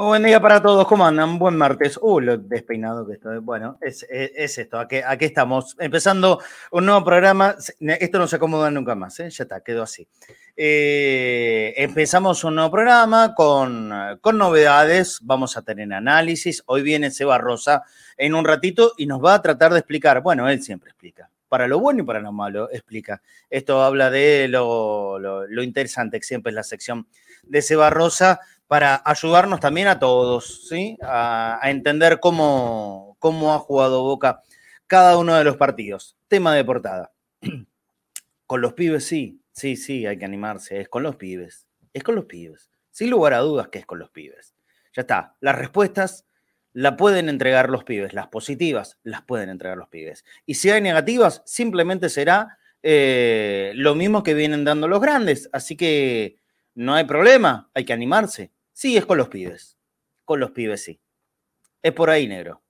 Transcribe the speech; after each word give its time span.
Buen 0.02 0.22
día 0.22 0.40
para 0.40 0.62
todos, 0.62 0.86
¿cómo 0.86 1.06
andan? 1.06 1.38
Buen 1.38 1.58
martes. 1.58 1.98
Uh, 2.00 2.20
lo 2.20 2.38
despeinado 2.38 3.06
que 3.06 3.12
estoy. 3.12 3.36
Bueno, 3.36 3.76
es, 3.82 4.06
es, 4.08 4.56
esto, 4.56 4.78
aquí, 4.78 4.96
estamos, 5.20 5.76
empezando 5.78 6.40
un 6.70 6.86
nuevo 6.86 7.04
programa. 7.04 7.54
Esto 7.78 8.18
no 8.18 8.26
se 8.26 8.36
acomoda 8.36 8.70
nunca 8.70 8.94
más, 8.94 9.20
¿eh? 9.20 9.28
ya 9.28 9.44
está, 9.44 9.60
quedó 9.60 9.82
así. 9.82 10.08
Eh, 10.56 11.74
empezamos 11.76 12.42
un 12.44 12.54
nuevo 12.54 12.70
programa 12.70 13.34
con, 13.34 13.92
con, 14.22 14.38
novedades, 14.38 15.18
vamos 15.20 15.58
a 15.58 15.62
tener 15.62 15.92
análisis. 15.92 16.62
Hoy 16.64 16.80
viene 16.80 17.10
Seba 17.10 17.36
Rosa 17.36 17.82
en 18.16 18.34
un 18.34 18.46
ratito 18.46 18.94
y 18.96 19.04
nos 19.04 19.22
va 19.22 19.34
a 19.34 19.42
tratar 19.42 19.74
de 19.74 19.80
explicar, 19.80 20.22
bueno, 20.22 20.48
él 20.48 20.62
siempre 20.62 20.92
explica, 20.92 21.28
para 21.46 21.68
lo 21.68 21.78
bueno 21.78 22.02
y 22.02 22.06
para 22.06 22.20
lo 22.20 22.32
malo 22.32 22.70
explica. 22.72 23.20
Esto 23.50 23.82
habla 23.82 24.08
de 24.08 24.48
lo, 24.48 25.18
lo, 25.18 25.46
lo 25.46 25.62
interesante 25.62 26.18
que 26.18 26.26
siempre 26.26 26.52
es 26.52 26.54
la 26.54 26.64
sección 26.64 27.06
de 27.42 27.60
Seba 27.60 27.90
Rosa 27.90 28.40
para 28.70 29.02
ayudarnos 29.04 29.58
también 29.58 29.88
a 29.88 29.98
todos, 29.98 30.68
¿sí? 30.68 30.96
A, 31.02 31.58
entender 31.64 32.20
cómo, 32.20 33.16
cómo 33.18 33.52
ha 33.52 33.58
jugado 33.58 34.04
Boca 34.04 34.44
cada 34.86 35.18
uno 35.18 35.34
de 35.34 35.42
los 35.42 35.56
partidos. 35.56 36.16
Tema 36.28 36.54
de 36.54 36.64
portada. 36.64 37.10
Con 38.46 38.60
los 38.60 38.74
pibes, 38.74 39.04
sí, 39.04 39.40
sí, 39.50 39.74
sí, 39.74 40.06
hay 40.06 40.18
que 40.18 40.24
animarse, 40.24 40.80
es 40.80 40.88
con 40.88 41.02
los 41.02 41.16
pibes, 41.16 41.66
es 41.92 42.04
con 42.04 42.14
los 42.14 42.26
pibes. 42.26 42.70
Sin 42.92 43.10
lugar 43.10 43.34
a 43.34 43.38
dudas 43.38 43.68
que 43.68 43.80
es 43.80 43.86
con 43.86 43.98
los 43.98 44.10
pibes. 44.10 44.54
Ya 44.92 45.02
está, 45.02 45.34
las 45.40 45.56
respuestas 45.56 46.26
las 46.72 46.94
pueden 46.94 47.28
entregar 47.28 47.70
los 47.70 47.82
pibes, 47.82 48.12
las 48.12 48.28
positivas 48.28 48.98
las 49.02 49.22
pueden 49.22 49.48
entregar 49.50 49.78
los 49.78 49.88
pibes. 49.88 50.24
Y 50.46 50.54
si 50.54 50.70
hay 50.70 50.80
negativas, 50.80 51.42
simplemente 51.44 52.08
será 52.08 52.58
eh, 52.84 53.72
lo 53.74 53.96
mismo 53.96 54.22
que 54.22 54.34
vienen 54.34 54.64
dando 54.64 54.86
los 54.86 55.00
grandes. 55.00 55.48
Así 55.52 55.76
que 55.76 56.36
no 56.76 56.94
hay 56.94 57.04
problema, 57.04 57.68
hay 57.74 57.84
que 57.84 57.92
animarse. 57.92 58.52
Sí, 58.80 58.96
es 58.96 59.04
con 59.04 59.18
los 59.18 59.28
pibes. 59.28 59.76
Con 60.24 60.40
los 60.40 60.52
pibes, 60.52 60.82
sí. 60.82 61.02
Es 61.82 61.92
por 61.92 62.08
ahí, 62.08 62.26
negro. 62.26 62.62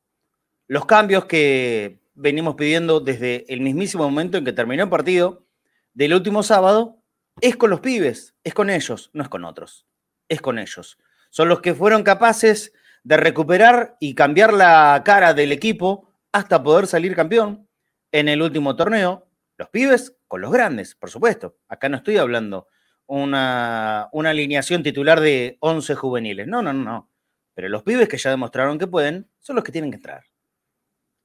Los 0.67 0.85
cambios 0.85 1.27
que 1.27 2.01
venimos 2.15 2.57
pidiendo 2.57 2.99
desde 2.99 3.45
el 3.47 3.61
mismísimo 3.61 4.03
momento 4.03 4.37
en 4.37 4.45
que 4.45 4.53
terminó 4.53 4.83
el 4.83 4.89
partido 4.89 5.47
del 5.95 6.15
último 6.15 6.43
sábado 6.43 7.01
es 7.41 7.55
con 7.55 7.71
los 7.71 7.79
pibes, 7.79 8.35
es 8.43 8.55
con 8.55 8.71
ellos, 8.71 9.11
no 9.13 9.23
es 9.23 9.29
con 9.29 9.45
otros. 9.45 9.87
Es 10.29 10.41
con 10.41 10.59
ellos. 10.59 10.99
Son 11.31 11.49
los 11.49 11.61
que 11.61 11.75
fueron 11.75 12.03
capaces 12.03 12.73
de 13.05 13.17
recuperar 13.17 13.97
y 14.01 14.17
cambiar 14.17 14.53
la 14.53 15.03
cara 15.05 15.33
del 15.33 15.53
equipo 15.53 16.13
hasta 16.33 16.61
poder 16.61 16.89
salir 16.89 17.15
campeón 17.15 17.69
en 18.11 18.27
el 18.27 18.43
último 18.43 18.75
torneo. 18.75 19.29
Los 19.57 19.69
pibes 19.69 20.17
con 20.27 20.41
los 20.41 20.51
grandes, 20.51 20.97
por 20.97 21.09
supuesto. 21.09 21.57
Acá 21.69 21.89
no 21.89 21.99
estoy 21.99 22.17
hablando 22.17 22.67
una, 23.11 24.09
una, 24.13 24.31
alineación 24.31 24.85
titular 24.85 25.21
de 25.21 25.59
11 25.61 25.97
juveniles. 25.97 26.47
No, 26.47 26.63
no, 26.63 26.73
no, 26.73 26.85
no. 26.85 27.11
Pero 27.55 27.69
los 27.69 27.83
pibes 27.83 28.09
que 28.09 28.17
ya 28.17 28.31
demostraron 28.31 28.79
que 28.79 28.87
pueden 28.87 29.29
son 29.41 29.57
los 29.57 29.65
que 29.65 29.73
tienen 29.73 29.91
que 29.91 29.97
entrar. 29.97 30.25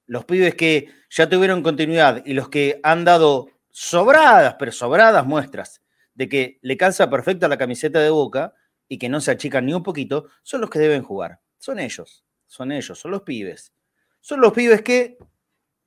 Los 0.07 0.25
pibes 0.25 0.55
que 0.55 0.89
ya 1.11 1.29
tuvieron 1.29 1.61
continuidad 1.61 2.23
y 2.25 2.33
los 2.33 2.49
que 2.49 2.79
han 2.81 3.05
dado 3.05 3.49
sobradas, 3.69 4.55
pero 4.57 4.71
sobradas 4.71 5.27
muestras 5.27 5.83
de 6.15 6.27
que 6.27 6.59
le 6.63 6.75
calza 6.75 7.09
perfecta 7.09 7.47
la 7.47 7.57
camiseta 7.57 7.99
de 7.99 8.09
boca 8.09 8.55
y 8.87 8.97
que 8.97 9.09
no 9.09 9.21
se 9.21 9.31
achican 9.31 9.67
ni 9.67 9.73
un 9.73 9.83
poquito, 9.83 10.27
son 10.41 10.61
los 10.61 10.71
que 10.71 10.79
deben 10.79 11.03
jugar. 11.03 11.39
Son 11.59 11.77
ellos, 11.77 12.25
son 12.47 12.71
ellos, 12.71 12.97
son 12.97 13.11
los 13.11 13.21
pibes. 13.21 13.73
Son 14.21 14.41
los 14.41 14.53
pibes 14.53 14.81
que 14.81 15.17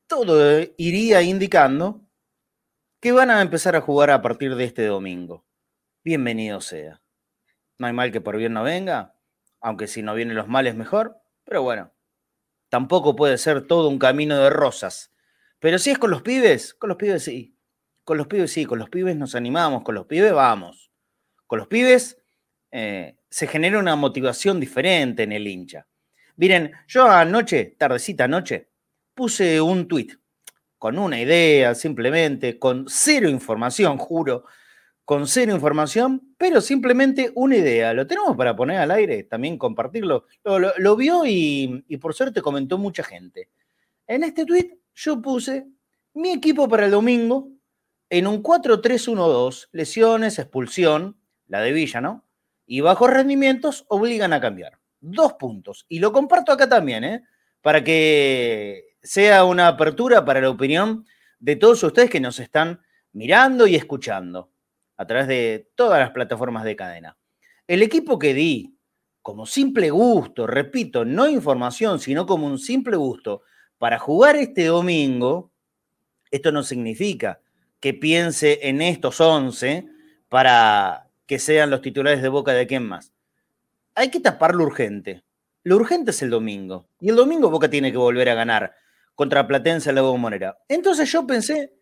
todo 0.07 0.61
iría 0.77 1.23
indicando 1.23 2.07
que 3.01 3.11
van 3.11 3.31
a 3.31 3.43
empezar 3.43 3.75
a 3.75 3.81
jugar 3.81 4.11
a 4.11 4.23
partir 4.23 4.55
de 4.55 4.65
este 4.65 4.87
domingo 4.87 5.47
bienvenido 6.04 6.60
sea. 6.60 7.00
No 7.78 7.86
hay 7.86 7.92
mal 7.92 8.12
que 8.12 8.20
por 8.20 8.36
bien 8.36 8.53
no 8.53 8.62
venga, 8.62 9.14
aunque 9.60 9.86
si 9.86 10.03
no 10.03 10.14
vienen 10.14 10.36
los 10.36 10.48
males 10.48 10.75
mejor, 10.75 11.20
pero 11.44 11.62
bueno, 11.62 11.92
tampoco 12.69 13.16
puede 13.16 13.38
ser 13.38 13.66
todo 13.66 13.88
un 13.88 13.98
camino 13.98 14.38
de 14.38 14.50
rosas. 14.50 15.12
Pero 15.59 15.78
si 15.78 15.91
es 15.91 15.98
con 15.98 16.10
los 16.10 16.22
pibes, 16.22 16.75
con 16.75 16.88
los 16.88 16.97
pibes 16.98 17.25
sí. 17.25 17.56
Con 18.04 18.16
los 18.16 18.26
pibes 18.26 18.53
sí, 18.53 18.64
con 18.64 18.78
los 18.78 18.88
pibes 18.88 19.16
nos 19.16 19.34
animamos, 19.34 19.82
con 19.82 19.94
los 19.94 20.06
pibes 20.06 20.32
vamos. 20.32 20.91
Con 21.47 21.59
los 21.59 21.69
pibes 21.69 22.19
eh, 22.70 23.16
se 23.28 23.47
genera 23.47 23.78
una 23.78 23.97
motivación 23.97 24.60
diferente 24.60 25.25
en 25.25 25.32
el 25.32 25.47
hincha. 25.47 25.86
Miren, 26.36 26.72
yo 26.86 27.09
anoche, 27.09 27.75
tardecita 27.76 28.25
anoche, 28.25 28.70
puse 29.15 29.60
un 29.60 29.88
tuit 29.88 30.12
con 30.78 30.98
una 30.98 31.20
idea, 31.20 31.75
simplemente, 31.75 32.59
con 32.59 32.86
cero 32.88 33.28
información, 33.28 33.98
juro, 33.98 34.44
con 35.09 35.27
cero 35.27 35.55
información, 35.55 36.35
pero 36.37 36.61
simplemente 36.61 37.33
una 37.35 37.57
idea. 37.57 37.95
Lo 37.95 38.07
tenemos 38.07 38.37
para 38.37 38.55
poner 38.55 38.77
al 38.77 38.91
aire, 38.91 39.23
también 39.23 39.57
compartirlo. 39.57 40.27
Lo, 40.45 40.97
vio 40.97 41.25
y, 41.25 41.83
y, 41.89 41.97
por 41.97 42.13
suerte 42.13 42.43
comentó 42.43 42.77
mucha 42.77 43.03
gente. 43.03 43.49
En 44.07 44.23
este 44.23 44.45
tweet 44.45 44.77
yo 44.95 45.23
puse 45.23 45.67
mi 46.13 46.33
equipo 46.33 46.69
para 46.69 46.85
el 46.85 46.91
domingo 46.91 47.49
en 48.11 48.27
un 48.27 48.43
4-3-1-2, 48.43 49.71
lesiones, 49.73 50.39
expulsión, 50.39 51.17
la 51.47 51.63
de 51.63 51.73
Villa, 51.73 52.03
¿no? 52.03 52.27
Y 52.67 52.83
bajos 52.83 53.09
rendimientos 53.09 53.87
obligan 53.89 54.35
a 54.35 54.43
cambiar. 54.43 54.79
Dos 55.01 55.33
puntos. 55.39 55.87
Y 55.89 56.01
lo 56.01 56.13
comparto 56.13 56.53
acá 56.53 56.69
también, 56.69 57.05
¿eh? 57.05 57.25
Para 57.63 57.83
que 57.83 58.99
sea 59.03 59.47
una 59.47 59.69
apertura 59.69 60.27
para 60.27 60.43
la 60.43 60.51
opinión 60.51 61.07
de 61.39 61.57
todos 61.57 61.83
ustedes 61.83 62.11
que 62.11 62.21
nos 62.21 62.39
están 62.41 62.83
mirando 63.13 63.67
y 63.67 63.75
escuchando 63.75 64.51
a 64.98 65.06
través 65.06 65.28
de 65.28 65.70
todas 65.75 65.98
las 66.00 66.10
plataformas 66.10 66.64
de 66.64 66.76
cadena. 66.76 67.16
El 67.66 67.82
equipo 67.82 68.19
que 68.19 68.34
di, 68.34 68.76
como 69.22 69.47
simple 69.47 69.91
gusto, 69.91 70.47
repito, 70.47 71.04
no 71.04 71.28
información, 71.28 72.00
sino 72.00 72.26
como 72.26 72.47
un 72.47 72.59
simple 72.59 72.97
gusto, 72.97 73.42
para 73.78 73.98
jugar 73.98 74.36
este 74.36 74.66
domingo, 74.66 75.53
esto 76.31 76.50
no 76.53 76.62
significa 76.62 77.41
que 77.81 77.94
piense 77.94 78.59
en 78.69 78.82
estos 78.82 79.20
11 79.20 79.86
para 80.28 81.09
que 81.26 81.38
sean 81.38 81.70
los 81.70 81.80
titulares 81.80 82.20
de 82.20 82.28
Boca 82.28 82.53
de 82.53 82.66
quién 82.66 82.86
más. 82.86 83.12
Hay 83.94 84.10
que 84.10 84.20
tapar 84.20 84.54
lo 84.54 84.65
urgente. 84.65 85.22
Lo 85.62 85.76
urgente 85.76 86.10
es 86.10 86.22
el 86.22 86.30
domingo. 86.30 86.88
Y 87.00 87.10
el 87.10 87.16
domingo 87.16 87.50
Boca 87.50 87.70
tiene 87.70 87.92
que 87.92 87.98
volver 87.98 88.28
a 88.30 88.34
ganar 88.34 88.75
contra 89.15 89.47
Platense 89.47 89.91
en 89.91 89.97
la 89.97 90.03
Monera. 90.03 90.59
Entonces 90.69 91.10
yo 91.12 91.26
pensé 91.26 91.75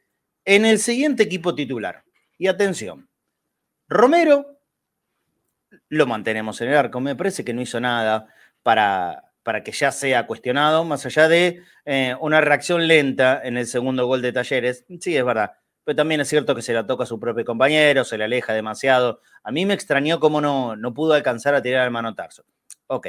en 0.44 0.66
el 0.66 0.78
siguiente 0.78 1.22
equipo 1.22 1.54
titular. 1.54 2.05
Y 2.38 2.48
atención, 2.48 3.08
Romero 3.88 4.58
lo 5.88 6.06
mantenemos 6.06 6.60
en 6.60 6.68
el 6.68 6.76
arco. 6.76 7.00
Me 7.00 7.16
parece 7.16 7.44
que 7.44 7.54
no 7.54 7.62
hizo 7.62 7.80
nada 7.80 8.28
para, 8.62 9.32
para 9.42 9.62
que 9.62 9.72
ya 9.72 9.92
sea 9.92 10.26
cuestionado, 10.26 10.84
más 10.84 11.06
allá 11.06 11.28
de 11.28 11.62
eh, 11.84 12.14
una 12.20 12.40
reacción 12.40 12.86
lenta 12.88 13.40
en 13.42 13.56
el 13.56 13.66
segundo 13.66 14.06
gol 14.06 14.22
de 14.22 14.32
Talleres. 14.32 14.84
Sí, 15.00 15.16
es 15.16 15.24
verdad. 15.24 15.52
Pero 15.84 15.96
también 15.96 16.20
es 16.20 16.28
cierto 16.28 16.54
que 16.54 16.62
se 16.62 16.72
la 16.72 16.86
toca 16.86 17.04
a 17.04 17.06
su 17.06 17.20
propio 17.20 17.44
compañero, 17.44 18.04
se 18.04 18.18
le 18.18 18.24
aleja 18.24 18.52
demasiado. 18.52 19.20
A 19.44 19.52
mí 19.52 19.64
me 19.64 19.74
extrañó 19.74 20.18
cómo 20.18 20.40
no, 20.40 20.74
no 20.74 20.92
pudo 20.92 21.14
alcanzar 21.14 21.54
a 21.54 21.62
tirar 21.62 21.84
el 21.84 21.92
manotazo. 21.92 22.44
Ok, 22.88 23.06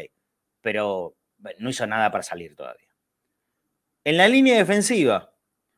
pero 0.62 1.16
no 1.58 1.70
hizo 1.70 1.88
nada 1.88 2.12
para 2.12 2.24
salir 2.24 2.56
todavía. 2.56 2.88
En 4.04 4.18
la 4.18 4.28
línea 4.28 4.58
defensiva, 4.58 5.34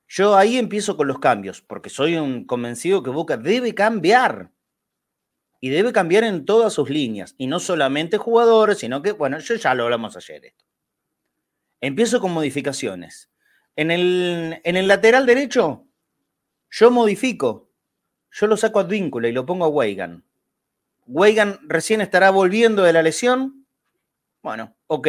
yo 0.09 0.36
ahí 0.36 0.58
empiezo 0.58 0.97
con 0.97 1.08
los 1.08 1.20
cambios, 1.20 1.62
porque 1.62 1.92
soy 1.92 2.16
un 2.16 2.46
convencido 2.46 3.03
que 3.03 3.12
Boca 3.12 3.38
debe 3.38 3.75
cambiar. 3.75 4.52
Y 5.62 5.70
debe 5.70 5.94
cambiar 5.94 6.24
en 6.24 6.46
todas 6.46 6.74
sus 6.74 6.90
líneas. 6.90 7.36
Y 7.38 7.46
no 7.46 7.59
solamente 7.59 8.18
jugadores, 8.18 8.80
sino 8.80 9.03
que, 9.03 9.12
bueno, 9.12 9.38
yo 9.40 9.56
ya 9.56 9.75
lo 9.75 9.84
hablamos 9.84 10.18
ayer 10.18 10.46
esto. 10.46 10.66
Empiezo 11.80 12.20
con 12.20 12.32
modificaciones. 12.32 13.29
En 13.76 13.91
el, 13.91 14.59
en 14.64 14.78
el 14.78 14.88
lateral 14.88 15.26
derecho, 15.26 15.85
yo 16.72 16.91
modifico. 16.91 17.70
Yo 18.32 18.47
lo 18.47 18.58
saco 18.58 18.79
a 18.79 18.84
Advíncula 18.84 19.28
y 19.28 19.32
lo 19.32 19.46
pongo 19.46 19.66
a 19.66 19.70
Weigan. 19.70 20.23
Weigan 21.06 21.59
recién 21.67 22.02
estará 22.02 22.32
volviendo 22.32 22.84
de 22.84 22.94
la 22.94 23.03
lesión. 23.03 23.67
Bueno, 24.41 24.76
ok. 24.88 25.08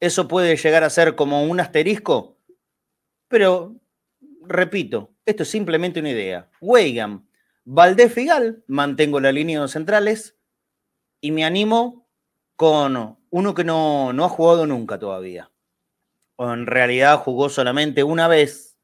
Eso 0.00 0.26
puede 0.26 0.56
llegar 0.56 0.84
a 0.84 0.90
ser 0.90 1.16
como 1.16 1.44
un 1.44 1.60
asterisco. 1.60 2.38
Pero 3.28 3.81
repito, 4.46 5.14
esto 5.24 5.42
es 5.42 5.50
simplemente 5.50 6.00
una 6.00 6.10
idea. 6.10 6.50
Weigan, 6.60 7.28
Valdés 7.64 8.12
Figal, 8.12 8.64
mantengo 8.66 9.20
la 9.20 9.32
línea 9.32 9.60
de 9.60 9.68
centrales 9.68 10.36
y 11.20 11.30
me 11.30 11.44
animo 11.44 12.08
con 12.56 13.18
uno 13.30 13.54
que 13.54 13.64
no, 13.64 14.12
no 14.12 14.24
ha 14.24 14.28
jugado 14.28 14.66
nunca 14.66 14.98
todavía. 14.98 15.50
O 16.36 16.52
en 16.52 16.66
realidad 16.66 17.18
jugó 17.18 17.48
solamente 17.48 18.02
una 18.02 18.28
vez, 18.28 18.78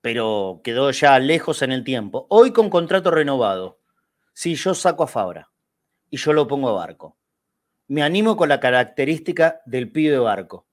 pero 0.00 0.60
quedó 0.62 0.90
ya 0.92 1.18
lejos 1.18 1.62
en 1.62 1.72
el 1.72 1.82
tiempo. 1.82 2.26
Hoy 2.30 2.52
con 2.52 2.70
contrato 2.70 3.10
renovado. 3.10 3.80
Si 4.32 4.54
yo 4.54 4.74
saco 4.74 5.02
a 5.02 5.08
Fabra 5.08 5.50
y 6.10 6.18
yo 6.18 6.32
lo 6.32 6.46
pongo 6.46 6.68
a 6.68 6.72
Barco. 6.72 7.16
Me 7.88 8.02
animo 8.02 8.36
con 8.36 8.48
la 8.48 8.60
característica 8.60 9.62
del 9.64 9.90
pibe 9.90 10.18
Barco. 10.18 10.66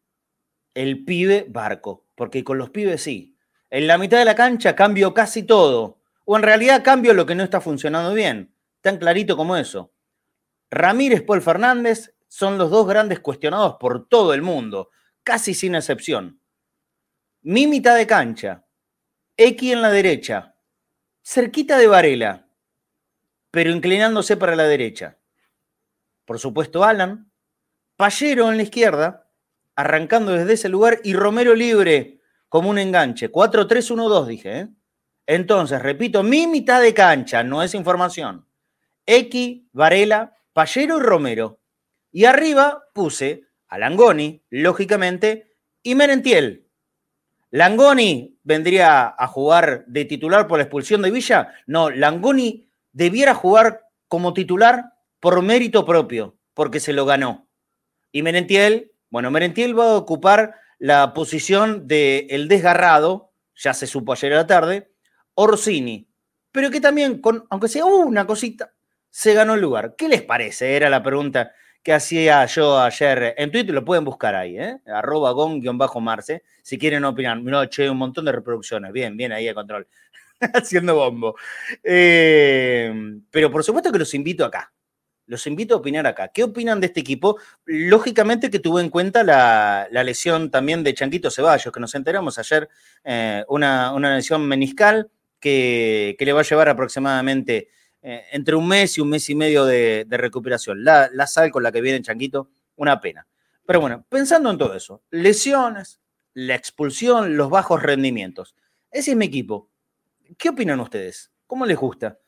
el 0.74 1.06
pibe 1.06 1.46
Barco, 1.50 2.06
porque 2.16 2.44
con 2.44 2.58
los 2.58 2.70
pibes 2.70 3.02
sí. 3.02 3.32
En 3.74 3.88
la 3.88 3.98
mitad 3.98 4.20
de 4.20 4.25
la 4.25 4.36
cancha 4.36 4.75
cambio 4.75 5.16
casi 5.16 5.42
todo, 5.42 6.00
o 6.25 6.38
en 6.38 6.44
realidad 6.44 6.84
cambio 6.84 7.12
lo 7.16 7.25
que 7.25 7.34
no 7.34 7.42
está 7.42 7.60
funcionando 7.60 8.14
bien, 8.14 8.54
tan 8.81 8.98
clarito 8.98 9.36
como 9.36 9.58
eso. 9.58 9.92
Ramírez 10.70 11.24
Paul 11.24 11.42
Fernández 11.42 12.14
son 12.28 12.60
los 12.60 12.70
dos 12.70 12.88
grandes 12.88 13.20
cuestionados 13.20 13.78
por 13.80 14.08
todo 14.08 14.36
el 14.36 14.44
mundo, 14.44 14.92
casi 15.24 15.56
sin 15.56 15.74
excepción. 15.74 16.40
Mi 17.42 17.66
mitad 17.66 17.96
de 17.96 18.06
cancha, 18.06 18.64
X 19.38 19.74
en 19.74 19.81
la 19.81 19.90
derecha, 19.90 20.54
cerquita 21.24 21.75
de 21.80 21.88
Varela, 21.88 22.48
pero 23.50 23.72
inclinándose 23.72 24.38
para 24.38 24.56
la 24.56 24.66
derecha. 24.66 25.18
Por 26.25 26.38
supuesto, 26.38 26.84
Alan, 26.84 27.31
Pallero 27.96 28.52
en 28.52 28.58
la 28.58 28.64
izquierda, 28.64 29.31
arrancando 29.75 30.34
desde 30.34 30.54
ese 30.54 30.70
lugar, 30.70 31.00
y 31.04 31.16
Romero 31.16 31.56
libre 31.56 32.20
como 32.53 32.69
un 32.69 32.77
enganche. 32.77 33.31
4-3-1-2, 33.31 34.27
dije. 34.27 34.59
¿eh? 34.59 34.67
Entonces, 35.25 35.81
repito, 35.81 36.21
mi 36.21 36.45
mitad 36.45 36.83
de 36.83 36.94
cancha, 36.94 37.41
no 37.41 37.63
es 37.63 37.73
información. 37.73 38.45
X, 39.07 39.63
Varela, 39.71 40.38
Pallero 40.53 41.00
y 41.00 41.01
Romero. 41.01 41.59
Y 42.11 42.25
arriba 42.25 42.83
puse 42.94 43.45
a 43.67 43.79
Langoni, 43.79 44.44
lógicamente, 44.51 45.55
y 45.81 45.95
Merentiel. 45.95 46.67
Langoni 47.50 48.38
vendría 48.44 49.15
a 49.17 49.25
jugar 49.25 49.85
de 49.88 50.05
titular 50.05 50.45
por 50.45 50.59
la 50.59 50.65
expulsión 50.65 51.01
de 51.01 51.09
Villa. 51.09 51.55
No, 51.65 51.89
Langoni 51.89 52.69
debiera 52.91 53.33
jugar 53.33 53.88
como 54.07 54.31
titular 54.35 54.94
por 55.19 55.41
mérito 55.41 55.88
propio, 55.88 56.38
porque 56.53 56.79
se 56.79 56.94
lo 56.94 57.07
ganó. 57.07 57.47
Y 58.11 58.21
Merentiel, 58.21 58.91
bueno, 59.09 59.31
Merentiel 59.31 59.77
va 59.77 59.85
a 59.85 59.95
ocupar 59.95 60.61
la 60.83 61.13
posición 61.13 61.88
del 61.88 62.27
el 62.30 62.50
desgarrado, 62.50 63.31
ya 63.56 63.74
se 63.74 63.88
supo 63.88 64.12
ayer 64.12 64.33
a 64.33 64.35
la 64.35 64.47
tarde, 64.47 64.91
Orsini, 65.33 66.09
pero 66.51 66.69
que 66.71 66.81
también, 66.81 67.21
con, 67.21 67.45
aunque 67.50 67.69
sea 67.69 67.85
una 67.85 68.27
cosita, 68.27 68.74
se 69.09 69.33
ganó 69.33 69.53
el 69.53 69.62
lugar. 69.62 69.95
¿Qué 69.97 70.09
les 70.09 70.24
parece? 70.24 70.75
Era 70.75 70.89
la 70.89 71.01
pregunta 71.01 71.53
que 71.81 71.94
hacía 71.94 72.45
yo 72.47 72.77
ayer 72.81 73.33
en 73.38 73.50
Twitter, 73.50 73.74
lo 73.74 73.85
pueden 73.85 74.03
buscar 74.03 74.35
ahí, 74.35 74.59
¿eh? 74.59 74.77
arroba 74.88 75.31
gon-marce, 75.31 76.44
si 76.62 76.77
quieren 76.77 77.06
opinar. 77.06 77.41
No, 77.41 77.63
che, 77.68 77.89
un 77.89 77.97
montón 77.97 78.25
de 78.25 78.33
reproducciones, 78.33 78.91
bien, 78.91 79.15
bien 79.15 79.31
ahí 79.31 79.47
a 79.47 79.53
control, 79.53 79.88
haciendo 80.53 80.95
bombo. 80.95 81.38
Eh, 81.81 82.94
pero 83.31 83.50
por 83.50 83.63
supuesto 83.63 83.89
que 83.89 84.00
los 84.00 84.13
invito 84.13 84.44
acá, 84.44 84.73
los 85.25 85.48
invito 85.48 85.75
a 85.75 85.78
opinar 85.78 86.06
acá. 86.08 86.30
¿Qué 86.30 86.44
opinan 86.44 86.80
de 86.80 86.88
este 86.88 87.00
equipo? 87.00 87.38
Lógicamente 87.66 88.50
que 88.50 88.60
tuvo 88.60 88.80
en 88.80 88.90
cuenta 88.90 89.24
la, 89.24 89.88
lesión 89.92 90.52
también 90.52 90.84
de 90.84 90.94
Chanquito 90.94 91.31
Ceballos, 91.31 91.74
que 91.74 91.80
nos 91.80 91.96
enteramos 91.96 92.38
ayer, 92.40 92.70
eh, 93.04 93.44
una, 93.48 93.98
lesión 94.16 94.48
meniscal 94.48 95.10
que, 95.40 96.16
le 96.20 96.34
va 96.34 96.42
a 96.42 96.44
llevar 96.44 96.70
aproximadamente 96.70 97.70
eh, 98.02 98.24
entre 98.31 98.56
un 98.56 98.68
mes 98.68 98.98
y 98.98 99.02
un 99.02 99.10
mes 99.10 99.30
y 99.30 99.36
medio 99.36 99.66
de, 99.66 100.06
recuperación. 100.10 100.84
La, 100.84 101.10
la, 101.14 101.28
sal 101.28 101.52
con 101.52 101.64
la 101.64 101.72
que 101.72 101.81
viene 101.81 102.02
Chanquito, 102.02 102.50
una 102.75 103.00
pena. 103.00 103.25
Pero 103.66 103.80
bueno, 103.80 104.06
pensando 104.10 104.52
en 104.52 104.58
todo 104.58 104.75
eso, 104.75 105.04
lesiones, 105.10 106.02
la 106.34 106.56
expulsión, 106.56 107.38
los 107.38 107.50
bajos 107.50 107.81
rendimientos. 107.81 108.56
Ese 108.92 109.12
es 109.12 109.18
mi 109.18 109.25
equipo. 109.25 109.70
¿Qué 110.38 110.50
opinan 110.50 110.80
ustedes? 110.80 111.31
¿Cómo 111.48 111.66
les 111.66 111.78
gusta? 111.78 112.20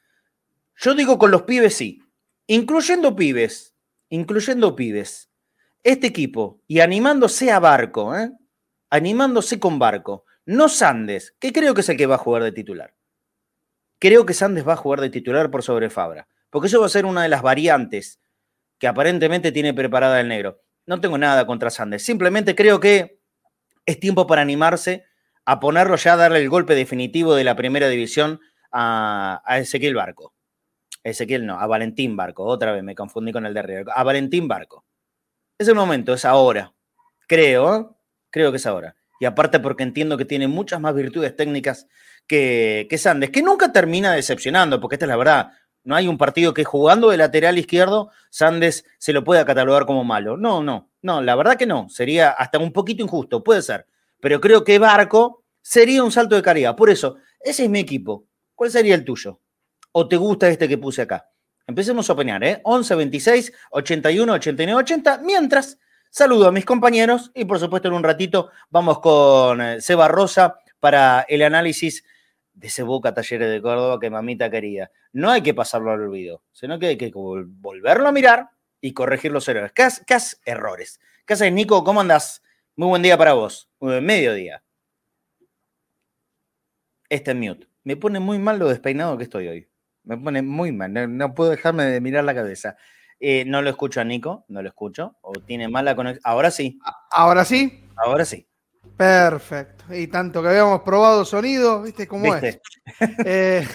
Yo 0.78 0.94
digo 0.94 1.18
con 1.18 1.32
los 1.32 1.44
pibes 1.44 1.76
sí, 1.76 2.02
incluyendo 2.48 3.16
pibes, 3.16 3.76
incluyendo 4.10 4.76
pibes, 4.76 5.32
este 5.84 6.08
equipo 6.08 6.62
y 6.68 6.80
animándose 6.80 7.52
a 7.52 7.60
Barco, 7.60 8.16
¿eh? 8.16 8.32
animándose 8.90 9.60
con 9.60 9.80
Barco, 9.80 10.26
no 10.46 10.70
Sandes, 10.70 11.36
que 11.40 11.52
creo 11.52 11.74
que 11.74 11.82
es 11.82 11.90
el 11.90 11.98
que 11.98 12.06
va 12.06 12.16
a 12.16 12.20
jugar 12.20 12.44
de 12.44 12.52
titular. 12.52 12.96
Creo 14.00 14.26
que 14.26 14.34
Sandes 14.34 14.68
va 14.68 14.74
a 14.74 14.78
jugar 14.78 15.02
de 15.02 15.10
titular 15.10 15.50
por 15.50 15.64
sobre 15.64 15.90
Fabra, 15.90 16.28
porque 16.50 16.68
eso 16.68 16.80
va 16.80 16.86
a 16.86 16.90
ser 16.90 17.06
una 17.06 17.24
de 17.24 17.30
las 17.30 17.42
variantes 17.42 18.20
que 18.78 18.88
aparentemente 18.88 19.52
tiene 19.52 19.74
preparada 19.74 20.20
el 20.20 20.28
negro. 20.28 20.62
No 20.86 21.02
tengo 21.02 21.18
nada 21.18 21.48
contra 21.48 21.70
Sandes, 21.70 22.04
simplemente 22.04 22.56
creo 22.56 22.80
que 22.80 23.20
es 23.86 24.00
tiempo 24.00 24.28
para 24.28 24.42
animarse 24.42 25.06
a 25.46 25.60
ponerlo 25.60 25.96
ya, 25.96 26.14
a 26.14 26.18
darle 26.18 26.40
el 26.40 26.50
golpe 26.50 26.76
definitivo 26.76 27.36
de 27.36 27.44
la 27.44 27.56
primera 27.56 27.88
división 27.88 28.40
a, 28.72 29.42
a 29.46 29.60
Ezequiel 29.60 29.96
Barco. 29.96 30.35
Ezequiel 31.06 31.46
no, 31.46 31.60
a 31.60 31.68
Valentín 31.68 32.18
Barco. 32.18 32.44
Otra 32.44 32.72
vez 32.74 32.84
me 32.84 32.96
confundí 32.96 33.32
con 33.32 33.46
el 33.46 33.54
de 33.54 33.62
River. 33.62 33.86
A 33.94 34.04
Valentín 34.04 34.48
Barco. 34.48 34.86
Es 35.58 35.68
el 35.68 35.76
momento, 35.76 36.14
es 36.14 36.26
ahora. 36.26 36.74
Creo, 37.28 37.76
¿eh? 37.76 37.86
creo 38.32 38.52
que 38.52 38.58
es 38.58 38.66
ahora. 38.66 38.96
Y 39.20 39.26
aparte 39.26 39.60
porque 39.60 39.84
entiendo 39.84 40.18
que 40.18 40.26
tiene 40.26 40.48
muchas 40.48 40.82
más 40.82 40.96
virtudes 40.96 41.36
técnicas 41.36 41.88
que, 42.28 42.88
que 42.90 42.98
Sandes, 42.98 43.30
que 43.30 43.44
nunca 43.44 43.72
termina 43.72 44.14
decepcionando, 44.14 44.82
porque 44.82 44.96
esta 44.96 45.06
es 45.06 45.10
la 45.10 45.16
verdad. 45.16 45.52
No 45.84 45.96
hay 45.96 46.08
un 46.08 46.18
partido 46.18 46.54
que 46.56 46.64
jugando 46.64 47.12
de 47.12 47.18
lateral 47.18 47.60
izquierdo, 47.60 48.10
Sandes 48.32 48.86
se 48.98 49.14
lo 49.14 49.24
pueda 49.24 49.46
catalogar 49.46 49.86
como 49.86 50.04
malo. 50.04 50.36
No, 50.36 50.64
no, 50.64 50.90
no, 51.04 51.22
la 51.22 51.36
verdad 51.36 51.56
que 51.56 51.68
no. 51.68 51.88
Sería 51.88 52.32
hasta 52.32 52.58
un 52.58 52.74
poquito 52.74 53.04
injusto, 53.04 53.44
puede 53.44 53.62
ser. 53.62 53.86
Pero 54.20 54.42
creo 54.42 54.64
que 54.64 54.80
Barco 54.80 55.44
sería 55.62 56.04
un 56.04 56.12
salto 56.12 56.36
de 56.36 56.42
calidad. 56.42 56.76
Por 56.76 56.90
eso, 56.90 57.18
ese 57.40 57.66
es 57.66 57.70
mi 57.70 57.80
equipo. 57.80 58.26
¿Cuál 58.56 58.72
sería 58.72 58.96
el 58.96 59.06
tuyo? 59.06 59.40
O 59.98 60.10
te 60.10 60.18
gusta 60.18 60.50
este 60.50 60.68
que 60.68 60.78
puse 60.78 61.04
acá? 61.04 61.32
Empecemos 61.66 62.10
a 62.10 62.14
opinar, 62.14 62.44
¿eh? 62.44 62.60
11 62.64 62.96
26 62.96 63.54
81 63.72 64.34
89 64.34 64.80
80. 64.82 65.20
Mientras, 65.20 65.80
saludo 66.10 66.50
a 66.50 66.52
mis 66.52 66.66
compañeros 66.66 67.32
y 67.34 67.46
por 67.46 67.60
supuesto 67.60 67.88
en 67.88 67.94
un 67.94 68.04
ratito 68.04 68.50
vamos 68.70 69.00
con 69.00 69.62
eh, 69.62 69.80
Seba 69.80 70.10
Rosa 70.10 70.58
para 70.82 71.22
el 71.30 71.44
análisis 71.44 72.04
de 72.54 72.68
ese 72.68 72.84
Boca 72.84 73.14
Talleres 73.14 73.50
de 73.50 73.62
Córdoba 73.62 73.98
que 73.98 74.10
mamita 74.10 74.52
quería. 74.52 74.92
No 75.14 75.32
hay 75.32 75.42
que 75.42 75.54
pasarlo 75.54 75.92
al 75.92 76.02
olvido, 76.02 76.44
sino 76.52 76.78
que 76.78 76.88
hay 76.88 76.98
que 76.98 77.12
volverlo 77.14 78.10
a 78.10 78.12
mirar 78.12 78.50
y 78.82 78.94
corregir 78.94 79.32
los 79.32 79.48
errores. 79.48 79.72
¿Qué, 79.72 79.84
haces 79.84 80.42
errores? 80.44 81.00
¿Qué 81.26 81.36
haces, 81.36 81.54
Nico? 81.54 81.86
¿Cómo 81.86 82.02
andás? 82.02 82.44
Muy 82.76 82.90
buen 82.90 83.02
día 83.02 83.18
para 83.18 83.32
vos. 83.32 83.70
Mediodía. 83.80 84.62
Este 87.08 87.32
es 87.32 87.38
mute. 87.38 87.70
Me 87.86 87.96
pone 87.96 88.20
muy 88.20 88.40
mal 88.40 88.60
lo 88.60 88.68
despeinado 88.68 89.18
que 89.18 89.24
estoy 89.24 89.48
hoy. 89.48 89.70
Me 90.06 90.18
pone 90.18 90.42
muy 90.42 90.72
mal, 90.72 91.18
no, 91.18 91.34
puedo 91.34 91.50
dejarme 91.50 91.86
de 91.86 92.00
mirar 92.00 92.24
la 92.24 92.36
cabeza. 92.36 92.78
Eh, 93.20 93.44
no 93.46 93.62
lo 93.62 93.70
escucho 93.70 94.02
a 94.02 94.04
Nico, 94.04 94.46
no 94.50 94.62
lo 94.62 94.68
escucho, 94.68 95.16
o 95.22 95.34
tiene 95.34 95.68
mala 95.68 95.96
conexión. 95.96 96.22
Ahora 96.24 96.52
sí. 96.52 96.80
¿Ahora 97.12 97.46
sí? 97.46 97.90
Ahora 97.96 98.26
sí. 98.26 98.48
Perfecto. 98.98 99.86
Y 99.94 100.08
tanto 100.08 100.42
que 100.42 100.50
habíamos 100.50 100.82
probado 100.82 101.26
sonido, 101.26 101.82
¿viste 101.82 102.08
cómo 102.08 102.36
es? 102.36 102.60
Eh, 103.26 103.68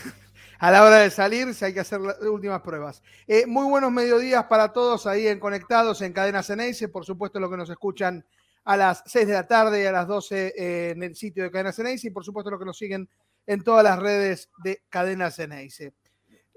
a 0.60 0.70
la 0.70 0.84
hora 0.84 0.98
de 0.98 1.10
salir 1.10 1.48
hay 1.60 1.74
que 1.74 1.80
hacer 1.80 2.00
las 2.00 2.20
últimas 2.20 2.60
pruebas. 2.60 3.02
Eh, 3.26 3.46
muy 3.46 3.66
buenos 3.66 3.90
mediodías 3.90 4.44
para 4.44 4.72
todos 4.72 5.06
ahí 5.06 5.26
en 5.26 5.40
Conectados 5.40 6.00
en 6.02 6.12
Cadena 6.12 6.42
Ceneice. 6.42 6.88
Por 6.88 7.04
supuesto, 7.04 7.40
lo 7.40 7.50
que 7.50 7.56
nos 7.56 7.70
escuchan 7.70 8.24
a 8.64 8.76
las 8.76 9.02
6 9.06 9.26
de 9.26 9.32
la 9.32 9.46
tarde 9.46 9.82
y 9.82 9.86
a 9.86 9.92
las 9.92 10.06
12 10.06 10.90
en 10.90 11.02
el 11.02 11.16
sitio 11.16 11.42
de 11.42 11.50
Cadena 11.50 11.72
Ceneice. 11.72 12.06
Y 12.06 12.10
por 12.10 12.24
supuesto, 12.24 12.50
lo 12.50 12.58
que 12.58 12.66
nos 12.66 12.78
siguen 12.78 13.08
en 13.46 13.64
todas 13.64 13.82
las 13.82 13.98
redes 13.98 14.50
de 14.62 14.82
Cadena 14.90 15.30
Ceneice. 15.30 15.94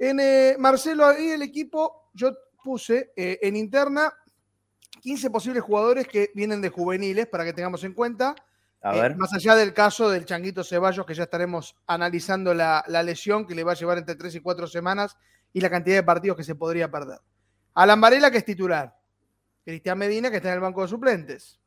En 0.04 0.20
eh, 0.20 0.58
Marcelo, 0.60 1.06
ahí 1.06 1.30
el 1.30 1.44
equipo, 1.44 2.10
yo 2.14 2.34
puse 2.62 3.14
eh, 3.16 3.40
en 3.42 3.56
interna 3.56 4.14
15 5.00 5.30
posibles 5.30 5.64
jugadores 5.64 6.10
que 6.10 6.30
vienen 6.36 6.60
de 6.60 6.68
juveniles 6.68 7.26
para 7.28 7.46
que 7.46 7.54
tengamos 7.54 7.86
en 7.86 7.94
cuenta. 7.94 8.36
A 8.82 8.98
eh, 8.98 9.02
ver. 9.02 9.16
más 9.16 9.34
allá 9.34 9.56
del 9.56 9.74
caso 9.74 10.10
del 10.10 10.26
Changuito 10.26 10.62
Ceballos, 10.66 11.06
que 11.06 11.14
ya 11.14 11.24
estaremos 11.24 11.78
analizando 11.88 12.54
la, 12.54 12.84
lesión 13.02 13.48
que 13.48 13.56
le 13.56 13.64
va 13.64 13.72
a 13.72 13.76
llevar 13.76 13.98
entre 13.98 14.16
3 14.16 14.36
y 14.36 14.40
4 14.42 14.68
semanas 14.68 15.16
y 15.54 15.62
la 15.62 15.70
cantidad 15.70 15.96
de 15.96 16.04
partidos 16.04 16.36
que 16.36 16.44
se 16.44 16.56
podría 16.56 16.92
perder. 16.92 17.20
Alan 17.74 18.02
Varela, 18.02 18.30
que 18.30 18.40
es 18.40 18.46
titular. 18.46 18.94
Cristian 19.64 19.98
Medina, 19.98 20.30
que 20.30 20.36
está 20.36 20.50
en 20.50 20.56
el 20.56 20.60
banco 20.60 20.82
de 20.82 20.90
suplentes. 20.90 21.62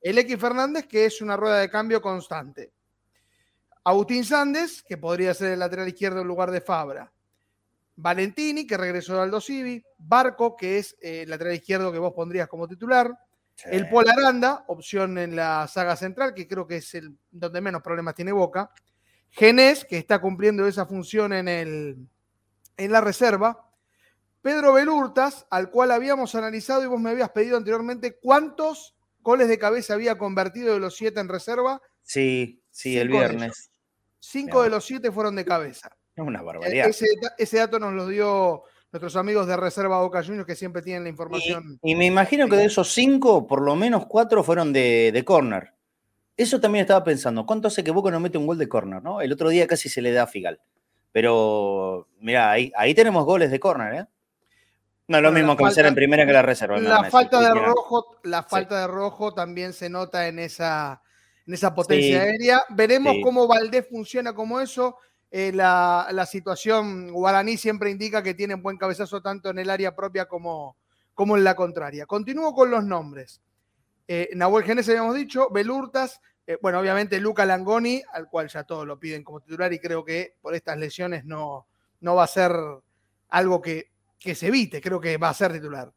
El 0.00 0.16
X 0.18 0.38
Fernández, 0.38 0.86
que 0.86 1.06
es 1.06 1.20
una 1.20 1.36
rueda 1.36 1.58
de 1.58 1.68
cambio 1.68 2.00
constante. 2.00 2.72
Agustín 3.82 4.24
Sández, 4.24 4.84
que 4.84 4.96
podría 4.96 5.34
ser 5.34 5.54
el 5.54 5.58
lateral 5.58 5.88
izquierdo 5.88 6.20
en 6.20 6.28
lugar 6.28 6.52
de 6.52 6.60
Fabra. 6.60 7.10
Valentini, 7.96 8.66
que 8.66 8.76
regresó 8.76 9.14
al 9.14 9.24
Aldo 9.24 9.40
Civi, 9.40 9.84
Barco, 9.98 10.56
que 10.56 10.78
es 10.78 10.96
eh, 11.00 11.22
el 11.22 11.30
lateral 11.30 11.54
izquierdo 11.54 11.92
que 11.92 11.98
vos 11.98 12.12
pondrías 12.12 12.48
como 12.48 12.66
titular, 12.66 13.10
el 13.66 13.88
Paul 13.88 14.08
Aranda, 14.08 14.64
opción 14.66 15.16
en 15.16 15.36
la 15.36 15.68
saga 15.68 15.96
central, 15.96 16.34
que 16.34 16.48
creo 16.48 16.66
que 16.66 16.78
es 16.78 16.94
el 16.94 17.16
donde 17.30 17.60
menos 17.60 17.82
problemas 17.82 18.14
tiene 18.14 18.32
Boca, 18.32 18.70
Genés, 19.30 19.84
que 19.84 19.98
está 19.98 20.20
cumpliendo 20.20 20.66
esa 20.66 20.86
función 20.86 21.32
en, 21.32 21.48
el, 21.48 21.96
en 22.76 22.92
la 22.92 23.00
reserva, 23.00 23.68
Pedro 24.42 24.74
Belurtas, 24.74 25.46
al 25.50 25.70
cual 25.70 25.90
habíamos 25.90 26.34
analizado 26.34 26.84
y 26.84 26.86
vos 26.86 27.00
me 27.00 27.10
habías 27.10 27.30
pedido 27.30 27.56
anteriormente 27.56 28.18
cuántos 28.20 28.94
goles 29.20 29.48
de 29.48 29.58
cabeza 29.58 29.94
había 29.94 30.18
convertido 30.18 30.74
de 30.74 30.80
los 30.80 30.96
siete 30.96 31.18
en 31.18 31.28
reserva. 31.28 31.80
Sí, 32.02 32.62
sí, 32.70 32.98
el 32.98 33.08
viernes. 33.08 33.70
Cinco 34.20 34.62
de 34.62 34.70
los 34.70 34.84
siete 34.84 35.10
fueron 35.10 35.34
de 35.34 35.44
cabeza. 35.44 35.96
Es 36.16 36.24
una 36.24 36.42
barbaridad. 36.42 36.88
Ese, 37.38 37.56
dato 37.56 37.78
nos 37.78 37.92
lo 37.92 38.06
dio 38.06 38.62
nuestros 38.92 39.16
amigos 39.16 39.46
de 39.46 39.56
Reserva 39.56 40.00
Boca 40.00 40.22
Juniors 40.22 40.46
que 40.46 40.54
siempre 40.54 40.82
tienen 40.82 41.02
la 41.02 41.08
información. 41.08 41.78
Y, 41.82 41.94
me 41.96 42.06
imagino 42.06 42.48
que 42.48 42.56
de 42.56 42.66
esos 42.66 42.92
cinco, 42.92 43.46
por 43.46 43.60
lo 43.62 43.74
menos 43.74 44.06
cuatro 44.06 44.44
fueron 44.44 44.72
de, 44.72 45.10
de 45.12 45.24
corner. 45.24 45.72
Eso 46.36 46.60
también 46.60 46.82
estaba 46.82 47.04
pensando. 47.04 47.46
¿Cuánto 47.46 47.68
hace 47.68 47.84
que 47.84 47.90
Boca 47.90 48.10
no 48.10 48.20
mete 48.20 48.38
un 48.38 48.46
gol 48.46 48.58
de 48.58 48.68
córner, 48.68 49.02
no? 49.02 49.20
El 49.20 49.32
otro 49.32 49.48
día 49.48 49.66
casi 49.66 49.88
se 49.88 50.02
le 50.02 50.12
da 50.12 50.24
a 50.24 50.26
Figal. 50.26 50.60
Pero, 51.12 52.08
mira, 52.18 52.50
ahí, 52.50 52.72
ahí 52.76 52.92
tenemos 52.92 53.24
goles 53.24 53.50
de 53.50 53.60
córner, 53.60 53.94
¿eh? 53.94 54.06
No 55.06 55.18
es 55.18 55.22
lo 55.22 55.32
mismo 55.32 55.56
que 55.56 55.64
hacer 55.64 55.86
en 55.86 55.94
primera 55.94 56.24
que 56.26 56.32
la 56.32 56.42
reserva. 56.42 56.78
La 56.80 57.04
falta 57.04 57.40
de 57.40 57.54
rojo, 57.54 58.18
la 58.22 58.42
falta 58.42 58.80
de 58.80 58.86
rojo 58.86 59.34
también 59.34 59.74
se 59.74 59.90
nota 59.90 60.26
en 60.26 60.38
esa, 60.38 61.02
en 61.46 61.54
esa 61.54 61.74
potencia 61.74 62.22
aérea. 62.22 62.62
Veremos 62.70 63.16
cómo 63.22 63.46
Valdés 63.46 63.86
funciona 63.88 64.32
como 64.32 64.60
eso. 64.60 64.96
Eh, 65.36 65.50
la, 65.52 66.28
situación 66.30 67.10
guaraní 67.10 67.56
siempre 67.56 67.90
indica 67.90 68.22
que 68.22 68.34
tiene 68.34 68.54
buen 68.54 68.76
cabezazo 68.76 69.20
tanto 69.20 69.50
en 69.50 69.58
el 69.58 69.68
área 69.68 69.96
propia 69.96 70.26
como, 70.26 70.76
como 71.12 71.36
en 71.36 71.42
la 71.42 71.56
contraria. 71.56 72.06
Continúo 72.06 72.54
con 72.54 72.70
los 72.70 72.84
nombres. 72.84 73.40
Eh, 74.06 74.30
Nahuel 74.36 74.64
Genes 74.64 74.88
habíamos 74.88 75.16
dicho, 75.16 75.50
Belurtas, 75.50 76.20
eh, 76.46 76.56
bueno, 76.62 76.78
obviamente 76.78 77.18
Luca 77.18 77.44
Langoni, 77.44 78.00
al 78.12 78.28
cual 78.28 78.46
ya 78.46 78.62
todos 78.62 78.86
lo 78.86 78.96
piden 79.00 79.24
como 79.24 79.40
titular 79.40 79.72
y 79.72 79.80
creo 79.80 80.04
que 80.04 80.36
por 80.40 80.54
estas 80.54 80.78
lesiones 80.78 81.24
no, 81.24 81.66
no 81.98 82.14
va 82.14 82.22
a 82.22 82.28
ser 82.28 82.52
algo 83.30 83.60
que, 83.60 83.90
que 84.20 84.36
se 84.36 84.46
evite, 84.46 84.80
creo 84.80 85.00
que 85.00 85.16
va 85.16 85.30
a 85.30 85.34
ser 85.34 85.52
titular. 85.52 85.92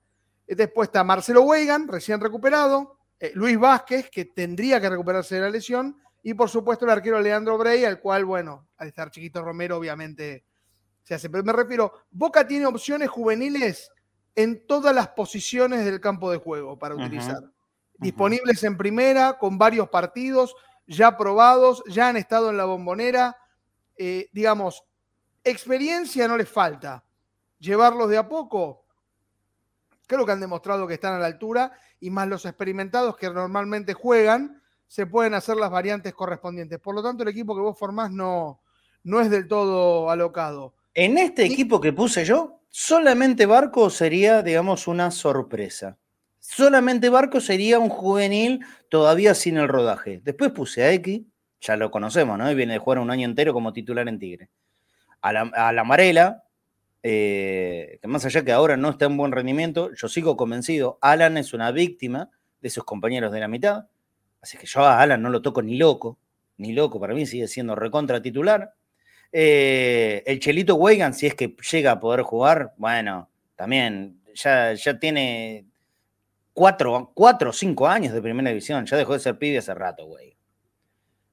Después 0.48 0.88
está 0.88 1.04
Marcelo 1.04 1.44
Weigan, 1.44 1.88
recién 1.88 2.20
recuperado, 2.20 2.98
eh, 3.20 3.34
Luis 3.36 3.60
Vázquez, 3.60 4.10
que 4.10 4.26
tendría 4.26 4.82
que 4.82 4.90
recuperarse 4.90 5.36
de 5.36 5.42
la 5.42 5.52
lesión, 5.52 6.02
y 6.28 6.34
por 6.34 6.50
supuesto 6.50 6.84
el 6.84 6.92
arquero 6.92 7.22
Leandro 7.22 7.58
Brey, 7.58 7.86
al 7.86 8.02
cual, 8.02 8.26
bueno, 8.26 8.68
al 8.76 8.90
estar 8.90 9.10
chiquito 9.12 9.42
Romero, 9.42 9.78
obviamente 9.78 10.44
se 11.02 11.14
hace. 11.14 11.30
Pero 11.30 11.42
me 11.42 11.54
refiero, 11.54 11.94
Boca 12.12 12.46
tiene 12.46 12.66
opciones 12.66 13.08
juveniles 13.08 13.90
en 14.36 14.68
todas 14.68 14.94
las 14.94 15.08
posiciones 15.08 15.86
del 15.86 16.02
campo 16.02 16.30
de 16.30 16.38
juego 16.38 16.78
para 16.78 16.96
utilizar 16.96 17.42
disponibles 17.98 18.62
en 18.66 18.76
primera, 18.76 19.38
con 19.38 19.58
varios 19.58 19.88
partidos 19.88 20.54
ya 20.86 21.16
probados, 21.16 21.82
ya 21.88 22.10
han 22.10 22.18
estado 22.18 22.50
en 22.50 22.58
la 22.58 22.66
bombonera. 22.66 23.38
Eh, 23.96 24.28
digamos, 24.34 24.84
experiencia 25.46 26.28
no 26.28 26.36
les 26.36 26.50
falta. 26.50 27.06
Llevarlos 27.58 28.10
de 28.10 28.18
a 28.18 28.28
poco, 28.28 28.84
creo 30.08 30.26
que 30.26 30.34
han 30.34 30.42
demostrado 30.42 30.88
que 30.88 30.96
están 30.96 31.14
a 31.14 31.20
la 31.20 31.28
altura 31.28 31.72
y 32.02 32.10
más 32.10 32.28
los 32.28 32.46
experimentados 32.46 33.16
que 33.16 33.30
normalmente 33.30 33.94
juegan, 33.94 34.62
se 34.88 35.06
pueden 35.06 35.34
hacer 35.34 35.58
las 35.58 35.70
variantes 35.70 36.14
correspondientes. 36.14 36.80
Por 36.80 36.96
lo 36.96 37.04
tanto, 37.04 37.24
el 37.24 37.30
equipo 37.30 37.56
que 37.56 37.62
vos 37.62 37.78
formás 37.78 38.12
no, 38.12 38.62
no 39.04 39.22
es 39.22 39.30
del 39.30 39.48
todo 39.48 40.10
alocado. 40.10 40.74
En 40.94 41.18
este 41.18 41.46
equipo 41.46 41.80
que 41.80 41.94
puse 41.94 42.26
yo, 42.26 42.62
solamente 42.70 43.46
Barco 43.46 43.90
sería, 43.90 44.42
digamos, 44.42 44.88
una 44.88 45.12
sorpresa. 45.12 45.98
Solamente 46.40 47.10
Barco 47.10 47.42
sería 47.42 47.78
un 47.78 47.90
juvenil 47.90 48.66
todavía 48.90 49.36
sin 49.36 49.58
el 49.58 49.68
rodaje. 49.68 50.22
Después 50.24 50.52
puse 50.52 50.84
a 50.84 50.92
X, 50.94 51.22
ya 51.60 51.76
lo 51.76 51.92
conocemos, 51.92 52.38
¿no? 52.38 52.50
Y 52.50 52.56
viene 52.56 52.74
de 52.74 52.80
jugar 52.80 53.00
un 53.00 53.12
año 53.12 53.26
entero 53.26 53.54
como 53.54 53.74
titular 53.74 54.08
en 54.08 54.18
Tigre. 54.18 54.50
A 55.22 55.34
la, 55.34 55.52
a 55.54 55.70
Amarela, 55.70 56.46
eh, 57.04 58.00
que 58.02 58.08
más 58.08 58.26
allá 58.26 58.44
que 58.44 58.52
ahora 58.52 58.78
no 58.78 58.90
está 58.90 59.06
en 59.06 59.18
buen 59.18 59.32
rendimiento, 59.32 59.92
yo 59.94 60.08
sigo 60.08 60.38
convencido, 60.38 60.98
Alan 61.02 61.38
es 61.38 61.54
una 61.54 61.72
víctima 61.72 62.30
de 62.62 62.70
sus 62.70 62.84
compañeros 62.84 63.32
de 63.32 63.40
la 63.40 63.48
mitad. 63.48 63.86
Así 64.42 64.58
que 64.58 64.66
yo 64.66 64.82
a 64.82 65.02
Alan 65.02 65.22
no 65.22 65.30
lo 65.30 65.42
toco 65.42 65.62
ni 65.62 65.78
loco, 65.78 66.18
ni 66.58 66.74
loco, 66.74 67.00
para 67.00 67.14
mí 67.14 67.26
sigue 67.26 67.48
siendo 67.48 67.76
recontra 67.76 68.22
titular. 68.22 68.74
Eh, 69.32 70.24
el 70.26 70.40
Chelito 70.40 70.76
Weigan, 70.76 71.14
si 71.14 71.28
es 71.28 71.36
que 71.36 71.56
llega 71.72 71.92
a 71.92 72.00
poder 72.00 72.22
jugar, 72.22 72.74
bueno, 72.78 73.30
también 73.56 74.22
ya, 74.34 74.74
ya 74.74 75.00
tiene 75.00 75.66
cuatro, 76.54 77.12
o 77.14 77.54
cinco 77.54 77.88
años 77.88 78.14
de 78.14 78.22
primera 78.22 78.50
división. 78.50 78.86
Ya 78.86 78.98
dejó 78.98 79.14
de 79.14 79.20
ser 79.20 79.38
pibe 79.38 79.60
hace 79.60 79.74
rato, 79.76 80.06
güey. 80.06 80.36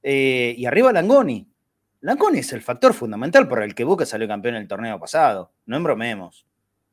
Eh, 0.03 0.55
y 0.57 0.67
arriba 0.67 0.93
Langoni. 0.93 1.49
Langoni 2.01 2.41
es 2.41 2.53
el 2.53 2.61
factor 2.61 2.93
fundamental 2.93 3.49
por 3.49 3.63
el 3.63 3.75
que 3.75 3.85
Boca 3.85 4.05
salió 4.05 4.29
campeón 4.29 4.57
en 4.57 4.63
el 4.63 4.69
torneo 4.69 5.01
pasado. 5.01 5.53
No 5.65 5.79
embromemos. 5.79 6.45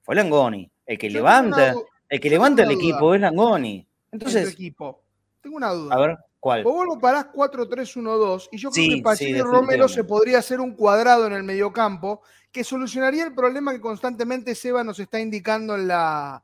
Fue 0.01 0.15
Langoni. 0.15 0.71
El 0.85 0.97
que 0.97 1.09
levanta, 1.09 1.75
el 2.07 2.19
que 2.19 2.29
levanta 2.29 2.63
el 2.63 2.71
equipo 2.71 3.13
es 3.13 3.19
Langoni. 3.19 3.85
Entonces. 4.11 4.49
equipo. 4.49 5.01
Tengo 5.41 5.57
una 5.57 5.71
duda. 5.71 5.95
A 5.95 5.99
ver, 5.99 6.17
¿cuál? 6.39 6.63
Vos 6.63 6.85
lo 6.85 6.99
parás 6.99 7.27
4-3-1-2 7.33 8.49
y 8.51 8.57
yo 8.57 8.71
creo 8.71 8.95
que 8.95 9.01
para 9.01 9.43
Romero 9.43 9.87
se 9.87 10.03
podría 10.03 10.39
hacer 10.39 10.59
un 10.59 10.75
cuadrado 10.75 11.27
en 11.27 11.33
el 11.33 11.43
mediocampo 11.43 12.21
que 12.51 12.63
solucionaría 12.63 13.23
el 13.23 13.33
problema 13.33 13.71
que 13.71 13.81
constantemente 13.81 14.55
Seba 14.55 14.83
nos 14.83 14.99
está 14.99 15.19
indicando 15.19 15.75
en 15.75 15.87
la, 15.87 16.43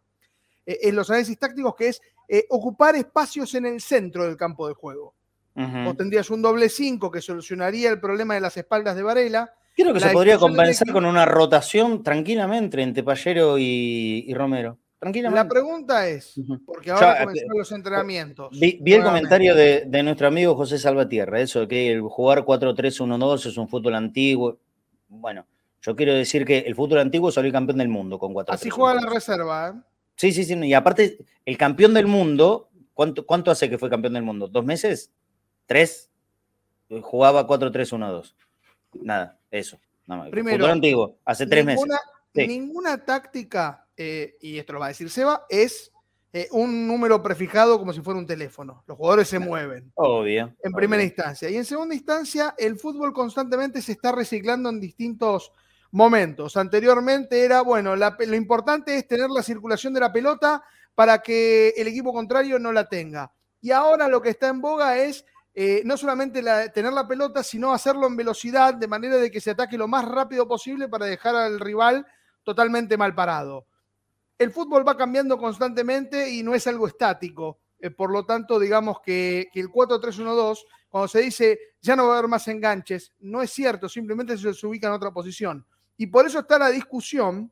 eh, 0.66 0.80
en 0.84 0.96
los 0.96 1.10
análisis 1.10 1.38
tácticos, 1.38 1.76
que 1.76 1.90
es 1.90 2.02
eh, 2.28 2.46
ocupar 2.50 2.96
espacios 2.96 3.54
en 3.56 3.66
el 3.66 3.82
centro 3.82 4.26
del 4.26 4.38
campo 4.38 4.68
de 4.68 4.74
juego. 4.74 5.14
O 5.88 5.96
tendrías 5.96 6.30
un 6.30 6.44
doble 6.44 6.70
5 6.70 7.10
que 7.10 7.20
solucionaría 7.20 7.90
el 7.90 8.00
problema 8.00 8.36
de 8.36 8.42
las 8.42 8.56
espaldas 8.58 8.96
de 8.96 9.02
Varela. 9.02 9.52
Creo 9.76 9.92
que 9.92 10.00
se 10.00 10.12
podría 10.12 10.38
compensar 10.38 10.92
con 10.92 11.04
una 11.04 11.26
rotación 11.26 12.04
tranquilamente 12.04 12.80
entre 12.80 13.02
Pallero 13.02 13.58
y, 13.58 14.32
Romero. 14.36 14.78
Tranquilamente. 15.00 15.44
La 15.44 15.48
pregunta 15.48 16.08
es, 16.08 16.40
porque 16.66 16.92
ahora 16.92 17.20
comenzaron 17.20 17.58
los 17.58 17.72
entrenamientos. 17.72 18.60
Vi, 18.60 18.82
el 18.86 19.04
comentario 19.04 19.54
de, 19.54 19.86
de, 19.86 20.04
nuestro 20.04 20.28
amigo 20.28 20.56
José 20.56 20.80
Salvatierra, 20.80 21.40
eso 21.40 21.62
de 21.62 21.68
que 21.68 21.92
el 21.92 22.02
jugar 22.02 22.44
4-3-1-2 22.44 23.46
es 23.46 23.58
un 23.58 23.68
fútbol 23.70 23.96
antiguo. 23.96 24.58
Bueno, 25.08 25.46
yo 25.82 25.96
quiero 25.96 26.14
decir 26.14 26.46
que 26.46 26.60
el 26.60 26.76
fútbol 26.76 27.00
antiguo 27.00 27.32
salió 27.32 27.52
campeón 27.52 27.78
del 27.78 27.90
mundo 27.90 28.18
con 28.18 28.34
4 28.34 28.56
Así 28.56 28.70
juega 28.70 28.96
la 28.96 29.10
reserva, 29.10 29.70
¿eh? 29.70 29.82
Sí, 30.16 30.32
sí, 30.32 30.44
sí. 30.44 30.56
Y 30.56 30.74
aparte, 30.74 31.20
el 31.46 31.58
campeón 31.58 31.94
del 31.94 32.08
mundo, 32.08 32.70
¿cuánto, 32.94 33.26
cuánto 33.26 33.52
hace 33.52 33.70
que 33.70 33.78
fue 33.78 33.90
campeón 33.90 34.14
del 34.16 34.24
mundo? 34.24 34.48
¿Dos 34.48 34.66
meses? 34.66 35.12
¿Tres? 35.68 36.10
Jugaba 37.02 37.46
4-3-1-2. 37.48 38.34
Nada, 39.02 39.38
eso. 39.52 39.80
Primero, 40.32 40.66
antiguo, 40.68 41.18
hace 41.26 41.46
tres 41.46 41.66
meses. 41.66 41.86
Ninguna 42.34 43.04
táctica, 43.04 43.87
eh, 43.98 44.38
y 44.40 44.58
esto 44.58 44.74
lo 44.74 44.80
va 44.80 44.86
a 44.86 44.90
decir 44.90 45.10
Seba, 45.10 45.46
es 45.50 45.92
eh, 46.32 46.48
un 46.52 46.88
número 46.88 47.24
prefijado 47.24 47.80
como 47.80 47.92
si 47.94 48.02
fuera 48.02 48.20
un 48.20 48.28
teléfono. 48.28 48.84
Los 48.86 48.98
jugadores 48.98 49.28
se 49.28 49.40
mueven. 49.40 49.92
Obvio. 49.96 50.54
En 50.62 50.72
primera 50.72 51.04
instancia. 51.04 51.50
Y 51.50 51.58
en 51.58 51.66
segunda 51.66 51.96
instancia, 51.96 52.54
el 52.58 52.78
fútbol 52.78 53.12
constantemente 53.12 53.82
se 53.82 53.94
está 53.94 54.12
reciclando 54.12 54.70
en 54.70 54.80
distintos 54.80 55.52
momentos. 55.92 56.56
Anteriormente 56.58 57.44
era, 57.44 57.62
bueno, 57.62 57.96
lo 57.96 58.36
importante 58.36 58.96
es 58.96 59.08
tener 59.08 59.30
la 59.30 59.42
circulación 59.42 59.94
de 59.94 60.02
la 60.02 60.12
pelota 60.12 60.64
para 60.94 61.20
que 61.20 61.70
el 61.78 61.88
equipo 61.88 62.14
contrario 62.14 62.60
no 62.60 62.72
la 62.72 62.88
tenga. 62.88 63.32
Y 63.62 63.72
ahora 63.72 64.08
lo 64.08 64.22
que 64.22 64.30
está 64.30 64.50
en 64.50 64.62
boga 64.62 64.98
es 64.98 65.26
eh, 65.54 65.82
no 65.86 65.98
solamente 65.98 66.44
tener 66.74 66.94
la 66.94 67.08
pelota, 67.08 67.42
sino 67.42 67.74
hacerlo 67.74 68.06
en 68.06 68.16
velocidad, 68.16 68.76
de 68.76 68.88
manera 68.88 69.18
de 69.18 69.32
que 69.32 69.42
se 69.42 69.52
ataque 69.52 69.78
lo 69.78 69.88
más 69.88 70.06
rápido 70.06 70.48
posible 70.48 70.88
para 70.88 71.08
dejar 71.08 71.36
al 71.36 71.60
rival 71.60 72.06
totalmente 72.44 72.96
mal 72.96 73.16
parado. 73.16 73.66
El 74.38 74.52
fútbol 74.52 74.88
va 74.88 74.96
cambiando 74.96 75.38
constantemente 75.38 76.30
y 76.30 76.44
no 76.44 76.54
es 76.54 76.68
algo 76.68 76.88
estático. 76.88 77.60
Eh, 77.80 77.92
por 77.92 78.12
lo 78.12 78.26
tanto, 78.26 78.60
digamos 78.60 79.00
que, 79.02 79.50
que 79.52 79.60
el 79.60 79.70
4-3-1-2, 79.70 80.60
cuando 80.90 81.08
se 81.08 81.22
dice 81.22 81.60
ya 81.82 81.96
no 81.96 82.08
va 82.08 82.16
a 82.16 82.18
haber 82.18 82.30
más 82.30 82.48
enganches, 82.48 83.14
no 83.20 83.42
es 83.42 83.52
cierto, 83.52 83.88
simplemente 83.88 84.38
se 84.38 84.68
ubica 84.68 84.88
en 84.88 84.94
otra 84.94 85.12
posición. 85.12 85.66
Y 85.96 86.08
por 86.08 86.26
eso 86.26 86.40
está 86.40 86.60
la 86.60 86.70
discusión, 86.70 87.52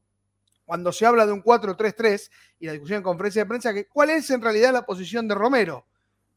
cuando 0.66 0.92
se 0.92 1.06
habla 1.06 1.26
de 1.26 1.32
un 1.32 1.44
4-3-3 1.44 2.30
y 2.60 2.66
la 2.66 2.74
discusión 2.74 2.98
en 2.98 3.04
conferencia 3.04 3.44
de 3.44 3.48
prensa, 3.48 3.74
que 3.74 3.88
cuál 3.88 4.10
es 4.10 4.30
en 4.32 4.42
realidad 4.42 4.74
la 4.74 4.86
posición 4.86 5.28
de 5.28 5.36
Romero. 5.36 5.86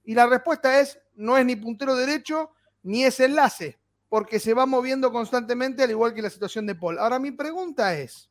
Y 0.05 0.15
la 0.15 0.27
respuesta 0.27 0.81
es, 0.81 0.99
no 1.15 1.37
es 1.37 1.45
ni 1.45 1.57
puntero 1.57 1.97
derecho 1.97 2.51
ni 2.83 3.05
es 3.05 3.21
enlace, 3.21 3.79
porque 4.09 4.39
se 4.39 4.55
va 4.55 4.65
moviendo 4.65 5.11
constantemente 5.11 5.83
al 5.83 5.91
igual 5.91 6.15
que 6.15 6.23
la 6.23 6.31
situación 6.31 6.67
de 6.67 6.75
Paul. 6.75 6.99
Ahora 6.99 7.19
mi 7.19 7.33
pregunta 7.33 7.95
es, 7.99 8.31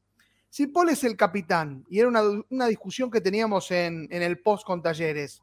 si 0.50 0.68
Paul 0.68 0.90
es 0.90 1.04
el 1.04 1.16
capitán, 1.16 1.86
y 1.90 2.00
era 2.00 2.10
una, 2.50 2.68
discusión 2.68 3.12
que 3.12 3.22
teníamos 3.22 3.72
en, 3.72 4.08
en 4.12 4.22
el 4.22 4.40
post 4.40 4.66
con 4.66 4.82
talleres, 4.82 5.42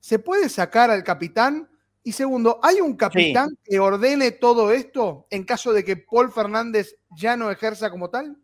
¿se 0.00 0.18
puede 0.18 0.48
sacar 0.48 0.90
al 0.90 1.02
capitán 1.04 1.68
y 2.06 2.12
segundo, 2.12 2.60
¿hay 2.62 2.82
un 2.82 2.96
capitán 2.96 3.56
que 3.64 3.80
ordene 3.80 4.30
todo 4.30 4.70
esto 4.72 5.26
en 5.30 5.44
caso 5.44 5.72
de 5.72 5.82
que 5.82 5.96
Paul 5.96 6.30
Fernández 6.30 6.96
ya 7.16 7.34
no 7.34 7.50
ejerza 7.50 7.90
como 7.90 8.10
tal? 8.10 8.36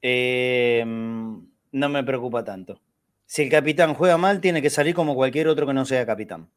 Em, 0.00 1.44
no 1.72 1.88
me 1.88 2.04
preocupa 2.04 2.44
tanto. 2.44 2.80
Si 3.26 3.42
el 3.42 3.50
capitán 3.50 3.94
juega 3.94 4.16
mal, 4.16 4.40
tiene 4.40 4.62
que 4.62 4.70
salir 4.70 4.94
como 4.94 5.16
cualquier 5.16 5.48
otro 5.48 5.66
que 5.66 5.74
no 5.74 5.84
sea 5.84 6.06
capitán. 6.06 6.48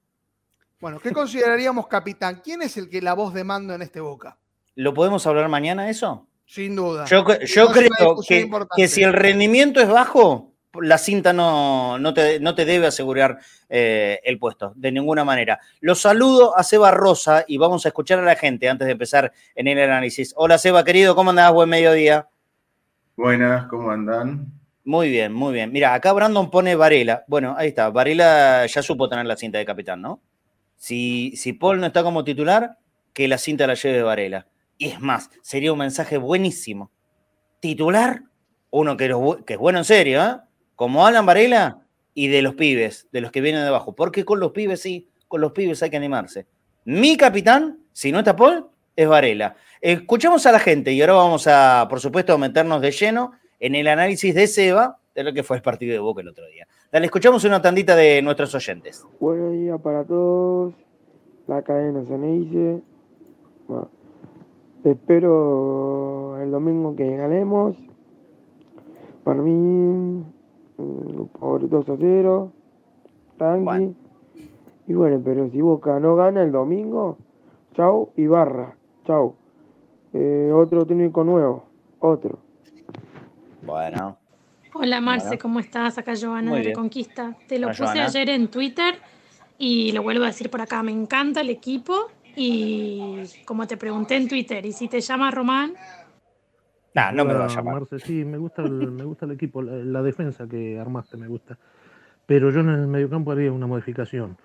Bueno, 0.79 0.99
¿qué 0.99 1.11
consideraríamos 1.11 1.87
capitán? 1.87 2.41
¿Quién 2.43 2.61
es 2.61 2.77
el 2.77 2.87
que 2.87 3.01
la 3.01 3.15
voz 3.15 3.33
de 3.33 3.43
mando 3.43 3.73
en 3.73 3.81
este 3.81 3.99
Boca? 3.99 4.37
¿Lo 4.75 4.93
podemos 4.93 5.25
hablar 5.25 5.49
mañana 5.49 5.89
eso? 5.89 6.27
Sin 6.45 6.75
duda. 6.75 7.05
Yo, 7.05 7.23
creo 7.23 7.41
que, 8.27 8.49
que, 8.75 8.87
si 8.87 9.03
el 9.03 9.13
rendimiento 9.13 9.81
es 9.81 9.89
bajo, 9.89 10.53
la 10.81 10.97
cinta 10.97 11.33
no, 11.33 11.97
no, 11.97 12.13
te, 12.13 12.65
debe 12.65 12.87
asegurar 12.87 13.39
eh, 13.69 14.19
el 14.23 14.37
puesto, 14.37 14.73
de 14.75 14.91
ninguna 14.91 15.23
manera. 15.23 15.59
Los 15.81 16.01
saludo 16.01 16.57
a 16.57 16.63
Seba 16.63 16.91
Rosa 16.91 17.45
y 17.47 17.57
vamos 17.57 17.85
a 17.85 17.89
escuchar 17.89 18.19
a 18.19 18.23
la 18.23 18.35
gente 18.35 18.69
antes 18.69 18.85
de 18.85 18.91
empezar 18.91 19.31
en 19.55 19.67
el 19.67 19.79
análisis. 19.79 20.33
Hola 20.37 20.57
Seba, 20.57 20.83
querido, 20.83 21.15
¿cómo 21.15 21.31
andás? 21.31 21.51
Buen 21.51 21.69
mediodía. 21.69 22.27
Buenas, 23.15 23.67
¿cómo 23.67 23.91
andan? 23.91 24.51
Muy 24.83 25.09
bien, 25.09 25.33
muy 25.33 25.53
bien. 25.53 25.71
Mira, 25.71 25.93
acá 25.93 26.13
Brandon 26.13 26.51
pone 26.51 26.75
Varela. 26.75 27.23
Bueno, 27.27 27.55
ahí 27.57 27.69
está. 27.69 27.89
Varela 27.89 28.65
ya 28.67 28.83
supo 28.83 29.09
tener 29.09 29.25
la 29.25 29.35
cinta 29.35 29.57
de 29.57 29.65
capitán, 29.65 30.01
¿no? 30.01 30.21
Si, 30.77 31.33
si 31.35 31.53
Paul 31.53 31.79
no 31.79 31.87
está 31.87 32.03
como 32.03 32.23
titular, 32.23 32.77
que 33.13 33.27
la 33.27 33.37
cinta 33.39 33.65
la 33.65 33.73
lleve 33.73 34.03
Varela. 34.03 34.45
Y 34.77 34.87
es 34.87 34.99
más, 34.99 35.29
sería 35.41 35.71
un 35.71 35.79
mensaje 35.79 36.17
buenísimo. 36.17 36.91
Titular, 37.59 38.23
uno 38.69 38.97
que, 38.97 39.05
es 39.05 39.57
bueno 39.57 39.79
en 39.79 39.85
serio, 39.85 40.23
¿eh? 40.23 40.37
como 40.75 41.05
Alan 41.05 41.25
Varela 41.25 41.81
y 42.13 42.27
de 42.27 42.41
los 42.41 42.55
pibes, 42.55 43.07
de 43.11 43.21
los 43.21 43.31
que 43.31 43.41
vienen 43.41 43.61
de 43.61 43.69
abajo. 43.69 43.95
Porque 43.95 44.25
con 44.25 44.39
los 44.39 44.51
pibes 44.51 44.81
sí, 44.81 45.09
con 45.27 45.41
los 45.41 45.53
pibes 45.53 45.81
hay 45.81 45.89
que 45.89 45.97
animarse. 45.97 46.45
Mi 46.83 47.17
capitán, 47.17 47.79
si 47.93 48.11
no 48.11 48.19
está 48.19 48.35
Paul, 48.35 48.67
es 48.95 49.07
Varela. 49.07 49.55
Escuchamos 49.81 50.45
a 50.45 50.51
la 50.51 50.59
gente 50.59 50.91
y 50.91 51.01
ahora 51.01 51.13
vamos 51.13 51.47
a, 51.47 51.87
por 51.89 51.99
supuesto, 51.99 52.37
meternos 52.37 52.81
de 52.81 52.91
lleno 52.91 53.31
en 53.59 53.75
el 53.75 53.87
análisis 53.87 54.35
de 54.35 54.47
Seba 54.47 54.99
de 55.13 55.23
lo 55.23 55.33
que 55.33 55.43
fue 55.43 55.57
el 55.57 55.63
partido 55.63 55.93
de 55.93 55.99
Boca 55.99 56.21
el 56.21 56.27
otro 56.27 56.45
día. 56.47 56.67
Dale, 56.91 57.05
escuchamos 57.05 57.43
una 57.45 57.61
tandita 57.61 57.95
de 57.95 58.21
nuestros 58.21 58.53
oyentes. 58.53 59.05
Buenos 59.19 59.53
días 59.53 59.79
para 59.81 60.03
todos. 60.03 60.73
La 61.47 61.61
cadena 61.61 62.03
se 62.05 62.17
me 62.17 62.27
dice. 62.27 62.81
Espero 64.91 66.41
el 66.41 66.51
domingo 66.51 66.95
que 66.95 67.15
ganemos. 67.15 67.75
Para 69.23 69.41
mí, 69.41 70.23
por 71.39 71.67
2 71.67 71.89
a 71.89 71.95
0. 71.97 72.51
Tranqui. 73.37 73.95
Y 74.87 74.93
bueno, 74.93 75.21
pero 75.23 75.49
si 75.49 75.61
Boca 75.61 75.99
no 75.99 76.15
gana 76.15 76.43
el 76.43 76.51
domingo, 76.51 77.17
chau 77.73 78.11
y 78.15 78.27
barra. 78.27 78.75
Chau. 79.05 79.35
Eh, 80.13 80.51
otro 80.53 80.85
técnico 80.85 81.23
nuevo. 81.23 81.65
Otro. 81.99 82.39
Bueno. 83.65 84.17
Hola 84.73 84.99
Marce, 85.01 85.37
¿cómo 85.37 85.59
estás? 85.59 85.97
Acá 85.97 86.13
Joana 86.19 86.53
de 86.53 86.63
Reconquista. 86.63 87.35
Te 87.47 87.57
lo 87.59 87.69
puse 87.69 87.99
ayer 87.99 88.29
en 88.29 88.49
Twitter 88.49 88.95
y 89.57 89.93
lo 89.93 90.03
vuelvo 90.03 90.23
a 90.23 90.27
decir 90.27 90.49
por 90.49 90.61
acá. 90.61 90.83
Me 90.83 90.91
encanta 90.91 91.41
el 91.41 91.49
equipo 91.49 91.93
y 92.35 93.23
como 93.45 93.67
te 93.67 93.77
pregunté 93.77 94.15
en 94.15 94.27
Twitter, 94.27 94.65
¿y 94.65 94.71
si 94.71 94.87
te 94.87 95.01
llama 95.01 95.31
Román? 95.31 95.73
No, 96.93 97.11
no 97.11 97.25
me 97.25 97.33
va 97.33 97.45
a 97.45 97.47
llamar. 97.47 97.81
Marce, 97.81 97.99
sí, 97.99 98.23
me 98.23 98.37
gusta 98.37 98.61
el, 98.61 98.91
me 98.91 99.03
gusta 99.03 99.25
el 99.25 99.31
equipo, 99.31 99.61
la, 99.61 100.01
defensa 100.01 100.47
que 100.47 100.79
armaste 100.79 101.17
me 101.17 101.27
gusta. 101.27 101.57
Pero 102.25 102.51
yo 102.51 102.61
en 102.61 102.69
el 102.69 102.87
mediocampo 102.87 103.31
haría 103.31 103.51
una 103.51 103.67
modificación. 103.67 104.37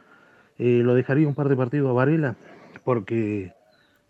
Eh, 0.59 0.83
lo 0.85 0.95
dejaría 0.95 1.27
un 1.27 1.35
par 1.35 1.49
de 1.49 1.57
partidos 1.57 1.91
a 1.91 1.93
Varela 1.93 2.37
porque 2.85 3.53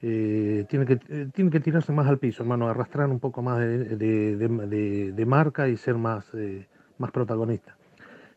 eh, 0.03 0.65
tiene, 0.69 0.87
que, 0.87 0.99
eh, 1.09 1.29
tiene 1.35 1.51
que 1.51 1.61
tirarse 1.61 1.93
más 1.93 2.07
al 2.07 2.19
piso, 2.19 2.43
hermano, 2.43 2.69
arrastrar 2.69 3.09
un 3.09 3.21
poco 3.21 3.43
más 3.43 3.59
de, 3.59 5.25
marca 5.27 5.69
y 5.69 5.77
ser 5.77 5.97
más, 5.97 6.27
eh, 6.35 6.67
más 6.97 7.11
protagonista. 7.11 7.77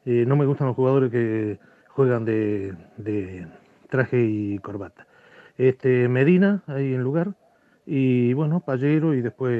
no 0.05 0.35
me 0.35 0.45
gustan 0.45 0.67
los 0.67 0.75
jugadores 0.75 1.09
que 1.09 1.59
juegan 1.87 2.25
de, 2.25 2.75
traje 3.89 4.21
y 4.21 4.57
corbata. 4.59 5.07
Este, 5.57 6.07
Medina 6.07 6.63
ahí 6.67 6.93
en 6.93 7.01
lugar, 7.01 7.33
y 7.85 8.33
bueno, 8.33 8.61
Pallero 8.61 9.13
y 9.13 9.21
después 9.21 9.59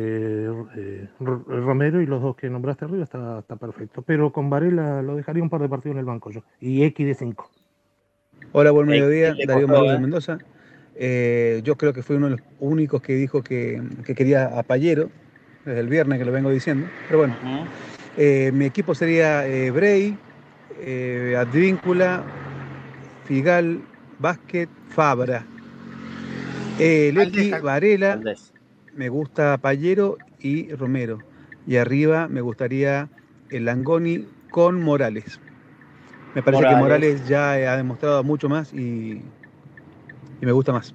Romero 1.19 2.01
y 2.01 2.05
los 2.05 2.21
dos 2.21 2.35
que 2.37 2.49
nombraste 2.49 2.85
arriba 2.85 3.03
está, 3.03 3.39
está 3.39 3.57
perfecto. 3.57 4.01
Pero 4.01 4.31
con 4.31 4.49
Varela 4.49 5.01
lo 5.01 5.15
dejaría 5.15 5.43
un 5.43 5.49
par 5.49 5.61
de 5.61 5.69
partidos 5.69 5.95
en 5.95 5.99
el 5.99 6.05
banco 6.05 6.31
yo. 6.31 6.41
Y 6.61 6.83
X 6.83 7.05
de 7.05 7.15
5. 7.15 7.51
Hola, 8.53 8.71
buen 8.71 8.87
mediodía. 8.87 9.35
Darío 9.45 9.67
Manuel 9.67 9.99
Mendoza. 9.99 10.37
Eh, 10.95 11.61
yo 11.63 11.75
creo 11.75 11.91
que 11.91 12.03
fue 12.03 12.15
uno 12.15 12.27
de 12.27 12.37
los 12.37 12.41
únicos 12.59 13.01
que 13.01 13.13
dijo 13.15 13.43
que, 13.43 13.81
quería 14.15 14.57
a 14.57 14.63
Pallero, 14.63 15.09
desde 15.65 15.79
el 15.79 15.87
viernes 15.87 16.19
que 16.19 16.25
lo 16.25 16.31
vengo 16.31 16.49
diciendo. 16.49 16.87
Pero 17.07 17.19
bueno, 17.19 17.35
eh, 18.15 18.51
mi 18.53 18.65
equipo 18.65 18.95
sería 18.95 19.45
eh, 19.47 19.71
Bray, 19.71 20.17
Advíncula, 21.35 22.23
Figal, 23.25 23.81
Básquet, 24.19 24.69
Fabra. 24.89 25.45
Leti, 26.79 27.51
Varela, 27.51 28.19
me 28.93 29.09
gusta 29.09 29.57
Pallero 29.57 30.17
y 30.39 30.73
Romero. 30.73 31.19
Y 31.65 31.77
arriba 31.77 32.27
me 32.27 32.41
gustaría 32.41 33.09
el 33.49 33.65
Langoni 33.65 34.27
con 34.51 34.81
Morales. 34.81 35.39
Me 36.35 36.43
parece 36.43 36.63
que 36.63 36.75
Morales 36.75 37.27
ya 37.27 37.51
ha 37.51 37.77
demostrado 37.77 38.23
mucho 38.23 38.49
más 38.49 38.73
y 38.73 39.21
y 40.43 40.45
me 40.45 40.51
gusta 40.51 40.73
más. 40.73 40.93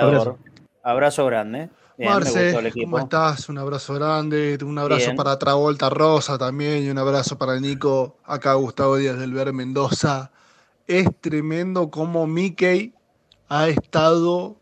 abrazo. 0.00 0.38
abrazo 0.82 1.26
grande. 1.26 1.68
Marce, 1.98 2.56
¿cómo 2.82 2.98
estás? 2.98 3.50
Un 3.50 3.58
abrazo 3.58 3.92
grande, 3.92 4.56
un 4.62 4.78
abrazo 4.78 5.14
para 5.16 5.38
Travolta 5.38 5.90
Rosa 5.90 6.38
también 6.38 6.84
y 6.84 6.88
un 6.88 6.96
abrazo 6.96 7.36
para 7.36 7.60
Nico, 7.60 8.16
acá 8.24 8.54
Gustavo 8.54 8.96
Díaz 8.96 9.18
del 9.18 9.34
Ver 9.34 9.52
Mendoza. 9.52 10.30
Es 10.86 11.08
tremendo 11.20 11.90
cómo 11.90 12.26
Mickey 12.26 12.94
ha 13.50 13.68
estado 13.68 14.56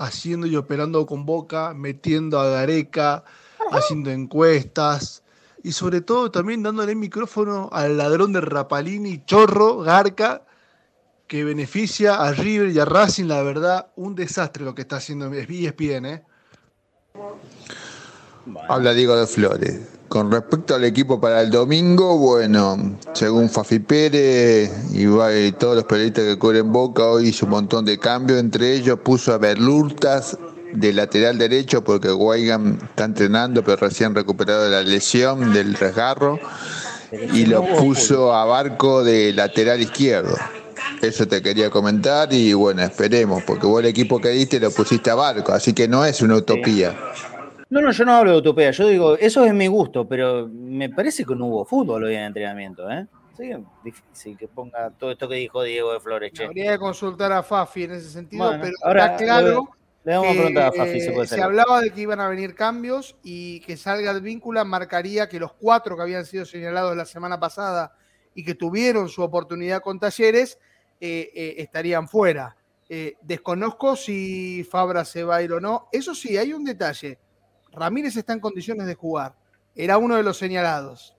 haciendo 0.00 0.46
y 0.46 0.56
operando 0.56 1.04
con 1.06 1.26
Boca, 1.26 1.74
metiendo 1.74 2.40
a 2.40 2.48
Gareca, 2.48 3.22
haciendo 3.70 4.10
encuestas 4.10 5.22
y 5.62 5.72
sobre 5.72 6.00
todo 6.00 6.30
también 6.30 6.62
dándole 6.62 6.94
micrófono 6.94 7.68
al 7.70 7.98
ladrón 7.98 8.32
de 8.32 8.40
Rapalini, 8.40 9.22
Chorro, 9.26 9.78
Garca, 9.78 10.42
que 11.26 11.44
beneficia 11.44 12.14
a 12.14 12.32
River 12.32 12.70
y 12.70 12.78
a 12.78 12.86
Racing, 12.86 13.26
la 13.26 13.42
verdad, 13.42 13.88
un 13.94 14.14
desastre 14.14 14.64
lo 14.64 14.74
que 14.74 14.82
está 14.82 14.96
haciendo 14.96 15.32
ESPN. 15.32 16.06
¿eh? 16.06 16.24
Habla 18.68 18.94
Diego 18.94 19.16
de 19.16 19.26
Flores. 19.26 19.80
Con 20.08 20.30
respecto 20.32 20.74
al 20.74 20.84
equipo 20.84 21.20
para 21.20 21.40
el 21.40 21.50
domingo, 21.50 22.18
bueno, 22.18 22.98
según 23.12 23.48
Fafi 23.48 23.78
Pérez 23.78 24.70
y, 24.92 25.06
todos 25.52 25.76
los 25.76 25.84
periodistas 25.84 26.24
que 26.24 26.36
cubren 26.36 26.72
Boca, 26.72 27.06
hoy 27.06 27.28
hizo 27.28 27.46
un 27.46 27.50
montón 27.50 27.84
de 27.84 27.98
cambios, 27.98 28.40
entre 28.40 28.74
ellos 28.74 28.98
puso 29.04 29.32
a 29.32 29.38
Berlurtas 29.38 30.36
de 30.72 30.92
lateral 30.92 31.38
derecho 31.38 31.84
porque 31.84 32.12
Weigand 32.12 32.82
está 32.82 33.04
entrenando, 33.04 33.62
pero 33.62 33.76
recién 33.76 34.14
recuperado 34.14 34.64
de 34.64 34.70
la 34.70 34.82
lesión 34.82 35.52
del 35.52 35.74
resgarro, 35.74 36.40
y 37.32 37.46
lo 37.46 37.64
puso 37.76 38.34
a 38.34 38.44
Barco 38.44 39.04
de 39.04 39.32
lateral 39.32 39.80
izquierdo. 39.80 40.36
Eso 41.02 41.26
te 41.26 41.40
quería 41.40 41.70
comentar 41.70 42.32
y 42.32 42.52
bueno, 42.52 42.82
esperemos, 42.82 43.42
porque 43.44 43.66
vos 43.66 43.80
el 43.80 43.86
equipo 43.86 44.20
que 44.20 44.30
diste 44.30 44.60
lo 44.60 44.70
pusiste 44.70 45.10
a 45.10 45.14
barco, 45.14 45.52
así 45.52 45.72
que 45.72 45.88
no 45.88 46.04
es 46.04 46.20
una 46.20 46.36
utopía. 46.36 46.94
No, 47.70 47.80
no, 47.80 47.92
yo 47.92 48.04
no 48.04 48.14
hablo 48.14 48.32
de 48.32 48.38
utopía, 48.38 48.72
yo 48.72 48.88
digo, 48.88 49.16
eso 49.16 49.44
es 49.44 49.54
mi 49.54 49.68
gusto, 49.68 50.06
pero 50.06 50.48
me 50.48 50.90
parece 50.90 51.24
que 51.24 51.36
no 51.36 51.46
hubo 51.46 51.64
fútbol 51.64 52.02
hoy 52.02 52.16
en 52.16 52.22
entrenamiento, 52.22 52.90
¿eh? 52.90 53.06
Sí, 53.36 53.52
difícil 53.84 54.36
que 54.36 54.48
ponga 54.48 54.90
todo 54.90 55.12
esto 55.12 55.28
que 55.28 55.36
dijo 55.36 55.62
Diego 55.62 55.92
de 55.92 56.00
Flores. 56.00 56.32
Habría 56.40 56.72
que 56.72 56.78
consultar 56.78 57.32
a 57.32 57.44
Fafi 57.44 57.84
en 57.84 57.92
ese 57.92 58.10
sentido, 58.10 58.50
pero 58.60 58.74
ahora, 58.82 59.06
está 59.06 59.24
claro. 59.24 59.68
Le, 60.02 60.14
vamos 60.14 60.30
a 60.30 60.32
preguntar 60.32 60.66
a 60.66 60.72
Fafi 60.72 61.00
si 61.00 61.10
puede 61.10 61.28
Se 61.28 61.40
hablaba 61.40 61.80
de 61.80 61.90
que 61.90 62.00
iban 62.00 62.20
a 62.20 62.28
venir 62.28 62.54
cambios 62.54 63.16
y 63.22 63.60
que 63.60 63.76
salga 63.76 64.10
el 64.10 64.20
vínculo 64.20 64.62
marcaría 64.64 65.28
que 65.28 65.38
los 65.38 65.52
cuatro 65.52 65.96
que 65.96 66.02
habían 66.02 66.26
sido 66.26 66.44
señalados 66.44 66.96
la 66.96 67.04
semana 67.04 67.38
pasada 67.38 67.94
y 68.34 68.44
que 68.44 68.54
tuvieron 68.54 69.08
su 69.08 69.22
oportunidad 69.22 69.80
con 69.80 70.00
Talleres 70.00 70.58
eh, 71.00 71.30
eh, 71.34 71.54
estarían 71.58 72.08
fuera. 72.08 72.56
Eh, 72.88 73.14
desconozco 73.22 73.94
si 73.94 74.64
Fabra 74.68 75.04
se 75.04 75.22
va 75.22 75.36
a 75.36 75.42
ir 75.42 75.52
o 75.52 75.60
no. 75.60 75.88
Eso 75.92 76.14
sí, 76.14 76.36
hay 76.36 76.52
un 76.52 76.64
detalle. 76.64 77.18
Ramírez 77.72 78.16
está 78.16 78.32
en 78.32 78.40
condiciones 78.40 78.86
de 78.86 78.94
jugar. 78.94 79.34
Era 79.74 79.98
uno 79.98 80.16
de 80.16 80.22
los 80.22 80.36
señalados. 80.36 81.16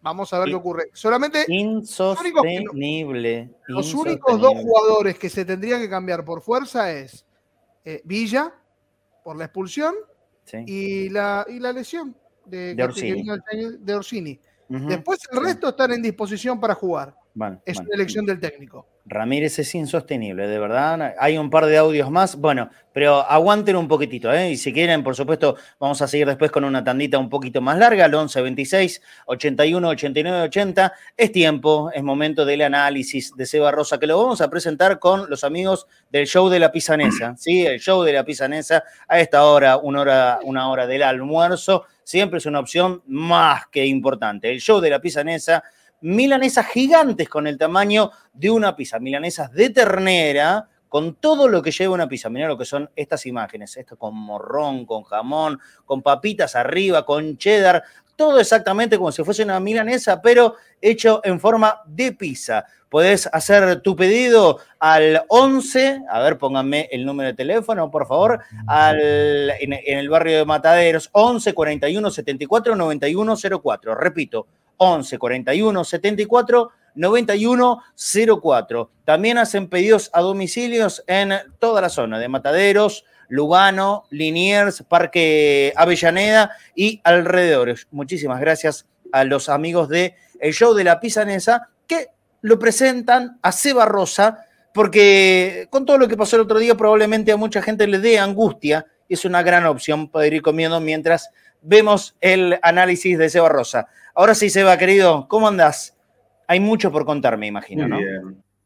Vamos 0.00 0.32
a 0.32 0.38
ver 0.38 0.48
qué 0.48 0.54
ocurre. 0.54 0.90
Solamente. 0.92 1.44
Insostenible. 1.48 3.50
Los 3.66 3.92
únicos 3.94 4.40
dos 4.40 4.54
jugadores 4.54 5.18
que 5.18 5.28
se 5.28 5.44
tendrían 5.44 5.80
que 5.80 5.90
cambiar 5.90 6.24
por 6.24 6.40
fuerza 6.40 6.92
es 6.92 7.24
Villa, 8.04 8.54
por 9.24 9.36
la 9.36 9.44
expulsión, 9.44 9.94
y, 10.66 11.08
la, 11.10 11.46
y 11.48 11.58
la 11.58 11.72
lesión 11.72 12.16
de, 12.44 12.76
Orsini. 13.94 14.40
Después 14.68 15.20
el 15.30 15.42
resto 15.42 15.70
están 15.70 15.92
en 15.92 16.02
disposición 16.02 16.60
para 16.60 16.74
jugar 16.74 17.14
es 17.64 17.78
una 17.78 17.88
elección 17.94 18.26
del 18.26 18.40
técnico. 18.40 18.86
Ramírez 19.08 19.58
es 19.58 19.74
insostenible, 19.74 20.46
de 20.46 20.58
verdad. 20.58 21.14
Hay 21.18 21.38
un 21.38 21.48
par 21.48 21.66
de 21.66 21.78
audios 21.78 22.10
más. 22.10 22.36
Bueno, 22.36 22.70
pero 22.92 23.20
aguanten 23.20 23.76
un 23.76 23.88
poquitito, 23.88 24.32
¿eh? 24.32 24.50
Y 24.50 24.56
si 24.56 24.72
quieren, 24.72 25.02
por 25.02 25.16
supuesto, 25.16 25.56
vamos 25.80 26.02
a 26.02 26.08
seguir 26.08 26.26
después 26.26 26.50
con 26.50 26.64
una 26.64 26.84
tandita 26.84 27.18
un 27.18 27.30
poquito 27.30 27.60
más 27.60 27.78
larga, 27.78 28.04
el 28.04 28.14
11 28.14 28.42
26 28.42 29.02
81 29.26 29.88
89 29.88 30.42
80. 30.42 30.92
Es 31.16 31.32
tiempo, 31.32 31.90
es 31.94 32.02
momento 32.02 32.44
del 32.44 32.62
análisis 32.62 33.34
de 33.34 33.46
Seba 33.46 33.70
Rosa, 33.70 33.98
que 33.98 34.06
lo 34.06 34.18
vamos 34.18 34.40
a 34.40 34.50
presentar 34.50 34.98
con 34.98 35.30
los 35.30 35.42
amigos 35.42 35.86
del 36.10 36.26
show 36.26 36.48
de 36.48 36.58
la 36.58 36.70
Pisanesa, 36.70 37.34
¿sí? 37.38 37.64
El 37.64 37.80
show 37.80 38.02
de 38.02 38.12
la 38.12 38.24
Pisanesa 38.24 38.84
a 39.06 39.20
esta 39.20 39.44
hora, 39.44 39.78
una 39.78 40.02
hora, 40.02 40.38
una 40.42 40.68
hora 40.70 40.86
del 40.86 41.02
almuerzo. 41.02 41.84
Siempre 42.04 42.38
es 42.38 42.46
una 42.46 42.60
opción 42.60 43.02
más 43.06 43.66
que 43.68 43.84
importante. 43.86 44.50
El 44.50 44.60
show 44.60 44.80
de 44.80 44.90
la 44.90 45.00
Pisanesa 45.00 45.62
milanesas 46.00 46.66
gigantes 46.66 47.28
con 47.28 47.46
el 47.46 47.58
tamaño 47.58 48.10
de 48.32 48.50
una 48.50 48.76
pizza, 48.76 48.98
milanesas 48.98 49.52
de 49.52 49.70
ternera, 49.70 50.68
con 50.88 51.16
todo 51.16 51.48
lo 51.48 51.62
que 51.62 51.70
lleva 51.70 51.94
una 51.94 52.08
pizza. 52.08 52.30
Mirá 52.30 52.48
lo 52.48 52.58
que 52.58 52.64
son 52.64 52.90
estas 52.96 53.26
imágenes, 53.26 53.76
esto 53.76 53.96
con 53.96 54.14
morrón, 54.14 54.86
con 54.86 55.02
jamón, 55.02 55.58
con 55.84 56.02
papitas 56.02 56.56
arriba, 56.56 57.04
con 57.04 57.36
cheddar, 57.36 57.84
todo 58.16 58.40
exactamente 58.40 58.98
como 58.98 59.12
si 59.12 59.22
fuese 59.22 59.44
una 59.44 59.60
milanesa, 59.60 60.20
pero 60.20 60.56
hecho 60.80 61.20
en 61.22 61.38
forma 61.38 61.82
de 61.86 62.12
pizza. 62.12 62.64
Podés 62.88 63.28
hacer 63.32 63.80
tu 63.80 63.94
pedido 63.94 64.58
al 64.80 65.22
11, 65.28 66.02
a 66.10 66.20
ver, 66.20 66.36
pónganme 66.36 66.88
el 66.90 67.06
número 67.06 67.28
de 67.28 67.34
teléfono, 67.34 67.90
por 67.90 68.08
favor, 68.08 68.40
al, 68.66 69.52
en, 69.60 69.72
el 69.72 70.08
barrio 70.08 70.38
de 70.38 70.44
Mataderos, 70.44 71.10
11 71.12 71.52
41 71.52 72.10
74 72.10 72.74
91 72.74 73.36
04. 73.62 73.94
Repito, 73.94 74.46
11 74.78 75.18
41 75.18 75.84
74 75.84 76.70
91 76.94 77.82
04. 78.42 78.90
También 79.04 79.38
hacen 79.38 79.68
pedidos 79.68 80.10
a 80.12 80.20
domicilios 80.20 81.04
en 81.06 81.34
toda 81.58 81.80
la 81.80 81.88
zona 81.88 82.18
de 82.18 82.28
Mataderos, 82.28 83.04
Lugano, 83.28 84.04
Liniers, 84.10 84.82
Parque 84.88 85.72
Avellaneda 85.76 86.50
y 86.74 87.00
alrededores. 87.04 87.86
Muchísimas 87.90 88.40
gracias 88.40 88.86
a 89.12 89.24
los 89.24 89.48
amigos 89.48 89.88
de 89.88 90.14
El 90.40 90.52
Show 90.52 90.74
de 90.74 90.84
la 90.84 91.00
Pisanesa 91.00 91.68
que 91.86 92.08
lo 92.40 92.58
presentan 92.58 93.38
a 93.42 93.52
Seba 93.52 93.84
Rosa, 93.84 94.44
porque 94.72 95.66
con 95.70 95.84
todo 95.84 95.98
lo 95.98 96.08
que 96.08 96.16
pasó 96.16 96.36
el 96.36 96.42
otro 96.42 96.58
día, 96.58 96.74
probablemente 96.76 97.32
a 97.32 97.36
mucha 97.36 97.62
gente 97.62 97.86
le 97.86 97.98
dé 97.98 98.18
angustia. 98.18 98.86
Es 99.08 99.24
una 99.24 99.42
gran 99.42 99.66
opción 99.66 100.08
poder 100.08 100.34
ir 100.34 100.42
comiendo 100.42 100.80
mientras 100.80 101.30
vemos 101.62 102.16
el 102.20 102.58
análisis 102.62 103.18
de 103.18 103.30
Seba 103.30 103.48
Rosa. 103.48 103.88
Ahora 104.18 104.34
sí, 104.34 104.50
Seba, 104.50 104.76
querido, 104.76 105.28
¿cómo 105.28 105.46
andás? 105.46 105.96
Hay 106.48 106.58
mucho 106.58 106.90
por 106.90 107.06
contar, 107.06 107.38
me 107.38 107.46
imagino, 107.46 107.86
¿no? 107.86 107.98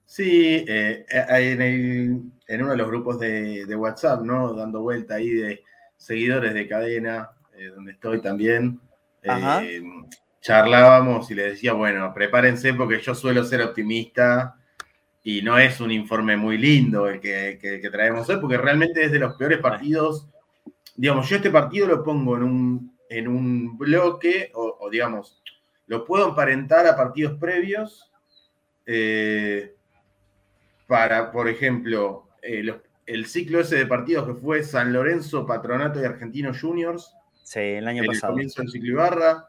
Sí, 0.06 0.64
eh, 0.66 1.04
en, 1.10 2.32
uno 2.62 2.70
de 2.70 2.76
los 2.78 2.88
grupos 2.88 3.18
de, 3.18 3.76
WhatsApp, 3.76 4.22
¿no? 4.22 4.54
Dando 4.54 4.80
vuelta 4.80 5.16
ahí 5.16 5.28
de 5.28 5.62
seguidores 5.98 6.54
de 6.54 6.66
cadena, 6.66 7.32
eh, 7.54 7.66
donde 7.66 7.92
estoy 7.92 8.22
también. 8.22 8.80
Eh, 9.22 9.82
charlábamos 10.40 11.30
y 11.30 11.34
le 11.34 11.50
decía, 11.50 11.74
bueno, 11.74 12.14
prepárense 12.14 12.72
porque 12.72 13.02
yo 13.02 13.14
suelo 13.14 13.44
ser 13.44 13.60
optimista 13.60 14.56
y 15.22 15.42
no 15.42 15.58
es 15.58 15.82
un 15.82 15.90
informe 15.90 16.34
muy 16.34 16.56
lindo 16.56 17.08
el 17.08 17.20
que, 17.20 17.90
traemos 17.92 18.26
hoy, 18.30 18.38
porque 18.40 18.56
realmente 18.56 19.04
es 19.04 19.12
de 19.12 19.18
los 19.18 19.34
peores 19.34 19.58
partidos. 19.58 20.26
Digamos, 20.96 21.28
yo 21.28 21.36
este 21.36 21.50
partido 21.50 21.88
lo 21.88 22.02
pongo 22.02 22.38
en 22.38 22.42
un, 22.42 22.92
en 23.12 23.28
un 23.28 23.76
bloque, 23.76 24.50
o, 24.54 24.71
digamos, 24.90 25.42
lo 25.86 26.04
puedo 26.04 26.28
emparentar 26.28 26.86
a 26.86 26.96
partidos 26.96 27.38
previos. 27.38 28.10
Eh, 28.86 29.74
para, 30.86 31.30
por 31.30 31.48
ejemplo, 31.48 32.28
eh, 32.42 32.74
el 33.06 33.26
ciclo 33.26 33.60
ese 33.60 33.76
de 33.76 33.86
partidos 33.86 34.26
que 34.26 34.34
fue 34.34 34.62
San 34.62 34.92
Lorenzo, 34.92 35.46
Patronato 35.46 36.00
y 36.00 36.04
Argentinos 36.04 36.60
Juniors. 36.60 37.14
Sí, 37.42 37.60
el 37.60 37.88
año 37.88 38.04
pasado. 38.04 38.32
El 38.32 38.34
comienzo 38.34 38.62
del 38.62 38.70
ciclo 38.70 38.92
Ibarra. 38.92 39.48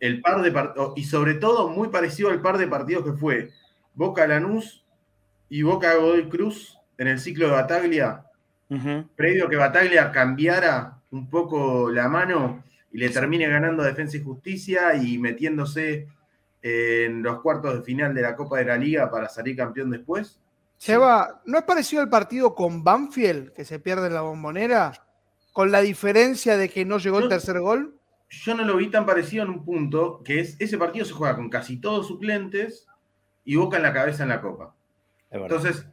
El 0.00 0.20
par 0.20 0.42
de 0.42 0.52
y 0.96 1.04
sobre 1.04 1.34
todo 1.34 1.68
muy 1.68 1.88
parecido 1.88 2.30
al 2.30 2.42
par 2.42 2.58
de 2.58 2.66
partidos 2.66 3.04
que 3.04 3.12
fue 3.12 3.50
Boca 3.94 4.26
Lanús 4.26 4.84
y 5.48 5.62
Boca 5.62 5.94
Godoy 5.94 6.28
Cruz 6.28 6.78
en 6.98 7.08
el 7.08 7.20
ciclo 7.20 7.46
de 7.46 7.52
Bataglia, 7.52 8.24
previo 9.16 9.46
a 9.46 9.50
que 9.50 9.56
Bataglia 9.56 10.10
cambiara 10.10 10.98
un 11.10 11.28
poco 11.28 11.90
la 11.90 12.08
mano 12.08 12.64
y 12.92 12.98
le 12.98 13.08
termine 13.10 13.48
ganando 13.48 13.82
Defensa 13.82 14.16
y 14.16 14.22
Justicia 14.22 14.94
y 14.94 15.18
metiéndose 15.18 16.08
en 16.60 17.22
los 17.22 17.40
cuartos 17.40 17.74
de 17.74 17.82
final 17.82 18.14
de 18.14 18.22
la 18.22 18.36
Copa 18.36 18.58
de 18.58 18.66
la 18.66 18.76
Liga 18.76 19.10
para 19.10 19.28
salir 19.28 19.56
campeón 19.56 19.90
después. 19.90 20.40
Seba, 20.78 21.42
¿no 21.46 21.58
es 21.58 21.64
parecido 21.64 22.02
al 22.02 22.08
partido 22.08 22.54
con 22.54 22.82
Banfield, 22.84 23.52
que 23.52 23.64
se 23.64 23.78
pierde 23.78 24.08
en 24.08 24.14
la 24.14 24.22
bombonera, 24.22 24.92
con 25.52 25.70
la 25.70 25.80
diferencia 25.80 26.56
de 26.56 26.68
que 26.68 26.84
no 26.84 26.98
llegó 26.98 27.20
el 27.20 27.28
tercer 27.28 27.60
gol? 27.60 27.98
yo 28.32 28.54
no 28.54 28.64
lo 28.64 28.76
vi 28.76 28.88
tan 28.88 29.04
parecido 29.04 29.44
en 29.44 29.50
un 29.50 29.64
punto, 29.64 30.22
que 30.24 30.40
es 30.40 30.56
ese 30.58 30.78
partido 30.78 31.04
se 31.04 31.12
juega 31.12 31.36
con 31.36 31.50
casi 31.50 31.76
todos 31.76 32.08
suplentes 32.08 32.86
y 33.44 33.56
Boca 33.56 33.76
en 33.76 33.82
la 33.82 33.92
cabeza 33.92 34.22
en 34.22 34.30
la 34.30 34.40
Copa. 34.40 34.74
Entonces, 35.30 35.86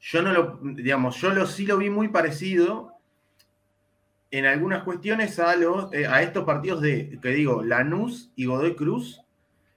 yo 0.00 0.22
no 0.22 0.32
lo, 0.32 0.60
digamos, 0.62 1.16
yo 1.20 1.30
lo, 1.30 1.46
sí 1.46 1.66
lo 1.66 1.78
vi 1.78 1.90
muy 1.90 2.08
parecido 2.08 2.93
en 4.30 4.46
algunas 4.46 4.82
cuestiones 4.82 5.38
a, 5.38 5.54
los, 5.56 5.92
eh, 5.92 6.06
a 6.06 6.22
estos 6.22 6.44
partidos 6.44 6.80
de, 6.80 7.18
que 7.22 7.28
digo, 7.28 7.62
Lanús 7.62 8.32
y 8.36 8.46
Godoy 8.46 8.74
Cruz, 8.74 9.22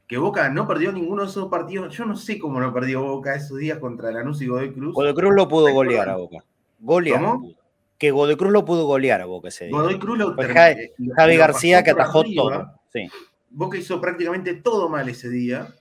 que 0.08 0.18
Boca 0.18 0.50
no 0.50 0.68
perdió 0.68 0.92
ninguno 0.92 1.24
de 1.24 1.30
esos 1.30 1.50
partidos. 1.50 1.96
Yo 1.96 2.06
no 2.06 2.16
sé 2.16 2.40
cómo 2.40 2.60
no 2.60 2.74
perdió 2.74 3.02
Boca 3.04 3.36
esos 3.36 3.58
días 3.58 3.78
contra 3.80 4.12
Lanús 4.12 4.42
y 4.42 4.48
Godoy 4.48 4.74
Cruz. 4.74 4.94
Godoy 4.94 5.14
Cruz 5.14 5.36
lo 5.36 5.48
pudo 5.48 5.72
golear 5.72 6.10
a 6.10 6.16
Boca. 6.16 6.44
Golear. 6.80 7.22
¿Cómo? 7.22 7.58
que 7.98 8.12
Godoy 8.12 8.36
Cruz 8.36 8.52
lo 8.52 8.66
pudo 8.66 8.86
golear 8.86 9.22
a 9.22 9.26
Boca 9.26 9.48
ese 9.48 9.66
día. 9.66 9.76
Godoy 9.76 10.00
Cruz 10.00 10.18
lo 10.18 10.36
pues 10.36 10.48
Javi, 10.48 11.38
García 11.38 11.84
que 11.84 11.92
atajó 11.92 12.24
todo. 12.24 12.72
Sí. 12.94 13.08
Boca 13.50 13.78
hizo 13.78 14.00
prácticamente 14.00 14.54
todo 14.56 14.90
mal 14.90 15.10
ese 15.10 15.30
día 15.30 15.74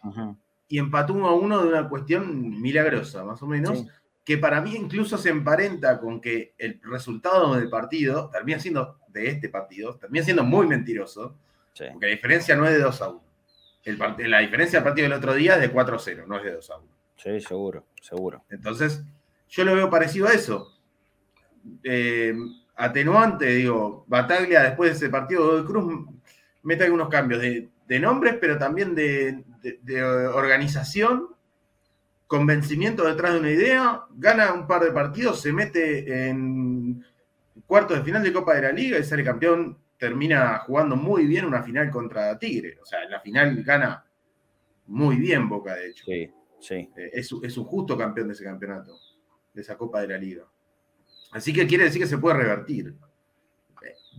y 0.68 0.78
empató 0.78 1.12
uno 1.12 1.28
a 1.28 1.34
uno 1.34 1.62
de 1.62 1.68
una 1.68 1.88
cuestión 1.88 2.60
milagrosa, 2.60 3.24
más 3.24 3.42
o 3.42 3.46
menos, 3.46 3.86
que 4.26 4.36
para 4.36 4.60
mí 4.60 4.74
incluso 4.76 5.16
se 5.16 5.30
emparenta 5.30 5.98
con 5.98 6.20
que 6.20 6.54
el 6.58 6.80
resultado 6.82 7.54
del 7.54 7.70
partido 7.70 8.28
termina 8.28 8.58
siendo, 8.58 8.98
de 9.08 9.28
este 9.28 9.48
partido, 9.48 9.96
termina 9.96 10.24
siendo 10.24 10.44
muy 10.44 10.66
mentiroso, 10.66 11.38
porque 11.92 12.06
la 12.06 12.12
diferencia 12.12 12.56
no 12.56 12.66
es 12.66 12.72
de 12.72 12.80
2 12.80 13.02
a 13.02 13.08
1. 13.08 13.22
la 14.26 14.40
diferencia 14.40 14.80
del 14.80 14.84
partido 14.84 15.08
del 15.08 15.18
otro 15.18 15.32
día 15.32 15.54
es 15.54 15.62
de 15.62 15.70
4 15.70 15.96
a 15.96 15.98
0, 15.98 16.24
no 16.26 16.36
es 16.36 16.44
de 16.44 16.52
2 16.52 16.70
a 16.70 16.76
1. 16.76 16.86
Sí, 17.16 17.40
seguro, 17.40 17.84
seguro. 18.02 18.44
Entonces, 18.50 19.02
yo 19.48 19.64
lo 19.64 19.74
veo 19.74 19.88
parecido 19.88 20.26
a 20.26 20.32
eso 20.32 20.76
eh, 21.82 22.34
atenuante, 22.76 23.46
digo, 23.46 24.04
Bataglia 24.06 24.62
después 24.62 24.90
de 24.90 24.96
ese 24.96 25.08
partido 25.08 25.56
de 25.56 25.64
Cruz 25.64 26.06
mete 26.62 26.84
algunos 26.84 27.08
cambios 27.08 27.40
de, 27.40 28.00
nombres, 28.00 28.36
pero 28.40 28.58
también 28.58 28.94
de, 28.94 29.42
organización, 30.34 31.28
convencimiento 32.26 33.04
detrás 33.04 33.34
de 33.34 33.40
una 33.40 33.50
idea, 33.50 34.02
gana 34.16 34.52
un 34.52 34.66
par 34.66 34.82
de 34.82 34.92
partidos, 34.92 35.40
se 35.40 35.52
mete 35.52 36.28
en 36.28 37.04
cuartos 37.66 37.98
de 37.98 38.04
final 38.04 38.22
de 38.22 38.32
Copa 38.32 38.54
de 38.54 38.62
la 38.62 38.72
Liga 38.72 38.98
y 38.98 39.04
sale 39.04 39.24
campeón, 39.24 39.78
termina 39.98 40.58
jugando 40.58 40.96
muy 40.96 41.26
bien 41.26 41.44
una 41.44 41.62
final 41.62 41.90
contra 41.90 42.38
Tigre. 42.38 42.78
O 42.82 42.84
sea, 42.84 43.04
en 43.04 43.10
la 43.10 43.20
final 43.20 43.62
gana 43.62 44.04
muy 44.86 45.16
bien 45.16 45.48
Boca, 45.48 45.74
de 45.74 45.88
hecho. 45.88 46.04
Sí, 46.06 46.30
sí. 46.60 46.90
Eh, 46.96 47.10
es, 47.12 47.30
es 47.42 47.56
un 47.56 47.64
justo 47.64 47.96
campeón 47.96 48.28
de 48.28 48.34
ese 48.34 48.44
campeonato, 48.44 48.98
de 49.54 49.62
esa 49.62 49.76
Copa 49.76 50.00
de 50.00 50.08
la 50.08 50.18
Liga. 50.18 50.44
Así 51.32 51.52
que 51.52 51.66
quiere 51.66 51.84
decir 51.84 52.00
que 52.00 52.08
se 52.08 52.18
puede 52.18 52.38
revertir. 52.38 52.94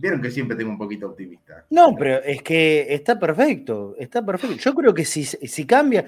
Vieron 0.00 0.22
que 0.22 0.30
siempre 0.30 0.56
tengo 0.56 0.70
un 0.70 0.78
poquito 0.78 1.08
optimista. 1.08 1.66
No, 1.70 1.96
pero 1.96 2.22
es 2.22 2.40
que 2.42 2.86
está 2.94 3.18
perfecto, 3.18 3.96
está 3.98 4.24
perfecto. 4.24 4.56
Yo 4.56 4.72
creo 4.72 4.94
que 4.94 5.04
si, 5.04 5.24
si 5.24 5.66
cambia, 5.66 6.06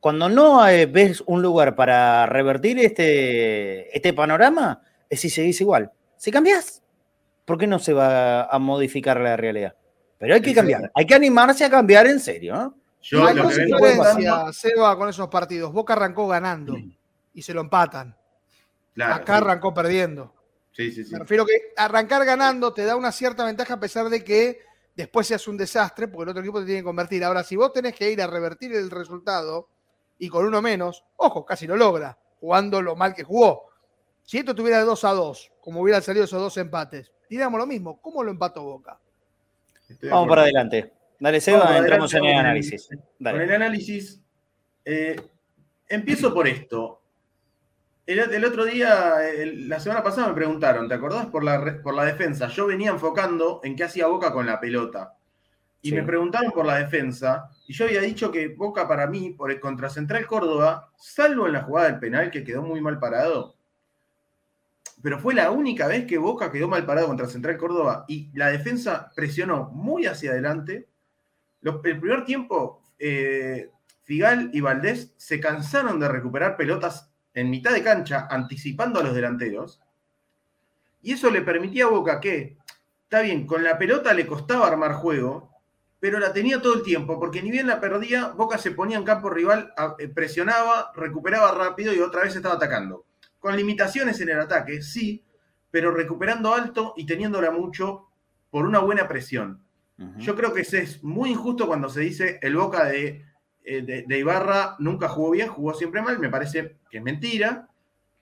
cuando 0.00 0.28
no 0.28 0.62
ves 0.62 1.22
un 1.26 1.42
lugar 1.42 1.74
para 1.74 2.26
revertir 2.26 2.78
este, 2.78 3.94
este 3.96 4.12
panorama, 4.12 4.82
es 5.08 5.20
si 5.20 5.30
seguís 5.30 5.60
igual. 5.60 5.90
Si 6.16 6.30
cambias, 6.30 6.82
¿por 7.44 7.58
qué 7.58 7.66
no 7.66 7.78
se 7.78 7.92
va 7.92 8.44
a 8.44 8.58
modificar 8.58 9.20
la 9.20 9.36
realidad? 9.36 9.74
Pero 10.18 10.34
hay 10.34 10.42
que 10.42 10.54
cambiar, 10.54 10.90
hay 10.94 11.06
que 11.06 11.14
animarse 11.14 11.64
a 11.64 11.70
cambiar 11.70 12.06
en 12.06 12.20
serio. 12.20 12.54
¿no? 12.54 12.74
Yo, 13.02 13.26
hay 13.26 13.36
Seba, 14.52 14.96
con 14.96 15.08
esos 15.08 15.28
partidos. 15.28 15.72
Boca 15.72 15.94
arrancó 15.94 16.26
ganando 16.26 16.76
y 17.32 17.42
se 17.42 17.54
lo 17.54 17.60
empatan. 17.60 18.16
Acá 19.00 19.36
arrancó 19.36 19.72
perdiendo. 19.72 20.34
Sí, 20.72 20.92
sí, 20.92 21.04
sí. 21.04 21.12
Me 21.12 21.20
refiero 21.20 21.44
que 21.44 21.72
arrancar 21.76 22.24
ganando 22.24 22.72
te 22.72 22.84
da 22.84 22.96
una 22.96 23.10
cierta 23.10 23.44
ventaja 23.44 23.74
a 23.74 23.80
pesar 23.80 24.08
de 24.08 24.22
que 24.22 24.60
después 24.94 25.26
seas 25.26 25.46
un 25.48 25.56
desastre, 25.56 26.08
porque 26.08 26.24
el 26.24 26.28
otro 26.30 26.42
equipo 26.42 26.60
te 26.60 26.66
tiene 26.66 26.80
que 26.80 26.84
convertir. 26.84 27.24
Ahora, 27.24 27.42
si 27.42 27.56
vos 27.56 27.72
tenés 27.72 27.94
que 27.94 28.10
ir 28.10 28.20
a 28.20 28.26
revertir 28.26 28.72
el 28.74 28.90
resultado 28.90 29.68
y 30.18 30.28
con 30.28 30.44
uno 30.44 30.60
menos, 30.60 31.04
ojo, 31.16 31.44
casi 31.44 31.66
lo 31.66 31.76
logra, 31.76 32.18
jugando 32.40 32.82
lo 32.82 32.96
mal 32.96 33.14
que 33.14 33.24
jugó. 33.24 33.68
Si 34.24 34.38
esto 34.38 34.54
tuviera 34.54 34.80
2 34.80 35.04
a 35.04 35.12
2, 35.12 35.52
como 35.60 35.80
hubieran 35.80 36.02
salido 36.02 36.24
esos 36.24 36.40
dos 36.40 36.56
empates, 36.58 37.12
diríamos 37.30 37.58
lo 37.58 37.66
mismo. 37.66 38.00
¿Cómo 38.00 38.22
lo 38.22 38.30
empató 38.30 38.62
Boca? 38.62 38.98
Vamos 40.02 40.28
para 40.28 40.42
adelante. 40.42 40.92
Dale, 41.20 41.40
Seba, 41.40 41.78
entramos 41.78 42.12
en 42.14 42.24
el 42.24 42.36
análisis. 42.36 42.88
Con 42.88 43.40
el 43.40 43.52
análisis, 43.52 44.20
eh, 44.84 45.16
empiezo 45.88 46.32
por 46.32 46.46
esto. 46.46 47.02
El, 48.06 48.42
otro 48.44 48.64
día, 48.64 49.16
la 49.44 49.80
semana 49.80 50.02
pasada 50.02 50.28
me 50.28 50.34
preguntaron, 50.34 50.88
¿te 50.88 50.94
acordás 50.94 51.26
por 51.26 51.44
la, 51.44 51.82
por 51.82 51.92
la 51.92 52.06
defensa? 52.06 52.48
Yo 52.48 52.66
venía 52.66 52.90
enfocando 52.90 53.60
en 53.62 53.76
qué 53.76 53.84
hacía 53.84 54.06
Boca 54.06 54.32
con 54.32 54.46
la 54.46 54.58
pelota. 54.58 55.17
Y 55.80 55.92
me 55.92 56.02
preguntaron 56.02 56.50
por 56.50 56.66
la 56.66 56.76
defensa, 56.76 57.50
y 57.66 57.72
yo 57.72 57.84
había 57.84 58.00
dicho 58.00 58.32
que 58.32 58.48
Boca 58.48 58.88
para 58.88 59.06
mí, 59.06 59.30
por 59.30 59.50
el 59.52 59.60
contra 59.60 59.88
Central 59.88 60.26
Córdoba, 60.26 60.90
salvo 60.96 61.46
en 61.46 61.52
la 61.52 61.62
jugada 61.62 61.88
del 61.88 62.00
penal 62.00 62.30
que 62.30 62.42
quedó 62.42 62.62
muy 62.62 62.80
mal 62.80 62.98
parado, 62.98 63.58
pero 65.02 65.18
fue 65.18 65.34
la 65.34 65.50
única 65.50 65.86
vez 65.86 66.06
que 66.06 66.18
Boca 66.18 66.50
quedó 66.50 66.68
mal 66.68 66.84
parado 66.84 67.06
contra 67.06 67.28
Central 67.28 67.56
Córdoba 67.56 68.04
y 68.08 68.30
la 68.34 68.48
defensa 68.48 69.12
presionó 69.14 69.70
muy 69.72 70.06
hacia 70.06 70.32
adelante. 70.32 70.88
el 71.62 71.80
primer 71.80 72.24
tiempo, 72.24 72.82
eh, 72.98 73.70
Figal 74.02 74.50
y 74.52 74.60
Valdés 74.60 75.12
se 75.16 75.38
cansaron 75.38 76.00
de 76.00 76.08
recuperar 76.08 76.56
pelotas 76.56 77.10
en 77.34 77.50
mitad 77.50 77.72
de 77.72 77.84
cancha, 77.84 78.26
anticipando 78.28 78.98
a 78.98 79.02
los 79.04 79.14
delanteros. 79.14 79.80
Y 81.02 81.12
eso 81.12 81.30
le 81.30 81.42
permitía 81.42 81.84
a 81.84 81.88
Boca 81.90 82.18
que, 82.18 82.56
está 83.04 83.20
bien, 83.20 83.46
con 83.46 83.62
la 83.62 83.78
pelota 83.78 84.12
le 84.14 84.26
costaba 84.26 84.66
armar 84.66 84.94
juego, 84.94 85.50
pero 86.00 86.18
la 86.18 86.32
tenía 86.32 86.62
todo 86.62 86.74
el 86.74 86.82
tiempo, 86.82 87.18
porque 87.18 87.42
ni 87.42 87.50
bien 87.50 87.66
la 87.66 87.80
perdía, 87.80 88.28
Boca 88.28 88.58
se 88.58 88.70
ponía 88.70 88.98
en 88.98 89.04
campo 89.04 89.30
rival, 89.30 89.72
eh, 89.98 90.08
presionaba, 90.08 90.92
recuperaba 90.94 91.52
rápido 91.52 91.92
y 91.92 92.00
otra 92.00 92.22
vez 92.22 92.36
estaba 92.36 92.54
atacando. 92.54 93.04
Con 93.40 93.56
limitaciones 93.56 94.20
en 94.20 94.30
el 94.30 94.40
ataque, 94.40 94.82
sí, 94.82 95.24
pero 95.70 95.90
recuperando 95.90 96.54
alto 96.54 96.94
y 96.96 97.06
teniéndola 97.06 97.50
mucho 97.50 98.08
por 98.50 98.64
una 98.64 98.78
buena 98.78 99.08
presión. 99.08 99.62
Yo 100.18 100.36
creo 100.36 100.54
que 100.54 100.60
es 100.60 101.02
muy 101.02 101.30
injusto 101.30 101.66
cuando 101.66 101.88
se 101.88 101.98
dice 102.00 102.38
el 102.42 102.54
Boca 102.54 102.94
eh, 102.94 103.24
de, 103.64 104.04
de, 104.06 104.18
Ibarra 104.18 104.76
nunca 104.78 105.08
jugó 105.08 105.32
bien, 105.32 105.48
jugó 105.48 105.74
siempre 105.74 106.02
mal. 106.02 106.20
Me 106.20 106.28
parece 106.28 106.76
que 106.88 106.98
es 106.98 107.02
mentira. 107.02 107.68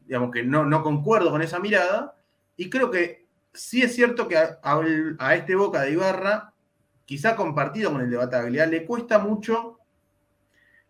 Digamos 0.01 0.31
que 0.31 0.43
no, 0.43 0.65
no 0.65 0.83
concuerdo 0.83 1.31
con 1.31 1.43
esa 1.43 1.59
mirada. 1.59 2.17
Y 2.57 2.71
creo 2.71 2.91
que 2.91 3.27
sí 3.53 3.83
es 3.83 3.95
cierto 3.95 4.29
que 4.29 4.37
a, 4.39 5.35
este 5.35 5.55
Boca 5.55 5.83
de 5.83 5.93
Ibarra, 5.93 6.55
quizá 7.07 7.37
compartido 7.37 7.93
con 7.93 8.03
el 8.03 8.11
de 8.11 8.17
Bataglia, 8.19 8.67
le 8.67 8.85
cuesta 8.85 9.19
mucho 9.19 9.79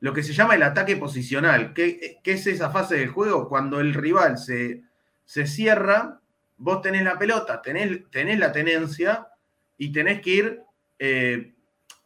lo 0.01 0.13
que 0.13 0.23
se 0.23 0.33
llama 0.33 0.55
el 0.57 0.63
ataque 0.63 0.97
posicional. 0.97 1.73
¿Qué, 1.73 2.21
es 2.25 2.47
esa 2.47 2.71
fase 2.71 2.97
del 2.97 3.11
juego? 3.11 3.49
Cuando 3.49 3.81
el 3.81 3.95
rival 3.95 4.39
se, 4.39 4.83
se 5.25 5.47
cierra, 5.47 6.21
vos 6.57 6.83
tenés 6.83 7.05
la 7.05 7.19
pelota, 7.19 7.63
tenés, 7.63 8.11
tenés 8.11 8.39
la 8.39 8.51
tenencia 8.51 9.29
y 9.79 9.93
tenés 9.93 10.21
que 10.23 10.31
ir 10.31 10.63
eh, 10.99 11.55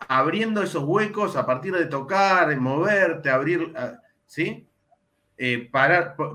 abriendo 0.08 0.62
esos 0.62 0.84
huecos 0.84 1.36
a 1.36 1.46
partir 1.46 1.72
de 1.72 1.86
tocar, 1.86 2.54
moverte, 2.58 3.30
abrir, 3.30 3.72
¿sí? 4.26 4.66
Eh, 5.36 5.70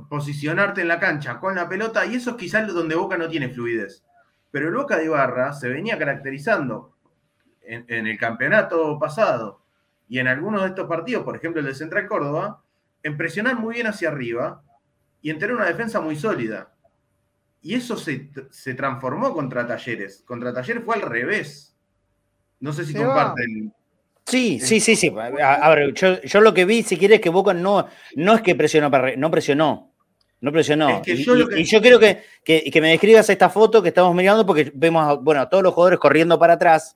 posicionarte 0.10 0.82
en 0.82 0.88
la 0.88 1.00
cancha 1.00 1.40
con 1.40 1.56
la 1.56 1.70
pelota, 1.70 2.06
y 2.06 2.16
eso 2.16 2.32
es 2.32 2.38
quizás 2.38 2.68
donde 2.74 2.96
Boca 2.96 3.18
no 3.18 3.28
tiene 3.28 3.50
fluidez. 3.50 4.04
Pero 4.50 4.70
el 4.70 4.76
Boca 4.76 4.98
de 4.98 5.06
Ibarra 5.06 5.54
se 5.54 5.70
venía 5.70 5.98
caracterizando 5.98 6.95
en, 7.68 7.86
en, 7.88 8.08
el 8.08 8.18
campeonato 8.18 8.98
pasado 9.00 9.62
y 10.08 10.20
en 10.20 10.28
algunos 10.28 10.62
de 10.62 10.70
estos 10.70 10.88
partidos, 10.88 11.24
por 11.24 11.36
ejemplo 11.36 11.62
el 11.62 11.68
de 11.68 11.76
Central 11.76 12.08
Córdoba, 12.08 12.64
en 13.04 13.18
presionar 13.18 13.56
muy 13.56 13.76
bien 13.76 13.88
hacia 13.88 14.10
arriba 14.10 14.64
y 15.22 15.30
en 15.30 15.40
tener 15.40 15.56
una 15.56 15.66
defensa 15.66 16.00
muy 16.00 16.16
sólida. 16.16 16.72
Y 17.66 17.74
eso 17.74 17.98
se, 17.98 18.30
transformó 18.76 19.34
contra 19.34 19.66
Talleres. 19.66 20.24
Contra 20.24 20.54
Talleres 20.54 20.84
fue 20.86 20.94
al 20.94 21.02
revés. 21.02 21.76
No 22.60 22.72
sé 22.72 22.86
si 22.86 22.94
comparten. 22.94 23.74
Sí, 24.24 24.60
sí, 24.60 24.80
sí, 24.80 24.96
sí. 24.96 25.12
A, 25.42 25.70
ver, 25.74 25.94
yo, 25.94 26.42
lo 26.42 26.54
que 26.54 26.66
vi, 26.66 26.84
si 26.84 26.96
quieres, 26.96 27.22
que 27.22 27.30
Boca 27.30 27.56
no, 27.56 27.88
no 28.16 28.36
es 28.36 28.42
que 28.42 28.54
presionó, 28.54 28.92
no 29.18 29.32
presionó. 29.32 29.92
No 30.42 30.52
presionó. 30.52 31.02
y, 31.06 31.64
yo 31.64 31.82
quiero 31.82 32.00
que, 32.00 32.24
que, 32.44 32.82
me 32.82 32.90
describas 32.90 33.28
esta 33.32 33.50
foto 33.50 33.82
que 33.82 33.90
estamos 33.90 34.14
mirando 34.14 34.46
porque 34.46 34.72
vemos 34.76 35.24
bueno, 35.24 35.42
a 35.42 35.50
todos 35.50 35.64
los 35.64 35.74
jugadores 35.74 35.98
corriendo 35.98 36.38
para 36.38 36.54
atrás. 36.54 36.96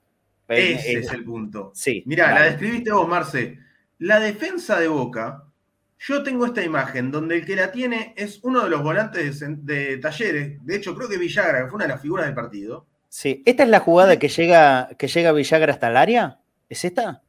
Ese 0.50 0.94
es 0.94 1.12
el 1.12 1.24
punto. 1.24 1.72
Sí. 1.74 2.04
Mirá, 2.06 2.34
la 2.34 2.44
describiste 2.44 2.92
vos, 2.92 3.08
Marce. 3.08 3.60
La 4.00 4.20
defensa 4.20 4.80
de 4.80 4.88
Boca 4.88 5.50
yo 6.00 6.24
tengo 6.24 6.46
esta 6.46 6.64
imagen 6.64 7.12
donde 7.12 7.36
el 7.38 7.46
que 7.46 7.58
la 7.58 7.72
tiene 7.72 8.14
es 8.16 8.40
uno 8.44 8.64
de 8.64 8.70
los 8.70 8.82
volantes 8.82 9.44
de, 9.66 9.98
Talleres. 9.98 10.58
De 10.66 10.76
hecho, 10.78 10.96
creo 10.96 11.10
que 11.10 11.18
Villagra, 11.18 11.64
que 11.64 11.68
fue 11.68 11.76
una 11.76 11.86
de 11.86 11.90
las 11.90 12.02
figuras 12.02 12.26
del 12.26 12.36
partido. 12.36 12.88
Sí. 13.10 13.44
¿Esta 13.46 13.64
es 13.64 13.70
la 13.70 13.82
jugada 13.82 14.18
que 14.18 14.30
llega, 14.30 14.90
que 14.98 15.08
llega 15.08 15.34
Villagra 15.34 15.74
hasta 15.74 15.90
el 15.90 15.98
área? 15.98 16.40
¿Es 16.70 16.86
esta? 16.86 17.22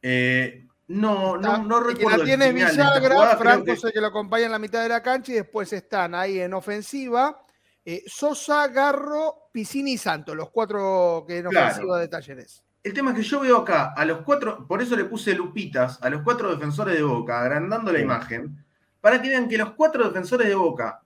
Eh, 0.00 0.66
no, 0.86 1.36
no, 1.36 1.64
no 1.64 1.80
recuerdo. 1.80 2.10
Que 2.10 2.18
la 2.18 2.24
tiene 2.24 2.52
Villagra, 2.52 3.36
Franco 3.36 3.72
es 3.72 3.82
el 3.82 3.92
que 3.92 4.00
lo 4.00 4.06
acompaña 4.06 4.46
en 4.46 4.52
la 4.52 4.58
mitad 4.60 4.84
de 4.84 4.88
la 4.88 5.02
cancha 5.02 5.32
y 5.32 5.36
después 5.36 5.72
están 5.72 6.14
ahí 6.14 6.38
en 6.38 6.54
ofensiva. 6.54 7.42
Eh, 7.84 8.04
Sosa, 8.06 8.68
Garro, 8.68 9.48
Piscini 9.52 9.92
y 9.92 9.98
Santo, 9.98 10.34
los 10.34 10.50
cuatro 10.50 11.24
que 11.26 11.38
en 11.38 11.48
ofensiva 11.48 11.98
de 11.98 12.08
Talleres. 12.08 12.64
El 12.82 12.92
tema 12.92 13.10
es 13.10 13.16
que 13.16 13.22
yo 13.22 13.40
veo 13.40 13.58
acá 13.58 13.92
a 13.96 14.04
los 14.04 14.22
cuatro, 14.22 14.66
por 14.66 14.82
eso 14.82 14.96
le 14.96 15.04
puse 15.04 15.34
lupitas 15.34 16.02
a 16.02 16.10
los 16.10 16.22
cuatro 16.22 16.50
defensores 16.50 16.96
de 16.96 17.02
Boca, 17.02 17.40
agrandando 17.40 17.92
la 17.92 18.00
imagen, 18.00 18.64
para 19.00 19.20
que 19.22 19.28
vean 19.28 19.48
que 19.48 19.58
los 19.58 19.72
cuatro 19.72 20.04
defensores 20.04 20.48
de 20.48 20.54
Boca 20.54 21.00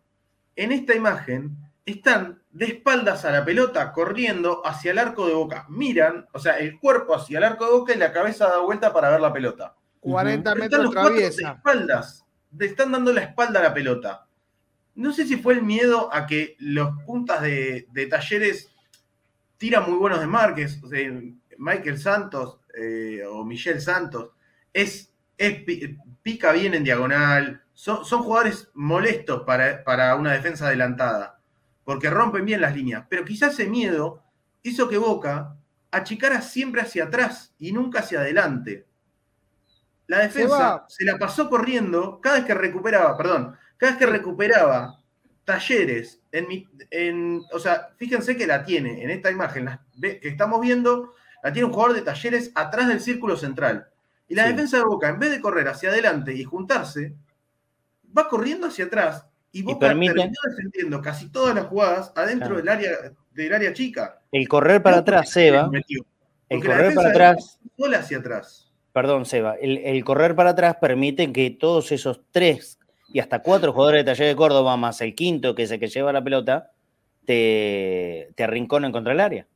en 0.54 0.72
esta 0.72 0.94
imagen 0.94 1.56
están 1.84 2.42
de 2.50 2.66
espaldas 2.66 3.24
a 3.24 3.30
la 3.30 3.44
pelota, 3.44 3.92
corriendo 3.92 4.66
hacia 4.66 4.90
el 4.90 4.98
arco 4.98 5.26
de 5.26 5.34
Boca. 5.34 5.66
Miran, 5.68 6.26
o 6.32 6.38
sea, 6.38 6.58
el 6.58 6.78
cuerpo 6.80 7.14
hacia 7.14 7.38
el 7.38 7.44
arco 7.44 7.66
de 7.66 7.72
Boca 7.72 7.94
y 7.94 7.98
la 7.98 8.12
cabeza 8.12 8.48
da 8.48 8.58
vuelta 8.58 8.92
para 8.92 9.10
ver 9.10 9.20
la 9.20 9.32
pelota. 9.32 9.74
40 10.00 10.54
metros 10.54 10.90
traviesa. 10.90 11.48
De 11.48 11.54
espaldas, 11.54 12.24
le 12.56 12.66
están 12.66 12.92
dando 12.92 13.12
la 13.12 13.22
espalda 13.22 13.60
a 13.60 13.64
la 13.64 13.74
pelota. 13.74 14.25
No 14.96 15.12
sé 15.12 15.26
si 15.26 15.36
fue 15.36 15.54
el 15.54 15.62
miedo 15.62 16.12
a 16.12 16.26
que 16.26 16.56
los 16.58 17.02
puntas 17.04 17.42
de, 17.42 17.86
talleres 18.10 18.70
tiran 19.56 19.88
muy 19.88 19.98
buenos 19.98 20.20
de 20.20 20.26
Márquez. 20.26 20.82
O 20.82 20.88
sea, 20.88 21.08
Michael 21.58 21.98
Santos 21.98 22.58
eh, 22.76 23.24
o 23.26 23.42
Michelle 23.42 23.80
Santos, 23.80 24.30
es, 24.72 25.10
pica 26.22 26.52
bien 26.52 26.74
en 26.74 26.84
diagonal, 26.84 27.62
son, 27.72 28.04
jugadores 28.04 28.68
molestos 28.74 29.44
para, 29.44 29.82
para, 29.82 30.14
una 30.14 30.32
defensa 30.32 30.66
adelantada, 30.66 31.40
porque 31.84 32.10
rompen 32.10 32.44
bien 32.44 32.60
las 32.60 32.74
líneas, 32.74 33.06
pero 33.08 33.24
quizás 33.24 33.54
ese 33.54 33.70
miedo 33.70 34.22
hizo 34.62 34.88
que 34.90 34.98
Boca 34.98 35.56
achicara 35.90 36.42
siempre 36.42 36.82
hacia 36.82 37.04
atrás 37.04 37.54
y 37.58 37.72
nunca 37.72 38.00
hacia 38.00 38.20
adelante. 38.20 38.86
La 40.06 40.18
defensa 40.18 40.84
se, 40.88 41.06
la 41.06 41.16
pasó 41.16 41.48
corriendo 41.48 42.20
cada 42.20 42.36
vez 42.36 42.44
que 42.44 42.54
recuperaba, 42.54 43.16
perdón, 43.16 43.56
cada 43.76 43.92
vez 43.92 43.98
que 43.98 44.06
recuperaba 44.06 45.00
talleres 45.44 46.20
en, 46.32 46.46
en, 46.90 47.42
o 47.52 47.58
sea, 47.58 47.88
fíjense 47.96 48.36
que 48.36 48.46
la 48.46 48.64
tiene 48.64 49.02
en 49.02 49.10
esta 49.10 49.30
imagen 49.30 49.68
que 50.00 50.20
estamos 50.22 50.60
viendo, 50.60 51.14
la 51.42 51.52
tiene 51.52 51.66
un 51.66 51.72
jugador 51.72 51.96
de 51.96 52.02
talleres 52.02 52.50
atrás 52.54 52.88
del 52.88 53.00
círculo 53.00 53.36
central. 53.36 53.88
Y 54.28 54.34
la 54.34 54.48
defensa 54.48 54.78
de 54.78 54.84
Boca, 54.84 55.08
en 55.08 55.20
vez 55.20 55.30
de 55.30 55.40
correr 55.40 55.68
hacia 55.68 55.90
adelante 55.90 56.34
y 56.34 56.42
juntarse, 56.42 57.14
va 58.16 58.28
corriendo 58.28 58.66
hacia 58.66 58.86
atrás. 58.86 59.24
Y 59.52 59.62
Boca 59.62 59.88
terminó 59.88 60.14
defendiendo 60.48 61.00
casi 61.00 61.30
todas 61.30 61.54
las 61.54 61.66
jugadas 61.66 62.12
adentro 62.16 62.56
del, 62.56 62.68
área, 62.68 62.90
del 63.32 63.54
área 63.54 63.72
chica. 63.72 64.20
El 64.32 64.48
correr 64.48 64.82
para 64.82 64.98
atrás, 64.98 65.30
Seba. 65.30 65.70
El 66.48 66.64
correr 66.64 66.94
para 66.94 67.10
atrás. 67.10 67.58
Sola 67.78 67.98
hacia 67.98 68.18
atrás. 68.18 68.72
Perdón, 68.92 69.26
Seba. 69.26 69.56
El, 69.60 70.04
correr 70.04 70.34
para 70.34 70.50
atrás 70.50 70.76
permite 70.80 71.32
que 71.32 71.50
todos 71.50 71.92
esos 71.92 72.22
tres 72.32 72.75
y 73.08 73.20
hasta 73.20 73.42
cuatro 73.42 73.72
jugadores 73.72 74.04
de 74.04 74.12
Taller 74.12 74.28
de 74.28 74.36
Córdoba, 74.36 74.76
más 74.76 75.00
el 75.00 75.14
quinto, 75.14 75.54
que 75.54 75.64
es 75.64 75.70
el 75.70 75.80
que 75.80 75.88
lleva 75.88 76.12
la 76.12 76.22
pelota, 76.22 76.72
te, 77.24 78.30
te 78.34 78.44
arrinconen 78.44 78.92
contra 78.92 79.12
el 79.12 79.20
área. 79.20 79.46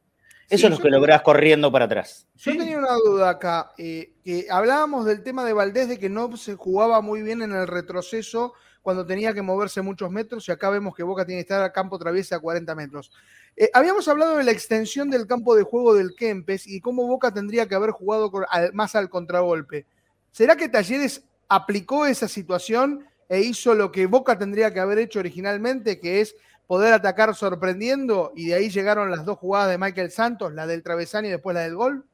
Eso 0.51 0.67
es 0.67 0.73
lo 0.73 0.79
que 0.79 0.91
lográs 0.91 1.23
corriendo 1.23 1.71
para 1.71 1.85
atrás. 1.85 2.27
Yo 2.35 2.51
tenía 2.57 2.77
una 2.77 2.95
duda 2.95 3.31
acá. 3.31 3.71
Eh, 3.79 4.15
que 4.25 4.47
hablábamos 4.51 5.07
del 5.07 5.23
tema 5.23 5.45
de 5.45 5.53
Valdés, 5.53 5.89
de 5.89 5.99
que 5.99 6.09
no 6.09 6.37
se 6.37 6.57
jugaba 6.57 7.01
muy 7.01 7.23
bien 7.23 7.41
en 7.41 7.53
el 7.53 7.69
retroceso 7.69 8.55
cuando 8.83 9.07
tenía 9.07 9.33
que 9.33 9.43
moverse 9.43 9.81
muchos 9.81 10.11
metros, 10.11 10.49
y 10.49 10.53
acá 10.53 10.71
vemos 10.71 10.97
que 10.97 11.05
Boca 11.05 11.25
tiene 11.25 11.39
que 11.39 11.43
estar 11.43 11.63
a 11.63 11.73
campo 11.73 11.99
traviesa 11.99 12.37
a 12.37 12.41
40 12.41 12.75
metros. 12.75 13.13
Eh, 13.57 13.71
habíamos 13.73 14.09
hablado 14.09 14.39
de 14.39 14.45
la 14.45 14.51
extensión 14.51 15.09
del 15.09 15.27
campo 15.27 15.55
de 15.55 15.63
juego 15.63 15.95
del 15.95 16.17
Kempes 16.17 16.67
y 16.67 16.81
cómo 16.81 17.07
Boca 17.07 17.33
tendría 17.33 17.67
que 17.67 17.77
haber 17.77 17.91
jugado 17.91 18.33
más 18.73 18.97
al 18.97 19.09
contragolpe. 19.09 19.87
¿Será 20.33 20.57
que 20.57 20.69
Talleres 20.69 21.23
aplicó 21.49 22.07
esa 22.07 22.27
situación 22.27 23.07
e 23.31 23.41
hizo 23.43 23.77
lo 23.77 23.93
que 23.93 24.07
Boca 24.07 24.37
tendría 24.37 24.75
que 24.75 24.81
haber 24.81 24.99
hecho 24.99 25.21
originalmente, 25.21 26.01
que 26.01 26.21
es 26.21 26.35
poder 26.67 26.93
atacar 26.93 27.33
sorprendiendo 27.37 28.33
y 28.35 28.47
de 28.47 28.55
ahí 28.55 28.71
llegaron 28.71 29.09
las 29.09 29.25
dos 29.25 29.39
jugadas 29.39 29.71
de 29.71 29.79
Michael 29.79 30.11
Santos, 30.11 30.53
la 30.53 30.67
del 30.67 30.83
travesaño 30.83 31.29
y 31.29 31.31
después 31.31 31.55
la 31.55 31.61
del 31.61 31.77
gol? 31.77 32.05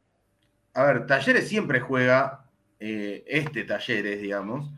A 0.74 0.84
ver, 0.84 1.06
Talleres 1.06 1.48
siempre 1.48 1.80
juega, 1.80 2.44
eh, 2.78 3.24
este 3.26 3.64
Talleres, 3.64 4.20
digamos, 4.20 4.70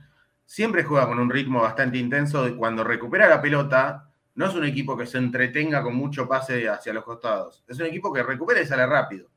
siempre 0.47 0.85
juega 0.85 1.09
con 1.09 1.19
un 1.19 1.29
ritmo 1.29 1.61
bastante 1.61 1.99
intenso 1.99 2.45
de 2.45 2.55
cuando 2.55 2.85
recupera 2.85 3.29
la 3.29 3.43
pelota, 3.43 4.09
no 4.37 4.47
es 4.47 4.55
un 4.55 4.65
equipo 4.65 4.97
que 4.97 5.07
se 5.07 5.19
entretenga 5.19 5.83
con 5.83 5.97
mucho 5.97 6.29
pase 6.29 6.69
hacia 6.69 6.93
los 6.93 7.03
costados, 7.03 7.65
es 7.67 7.81
un 7.81 7.87
equipo 7.87 8.13
que 8.13 8.23
recupera 8.23 8.61
y 8.61 8.67
sale 8.67 8.87
rápido. 8.87 9.29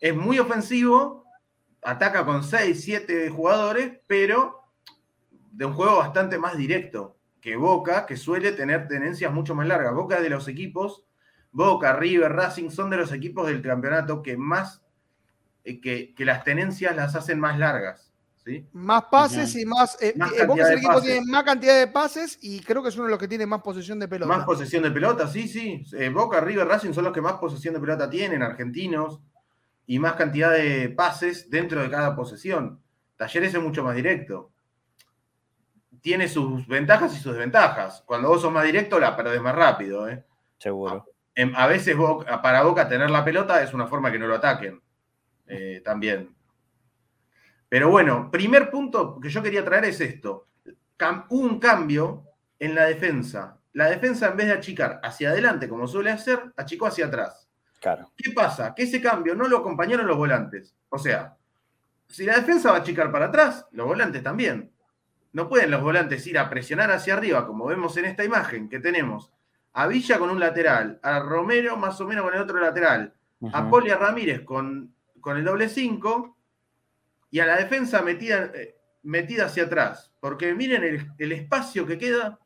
Es 0.00 0.16
muy 0.16 0.38
ofensivo, 0.38 1.26
ataca 1.82 2.24
con 2.24 2.42
6, 2.42 2.82
7 2.82 3.28
jugadores, 3.28 4.00
pero 4.06 4.65
de 5.56 5.64
un 5.64 5.72
juego 5.72 5.96
bastante 5.96 6.38
más 6.38 6.56
directo 6.56 7.16
que 7.40 7.56
Boca, 7.56 8.04
que 8.06 8.16
suele 8.16 8.52
tener 8.52 8.88
tenencias 8.88 9.32
mucho 9.32 9.54
más 9.54 9.66
largas. 9.66 9.94
Boca 9.94 10.20
de 10.20 10.28
los 10.28 10.48
equipos, 10.48 11.04
Boca, 11.50 11.94
River, 11.94 12.32
Racing, 12.32 12.70
son 12.70 12.90
de 12.90 12.98
los 12.98 13.12
equipos 13.12 13.46
del 13.46 13.62
campeonato 13.62 14.22
que 14.22 14.36
más, 14.36 14.82
eh, 15.64 15.80
que, 15.80 16.24
las 16.24 16.44
tenencias 16.44 16.94
las 16.94 17.14
hacen 17.14 17.40
más 17.40 17.58
largas. 17.58 18.12
¿sí? 18.44 18.66
Más 18.72 19.04
pases 19.04 19.56
y 19.56 19.64
más... 19.64 19.96
Eh, 20.02 20.14
eh, 20.14 20.46
Boca 20.46 20.62
es 20.62 20.68
el 20.70 20.78
equipo 20.78 21.00
que 21.00 21.06
tiene 21.06 21.32
más 21.32 21.44
cantidad 21.44 21.78
de 21.78 21.86
pases 21.86 22.38
y 22.42 22.60
creo 22.60 22.82
que 22.82 22.90
es 22.90 22.96
uno 22.96 23.04
de 23.04 23.12
los 23.12 23.18
que 23.18 23.28
tiene 23.28 23.46
más 23.46 23.62
posesión 23.62 23.98
de 23.98 24.08
pelota. 24.08 24.36
Más 24.36 24.44
posesión 24.44 24.82
de 24.82 24.90
pelota, 24.90 25.26
sí, 25.26 25.48
sí. 25.48 25.82
Boca, 26.12 26.40
River, 26.40 26.68
Racing 26.68 26.92
son 26.92 27.04
los 27.04 27.14
que 27.14 27.22
más 27.22 27.34
posesión 27.34 27.72
de 27.72 27.80
pelota 27.80 28.10
tienen, 28.10 28.42
argentinos, 28.42 29.20
y 29.86 29.98
más 29.98 30.16
cantidad 30.16 30.52
de 30.52 30.90
pases 30.90 31.48
dentro 31.48 31.80
de 31.80 31.88
cada 31.88 32.14
posesión. 32.14 32.82
Talleres 33.16 33.54
es 33.54 33.62
mucho 33.62 33.82
más 33.82 33.96
directo 33.96 34.50
tiene 36.06 36.28
sus 36.28 36.68
ventajas 36.68 37.12
y 37.16 37.18
sus 37.18 37.32
desventajas. 37.32 38.04
Cuando 38.06 38.28
vos 38.28 38.40
sos 38.40 38.52
más 38.52 38.62
directo, 38.62 39.00
la 39.00 39.16
perdés 39.16 39.42
más 39.42 39.56
rápido. 39.56 40.08
¿eh? 40.08 40.22
Seguro. 40.56 41.04
A, 41.56 41.66
veces 41.66 41.96
para 42.44 42.62
Boca 42.62 42.88
tener 42.88 43.10
la 43.10 43.24
pelota 43.24 43.60
es 43.60 43.74
una 43.74 43.88
forma 43.88 44.12
que 44.12 44.18
no 44.20 44.28
lo 44.28 44.36
ataquen. 44.36 44.80
eh, 45.48 45.82
también. 45.84 46.32
Pero 47.68 47.90
bueno, 47.90 48.30
primer 48.30 48.70
punto 48.70 49.18
que 49.18 49.28
yo 49.28 49.42
quería 49.42 49.64
traer 49.64 49.86
es 49.86 50.00
esto. 50.00 50.46
un 51.30 51.58
cambio 51.58 52.22
en 52.60 52.76
la 52.76 52.84
defensa. 52.84 53.58
La 53.72 53.90
defensa, 53.90 54.28
en 54.28 54.36
vez 54.36 54.46
de 54.46 54.52
achicar 54.52 55.00
hacia 55.02 55.30
adelante, 55.30 55.68
como 55.68 55.88
suele 55.88 56.12
hacer, 56.12 56.52
achicó 56.56 56.86
hacia 56.86 57.06
atrás. 57.06 57.48
Claro. 57.80 58.12
¿Qué 58.16 58.30
pasa? 58.30 58.72
Que 58.76 58.84
ese 58.84 59.00
cambio 59.02 59.34
no 59.34 59.48
lo 59.48 59.58
acompañaron 59.58 60.06
los 60.06 60.16
volantes. 60.16 60.72
O 60.88 60.98
sea, 60.98 61.36
si 62.08 62.24
la 62.24 62.36
defensa 62.36 62.70
va 62.70 62.76
a 62.76 62.80
achicar 62.82 63.10
para 63.10 63.26
atrás, 63.26 63.66
los 63.72 63.88
volantes 63.88 64.22
también. 64.22 64.70
No 65.36 65.50
pueden 65.50 65.70
los 65.70 65.82
volantes 65.82 66.26
ir 66.26 66.38
a 66.38 66.48
presionar 66.48 66.90
hacia 66.90 67.12
arriba, 67.12 67.46
como 67.46 67.66
vemos 67.66 67.94
en 67.98 68.06
esta 68.06 68.24
imagen 68.24 68.70
que 68.70 68.80
tenemos 68.80 69.34
a 69.74 69.86
Villa 69.86 70.18
con 70.18 70.30
un 70.30 70.40
lateral, 70.40 70.98
a 71.02 71.18
Romero 71.18 71.76
más 71.76 72.00
o 72.00 72.06
menos 72.06 72.24
con 72.24 72.32
el 72.32 72.40
otro 72.40 72.58
lateral, 72.58 73.12
a 73.52 73.68
Polia 73.68 73.98
Ramírez 73.98 74.40
con, 74.46 74.94
con 75.20 75.36
el 75.36 75.44
doble 75.44 75.68
5 75.68 76.34
y 77.32 77.40
a 77.40 77.44
la 77.44 77.58
defensa 77.58 78.00
metida, 78.00 78.50
eh, 78.54 78.78
metida 79.02 79.44
hacia 79.44 79.64
atrás. 79.64 80.10
Porque 80.20 80.54
miren 80.54 81.12
el, 81.18 81.32
espacio 81.32 81.84
que 81.84 81.98
queda 81.98 82.38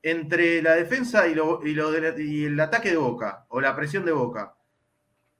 entre 0.00 0.62
la 0.62 0.76
defensa 0.76 1.26
y, 1.26 1.34
lo, 1.34 1.60
y, 1.66 2.44
el 2.44 2.60
ataque 2.60 2.90
de 2.90 2.98
Boca 2.98 3.46
o 3.48 3.60
la 3.60 3.74
presión 3.74 4.04
de 4.04 4.12
Boca. 4.12 4.54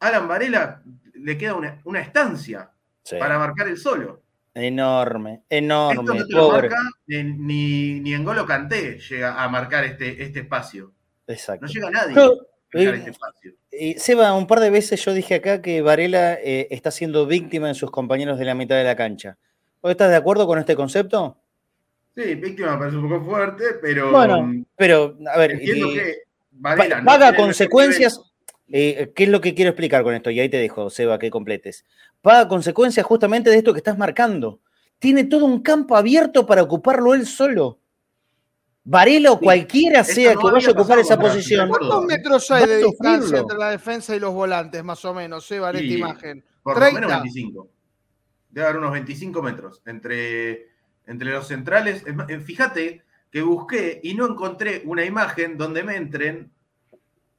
Alan 0.01 0.27
Varela 0.27 0.83
le 1.15 1.39
queda 1.39 1.55
una, 1.55 2.01
estancia 2.01 2.73
para 3.21 3.39
marcar 3.39 3.69
el 3.69 3.77
solo. 3.77 4.25
Enorme, 4.55 5.43
enorme. 5.49 6.19
Esto 6.19 6.37
no 6.37 6.51
marca, 6.51 6.77
ni, 7.07 8.01
ni 8.01 8.17
Golo 8.25 8.45
Canté 8.47 8.99
llega 8.99 9.43
a 9.43 9.49
marcar 9.49 9.85
este, 9.85 10.23
este 10.23 10.41
espacio. 10.41 10.93
Exacto. 11.29 11.67
No 11.67 11.73
llega 11.73 11.91
nadie. 11.91 12.17
a 12.19 12.97
este 12.97 13.11
espacio. 13.11 13.53
Seba, 13.97 14.35
un 14.35 14.49
par 14.49 14.59
de 14.61 14.71
veces 14.71 15.05
yo 15.05 15.15
dije 15.15 15.37
acá 15.37 15.63
que 15.63 15.83
Varela 15.83 16.35
eh, 16.35 16.67
está 16.71 16.91
siendo 16.91 17.27
víctima 17.27 17.69
de 17.69 17.75
sus 17.75 17.93
compañeros 17.93 18.39
de 18.39 18.45
la 18.45 18.55
mitad 18.55 18.77
de 18.77 18.85
la 18.85 18.97
cancha. 18.97 19.39
¿Vos 19.81 19.93
estás 19.93 20.11
de 20.11 20.17
acuerdo 20.17 20.47
con 20.47 20.59
este 20.59 20.75
concepto? 20.75 21.39
Sí, 22.17 22.35
víctima 22.35 22.77
parece 22.77 22.97
un 22.97 23.09
poco 23.09 23.25
fuerte, 23.25 23.65
pero. 23.81 24.11
Bueno, 24.11 24.65
pero, 24.77 25.17
a 25.33 25.39
ver. 25.39 25.53
Entiendo 25.53 25.89
que 25.91 26.17
Varela 26.51 27.05
paga 27.05 27.37
consecuencias. 27.37 28.21
Eh, 28.73 29.13
¿Qué 29.15 29.25
es 29.25 29.31
lo 29.31 29.41
que 29.41 29.55
quiero 29.55 29.71
explicar 29.71 30.03
con 30.03 30.15
esto? 30.15 30.31
Y 30.31 30.39
ahí 30.39 30.49
te 30.49 30.59
dejo, 30.59 30.91
Seba, 30.91 31.19
que 31.19 31.31
completes. 31.31 31.85
Paga 32.23 32.49
consecuencias 32.49 33.07
justamente 33.07 33.51
de 33.51 33.57
esto 33.57 33.73
que 33.73 33.79
estás 33.79 33.97
marcando. 33.97 34.61
Tiene 34.99 35.25
todo 35.25 35.47
un 35.47 35.63
campo 35.63 35.97
abierto 35.97 36.47
para 36.47 36.63
ocuparlo 36.63 37.15
él 37.15 37.27
solo. 37.27 37.79
Varela 38.85 39.33
o 39.33 39.39
cualquiera 39.39 40.05
sea 40.05 40.35
que 40.35 40.51
vaya 40.51 40.69
a 40.69 40.73
ocupar 40.73 40.99
esa 40.99 41.19
posición. 41.19 41.69
¿Cuántos 41.69 42.05
metros 42.05 42.51
hay 42.51 42.67
de 42.67 42.77
distancia 42.79 43.39
entre 43.39 43.59
la 43.59 43.71
defensa 43.71 44.17
y 44.17 44.21
los 44.21 44.35
volantes, 44.35 44.83
más 44.83 45.05
o 45.05 45.15
menos, 45.15 45.47
Seba, 45.47 45.71
en 45.71 45.77
esta 45.77 45.95
imagen? 45.95 46.45
Por 46.63 46.79
lo 46.79 46.93
menos 46.93 47.11
25. 47.11 47.69
Debe 48.51 48.67
haber 48.67 48.79
unos 48.79 48.93
25 48.93 49.43
metros 49.43 49.83
entre, 49.87 50.69
entre 51.07 51.31
los 51.31 51.47
centrales. 51.47 52.05
Eh, 52.29 52.41
fíjate 52.41 53.05
que 53.31 53.43
busqué 53.43 54.01
y 54.03 54.15
no 54.15 54.27
encontré 54.27 54.83
una 54.85 55.05
imagen 55.05 55.57
donde 55.57 55.83
me 55.83 55.97
entren 55.97 56.53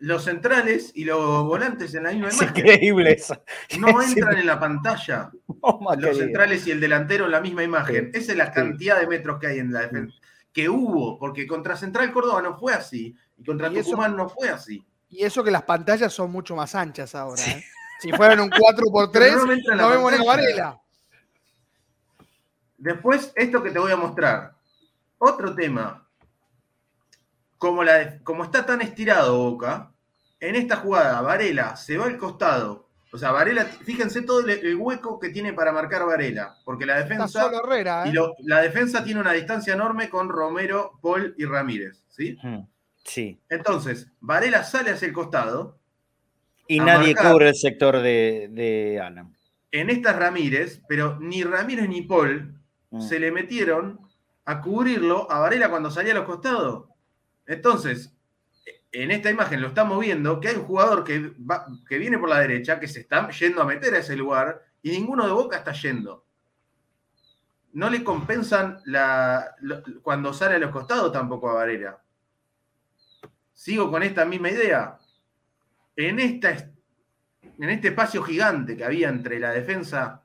los 0.01 0.23
centrales 0.23 0.91
y 0.95 1.05
los 1.05 1.43
volantes 1.43 1.93
en 1.93 2.03
la 2.03 2.11
misma 2.11 2.29
imagen. 2.29 2.47
Es 2.47 2.57
increíble 2.57 3.11
eso. 3.11 3.43
No 3.79 4.01
entran 4.01 4.37
en 4.37 4.47
la 4.47 4.59
pantalla 4.59 5.31
los 5.97 6.17
centrales 6.17 6.65
y 6.65 6.71
el 6.71 6.79
delantero 6.79 7.25
en 7.25 7.31
la 7.31 7.39
misma 7.39 7.63
imagen. 7.63 8.09
Esa 8.13 8.31
es 8.31 8.37
la 8.37 8.51
cantidad 8.51 8.99
de 8.99 9.05
metros 9.05 9.39
que 9.39 9.47
hay 9.47 9.59
en 9.59 9.71
la 9.71 9.81
defensa. 9.81 10.17
Que 10.51 10.67
hubo, 10.67 11.19
porque 11.19 11.45
contra 11.45 11.77
Central 11.77 12.11
Córdoba 12.11 12.41
no 12.41 12.57
fue 12.57 12.73
así. 12.73 13.15
Y 13.37 13.43
contra 13.43 13.69
Tucumán 13.69 14.17
no 14.17 14.27
fue 14.27 14.49
así. 14.49 14.83
Y 15.07 15.23
eso 15.23 15.43
que 15.43 15.51
las 15.51 15.63
pantallas 15.63 16.11
son 16.11 16.31
mucho 16.31 16.55
más 16.55 16.73
anchas 16.73 17.13
ahora. 17.13 17.41
¿eh? 17.43 17.63
Si 17.99 18.11
fueran 18.11 18.39
un 18.39 18.49
4x3, 18.49 19.75
no, 19.77 19.89
vemos 19.89 20.11
la 20.11 20.23
Varela. 20.23 20.81
Después, 22.75 23.31
esto 23.35 23.61
que 23.61 23.69
te 23.69 23.77
voy 23.77 23.91
a 23.91 23.97
mostrar. 23.97 24.55
Otro 25.19 25.53
tema. 25.53 26.07
Como, 27.61 27.83
la, 27.83 28.17
como 28.23 28.43
está 28.43 28.65
tan 28.65 28.81
estirado 28.81 29.37
Boca, 29.37 29.91
en 30.39 30.55
esta 30.55 30.77
jugada, 30.77 31.21
Varela 31.21 31.75
se 31.75 31.95
va 31.95 32.05
al 32.05 32.17
costado. 32.17 32.89
O 33.13 33.19
sea, 33.19 33.31
Varela, 33.31 33.65
fíjense 33.65 34.23
todo 34.23 34.39
el, 34.47 34.75
hueco 34.75 35.19
que 35.19 35.29
tiene 35.29 35.53
para 35.53 35.71
marcar 35.71 36.03
Varela, 36.07 36.55
porque 36.65 36.87
la 36.87 36.97
defensa. 36.97 37.51
Herrera, 37.53 38.07
¿eh? 38.07 38.13
y 38.13 38.47
la 38.47 38.61
defensa 38.61 39.03
tiene 39.03 39.19
una 39.19 39.33
distancia 39.33 39.75
enorme 39.75 40.09
con 40.09 40.27
Romero, 40.27 40.97
Paul 41.03 41.35
y 41.37 41.45
Ramírez. 41.45 42.03
¿sí? 42.09 42.35
Sí. 43.03 43.39
Entonces, 43.47 44.07
Varela 44.21 44.63
sale 44.63 44.89
hacia 44.89 45.07
el 45.07 45.13
costado. 45.13 45.77
Y 46.67 46.79
nadie 46.79 47.13
cubre 47.13 47.49
el 47.49 47.55
sector 47.55 47.99
de, 47.99 48.49
de 48.49 48.99
Ana. 48.99 49.29
En 49.69 49.91
estas 49.91 50.15
Ramírez, 50.15 50.81
pero 50.87 51.19
ni 51.19 51.43
Ramírez 51.43 51.87
ni 51.87 52.01
Paul 52.01 52.59
mm. 52.89 53.01
se 53.01 53.19
le 53.19 53.31
metieron 53.31 53.99
a 54.45 54.61
cubrirlo 54.61 55.31
a 55.31 55.41
Varela 55.41 55.69
cuando 55.69 55.91
salía 55.91 56.13
a 56.13 56.15
los 56.15 56.25
costados. 56.25 56.90
Entonces, 57.45 58.13
en 58.91 59.11
esta 59.11 59.29
imagen 59.29 59.61
lo 59.61 59.69
estamos 59.69 59.99
viendo, 59.99 60.39
que 60.39 60.49
hay 60.49 60.55
un 60.55 60.65
jugador 60.65 61.03
que, 61.03 61.33
que 61.87 61.97
viene 61.97 62.17
por 62.17 62.29
la 62.29 62.39
derecha, 62.39 62.79
que 62.79 62.87
se 62.87 63.01
está 63.01 63.29
yendo 63.29 63.61
a 63.61 63.65
meter 63.65 63.93
a 63.93 63.99
ese 63.99 64.15
lugar, 64.15 64.61
y 64.81 64.91
ninguno 64.91 65.25
de 65.25 65.31
Boca 65.31 65.57
está 65.57 65.71
yendo. 65.73 66.25
No 67.73 67.89
le 67.89 68.03
compensan 68.03 68.81
la, 68.85 69.55
cuando 70.01 70.33
sale 70.33 70.55
a 70.55 70.59
los 70.59 70.71
costados 70.71 71.11
tampoco 71.11 71.49
a 71.49 71.53
Varela. 71.53 72.01
Sigo 73.53 73.89
con 73.89 74.03
esta 74.03 74.25
misma 74.25 74.49
idea. 74.49 74.97
En, 75.95 76.19
esta, 76.19 76.51
en 76.51 77.69
este 77.69 77.89
espacio 77.89 78.23
gigante 78.23 78.75
que 78.75 78.83
había 78.83 79.07
entre 79.07 79.39
la 79.39 79.51
defensa, 79.51 80.23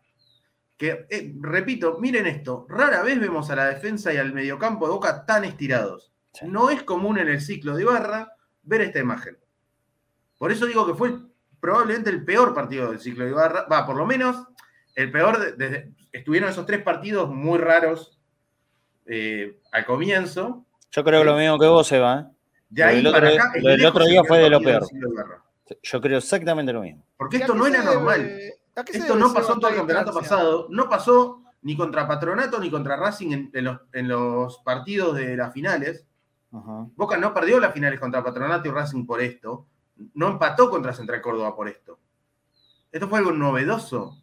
que, 0.77 1.07
eh, 1.09 1.35
repito, 1.41 1.99
miren 2.01 2.27
esto, 2.27 2.67
rara 2.69 3.03
vez 3.03 3.21
vemos 3.21 3.49
a 3.51 3.57
la 3.57 3.67
defensa 3.69 4.13
y 4.13 4.17
al 4.17 4.33
mediocampo 4.33 4.87
de 4.87 4.93
Boca 4.93 5.25
tan 5.25 5.45
estirados. 5.45 6.13
No 6.43 6.71
es 6.71 6.83
común 6.83 7.19
en 7.19 7.29
el 7.29 7.41
ciclo 7.41 7.77
de 7.77 7.85
Barra 7.85 8.33
ver 8.63 8.83
esta 8.83 8.99
imagen. 8.99 9.39
Por 10.39 10.53
eso 10.53 10.67
digo 10.67 10.87
que 10.87 10.95
fue 10.95 11.15
probablemente 11.61 12.11
el 12.11 12.25
peor 12.25 12.55
partido 12.55 12.91
del 12.91 13.01
ciclo 13.01 13.25
de 13.25 13.31
Ibarra, 13.31 13.67
va, 13.71 13.87
por 13.87 13.97
lo 13.97 14.07
menos 14.07 14.47
el 14.95 15.11
peor, 15.11 15.57
desde, 15.57 15.93
estuvieron 16.13 16.51
esos 16.51 16.67
tres 16.67 16.83
partidos 16.83 17.29
muy 17.31 17.59
raros 17.59 18.19
eh, 19.07 19.59
al 19.73 19.85
comienzo. 19.85 20.67
Yo 20.91 21.05
creo 21.05 21.25
lo 21.25 21.37
mismo 21.37 21.59
que 21.59 21.67
vos, 21.67 21.91
Eva. 21.93 22.21
¿eh? 22.21 22.37
De 22.69 22.85
ahí 22.85 22.99
el, 23.01 23.07
otro, 23.07 23.29
el 23.55 23.87
otro 23.87 24.05
día 24.05 24.25
fue 24.25 24.39
de 24.39 24.51
lo 24.51 24.61
peor. 24.61 24.87
Yo 25.83 26.01
creo 26.01 26.19
exactamente 26.19 26.73
lo 26.73 26.83
mismo. 26.83 27.05
Porque 27.17 27.39
esto 27.39 27.55
no 27.55 27.67
era 27.67 27.83
normal. 27.83 28.39
Esto 28.87 29.17
no 29.17 29.33
pasó 29.33 29.59
todo 29.59 29.71
el 29.71 29.77
campeonato 29.77 30.13
pasado. 30.13 30.67
No 30.71 30.89
pasó 30.89 31.43
ni 31.63 31.77
contra 31.77 32.07
Patronato 32.07 32.59
ni 32.59 32.71
contra 32.71 32.97
Racing 32.97 33.51
en 33.53 34.09
los 34.09 34.59
partidos 34.59 35.17
de 35.17 35.37
las 35.37 35.53
finales. 35.53 36.07
Boca 36.51 37.17
no 37.17 37.35
perdió 37.35 37.61
las 37.61 37.73
finales 37.73 38.01
contra 38.01 38.25
Patronato 38.25 38.69
y 38.69 38.71
Racing 38.71 39.05
por 39.05 39.21
esto. 39.21 39.67
No 40.15 40.29
empató 40.29 40.71
contra 40.71 40.93
Central 40.93 41.21
Córdoba 41.21 41.55
por 41.55 41.69
esto. 41.69 41.99
Esto 42.91 43.09
fue 43.09 43.19
algo 43.19 43.33
novedoso, 43.33 44.23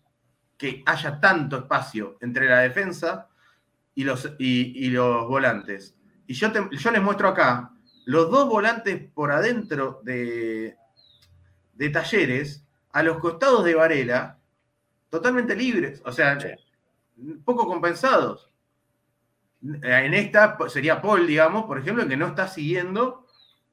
que 0.58 0.82
haya 0.86 1.20
tanto 1.20 1.58
espacio 1.58 2.18
entre 2.22 2.48
la 2.48 2.60
defensa 2.60 3.28
y 3.96 4.04
los, 4.04 4.34
y, 4.40 4.90
los 4.90 5.28
volantes. 5.28 5.96
Y 6.26 6.34
yo, 6.34 6.50
yo 6.72 6.92
les 6.92 7.02
muestro 7.02 7.28
acá 7.28 7.72
los 8.06 8.30
dos 8.30 8.48
volantes 8.48 9.10
por 9.14 9.32
adentro 9.32 10.02
de, 10.04 10.78
de 11.74 11.90
Talleres, 11.90 12.66
a 12.92 13.04
los 13.04 13.18
costados 13.18 13.64
de 13.66 13.76
Varela, 13.76 14.40
totalmente 15.10 15.56
libres, 15.56 16.02
o 16.06 16.12
sea, 16.12 16.38
poco 17.44 17.68
compensados. 17.68 18.53
En 19.64 20.14
esta 20.14 20.58
sería 20.68 21.02
Paul, 21.02 21.26
digamos, 21.26 21.66
por 21.66 21.80
ejemplo, 21.80 22.06
que 22.08 22.18
no 22.18 22.28
está 22.28 22.48
siguiendo 22.48 23.26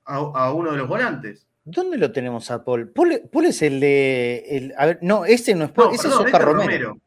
a, 0.05 0.53
uno 0.53 0.73
de 0.73 0.79
los 0.79 0.89
volantes. 0.89 1.49
¿Dónde 1.65 1.99
lo 1.99 2.13
tenemos 2.13 2.51
a 2.51 2.65
Paul? 2.65 2.91
Paul, 2.91 3.45
es 3.45 3.63
el 3.63 3.81
de. 3.81 4.73
a 4.77 4.87
ver, 4.87 4.99
no, 5.03 5.25
ese 5.25 5.55
no 5.55 5.65
es 5.65 5.73
Paul, 5.73 5.95
ese 5.95 6.09
es 6.09 6.15
Oscar 6.15 6.43
este 6.43 6.53
Romero. 6.53 6.99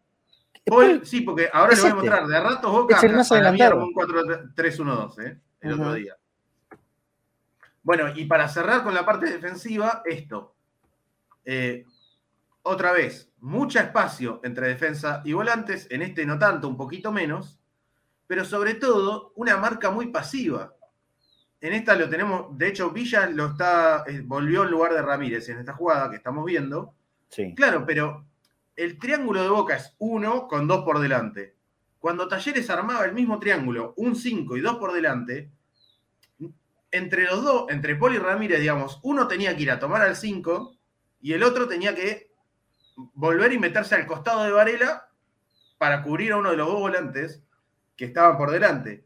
Paul, 0.65 1.05
sí, 1.05 1.21
porque 1.21 1.49
ahora 1.51 1.75
le 1.75 1.81
voy 1.81 1.91
a 1.91 1.95
mostrar. 1.95 2.27
De 2.27 2.37
a 2.37 2.41
ratos 2.41 2.71
Boca 2.71 2.97
es 2.97 3.03
el 3.03 3.13
más 3.13 3.31
adelantado. 3.31 3.85
un 3.85 3.93
4-3-1-2, 3.93 5.25
¿eh? 5.25 5.39
el 5.61 5.73
otro 5.73 5.93
día. 5.93 6.17
Bueno, 7.83 8.05
y 8.15 8.25
para 8.25 8.47
cerrar 8.47 8.83
con 8.83 8.93
la 8.93 9.05
parte 9.05 9.29
defensiva, 9.29 10.01
esto. 10.05 10.55
Eh, 11.45 11.85
otra 12.63 12.93
vez, 12.93 13.29
mucho 13.39 13.79
espacio 13.79 14.39
entre 14.43 14.67
defensa 14.67 15.21
y 15.25 15.33
volantes. 15.33 15.87
En 15.89 16.01
este 16.01 16.25
no 16.25 16.39
tanto, 16.39 16.67
un 16.67 16.77
poquito 16.77 17.11
menos 17.11 17.59
pero 18.27 18.45
sobre 18.45 18.75
todo 18.75 19.33
una 19.35 19.57
marca 19.57 19.91
muy 19.91 20.07
pasiva. 20.07 20.75
En 21.61 21.73
esta 21.73 21.95
lo 21.95 22.09
tenemos, 22.09 22.57
de 22.57 22.67
hecho, 22.67 22.91
Villa 22.91 23.27
lo 23.27 23.47
está, 23.47 24.03
eh, 24.07 24.21
volvió 24.23 24.63
en 24.63 24.71
lugar 24.71 24.93
de 24.93 25.01
Ramírez 25.01 25.47
en 25.49 25.59
esta 25.59 25.73
jugada 25.73 26.09
que 26.09 26.17
estamos 26.17 26.45
viendo. 26.45 26.93
Sí. 27.29 27.53
Claro, 27.55 27.85
pero 27.85 28.25
el 28.75 28.97
triángulo 28.97 29.41
de 29.43 29.49
Boca 29.49 29.75
es 29.75 29.95
uno 29.99 30.47
con 30.47 30.67
dos 30.67 30.83
por 30.83 30.99
delante. 30.99 31.55
Cuando 31.99 32.27
Talleres 32.27 32.69
armaba 32.69 33.05
el 33.05 33.13
mismo 33.13 33.39
triángulo, 33.39 33.93
un 33.95 34.15
5 34.15 34.57
y 34.57 34.61
dos 34.61 34.75
por 34.75 34.91
delante, 34.91 35.49
entre 36.91 37.23
los 37.23 37.43
dos, 37.43 37.65
entre 37.69 37.95
Paul 37.95 38.15
y 38.15 38.17
Ramírez, 38.17 38.59
digamos, 38.59 38.99
uno 39.03 39.27
tenía 39.27 39.55
que 39.55 39.63
ir 39.63 39.71
a 39.71 39.79
tomar 39.79 40.01
al 40.01 40.15
5 40.15 40.75
y 41.21 41.31
el 41.31 41.43
otro 41.43 41.67
tenía 41.67 41.95
que 41.95 42.29
volver 43.13 43.53
y 43.53 43.57
meterse 43.57 43.95
al 43.95 44.05
costado 44.05 44.43
de 44.43 44.51
Varela 44.51 45.07
para 45.77 46.03
cubrir 46.03 46.33
a 46.33 46.37
uno 46.37 46.51
de 46.51 46.57
los 46.57 46.67
dos 46.67 46.79
volantes 46.79 47.41
que 47.95 48.05
estaban 48.05 48.37
por 48.37 48.51
delante. 48.51 49.05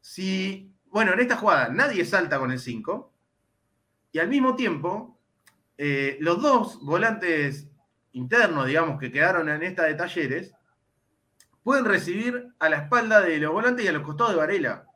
Si, 0.00 0.72
bueno, 0.86 1.12
en 1.12 1.20
esta 1.20 1.36
jugada 1.36 1.68
nadie 1.68 2.04
salta 2.04 2.38
con 2.38 2.50
el 2.50 2.58
5 2.58 3.12
y 4.12 4.18
al 4.18 4.28
mismo 4.28 4.56
tiempo 4.56 5.18
eh, 5.78 6.16
los 6.20 6.40
dos 6.40 6.80
volantes 6.82 7.68
internos, 8.12 8.66
digamos, 8.66 8.98
que 8.98 9.12
quedaron 9.12 9.48
en 9.48 9.62
esta 9.62 9.84
de 9.84 9.94
talleres, 9.94 10.54
pueden 11.62 11.84
recibir 11.84 12.54
a 12.58 12.68
la 12.68 12.76
espalda 12.76 13.20
de 13.20 13.38
los 13.38 13.52
volantes 13.52 13.84
y 13.84 13.88
a 13.88 13.92
los 13.92 14.02
costados 14.02 14.32
de 14.32 14.38
Varela. 14.38 14.86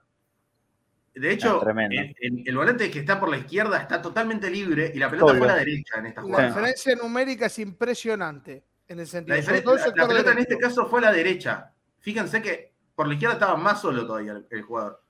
De 1.15 1.33
hecho, 1.33 1.61
el, 1.67 2.57
volante 2.57 2.91
que 2.91 3.01
está 3.01 3.19
por 3.19 3.29
la 3.29 3.37
izquierda 3.37 3.79
está 3.79 4.01
totalmente 4.01 4.49
libre 4.49 4.91
y 4.95 4.99
la 4.99 5.11
pelota 5.11 5.35
fue 5.35 5.49
a 5.49 5.51
la 5.53 5.57
derecha 5.57 5.99
en 5.99 6.07
esta 6.07 6.23
jugada. 6.23 6.45
La 6.45 6.49
diferencia 6.49 6.95
numérica 6.95 7.47
es 7.47 7.59
impresionante 7.59 8.65
en 8.87 9.01
el 9.01 9.07
sentido. 9.07 9.37
La, 9.37 10.07
pelota 10.07 10.33
en 10.33 10.39
este 10.39 10.57
caso 10.57 10.87
fue 10.87 11.01
a 11.01 11.03
la 11.03 11.13
derecha. 11.13 11.73
Fíjense 11.99 12.41
que 12.41 12.70
por 13.01 13.09
la 13.09 13.15
izquierda 13.15 13.33
estaba 13.33 13.57
más 13.57 13.81
solo 13.81 14.07
todavía 14.07 14.43
el, 14.51 14.61
jugador. 14.61 15.03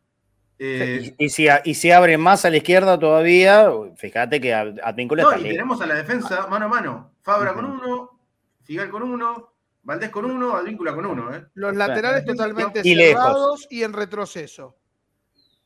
Eh, 0.61 1.13
y, 1.19 1.29
si, 1.29 1.49
y 1.65 1.75
si 1.75 1.91
abre 1.91 2.17
más 2.19 2.45
a 2.45 2.51
la 2.51 2.59
izquierda 2.59 2.97
todavía, 2.97 3.69
fíjate 3.97 4.41
que 4.41 4.55
Advíncula 4.55 5.25
no, 5.25 5.37
y 5.37 5.43
tenemos 5.43 5.81
a 5.81 5.87
la 5.87 5.97
defensa 5.97 6.47
mano 6.47 6.67
a 6.67 6.69
mano. 6.69 7.15
Fabra 7.21 7.53
con 7.53 7.65
uno, 7.65 8.21
Figal 8.63 8.91
con 8.91 9.03
uno, 9.03 9.55
Valdés 9.83 10.11
con 10.11 10.25
uno, 10.25 10.55
Advíncula 10.55 10.95
con 10.95 11.05
uno. 11.05 11.35
¿eh? 11.35 11.47
Los 11.55 11.75
laterales 11.75 12.25
totalmente 12.25 12.85
cerrados 12.85 13.67
y 13.69 13.83
en 13.83 13.93
retroceso. 13.93 14.79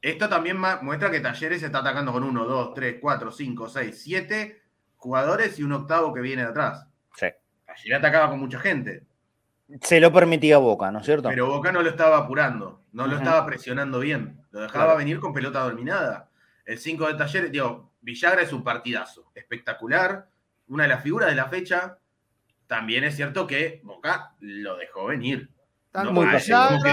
Esto 0.01 0.27
también 0.27 0.57
muestra 0.81 1.11
que 1.11 1.20
Talleres 1.20 1.62
está 1.62 1.81
atacando 1.81 2.11
con 2.11 2.25
uno, 2.25 2.47
dos, 2.47 2.72
tres, 2.72 2.97
cuatro, 3.03 3.31
cinco, 3.31 3.68
seis, 3.68 4.01
siete 4.03 4.62
jugadores 4.97 5.59
y 5.59 5.62
un 5.62 5.72
octavo 5.72 6.14
que 6.14 6.22
viene 6.22 6.41
de 6.41 6.49
atrás. 6.49 6.87
Sí. 7.16 7.27
Talleres 7.66 7.99
atacaba 7.99 8.31
con 8.31 8.41
mucha 8.41 8.59
gente. 8.61 9.03
Se 9.81 10.01
lo 10.01 10.12
permitía 10.12 10.59
Boca, 10.59 10.91
¿no 10.91 11.01
es 11.01 11.07
cierto? 11.07 11.29
Pero 11.29 11.47
Boca 11.47 11.72
no 11.72 11.83
lo 11.83 11.91
estaba 11.91 12.18
apurando, 12.18 12.83
no 12.93 13.07
lo 13.07 13.16
estaba 13.16 13.45
presionando 13.45 14.01
bien. 14.01 14.41
Lo 14.51 14.61
dejaba 14.61 14.95
venir 14.95 15.20
con 15.20 15.33
pelota 15.33 15.61
dominada. 15.61 16.31
El 16.64 16.79
5 16.79 17.09
de 17.09 17.14
Talleres, 17.14 17.53
digo, 17.53 17.93
Villagra 18.01 18.43
es 18.43 18.53
un 18.53 18.62
partidazo, 18.62 19.31
espectacular, 19.35 20.29
una 20.68 20.85
de 20.85 20.89
las 20.89 21.03
figuras 21.03 21.29
de 21.29 21.35
la 21.35 21.47
fecha. 21.47 21.99
También 22.66 23.05
es 23.05 23.16
cierto 23.16 23.47
que 23.47 23.81
Boca 23.85 24.35
lo 24.41 24.77
dejó 24.77 25.07
venir 25.07 25.51
muy 26.03 26.27
es 26.35 26.49
como, 26.49 26.87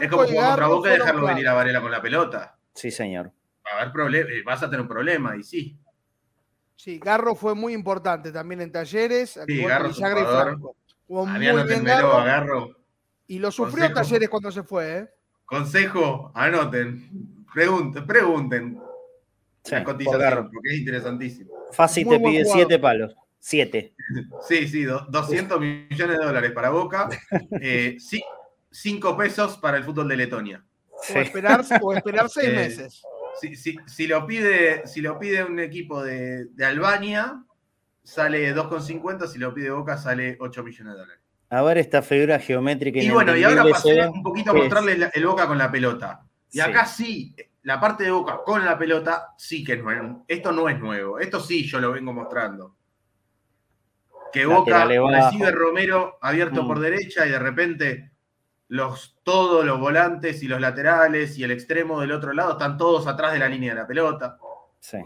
es 0.00 0.08
como 0.08 0.24
contra 0.24 0.66
Boca 0.66 0.90
dejarlo 0.90 1.26
venir 1.26 1.48
a 1.48 1.54
Varela 1.54 1.80
con 1.80 1.90
la 1.90 2.00
pelota. 2.00 2.56
Sí, 2.74 2.90
señor. 2.90 3.32
Va 3.66 3.72
a 3.72 3.80
haber 3.80 3.92
problemas, 3.92 4.32
eh, 4.32 4.42
vas 4.44 4.62
a 4.62 4.66
tener 4.66 4.80
un 4.80 4.88
problema, 4.88 5.36
y 5.36 5.42
sí. 5.42 5.78
Sí, 6.74 6.98
Garro 6.98 7.34
fue 7.34 7.54
muy 7.54 7.74
importante 7.74 8.32
también 8.32 8.62
en 8.62 8.72
talleres. 8.72 9.38
Sí, 9.46 9.64
Garro, 9.64 9.90
y 9.90 9.94
Franco. 9.94 10.76
Muy 11.10 11.40
bien 11.40 11.84
Garro, 11.84 12.24
Garro. 12.24 12.76
Y 13.26 13.38
lo 13.38 13.50
sufrió 13.50 13.92
Talleres 13.92 14.28
cuando 14.28 14.50
se 14.50 14.62
fue. 14.62 14.98
¿eh? 14.98 15.08
Consejo, 15.44 16.30
anoten, 16.34 17.44
pregunten, 17.52 18.06
pregunten. 18.06 18.80
Sí, 19.64 19.74
Garro. 19.74 20.50
porque 20.52 20.70
es 20.70 20.78
interesantísimo. 20.78 21.50
Fácil 21.72 22.08
te 22.08 22.18
pide 22.18 22.44
siete 22.44 22.78
palos. 22.78 23.14
Siete. 23.38 23.94
Sí, 24.46 24.68
sí, 24.68 24.84
200 24.84 25.60
millones 25.60 26.18
de 26.18 26.24
dólares 26.24 26.52
para 26.52 26.70
Boca. 26.70 27.08
Eh, 27.60 27.96
sí, 27.98 28.22
cinco 28.70 29.16
pesos 29.16 29.56
para 29.58 29.76
el 29.76 29.84
fútbol 29.84 30.08
de 30.08 30.16
Letonia. 30.16 30.64
O, 30.92 31.18
esperar, 31.18 31.64
seis 31.64 32.48
eh, 32.48 32.52
meses. 32.52 33.02
Si, 33.86 34.06
lo 34.06 34.26
pide, 34.26 34.86
si 34.86 35.00
lo 35.00 35.18
pide 35.18 35.44
un 35.44 35.58
equipo 35.58 36.02
de, 36.02 36.48
Albania, 36.62 37.42
sale 38.10 38.54
2,50. 38.54 39.26
Si 39.26 39.38
lo 39.38 39.54
pide 39.54 39.70
Boca, 39.70 39.96
sale 39.96 40.36
8 40.40 40.62
millones 40.62 40.94
de 40.94 40.98
dólares. 41.00 41.22
A 41.50 41.62
ver 41.62 41.78
esta 41.78 42.02
figura 42.02 42.38
geométrica. 42.38 43.00
Y 43.00 43.10
bueno, 43.10 43.36
y 43.36 43.42
ahora 43.44 43.64
pasé 43.64 44.06
un 44.08 44.22
poquito 44.22 44.50
a 44.50 44.54
mostrarle 44.54 45.10
el 45.12 45.26
Boca 45.26 45.46
con 45.46 45.58
la 45.58 45.70
pelota. 45.70 46.22
Y 46.52 46.60
acá 46.60 46.86
sí, 46.86 47.34
la 47.62 47.80
parte 47.80 48.04
de 48.04 48.10
Boca 48.10 48.40
con 48.44 48.64
la 48.64 48.78
pelota 48.78 49.34
sí 49.36 49.64
que 49.64 49.74
es 49.74 49.82
nuevo. 49.82 50.24
Esto 50.28 50.52
no 50.52 50.68
es 50.68 50.78
nuevo. 50.78 51.18
Esto 51.18 51.40
sí 51.40 51.64
yo 51.66 51.80
lo 51.80 51.92
vengo 51.92 52.12
mostrando 52.12 52.76
que 54.30 54.46
Boca 54.46 54.84
recibe 54.84 55.50
Romero 55.50 56.18
abierto 56.20 56.66
por 56.66 56.78
mm. 56.78 56.82
derecha 56.82 57.26
y 57.26 57.30
de 57.30 57.38
repente 57.38 58.12
los, 58.68 59.18
todos 59.22 59.64
los 59.64 59.80
volantes 59.80 60.42
y 60.42 60.48
los 60.48 60.60
laterales 60.60 61.36
y 61.38 61.44
el 61.44 61.50
extremo 61.50 62.00
del 62.00 62.12
otro 62.12 62.32
lado 62.32 62.52
están 62.52 62.76
todos 62.78 63.06
atrás 63.06 63.32
de 63.32 63.40
la 63.40 63.48
línea 63.48 63.74
de 63.74 63.80
la 63.80 63.86
pelota. 63.86 64.38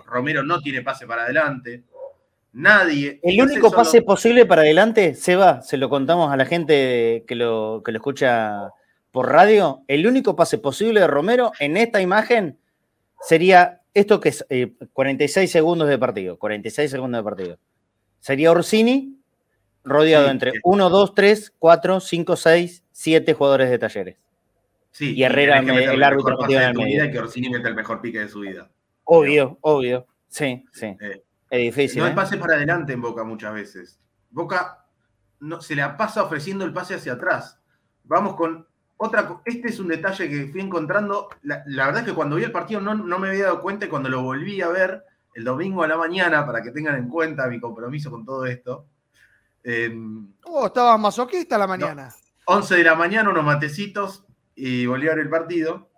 Romero 0.06 0.42
no 0.42 0.60
tiene 0.60 0.82
pase 0.82 1.06
para 1.06 1.22
adelante. 1.22 1.84
Nadie. 2.54 3.20
El 3.22 3.42
único 3.42 3.70
pase 3.70 4.00
posible 4.00 4.46
para 4.46 4.62
adelante, 4.62 5.14
Seba, 5.14 5.60
se 5.60 5.76
lo 5.76 5.88
contamos 5.90 6.32
a 6.32 6.36
la 6.36 6.46
gente 6.46 7.24
que 7.26 7.34
lo, 7.34 7.82
que 7.84 7.92
lo 7.92 7.98
escucha 7.98 8.70
por 9.10 9.30
radio. 9.30 9.82
El 9.88 10.06
único 10.06 10.36
pase 10.36 10.58
posible 10.58 11.00
de 11.00 11.06
Romero 11.06 11.52
en 11.60 11.76
esta 11.76 12.00
imagen 12.00 12.58
sería 13.20 13.82
esto 13.92 14.20
que 14.20 14.30
es 14.30 14.46
46 14.92 15.50
eh, 15.50 15.52
segundos 15.52 15.88
de 15.88 15.98
partido. 15.98 16.38
46 16.38 16.90
segundos 16.90 17.18
de 17.18 17.24
partido 17.24 17.58
sería 18.24 18.50
Orsini, 18.50 19.18
rodeado 19.84 20.30
entre 20.30 20.54
1, 20.62 20.88
2, 20.88 21.14
3, 21.14 21.52
4, 21.58 22.00
5, 22.00 22.36
6, 22.36 22.84
7 22.90 23.34
jugadores 23.34 23.68
de 23.68 23.78
talleres. 23.78 24.16
Sí, 24.92 25.14
y 25.14 25.24
Herrera 25.24 25.58
el 25.58 26.02
árbitro 26.02 26.38
metido 26.38 26.60
en 26.60 26.68
el 26.68 26.74
medio. 26.74 27.10
que 27.10 27.18
Orsini 27.18 27.50
mete 27.50 27.68
el 27.68 27.74
mejor 27.74 28.00
pique 28.00 28.20
de 28.20 28.28
su 28.30 28.40
vida. 28.40 28.70
Obvio, 29.04 29.58
obvio. 29.60 30.06
Sí, 30.26 30.64
sí. 30.72 30.86
Eh, 30.86 31.22
es 31.54 31.74
difícil. 31.74 32.00
No 32.00 32.06
hay 32.06 32.12
¿eh? 32.12 32.16
pase 32.16 32.36
para 32.36 32.54
adelante 32.54 32.92
en 32.92 33.00
Boca 33.00 33.24
muchas 33.24 33.54
veces. 33.54 34.00
Boca 34.30 34.86
no, 35.40 35.60
se 35.60 35.76
la 35.76 35.96
pasa 35.96 36.22
ofreciendo 36.22 36.64
el 36.64 36.72
pase 36.72 36.94
hacia 36.94 37.14
atrás. 37.14 37.60
Vamos 38.04 38.34
con 38.34 38.66
otra. 38.96 39.40
Este 39.44 39.68
es 39.68 39.78
un 39.78 39.88
detalle 39.88 40.28
que 40.28 40.46
fui 40.48 40.60
encontrando. 40.60 41.28
La, 41.42 41.62
verdad 41.66 42.00
es 42.00 42.06
que 42.06 42.14
cuando 42.14 42.36
vi 42.36 42.44
el 42.44 42.52
partido 42.52 42.80
no, 42.80 42.94
no, 42.94 43.18
me 43.18 43.28
había 43.28 43.44
dado 43.44 43.60
cuenta 43.60 43.86
y 43.86 43.88
cuando 43.88 44.08
lo 44.08 44.22
volví 44.22 44.60
a 44.60 44.68
ver 44.68 45.04
el 45.34 45.44
domingo 45.44 45.82
a 45.82 45.88
la 45.88 45.96
mañana, 45.96 46.46
para 46.46 46.62
que 46.62 46.70
tengan 46.70 46.96
en 46.96 47.08
cuenta 47.08 47.46
mi 47.48 47.60
compromiso 47.60 48.10
con 48.10 48.24
todo 48.24 48.46
esto. 48.46 48.86
Eh, 49.62 49.96
oh, 50.44 50.66
estabas 50.66 51.00
masoquista 51.00 51.56
la 51.58 51.66
mañana. 51.66 52.14
11 52.46 52.76
de 52.76 52.84
la 52.84 52.94
mañana, 52.94 53.30
unos 53.30 53.44
matecitos 53.44 54.24
y 54.54 54.86
volví 54.86 55.08
a 55.08 55.14
ver 55.14 55.20
el 55.20 55.30
partido. 55.30 55.90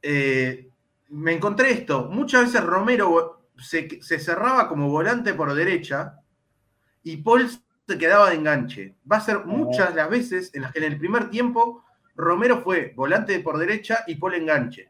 Eh, 0.00 0.70
me 1.08 1.32
encontré 1.32 1.70
esto. 1.70 2.04
Muchas 2.04 2.46
veces 2.46 2.64
Romero 2.64 3.10
se, 3.58 4.00
cerraba 4.00 4.68
como 4.68 4.88
volante 4.88 5.34
por 5.34 5.54
derecha 5.54 6.20
y 7.02 7.18
Paul 7.18 7.48
se 7.48 7.98
quedaba 7.98 8.30
de 8.30 8.36
enganche. 8.36 8.96
Va 9.10 9.16
a 9.16 9.20
ser 9.20 9.44
muchas 9.44 9.94
las 9.94 10.10
veces 10.10 10.54
en 10.54 10.62
las 10.62 10.72
que 10.72 10.78
en 10.78 10.92
el 10.92 10.98
primer 10.98 11.30
tiempo 11.30 11.84
Romero 12.14 12.62
fue 12.62 12.92
volante 12.96 13.38
por 13.40 13.58
derecha 13.58 14.04
y 14.06 14.16
Paul 14.16 14.34
enganche. 14.34 14.88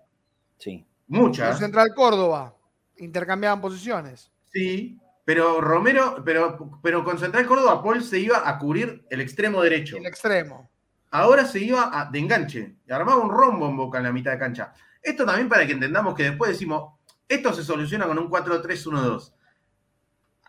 Sí. 0.59 0.87
Muchas. 1.09 1.59
Central 1.59 1.89
Córdoba 1.95 2.57
intercambiaban 2.99 3.61
posiciones. 3.61 4.31
Sí, 4.53 4.99
pero 5.25 5.61
Romero, 5.61 6.23
pero, 6.25 6.81
pero 6.83 7.05
con 7.05 7.19
Central 7.19 7.47
Córdoba, 7.47 7.83
Paul 7.83 8.03
se 8.03 8.19
iba 8.19 8.49
a 8.49 8.59
cubrir 8.59 9.05
el 9.11 9.21
extremo 9.21 9.63
derecho. 9.63 9.97
El 9.97 10.07
extremo. 10.07 10.71
Ahora 11.11 11.45
se 11.45 11.61
iba 11.61 12.09
de 12.11 12.19
enganche 12.19 12.77
y 12.87 12.93
armaba 12.93 13.23
un 13.23 13.31
rombo 13.31 13.69
en 13.69 13.77
boca 13.77 13.99
en 13.99 14.05
la 14.05 14.13
mitad 14.13 14.33
de 14.33 14.39
cancha. 14.39 14.73
Esto 15.03 15.25
también 15.25 15.49
para 15.49 15.67
que 15.67 15.73
entendamos 15.73 16.15
que 16.15 16.25
después 16.25 16.51
decimos, 16.51 16.96
esto 17.29 17.53
se 17.53 17.65
soluciona 17.65 18.07
con 18.07 18.19
un 18.19 18.31
4-3-1-2. 18.31 19.33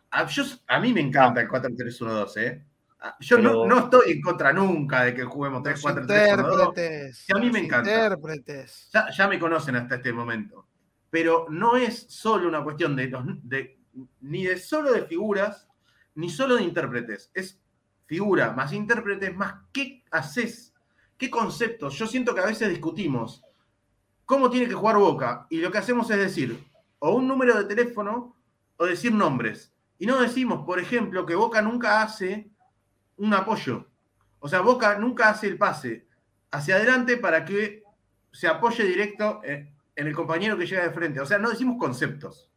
A, 0.09 0.79
mí 0.79 0.93
me 0.93 1.01
encanta 1.01 1.41
el 1.41 1.49
4-3-1-2, 1.49 2.37
¿eh? 2.37 2.65
Yo 3.19 3.37
no, 3.37 3.77
estoy 3.77 4.11
en 4.13 4.21
contra 4.21 4.51
nunca 4.51 5.03
de 5.03 5.13
que 5.13 5.23
juguemos 5.23 5.61
3-4-3-1-2. 5.63 7.35
A 7.35 7.39
mí 7.39 7.51
me 7.51 7.59
encanta. 7.59 7.91
Intérpretes. 7.91 8.89
Ya, 8.93 9.09
ya 9.11 9.27
me 9.27 9.37
conocen 9.37 9.75
hasta 9.75 9.95
este 9.95 10.11
momento 10.11 10.67
pero 11.09 11.47
no 11.49 11.77
es 11.77 12.05
solo 12.09 12.47
una 12.47 12.63
cuestión 12.63 12.95
de, 12.95 13.77
ni 14.21 14.45
de 14.45 14.57
solo 14.57 14.91
de 14.91 15.05
figuras, 15.05 15.67
ni 16.15 16.29
solo 16.29 16.55
de 16.55 16.63
intérpretes. 16.63 17.31
Es 17.33 17.61
figura 18.05 18.51
más 18.51 18.73
intérpretes 18.73 19.35
más 19.35 19.55
qué 19.71 20.03
haces, 20.11 20.73
qué 21.17 21.29
conceptos. 21.29 21.97
Yo 21.97 22.07
siento 22.07 22.33
que 22.33 22.41
a 22.41 22.45
veces 22.45 22.69
discutimos 22.69 23.43
cómo 24.27 24.49
tiene 24.51 24.67
que 24.67 24.75
jugar 24.75 24.97
Boca 24.97 25.47
y 25.49 25.57
lo 25.57 25.71
que 25.71 25.79
hacemos 25.79 26.11
es 26.11 26.17
decir 26.17 26.63
o 26.99 27.11
un 27.15 27.27
número 27.27 27.57
de 27.57 27.63
teléfono 27.63 28.35
o 28.75 28.85
decir 28.85 29.11
nombres. 29.11 29.73
Y 29.97 30.05
no 30.05 30.21
decimos, 30.21 30.65
por 30.65 30.79
ejemplo, 30.79 31.25
que 31.25 31.33
Boca 31.33 31.61
nunca 31.61 32.03
hace 32.03 32.49
un 33.15 33.33
apoyo. 33.33 33.87
O 34.39 34.47
sea, 34.47 34.61
Boca 34.61 34.99
nunca 34.99 35.29
hace 35.29 35.47
el 35.47 35.57
pase 35.57 36.05
hacia 36.51 36.75
adelante 36.75 37.17
para 37.17 37.45
que 37.45 37.83
se 38.31 38.47
apoye 38.47 38.83
directo 38.83 39.41
en 39.43 39.71
el 39.95 40.13
compañero 40.13 40.57
que 40.57 40.67
llega 40.67 40.83
de 40.83 40.91
frente. 40.91 41.21
O 41.21 41.25
sea, 41.25 41.39
no 41.39 41.49
decimos 41.49 41.77
conceptos. 41.79 42.51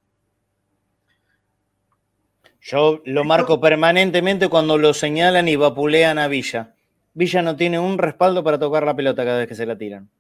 Yo 2.60 3.00
lo 3.06 3.24
marco 3.24 3.60
permanentemente 3.60 4.48
cuando 4.48 4.76
lo 4.76 4.92
señalan 4.92 5.48
y 5.48 5.56
vapulean 5.56 6.18
a 6.18 6.28
Villa. 6.28 6.74
Villa 7.14 7.42
no 7.42 7.56
tiene 7.56 7.78
un 7.78 7.96
respaldo 7.96 8.42
para 8.42 8.58
tocar 8.58 8.84
la 8.84 8.96
pelota 8.96 9.24
cada 9.24 9.38
vez 9.38 9.48
que 9.48 9.54
se 9.54 9.66
la 9.66 9.78
tiran. 9.78 10.10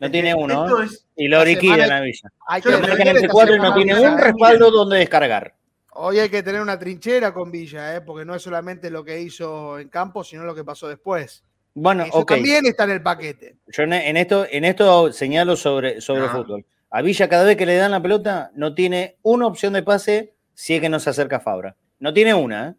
No 0.00 0.10
tiene 0.10 0.34
uno. 0.34 0.82
¿eh? 0.82 0.88
y 1.16 1.28
lo 1.28 1.40
oriquilan 1.40 1.92
a 1.92 2.00
Villa. 2.00 2.32
Hay 2.46 2.62
que 2.62 2.70
no 2.70 3.74
tiene 3.74 4.00
un 4.00 4.18
respaldo 4.18 4.70
donde 4.70 4.98
descargar. 4.98 5.54
Hoy 5.92 6.18
hay 6.18 6.30
que 6.30 6.42
tener 6.42 6.62
una 6.62 6.78
trinchera 6.78 7.34
con 7.34 7.50
Villa, 7.50 7.96
¿eh? 7.96 8.00
porque 8.00 8.24
no 8.24 8.34
es 8.34 8.42
solamente 8.42 8.90
lo 8.90 9.04
que 9.04 9.20
hizo 9.20 9.78
en 9.78 9.88
campo, 9.88 10.24
sino 10.24 10.44
lo 10.44 10.54
que 10.54 10.64
pasó 10.64 10.88
después. 10.88 11.44
Bueno, 11.74 12.04
Eso 12.04 12.24
también 12.24 12.64
está 12.64 12.84
en 12.84 12.90
el 12.90 13.02
paquete. 13.02 13.56
Yo 13.68 13.82
en 13.82 14.16
esto, 14.16 14.46
en 14.50 14.64
esto 14.64 15.12
señalo 15.12 15.56
sobre, 15.56 16.00
sobre 16.00 16.28
fútbol. 16.28 16.64
A 16.90 17.02
Villa 17.02 17.28
cada 17.28 17.44
vez 17.44 17.56
que 17.56 17.66
le 17.66 17.76
dan 17.76 17.92
la 17.92 18.02
pelota 18.02 18.50
no 18.54 18.74
tiene 18.74 19.18
una 19.22 19.46
opción 19.46 19.74
de 19.74 19.82
pase 19.82 20.34
si 20.54 20.74
es 20.74 20.80
que 20.80 20.88
no 20.88 20.98
se 20.98 21.10
acerca 21.10 21.36
a 21.36 21.40
Fabra. 21.40 21.76
No 21.98 22.12
tiene 22.12 22.34
una. 22.34 22.68
¿eh? 22.68 22.74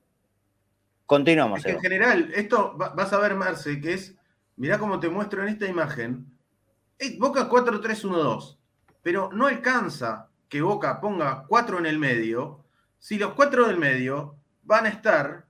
Continuamos. 1.06 1.66
en 1.66 1.80
general, 1.80 2.32
esto 2.34 2.74
vas 2.76 3.14
a 3.14 3.20
ver, 3.20 3.36
Marce, 3.36 3.80
que 3.80 3.94
es, 3.94 4.16
mirá 4.56 4.80
cómo 4.80 5.00
te 5.00 5.10
muestro 5.10 5.44
en 5.44 5.50
esta 5.50 5.68
imagen. 5.68 6.26
Boca 7.18 7.50
4-3-1-2, 7.50 8.58
pero 9.02 9.30
no 9.34 9.48
alcanza 9.48 10.30
que 10.48 10.62
Boca 10.62 11.00
ponga 11.02 11.46
4 11.48 11.80
en 11.80 11.86
el 11.86 11.98
medio 11.98 12.64
si 13.00 13.18
los 13.18 13.34
4 13.34 13.68
del 13.68 13.78
medio 13.78 14.36
van 14.64 14.86
a 14.86 14.90
estar 14.90 15.48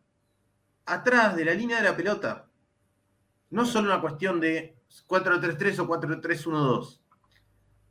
atrás 0.85 1.35
de 1.35 1.45
la 1.45 1.53
línea 1.53 1.77
de 1.77 1.83
la 1.83 1.95
pelota. 1.95 2.47
No 3.49 3.65
solo 3.65 3.91
una 3.91 4.01
cuestión 4.01 4.39
de 4.39 4.77
4-3-3 5.07 5.79
o 5.79 5.87
4-3-1-2 5.87 6.99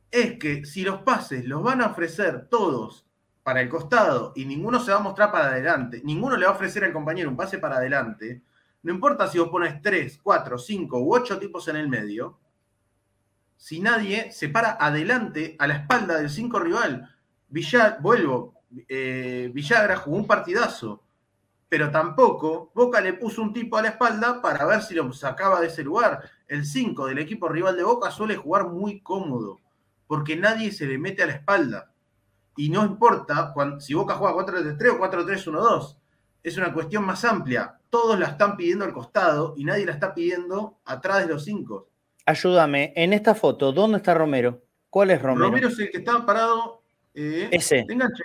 es 0.09 0.39
que 0.39 0.65
si 0.65 0.83
los 0.83 1.01
pases 1.03 1.45
los 1.45 1.63
van 1.63 1.81
a 1.81 1.87
ofrecer 1.87 2.47
todos 2.49 3.05
para 3.43 3.61
el 3.61 3.69
costado 3.69 4.33
y 4.35 4.45
ninguno 4.45 4.79
se 4.79 4.91
va 4.91 4.97
a 4.97 5.03
mostrar 5.03 5.31
para 5.31 5.47
adelante, 5.47 6.01
ninguno 6.03 6.35
le 6.35 6.45
va 6.45 6.51
a 6.51 6.55
ofrecer 6.55 6.83
al 6.83 6.93
compañero 6.93 7.29
un 7.29 7.37
pase 7.37 7.59
para 7.59 7.77
adelante, 7.77 8.43
no 8.83 8.93
importa 8.93 9.27
si 9.27 9.39
vos 9.39 9.49
pones 9.49 9.81
3, 9.81 10.19
4, 10.21 10.57
5 10.57 10.99
u 10.99 11.15
8 11.15 11.39
tipos 11.39 11.67
en 11.67 11.77
el 11.77 11.87
medio, 11.87 12.39
si 13.61 13.79
nadie 13.79 14.31
se 14.31 14.49
para 14.49 14.71
adelante 14.71 15.55
a 15.59 15.67
la 15.67 15.75
espalda 15.75 16.17
del 16.17 16.31
5 16.31 16.59
rival. 16.59 17.15
Villar, 17.47 18.01
vuelvo, 18.01 18.55
eh, 18.89 19.51
Villagra 19.53 19.97
jugó 19.97 20.17
un 20.17 20.25
partidazo, 20.25 21.03
pero 21.69 21.91
tampoco 21.91 22.71
Boca 22.73 22.99
le 23.01 23.13
puso 23.13 23.43
un 23.43 23.53
tipo 23.53 23.77
a 23.77 23.83
la 23.83 23.89
espalda 23.89 24.41
para 24.41 24.65
ver 24.65 24.81
si 24.81 24.95
lo 24.95 25.13
sacaba 25.13 25.61
de 25.61 25.67
ese 25.67 25.83
lugar. 25.83 26.27
El 26.47 26.65
5 26.65 27.05
del 27.05 27.19
equipo 27.19 27.49
rival 27.49 27.75
de 27.77 27.83
Boca 27.83 28.09
suele 28.09 28.35
jugar 28.35 28.67
muy 28.67 28.99
cómodo 29.01 29.59
porque 30.07 30.35
nadie 30.35 30.71
se 30.71 30.87
le 30.87 30.97
mete 30.97 31.21
a 31.21 31.27
la 31.27 31.33
espalda. 31.33 31.91
Y 32.57 32.67
no 32.69 32.83
importa 32.83 33.53
si 33.77 33.93
Boca 33.93 34.15
juega 34.15 34.33
4-3-3 34.37 34.89
o 34.89 34.99
4-3-1-2. 34.99 35.97
Es 36.41 36.57
una 36.57 36.73
cuestión 36.73 37.05
más 37.05 37.23
amplia. 37.25 37.77
Todos 37.91 38.17
la 38.17 38.25
están 38.25 38.57
pidiendo 38.57 38.85
al 38.85 38.91
costado 38.93 39.53
y 39.55 39.65
nadie 39.65 39.85
la 39.85 39.91
está 39.91 40.15
pidiendo 40.15 40.79
atrás 40.83 41.19
de 41.19 41.31
los 41.31 41.43
cinco. 41.43 41.90
Ayúdame, 42.25 42.93
en 42.95 43.13
esta 43.13 43.35
foto, 43.35 43.71
¿dónde 43.71 43.97
está 43.97 44.13
Romero? 44.13 44.61
¿Cuál 44.89 45.11
es 45.11 45.21
Romero? 45.21 45.47
Romero 45.47 45.67
es 45.69 45.79
el 45.79 45.91
que 45.91 45.97
está 45.97 46.25
parado. 46.25 46.83
Eh, 47.13 47.49
Ese. 47.51 47.85
enganche. 47.89 48.23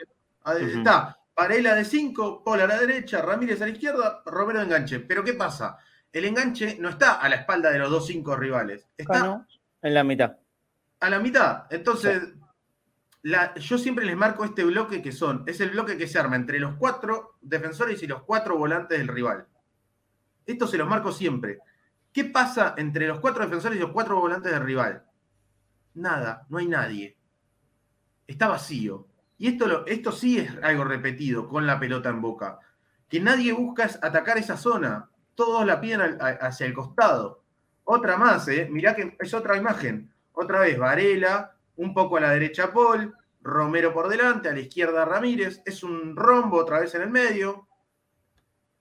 Está 0.61 1.19
Varela 1.35 1.75
de 1.75 1.85
5, 1.85 2.45
Paul 2.45 2.61
a 2.61 2.67
la 2.67 2.79
derecha, 2.79 3.21
Ramírez 3.21 3.61
a 3.61 3.67
la 3.67 3.73
izquierda, 3.73 4.23
Romero 4.27 4.61
de 4.61 4.67
enganche. 4.67 5.01
Pero 5.01 5.25
¿qué 5.25 5.35
pasa? 5.35 5.79
El 6.13 6.25
enganche 6.25 6.77
no 6.79 6.89
está 6.89 7.15
a 7.15 7.29
la 7.29 7.37
espalda 7.37 7.71
de 7.71 7.79
los 7.79 7.91
dos 7.91 8.07
cinco 8.07 8.37
rivales. 8.37 8.87
Está 8.97 9.45
en 9.83 9.95
la 9.95 10.05
mitad 10.05 10.37
a 11.01 11.11
la 11.11 11.19
mitad. 11.19 11.65
Entonces, 11.71 12.23
yo 13.57 13.79
siempre 13.79 14.05
les 14.05 14.17
marco 14.17 14.45
este 14.45 14.65
bloque 14.65 15.03
que 15.03 15.13
son, 15.13 15.45
es 15.47 15.61
el 15.61 15.71
bloque 15.71 15.97
que 15.97 16.07
se 16.07 16.19
arma 16.19 16.37
entre 16.37 16.61
los 16.61 16.75
cuatro 16.77 17.37
defensores 17.41 18.03
y 18.03 18.07
los 18.07 18.23
cuatro 18.23 18.57
volantes 18.57 18.99
del 18.99 19.09
rival. 19.09 19.47
Esto 20.45 20.67
se 20.67 20.79
los 20.79 20.89
marco 20.89 21.11
siempre. 21.13 21.59
¿Qué 22.17 22.25
pasa 22.25 22.73
entre 22.79 23.07
los 23.07 23.21
cuatro 23.21 23.45
defensores 23.45 23.77
y 23.77 23.81
los 23.83 23.91
cuatro 23.91 24.19
volantes 24.19 24.51
del 24.51 24.63
rival? 24.63 25.05
Nada, 25.93 26.47
no 26.49 26.57
hay 26.57 26.67
nadie. 26.67 27.15
Está 28.27 28.49
vacío. 28.49 29.07
Y 29.37 29.49
esto, 29.49 29.85
esto 29.85 30.13
sí 30.13 30.39
es 30.39 30.51
algo 30.63 30.85
repetido 30.85 31.47
con 31.47 31.67
la 31.67 31.79
pelota 31.79 32.09
en 32.09 32.23
boca. 32.23 32.59
Que 33.07 33.21
nadie 33.21 33.53
busca 33.53 33.91
atacar 34.01 34.39
esa 34.39 34.57
zona. 34.57 35.11
Todos 35.35 35.67
la 35.67 35.79
piden 35.79 36.17
hacia 36.41 36.67
el 36.67 36.73
costado. 36.73 37.43
Otra 37.85 38.17
más, 38.17 38.49
¿eh? 38.49 38.67
Mirá 38.71 38.97
que 38.97 39.15
es 39.21 39.35
otra 39.35 39.59
imagen. 39.59 40.11
Otra 40.33 40.61
vez 40.61 40.79
Varela, 40.79 41.55
un 41.77 41.93
poco 41.93 42.17
a 42.17 42.21
la 42.21 42.31
derecha 42.31 42.73
Paul, 42.73 43.15
Romero 43.43 43.93
por 43.93 44.09
delante, 44.09 44.49
a 44.49 44.55
la 44.55 44.61
izquierda 44.61 45.05
Ramírez, 45.05 45.61
es 45.67 45.83
un 45.83 46.17
rombo 46.17 46.57
otra 46.57 46.81
vez 46.81 46.95
en 46.95 47.03
el 47.03 47.11
medio. 47.11 47.69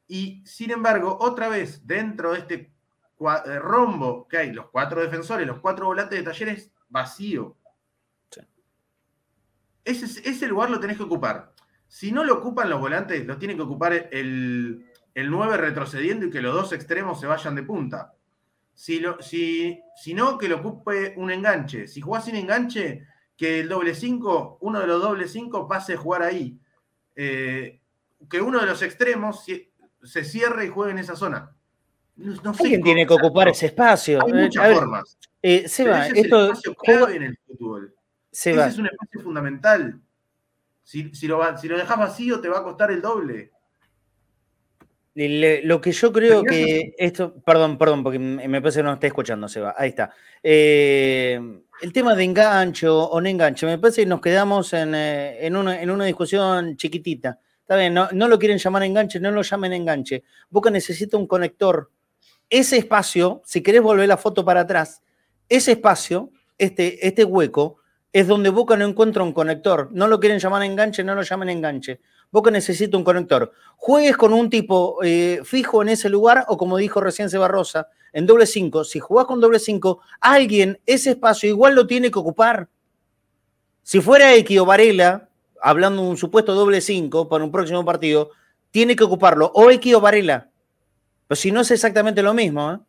Y 0.08 0.42
sin 0.46 0.72
embargo, 0.72 1.18
otra 1.20 1.50
vez 1.50 1.86
dentro 1.86 2.32
de 2.32 2.40
este 2.40 2.75
eh, 3.20 3.60
rombo 3.60 4.28
que 4.28 4.38
hay, 4.38 4.52
los 4.52 4.70
cuatro 4.70 5.02
defensores, 5.02 5.48
los 5.48 5.60
cuatro 5.60 5.86
volantes 5.86 6.20
de 6.20 6.26
talleres, 6.26 6.72
vacío. 6.90 7.58
Ese, 9.84 10.28
ese, 10.28 10.48
lugar 10.48 10.72
lo 10.72 10.80
tenés 10.80 10.98
que 10.98 11.04
ocupar. 11.04 11.54
Si 11.88 12.12
no 12.12 12.24
lo 12.24 12.36
ocupan 12.36 12.70
los 12.70 12.80
volantes, 12.80 13.26
lo 13.26 13.38
tiene 13.38 13.56
que 13.56 13.62
ocupar 13.62 13.94
el, 14.12 14.86
el 15.14 15.32
9 15.32 15.58
retrocediendo 15.58 16.26
y 16.26 16.30
que 16.32 16.42
los 16.42 16.54
dos 16.54 16.74
extremos 16.74 17.20
se 17.20 17.28
vayan 17.28 17.56
de 17.56 17.64
punta. 17.64 18.16
Si, 18.74 19.00
lo, 19.00 19.22
si, 19.22 19.80
si 19.96 20.14
no, 20.14 20.38
que 20.38 20.50
lo 20.50 20.58
ocupe 20.58 21.14
un 21.18 21.32
enganche. 21.32 21.88
Si 21.88 22.02
jugás 22.02 22.26
sin 22.26 22.36
enganche, 22.36 23.06
que 23.38 23.62
el 23.62 23.70
doble 23.70 23.96
5, 23.96 24.58
uno 24.62 24.80
de 24.80 24.88
los 24.88 25.02
doble 25.02 25.28
5 25.28 25.68
pase 25.68 25.94
a 25.94 25.98
jugar 25.98 26.24
ahí. 26.24 26.60
Eh, 27.16 27.80
que 28.30 28.42
uno 28.42 28.60
de 28.60 28.66
los 28.66 28.82
extremos 28.82 29.46
se 30.04 30.24
cierre 30.26 30.66
y 30.66 30.70
juegue 30.70 30.92
en 30.92 31.00
esa 31.00 31.16
zona. 31.16 31.56
No, 32.16 32.54
Alguien 32.60 32.82
tiene 32.82 33.06
que 33.06 33.14
ocupar 33.14 33.50
ese 33.50 33.68
espacio. 33.68 34.20
Hay 34.26 34.34
muchas 34.34 34.74
formas. 34.74 35.18
Eh, 35.42 35.68
Seba, 35.68 36.08
esto 36.08 36.54
es 36.54 36.62
clave 36.84 37.16
en 37.18 37.24
el 37.24 37.38
fútbol. 37.46 37.94
ese 38.32 38.52
es 38.52 38.78
un 38.78 38.88
espacio 38.88 39.22
fundamental. 39.22 40.00
Si, 40.84 41.14
si, 41.14 41.28
lo, 41.28 41.58
si 41.58 41.68
lo 41.68 41.78
dejas 41.78 41.98
vacío, 41.98 42.40
te 42.40 42.48
va 42.48 42.60
a 42.60 42.64
costar 42.64 42.92
el 42.92 43.02
doble 43.02 43.52
lo 45.16 45.80
que 45.80 45.94
yo 45.94 46.12
creo 46.12 46.44
que 46.44 46.94
esto, 46.98 47.36
perdón, 47.42 47.78
perdón, 47.78 48.04
porque 48.04 48.20
me 48.20 48.62
parece 48.62 48.80
que 48.80 48.84
no 48.84 48.94
está 48.94 49.08
escuchando, 49.08 49.48
Seba. 49.48 49.74
Ahí 49.78 49.90
está. 49.90 50.12
Eh, 50.44 51.40
el 51.82 51.94
tema 51.94 52.16
de 52.16 52.26
engancho 52.26 53.06
o 53.06 53.22
no 53.22 53.30
enganche, 53.30 53.66
me 53.66 53.78
parece 53.78 54.02
que 54.02 54.08
nos 54.08 54.20
quedamos 54.20 54.74
en, 54.74 54.94
eh, 54.94 55.50
una, 55.52 56.06
discusión 56.06 56.76
chiquitita. 56.76 57.40
Está 57.62 57.78
bien, 57.78 57.94
no, 57.94 58.28
lo 58.28 58.38
quieren 58.38 58.58
llamar 58.58 58.84
enganche, 58.84 59.20
no 59.22 59.32
lo 59.32 59.42
llamen 59.42 59.74
enganche. 59.74 60.24
Boca 60.50 60.70
necesita 60.70 61.16
un 61.18 61.28
conector. 61.28 61.92
Ese 62.50 62.78
espacio, 62.78 63.42
si 63.46 63.62
querés 63.62 63.82
volver 63.82 64.08
la 64.08 64.18
foto 64.18 64.46
para 64.46 64.62
atrás, 64.62 65.02
ese 65.50 65.74
espacio, 65.74 66.32
este, 66.58 67.06
este 67.08 67.24
hueco, 67.24 67.78
es 68.16 68.28
donde 68.28 68.50
Boca 68.50 68.78
no 68.78 68.86
encuentra 68.86 69.24
un 69.24 69.34
conector. 69.34 69.90
No 69.92 70.08
lo 70.08 70.22
quieren 70.22 70.40
llamar 70.40 70.64
enganche, 70.64 71.04
no 71.04 71.16
lo 71.16 71.22
llamen 71.22 71.50
enganche. 71.50 72.00
Boca 72.32 72.50
necesita 72.50 72.96
un 72.96 73.04
conector. 73.04 73.52
Juegues 73.76 74.16
con 74.16 74.32
un 74.32 74.50
tipo 74.50 75.04
eh, 75.04 75.42
fijo 75.44 75.82
en 75.82 75.90
ese 75.90 76.08
lugar 76.08 76.46
o 76.48 76.58
como 76.58 76.78
dijo 76.78 77.02
recién 77.02 77.30
Sebarrosa, 77.30 77.90
en 78.14 78.26
doble 78.26 78.46
5. 78.46 78.86
Si 78.86 79.00
jugás 79.02 79.26
con 79.26 79.42
doble 79.42 79.60
5, 79.60 80.00
alguien 80.22 80.80
ese 80.86 81.10
espacio 81.12 81.50
igual 81.50 81.76
lo 81.76 81.88
tiene 81.88 82.10
que 82.10 82.18
ocupar. 82.18 82.70
Si 83.84 84.00
fuera 84.00 84.34
X 84.36 84.60
o 84.60 84.66
Varela, 84.66 85.28
hablando 85.62 86.02
de 86.02 86.08
un 86.08 86.18
supuesto 86.18 86.54
doble 86.54 86.80
5 86.80 87.28
para 87.28 87.44
un 87.44 87.52
próximo 87.52 87.84
partido, 87.84 88.32
tiene 88.72 88.96
que 88.96 89.04
ocuparlo 89.04 89.52
o 89.54 89.70
X 89.72 89.94
o 89.94 90.00
Varela. 90.00 90.50
Pero 91.28 91.36
si 91.36 91.52
no 91.52 91.62
es 91.62 91.72
exactamente 91.72 92.22
lo 92.22 92.34
mismo, 92.34 92.72
¿eh? 92.72 92.80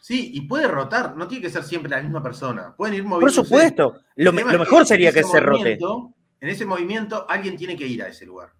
Sí, 0.00 0.30
y 0.32 0.42
puede 0.42 0.66
rotar, 0.66 1.16
no 1.16 1.28
tiene 1.28 1.42
que 1.42 1.50
ser 1.50 1.64
siempre 1.64 1.90
la 1.90 2.00
misma 2.00 2.22
persona. 2.22 2.74
Pueden 2.74 2.94
ir 2.94 3.02
moviendo. 3.04 3.26
Por 3.26 3.30
supuesto, 3.30 4.00
lo, 4.16 4.32
mejor 4.32 4.86
sería 4.86 5.12
que 5.12 5.22
se 5.22 5.38
rote. 5.38 5.78
En 6.40 6.48
ese 6.48 6.64
movimiento, 6.64 7.26
alguien 7.28 7.56
tiene 7.56 7.76
que 7.76 7.86
ir 7.86 8.02
a 8.02 8.08
ese 8.08 8.24
lugar. 8.24 8.50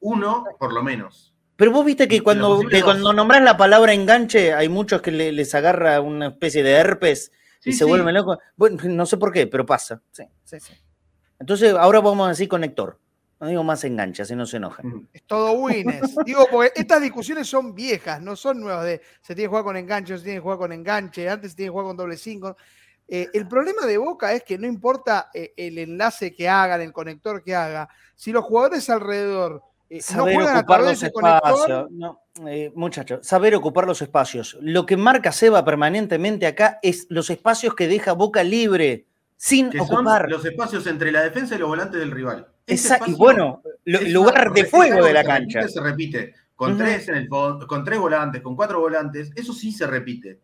Uno, 0.00 0.44
por 0.58 0.72
lo 0.72 0.82
menos. 0.82 1.34
Pero 1.56 1.72
vos 1.72 1.84
viste 1.84 2.06
que 2.06 2.22
cuando, 2.22 2.62
cuando 2.84 3.12
nombrás 3.12 3.42
la 3.42 3.56
palabra 3.56 3.92
enganche, 3.92 4.54
hay 4.54 4.68
muchos 4.68 5.02
que 5.02 5.10
les 5.10 5.54
agarra 5.54 6.00
una 6.00 6.28
especie 6.28 6.62
de 6.62 6.70
herpes 6.70 7.32
y 7.64 7.72
se 7.72 7.84
vuelven 7.84 8.14
locos. 8.14 8.38
Bueno, 8.56 8.78
no 8.84 9.06
sé 9.06 9.16
por 9.16 9.32
qué, 9.32 9.48
pero 9.48 9.66
pasa. 9.66 10.00
Sí, 10.12 10.22
sí, 10.44 10.60
sí. 10.60 10.72
Entonces, 11.38 11.74
ahora 11.74 12.00
vamos 12.00 12.26
a 12.26 12.30
decir 12.30 12.48
conector. 12.48 12.98
No 13.40 13.46
digo 13.46 13.62
más 13.62 13.84
engancha, 13.84 14.24
así 14.24 14.34
no 14.34 14.46
se 14.46 14.56
enojan. 14.56 15.08
Es 15.12 15.22
todo 15.22 15.52
wins. 15.52 16.16
digo, 16.26 16.46
porque 16.50 16.72
estas 16.74 17.00
discusiones 17.00 17.46
son 17.46 17.74
viejas, 17.74 18.20
no 18.20 18.34
son 18.34 18.60
nuevas 18.60 18.84
de 18.84 19.00
se 19.20 19.34
tiene 19.34 19.44
que 19.44 19.48
jugar 19.48 19.64
con 19.64 19.76
enganche, 19.76 20.18
se 20.18 20.24
tiene 20.24 20.38
que 20.38 20.42
jugar 20.42 20.58
con 20.58 20.72
enganche, 20.72 21.28
antes 21.28 21.52
se 21.52 21.56
tiene 21.56 21.68
que 21.68 21.72
jugar 21.72 21.86
con 21.86 21.96
doble 21.96 22.16
cinco. 22.16 22.56
Eh, 23.06 23.28
el 23.32 23.48
problema 23.48 23.86
de 23.86 23.96
Boca 23.96 24.32
es 24.34 24.42
que 24.42 24.58
no 24.58 24.66
importa 24.66 25.30
eh, 25.32 25.54
el 25.56 25.78
enlace 25.78 26.34
que 26.34 26.48
hagan, 26.48 26.80
el 26.80 26.92
conector 26.92 27.42
que 27.42 27.54
haga, 27.54 27.88
si 28.14 28.32
los 28.32 28.44
jugadores 28.44 28.90
alrededor 28.90 29.62
eh, 29.88 30.02
saber 30.02 30.36
no 30.36 30.52
ocupar 30.52 30.82
los 30.82 31.02
espacios. 31.02 31.90
No, 31.90 32.20
muchachos, 32.74 33.26
saber 33.26 33.54
ocupar 33.54 33.86
los 33.86 34.02
espacios. 34.02 34.58
Lo 34.60 34.84
que 34.84 34.98
marca 34.98 35.32
Seba 35.32 35.64
permanentemente 35.64 36.46
acá 36.46 36.80
es 36.82 37.06
los 37.08 37.30
espacios 37.30 37.74
que 37.74 37.88
deja 37.88 38.12
Boca 38.12 38.42
libre, 38.42 39.06
sin 39.36 39.68
ocupar. 39.80 40.28
los 40.28 40.44
espacios 40.44 40.86
entre 40.86 41.12
la 41.12 41.22
defensa 41.22 41.54
y 41.54 41.58
los 41.58 41.68
volantes 41.68 42.00
del 42.00 42.10
rival. 42.10 42.48
Exacto, 42.68 43.10
y 43.10 43.14
bueno, 43.14 43.62
lugar 43.84 44.52
de 44.52 44.64
fuego 44.64 45.04
de 45.04 45.12
la 45.12 45.24
cancha. 45.24 45.68
Se 45.68 45.80
repite, 45.80 46.34
con, 46.54 46.76
tres 46.76 47.08
en 47.08 47.14
el, 47.16 47.28
con 47.28 47.84
tres 47.84 47.98
volantes, 47.98 48.42
con 48.42 48.54
cuatro 48.54 48.80
volantes, 48.80 49.30
eso 49.34 49.52
sí 49.52 49.72
se 49.72 49.86
repite. 49.86 50.40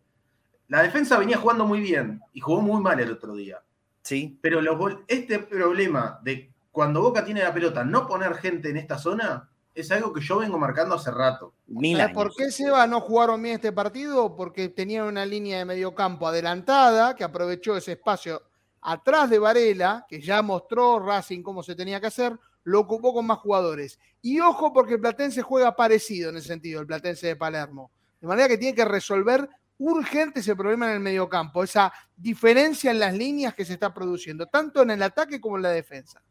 La 0.69 0.83
defensa 0.83 1.19
venía 1.19 1.37
jugando 1.37 1.67
muy 1.67 1.81
bien 1.81 2.21
y 2.33 2.41
jugó 2.41 2.61
muy 2.63 2.81
mal 2.81 2.99
el 2.99 3.13
otro 3.13 3.35
día. 3.35 3.63
Sí. 4.03 4.39
Pero 4.41 4.61
este 5.07 5.39
problema 5.39 6.19
de 6.23 6.51
cuando 6.71 7.03
Boca 7.03 7.25
tiene 7.25 7.43
la 7.43 7.55
pelota, 7.55 7.85
no 7.85 8.07
poner 8.07 8.35
gente 8.35 8.71
en 8.71 8.77
esta 8.77 8.99
zona 8.99 9.49
es 9.75 9.91
algo 9.91 10.13
que 10.13 10.21
yo 10.21 10.39
vengo 10.39 10.59
marcando 10.59 10.95
hace 10.95 11.11
rato. 11.11 11.55
¿Por 12.13 12.35
qué 12.35 12.51
Seba 12.51 12.87
no 12.87 13.01
jugaron 13.01 13.43
bien 13.43 13.57
este 13.57 13.73
partido? 13.73 14.37
Porque 14.37 14.69
tenían 14.69 15.07
una 15.07 15.27
línea 15.27 15.59
de 15.59 15.65
mediocampo 15.65 16.27
adelantada 16.27 17.15
que 17.17 17.25
aprovechó 17.25 17.77
ese 17.77 17.93
espacio 17.93 18.43
atrás 18.85 19.31
de 19.31 19.39
Varela, 19.39 20.05
que 20.09 20.21
ya 20.21 20.43
mostró 20.43 21.01
Racing 21.01 21.43
cómo 21.43 21.63
se 21.63 21.75
tenía 21.75 22.01
que 22.01 22.07
hacer, 22.07 22.39
lo 22.65 22.81
ocupó 22.81 23.15
con 23.15 23.27
más 23.27 23.39
jugadores. 23.39 23.99
Y 24.21 24.41
ojo 24.41 24.73
porque 24.73 24.95
el 24.95 25.01
Platense 25.01 25.43
juega 25.43 25.75
parecido 25.75 26.31
en 26.31 26.37
el 26.37 26.43
sentido, 26.43 26.81
el 26.81 26.87
Platense 26.87 27.27
de 27.27 27.37
Palermo. 27.37 27.91
De 28.21 28.29
manera 28.29 28.47
que 28.47 28.59
tiene 28.59 28.75
que 28.75 28.85
resolver 28.85 29.49
urgente 29.79 30.41
ese 30.41 30.55
problema 30.55 30.87
en 30.87 30.95
el 30.95 31.01
mediocampo, 31.01 31.65
esa 31.65 31.93
diferencia 32.17 32.91
en 32.91 33.01
las 33.01 33.15
líneas 33.15 33.55
que 33.55 33.65
se 33.65 33.73
está 33.73 33.93
produciendo, 33.93 34.47
tanto 34.47 34.83
en 34.83 34.91
el 34.91 35.03
ataque 35.03 35.41
como 35.41 35.57
en 35.57 35.63
la 35.63 35.71
defensa. 35.71 36.23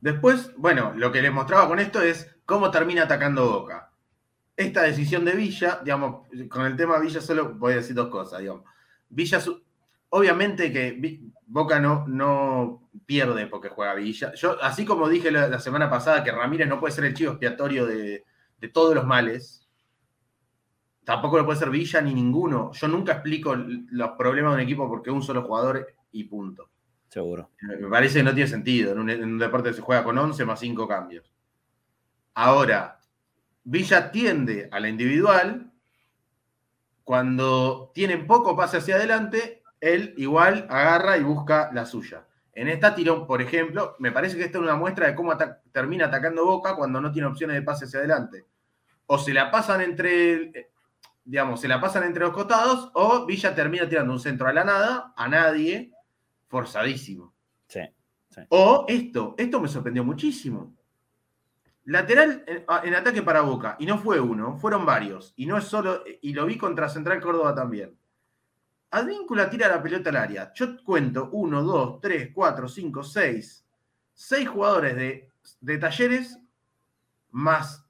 Después, 0.00 0.52
bueno, 0.56 0.92
lo 0.96 1.12
que 1.12 1.20
les 1.20 1.32
mostraba 1.32 1.68
con 1.68 1.78
esto 1.78 2.00
es 2.00 2.28
cómo 2.46 2.70
termina 2.70 3.02
atacando 3.02 3.50
Boca. 3.50 3.90
Esta 4.56 4.82
decisión 4.82 5.24
de 5.24 5.32
Villa, 5.32 5.80
digamos, 5.82 6.28
con 6.48 6.64
el 6.64 6.76
tema 6.76 6.98
Villa 6.98 7.20
solo 7.20 7.54
voy 7.54 7.74
a 7.74 7.76
decir 7.76 7.94
dos 7.94 8.08
cosas, 8.08 8.40
digamos. 8.40 8.64
Villa, 9.08 9.40
obviamente 10.14 10.72
que 10.72 11.20
Boca 11.46 11.80
no, 11.80 12.06
no 12.06 12.90
pierde 13.06 13.46
porque 13.46 13.68
juega 13.68 13.94
Villa. 13.94 14.32
Yo, 14.34 14.62
así 14.62 14.84
como 14.84 15.08
dije 15.08 15.30
la, 15.30 15.58
semana 15.58 15.90
pasada 15.90 16.22
que 16.22 16.32
Ramírez 16.32 16.68
no 16.68 16.78
puede 16.78 16.94
ser 16.94 17.04
el 17.04 17.14
chivo 17.14 17.32
expiatorio 17.32 17.86
de, 17.86 18.24
de 18.58 18.68
todos 18.68 18.94
los 18.94 19.06
males, 19.06 19.68
tampoco 21.04 21.38
lo 21.38 21.46
puede 21.46 21.58
ser 21.58 21.70
Villa 21.70 22.00
ni 22.00 22.14
ninguno. 22.14 22.72
Yo 22.72 22.88
nunca 22.88 23.12
explico 23.12 23.54
los 23.54 24.10
problemas 24.10 24.52
de 24.52 24.56
un 24.56 24.62
equipo 24.62 24.88
porque 24.88 25.10
un 25.10 25.22
solo 25.22 25.42
jugador 25.42 25.86
y 26.12 26.24
punto. 26.24 26.68
Seguro. 27.08 27.50
Me 27.60 27.88
parece 27.88 28.18
que 28.18 28.24
no 28.24 28.34
tiene 28.34 28.48
sentido. 28.48 28.92
En 28.92 28.98
un, 28.98 29.38
deporte 29.38 29.72
se 29.72 29.82
juega 29.82 30.04
con 30.04 30.16
11 30.16 30.44
más 30.44 30.60
5 30.60 30.88
cambios. 30.88 31.30
Ahora, 32.34 33.00
Villa 33.64 34.10
tiende 34.10 34.68
a 34.70 34.80
la 34.80 34.88
individual. 34.88 35.72
Cuando 37.04 37.90
tienen 37.94 38.26
poco 38.26 38.56
pase 38.56 38.78
hacia 38.78 38.96
adelante, 38.96 39.61
él 39.82 40.14
igual 40.16 40.66
agarra 40.70 41.18
y 41.18 41.24
busca 41.24 41.70
la 41.74 41.84
suya. 41.84 42.24
En 42.54 42.68
esta 42.68 42.94
tirón, 42.94 43.26
por 43.26 43.42
ejemplo, 43.42 43.96
me 43.98 44.12
parece 44.12 44.36
que 44.36 44.44
esta 44.44 44.58
es 44.58 44.62
una 44.62 44.76
muestra 44.76 45.08
de 45.08 45.14
cómo 45.16 45.36
termina 45.72 46.06
atacando 46.06 46.46
Boca 46.46 46.76
cuando 46.76 47.00
no 47.00 47.10
tiene 47.10 47.26
opciones 47.26 47.56
de 47.56 47.62
pase 47.62 47.86
hacia 47.86 47.98
adelante. 47.98 48.46
O 49.06 49.18
se 49.18 49.34
la 49.34 49.50
pasan 49.50 49.80
entre, 49.80 50.70
digamos, 51.24 51.60
se 51.60 51.66
la 51.66 51.80
pasan 51.80 52.04
entre 52.04 52.22
los 52.22 52.32
costados, 52.32 52.92
o 52.94 53.26
Villa 53.26 53.56
termina 53.56 53.88
tirando 53.88 54.12
un 54.12 54.20
centro 54.20 54.46
a 54.46 54.52
la 54.52 54.62
nada, 54.62 55.12
a 55.16 55.28
nadie, 55.28 55.92
forzadísimo. 56.46 57.34
Sí, 57.66 57.80
O 58.50 58.84
esto, 58.86 59.34
esto 59.36 59.60
me 59.60 59.68
sorprendió 59.68 60.04
muchísimo. 60.04 60.76
Lateral 61.86 62.44
en, 62.46 62.94
ataque 62.94 63.22
para 63.22 63.40
Boca, 63.40 63.74
y 63.80 63.86
no 63.86 63.98
fue 63.98 64.20
uno, 64.20 64.56
fueron 64.58 64.86
varios, 64.86 65.32
y 65.34 65.46
no 65.46 65.58
es 65.58 65.64
solo, 65.64 66.04
y 66.20 66.32
lo 66.34 66.46
vi 66.46 66.56
contra 66.56 66.88
Central 66.88 67.20
Córdoba 67.20 67.52
también. 67.52 67.98
Advíncula 68.92 69.50
tira 69.50 69.68
la 69.68 69.82
pelota 69.82 70.10
al 70.10 70.16
área. 70.16 70.52
Yo 70.54 70.82
cuento 70.84 71.30
uno, 71.32 71.62
dos, 71.62 72.00
tres, 72.00 72.30
cuatro, 72.32 72.68
cinco, 72.68 73.02
seis, 73.02 73.66
seis 74.14 74.48
jugadores 74.48 74.94
de, 74.96 75.30
de 75.60 75.78
talleres, 75.78 76.38
más 77.30 77.84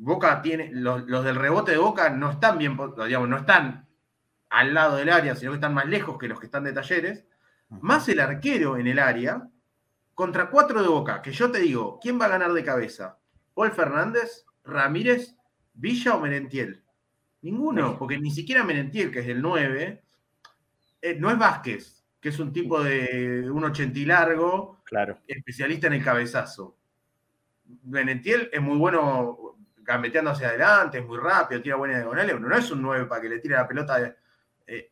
Boca 0.00 0.40
tiene, 0.42 0.70
los, 0.72 1.08
los, 1.08 1.24
del 1.24 1.34
rebote 1.34 1.72
de 1.72 1.78
Boca 1.78 2.08
no 2.10 2.30
están 2.30 2.56
bien, 2.56 2.78
digamos, 3.04 3.28
no 3.28 3.38
están 3.38 3.88
al 4.48 4.72
lado 4.72 4.96
del 4.96 5.10
área, 5.10 5.34
sino 5.34 5.50
que 5.50 5.56
están 5.56 5.74
más 5.74 5.86
lejos 5.86 6.16
que 6.18 6.28
los 6.28 6.38
que 6.38 6.46
están 6.46 6.62
de 6.62 6.72
talleres 6.72 7.24
más 7.68 8.08
el 8.08 8.20
arquero 8.20 8.76
en 8.76 8.86
el 8.86 8.98
área, 8.98 9.48
contra 10.14 10.50
cuatro 10.50 10.82
de 10.82 10.88
Boca, 10.88 11.22
que 11.22 11.32
yo 11.32 11.50
te 11.50 11.60
digo, 11.60 11.98
¿quién 12.00 12.20
va 12.20 12.26
a 12.26 12.30
ganar 12.30 12.52
de 12.52 12.64
cabeza? 12.64 13.18
¿Paul 13.54 13.70
Fernández, 13.70 14.46
Ramírez, 14.64 15.36
Villa 15.74 16.14
o 16.14 16.20
Merentiel? 16.20 16.82
Ninguno, 17.42 17.96
porque 17.98 18.18
ni 18.18 18.30
siquiera 18.30 18.64
Merentiel, 18.64 19.12
que 19.12 19.20
es 19.20 19.28
el 19.28 19.40
9, 19.40 20.02
eh, 21.00 21.16
no 21.18 21.30
es 21.30 21.38
Vázquez, 21.38 22.04
que 22.20 22.30
es 22.30 22.38
un 22.38 22.52
tipo 22.52 22.82
de 22.82 23.48
un 23.50 23.64
80 23.64 23.98
y 23.98 24.04
largo, 24.04 24.82
claro. 24.84 25.18
especialista 25.26 25.86
en 25.86 25.94
el 25.94 26.04
cabezazo. 26.04 26.76
Merentiel 27.84 28.48
es 28.52 28.60
muy 28.60 28.76
bueno 28.76 29.56
gambeteando 29.76 30.30
hacia 30.30 30.48
adelante, 30.48 30.98
es 30.98 31.06
muy 31.06 31.18
rápido, 31.18 31.62
tira 31.62 31.76
buenas 31.76 31.98
diagonales, 31.98 32.40
no 32.40 32.56
es 32.56 32.70
un 32.70 32.82
9 32.82 33.06
para 33.06 33.22
que 33.22 33.28
le 33.28 33.38
tire 33.38 33.54
la 33.54 33.66
pelota 33.66 34.14
eh, 34.66 34.90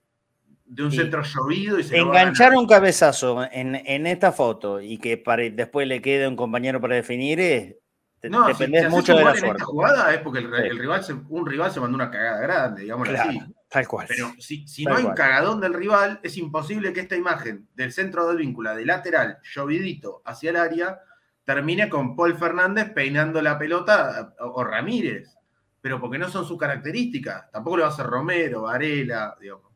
de 0.65 0.83
un 0.83 0.91
centro 0.91 1.23
llovido 1.23 1.79
y 1.79 1.85
se 1.85 1.99
Enganchar 1.99 2.55
un 2.55 2.67
cabezazo 2.67 3.47
en, 3.51 4.07
esta 4.07 4.33
foto 4.33 4.81
y 4.81 4.99
que 4.99 5.23
después 5.53 5.87
le 5.87 6.01
quede 6.01 6.27
un 6.27 6.37
compañero 6.37 6.81
para 6.81 6.95
definir 6.95 7.41
es. 7.41 7.77
No, 8.23 8.47
depende 8.49 8.89
mucho 8.89 9.15
de 9.15 9.23
la 9.23 9.33
en 9.33 9.45
Esta 9.45 9.65
jugada 9.65 10.13
es 10.13 10.21
porque 10.21 10.41
el, 10.41 10.79
rival 10.79 11.05
un 11.29 11.47
rival 11.47 11.71
se 11.71 11.79
mandó 11.79 11.95
una 11.95 12.11
cagada 12.11 12.41
grande, 12.41 12.83
digamos 12.83 13.09
así. 13.09 13.41
Tal 13.69 13.89
cual. 13.89 14.07
Pero 14.09 14.33
si, 14.39 14.65
no 14.85 14.97
hay 14.97 15.05
un 15.05 15.15
cagadón 15.15 15.61
del 15.61 15.75
rival, 15.75 16.21
es 16.23 16.37
imposible 16.37 16.93
que 16.93 17.01
esta 17.01 17.17
imagen 17.17 17.69
del 17.75 17.93
centro 17.93 18.29
del 18.29 18.39
vínculo, 18.39 18.75
de 18.75 18.87
lateral, 18.87 19.39
llovidito 19.43 20.23
hacia 20.25 20.51
el 20.51 20.57
área, 20.57 21.01
termine 21.45 21.89
con 21.89 22.15
Paul 22.15 22.37
Fernández 22.37 22.93
peinando 22.93 23.43
la 23.43 23.59
pelota 23.59 24.35
o, 24.41 24.63
Ramírez. 24.65 25.37
Pero 25.81 26.01
porque 26.01 26.19
no 26.19 26.29
son 26.29 26.45
sus 26.45 26.59
características. 26.59 27.51
Tampoco 27.51 27.79
lo 27.79 27.83
va 27.83 27.89
a 27.89 27.93
hacer 27.93 28.07
Romero, 28.07 28.63
Varela, 28.63 29.37
digamos 29.41 29.67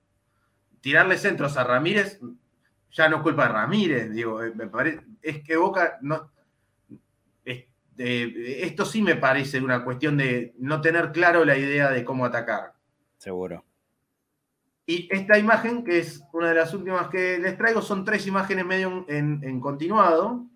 tirarle 0.80 1.18
centros 1.18 1.56
a 1.56 1.64
Ramírez 1.64 2.20
ya 2.92 3.08
no 3.08 3.18
es 3.18 3.22
culpa 3.22 3.46
de 3.46 3.52
Ramírez, 3.52 4.10
digo, 4.10 4.42
eh, 4.42 4.52
me 4.54 4.66
parece, 4.66 5.04
es 5.22 5.42
que 5.44 5.56
Boca 5.56 5.98
no. 6.02 6.30
esto 7.96 8.86
sí 8.86 9.02
me 9.02 9.16
parece 9.16 9.60
una 9.60 9.84
cuestión 9.84 10.16
de 10.16 10.54
no 10.58 10.80
tener 10.80 11.12
claro 11.12 11.44
la 11.44 11.56
idea 11.56 11.90
de 11.90 12.04
cómo 12.04 12.24
atacar. 12.24 12.72
Seguro. 13.18 13.64
Y 14.90 15.08
esta 15.08 15.38
imagen, 15.38 15.84
que 15.84 16.00
es 16.00 16.20
una 16.32 16.48
de 16.48 16.56
las 16.56 16.74
últimas 16.74 17.06
que 17.10 17.38
les 17.38 17.56
traigo, 17.56 17.80
son 17.80 18.04
tres 18.04 18.26
imágenes 18.26 18.66
medio 18.66 19.04
en, 19.06 19.38
en 19.44 19.60
continuado. 19.60 20.46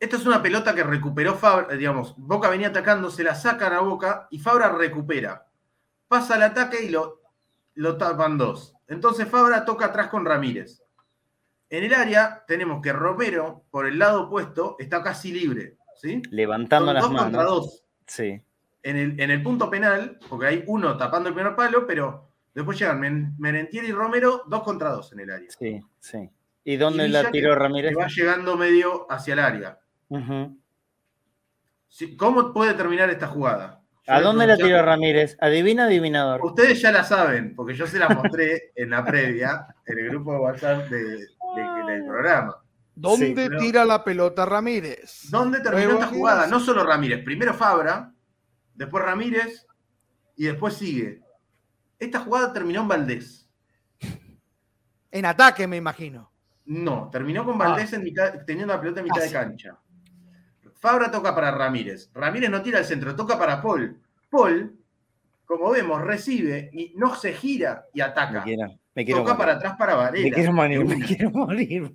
Esta 0.00 0.16
es 0.16 0.24
una 0.24 0.40
pelota 0.40 0.74
que 0.74 0.82
recuperó 0.82 1.34
Fabra, 1.34 1.76
digamos, 1.76 2.14
Boca 2.16 2.48
venía 2.48 2.68
atacando, 2.68 3.10
se 3.10 3.24
la 3.24 3.34
sacan 3.34 3.74
a 3.74 3.80
Boca 3.80 4.26
y 4.30 4.38
Fabra 4.38 4.70
recupera. 4.70 5.46
Pasa 6.08 6.36
al 6.36 6.44
ataque 6.44 6.82
y 6.82 6.88
lo 6.88 7.20
lo 7.74 7.98
tapan 7.98 8.38
dos. 8.38 8.74
Entonces 8.86 9.28
Fabra 9.28 9.66
toca 9.66 9.84
atrás 9.84 10.08
con 10.08 10.24
Ramírez. 10.24 10.82
En 11.68 11.84
el 11.84 11.92
área 11.92 12.42
tenemos 12.46 12.80
que 12.80 12.94
Romero, 12.94 13.64
por 13.70 13.84
el 13.84 13.98
lado 13.98 14.22
opuesto, 14.22 14.76
está 14.78 15.02
casi 15.02 15.30
libre. 15.30 15.76
¿sí? 15.94 16.22
Levantando 16.30 16.94
las 16.94 17.02
dos 17.02 17.12
manos. 17.12 17.24
Contra 17.26 17.44
dos. 17.44 17.84
Sí. 18.06 18.40
En 18.82 18.96
el, 18.96 19.20
en 19.20 19.30
el, 19.30 19.42
punto 19.42 19.68
penal, 19.68 20.18
porque 20.30 20.46
hay 20.46 20.64
uno 20.66 20.96
tapando 20.96 21.28
el 21.28 21.34
primer 21.34 21.54
palo, 21.54 21.86
pero 21.86 22.27
después 22.54 22.78
llegan 22.78 23.34
Merentiel 23.38 23.84
y 23.84 23.92
Romero, 23.92 24.42
dos 24.46 24.62
contra 24.62 24.90
dos 24.90 25.12
en 25.12 25.20
el 25.20 25.30
área. 25.30 25.50
Sí, 25.58 25.80
sí. 25.98 26.30
¿Y 26.64 26.76
dónde 26.76 27.08
la 27.08 27.30
tiró 27.30 27.54
Ramírez? 27.54 27.96
va 27.98 28.08
llegando 28.08 28.56
medio 28.56 29.10
hacia 29.10 29.32
el 29.32 29.38
área. 29.38 29.78
¿Cómo 32.16 32.52
puede 32.52 32.74
terminar 32.74 33.08
esta 33.10 33.26
jugada? 33.26 33.82
¿A 34.06 34.20
dónde 34.20 34.46
la 34.46 34.56
tiró 34.56 34.82
Ramírez? 34.82 35.36
Adivina, 35.40 35.84
adivinador. 35.84 36.44
Ustedes 36.44 36.80
ya 36.80 36.90
la 36.92 37.04
saben, 37.04 37.54
porque 37.54 37.74
yo 37.74 37.86
se 37.86 37.98
la 37.98 38.08
mostré 38.08 38.72
en 38.74 38.90
la 38.90 39.04
previa, 39.04 39.66
en 39.86 39.98
el 39.98 40.10
grupo 40.10 40.32
de 40.32 40.38
WhatsApp 40.38 40.88
del 40.88 41.26
programa. 42.06 42.56
¿Dónde 42.94 43.48
tira 43.58 43.84
la 43.84 44.02
pelota 44.02 44.44
Ramírez? 44.44 45.28
¿Dónde 45.30 45.60
terminó 45.60 45.92
esta 45.92 46.06
jugada? 46.06 46.46
No 46.46 46.58
solo 46.58 46.84
Ramírez, 46.84 47.22
primero 47.24 47.54
Fabra, 47.54 48.12
después 48.74 49.04
Ramírez 49.04 49.66
y 50.36 50.46
después 50.46 50.74
sigue. 50.74 51.22
Esta 51.98 52.20
jugada 52.20 52.52
terminó 52.52 52.82
en 52.82 52.88
Valdés. 52.88 53.48
En 55.10 55.24
ataque, 55.24 55.66
me 55.66 55.76
imagino. 55.76 56.30
No, 56.66 57.08
terminó 57.10 57.44
con 57.44 57.56
Valdés 57.56 57.94
ah. 57.94 58.44
teniendo 58.46 58.74
la 58.74 58.80
pelota 58.80 59.00
en 59.00 59.04
mitad 59.04 59.22
de 59.22 59.32
cancha. 59.32 59.78
Fabra 60.78 61.10
toca 61.10 61.34
para 61.34 61.50
Ramírez. 61.50 62.10
Ramírez 62.14 62.50
no 62.50 62.62
tira 62.62 62.78
al 62.78 62.84
centro, 62.84 63.16
toca 63.16 63.38
para 63.38 63.60
Paul. 63.60 64.00
Paul, 64.30 64.78
como 65.44 65.70
vemos, 65.70 66.02
recibe 66.02 66.70
y 66.72 66.92
no 66.94 67.14
se 67.16 67.32
gira 67.32 67.86
y 67.92 68.00
ataca. 68.00 68.44
toca 69.10 69.36
para 69.36 69.54
atrás 69.54 69.76
para 69.78 69.94
Varela. 69.94 70.28
Me 70.28 70.32
quiero 70.32 70.52
morir, 70.52 70.84
me 70.84 71.00
quiero 71.06 71.30
morir. 71.30 71.94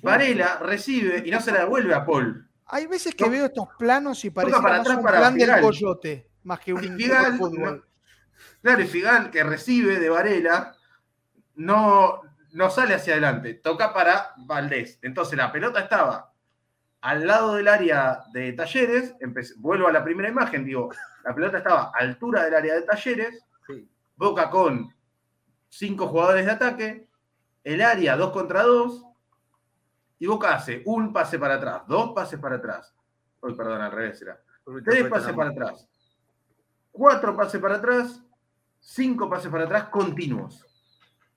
Varela 0.00 0.58
recibe 0.62 1.22
y 1.26 1.30
no 1.30 1.40
se 1.40 1.52
la 1.52 1.60
devuelve 1.60 1.92
a 1.92 2.06
Paul. 2.06 2.48
Hay 2.66 2.86
veces 2.86 3.14
que 3.14 3.28
veo 3.28 3.46
estos 3.46 3.68
planos 3.78 4.24
y 4.24 4.30
parece 4.30 4.56
para 4.62 4.80
atrás 4.80 4.96
un 4.96 5.02
para 5.02 5.18
plan 5.18 5.36
del 5.36 5.60
coyote, 5.60 6.28
más 6.44 6.60
que 6.60 6.72
un 6.72 6.80
Figal, 6.96 7.36
fútbol. 7.36 7.84
Claro, 8.62 8.82
y 8.82 8.86
Figal, 8.86 9.30
que 9.30 9.44
recibe 9.44 9.98
de 9.98 10.08
Varela, 10.08 10.76
no, 11.54 12.22
no 12.52 12.70
sale 12.70 12.94
hacia 12.94 13.14
adelante, 13.14 13.54
toca 13.54 13.92
para 13.92 14.32
Valdés. 14.38 14.98
Entonces 15.02 15.36
la 15.36 15.52
pelota 15.52 15.80
estaba 15.80 16.32
al 17.02 17.26
lado 17.26 17.54
del 17.54 17.66
área 17.66 18.22
de 18.32 18.52
talleres, 18.52 19.14
vuelvo 19.56 19.88
a 19.88 19.92
la 19.92 20.04
primera 20.04 20.28
imagen, 20.28 20.64
digo, 20.64 20.90
la 21.24 21.34
pelota 21.34 21.58
estaba 21.58 21.90
a 21.94 21.98
altura 21.98 22.44
del 22.44 22.54
área 22.54 22.74
de 22.74 22.82
talleres, 22.82 23.44
Boca 24.14 24.50
con 24.50 24.94
cinco 25.68 26.06
jugadores 26.06 26.46
de 26.46 26.52
ataque, 26.52 27.08
el 27.64 27.80
área 27.80 28.16
dos 28.16 28.30
contra 28.30 28.62
dos, 28.62 29.04
y 30.20 30.26
Boca 30.26 30.54
hace 30.54 30.82
un 30.86 31.12
pase 31.12 31.40
para 31.40 31.54
atrás, 31.54 31.82
dos 31.88 32.12
pases 32.14 32.38
para 32.38 32.56
atrás. 32.56 32.94
Uy, 33.40 33.56
perdón, 33.56 33.80
al 33.80 33.90
revés 33.90 34.22
era. 34.22 34.40
Tres 34.84 35.08
pases 35.08 35.32
para 35.32 35.50
atrás, 35.50 35.88
cuatro 36.92 37.36
pases 37.36 37.60
para 37.60 37.76
atrás, 37.76 38.22
cinco 38.82 39.30
pases 39.30 39.50
para 39.50 39.64
atrás 39.64 39.84
continuos. 39.84 40.66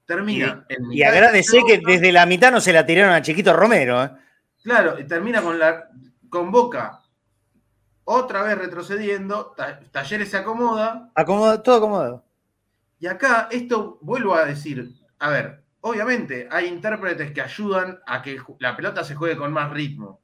Termina 0.05 0.65
y, 0.69 0.73
en 0.73 0.91
Y 0.91 1.03
agradece 1.03 1.61
que 1.65 1.79
desde 1.85 2.11
la 2.11 2.25
mitad 2.25 2.51
no 2.51 2.59
se 2.59 2.73
la 2.73 2.85
tiraron 2.85 3.13
a 3.13 3.21
Chiquito 3.21 3.53
Romero. 3.53 4.03
¿eh? 4.03 4.11
Claro, 4.61 4.99
y 4.99 5.05
termina 5.05 5.41
con 5.41 5.57
la 5.57 5.89
con 6.29 6.51
Boca 6.51 7.01
otra 8.05 8.43
vez 8.43 8.57
retrocediendo, 8.57 9.55
Talleres 9.91 10.29
se 10.29 10.37
acomoda. 10.37 11.11
Acomoda, 11.15 11.61
todo 11.61 11.77
acomodado. 11.77 12.23
Y 12.99 13.07
acá, 13.07 13.49
esto 13.51 13.97
vuelvo 14.01 14.35
a 14.35 14.45
decir, 14.45 14.93
a 15.19 15.29
ver, 15.29 15.63
obviamente 15.81 16.47
hay 16.51 16.67
intérpretes 16.67 17.31
que 17.31 17.41
ayudan 17.41 17.99
a 18.05 18.21
que 18.21 18.37
la 18.59 18.75
pelota 18.75 19.03
se 19.03 19.15
juegue 19.15 19.35
con 19.35 19.51
más 19.51 19.71
ritmo. 19.71 20.21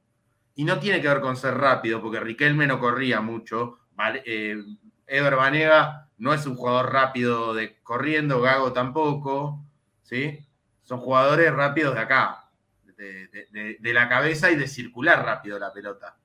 Y 0.54 0.64
no 0.64 0.78
tiene 0.78 1.00
que 1.00 1.08
ver 1.08 1.20
con 1.20 1.36
ser 1.36 1.54
rápido, 1.54 2.00
porque 2.00 2.20
Riquelme 2.20 2.66
no 2.66 2.78
corría 2.78 3.20
mucho. 3.20 3.78
Eh, 4.24 4.62
Ever 5.06 5.36
Banega 5.36 6.08
no 6.22 6.32
es 6.32 6.46
un 6.46 6.54
jugador 6.54 6.92
rápido 6.92 7.52
de 7.52 7.82
corriendo, 7.82 8.40
Gago 8.40 8.72
tampoco. 8.72 9.60
¿sí? 10.04 10.46
Son 10.84 11.00
jugadores 11.00 11.52
rápidos 11.52 11.96
de 11.96 12.00
acá, 12.00 12.48
de, 12.96 13.76
de 13.80 13.92
la 13.92 14.08
cabeza 14.08 14.48
y 14.52 14.54
de 14.54 14.68
circular 14.68 15.24
rápido 15.24 15.58
la 15.58 15.72
pelota. 15.72 16.16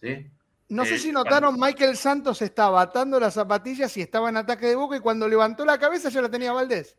¿sí? 0.00 0.28
No 0.70 0.84
sé 0.84 0.96
eh, 0.96 0.98
si 0.98 1.12
notaron, 1.12 1.54
Michael 1.56 1.96
Santos 1.96 2.42
estaba 2.42 2.82
atando 2.82 3.20
las 3.20 3.34
zapatillas 3.34 3.96
y 3.96 4.00
estaba 4.00 4.28
en 4.28 4.38
ataque 4.38 4.66
de 4.66 4.74
boca 4.74 4.96
y 4.96 5.00
cuando 5.00 5.28
levantó 5.28 5.64
la 5.64 5.78
cabeza 5.78 6.08
ya 6.08 6.20
la 6.20 6.28
tenía 6.28 6.52
Valdés. 6.52 6.96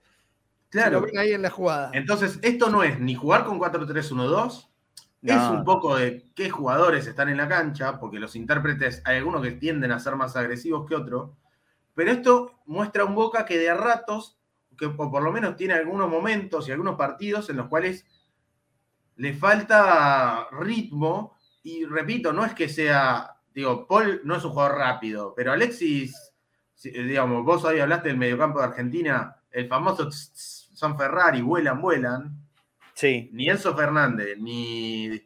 Claro. 0.69 1.01
lo 1.01 1.05
ven 1.07 1.17
ahí 1.17 1.34
en 1.34 1.41
la 1.41 1.49
jugada. 1.49 1.91
Entonces, 1.93 2.39
esto 2.41 2.69
no 2.69 2.84
es 2.84 3.01
ni 3.01 3.15
jugar 3.15 3.43
con 3.43 3.59
4-3-1-2, 3.59 4.69
es 5.24 5.41
un 5.49 5.65
poco 5.65 5.97
de 5.97 6.32
qué 6.36 6.49
jugadores 6.49 7.05
están 7.05 7.28
en 7.28 7.36
la 7.38 7.49
cancha, 7.49 7.99
porque 7.99 8.17
los 8.17 8.38
intérpretes, 8.38 9.01
hay 9.03 9.17
algunos 9.17 9.41
que 9.41 9.51
tienden 9.51 9.91
a 9.91 9.99
ser 9.99 10.15
más 10.15 10.38
agresivos 10.38 10.88
que 10.88 10.95
otros, 10.95 11.32
pero 11.95 12.11
esto 12.11 12.59
muestra 12.65 13.05
un 13.05 13.15
Boca 13.15 13.45
que 13.45 13.57
de 13.57 13.69
a 13.69 13.75
ratos, 13.75 14.37
que 14.77 14.89
por 14.89 15.21
lo 15.21 15.31
menos 15.31 15.55
tiene 15.55 15.73
algunos 15.73 16.09
momentos 16.09 16.67
y 16.67 16.71
algunos 16.71 16.95
partidos 16.95 17.49
en 17.49 17.57
los 17.57 17.67
cuales 17.67 18.05
le 19.15 19.33
falta 19.33 20.47
ritmo, 20.51 21.37
y 21.61 21.85
repito, 21.85 22.33
no 22.33 22.43
es 22.45 22.53
que 22.53 22.67
sea 22.67 23.33
digo, 23.53 23.87
Paul 23.87 24.21
no 24.23 24.35
es 24.35 24.43
un 24.43 24.51
jugador 24.51 24.77
rápido, 24.77 25.33
pero 25.35 25.51
Alexis, 25.51 26.33
digamos, 26.83 27.45
vos 27.45 27.63
hoy 27.63 27.79
hablaste 27.79 28.09
del 28.09 28.17
mediocampo 28.17 28.59
de 28.59 28.65
Argentina, 28.65 29.35
el 29.51 29.67
famoso 29.67 30.09
San 30.11 30.97
Ferrari, 30.97 31.41
vuelan, 31.41 31.81
vuelan. 31.81 32.37
Sí. 32.93 33.29
Ni 33.33 33.49
Enzo 33.49 33.75
Fernández, 33.75 34.37
ni, 34.39 35.21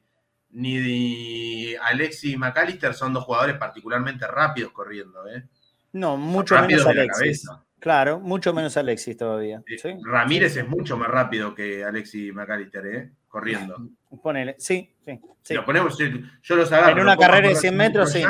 ni 0.51 1.75
Alexis 1.75 2.37
McAllister 2.37 2.93
son 2.93 3.13
dos 3.13 3.23
jugadores 3.23 3.57
particularmente 3.57 4.27
rápidos 4.27 4.71
corriendo, 4.71 5.27
¿eh? 5.27 5.47
No, 5.93 6.17
mucho 6.17 6.59
menos 6.61 6.85
Alexis. 6.85 7.47
Claro, 7.79 8.19
mucho 8.19 8.53
menos 8.53 8.75
Alexis 8.77 9.15
todavía. 9.15 9.61
Ramírez 10.03 10.57
es 10.57 10.67
mucho 10.67 10.97
más 10.97 11.09
rápido 11.09 11.53
que 11.53 11.83
Alexis 11.83 12.33
McAllister, 12.33 12.85
¿eh? 12.87 13.11
Corriendo. 13.27 13.89
Ponele, 14.23 14.55
sí, 14.57 14.93
sí. 15.05 15.19
Lo 15.53 15.63
ponemos, 15.63 15.97
yo 15.97 16.55
los 16.55 16.71
agarro. 16.71 16.97
En 16.97 16.99
una 16.99 17.17
carrera 17.17 17.49
de 17.49 17.55
100 17.55 17.77
metros, 17.77 18.11
sí. 18.11 18.23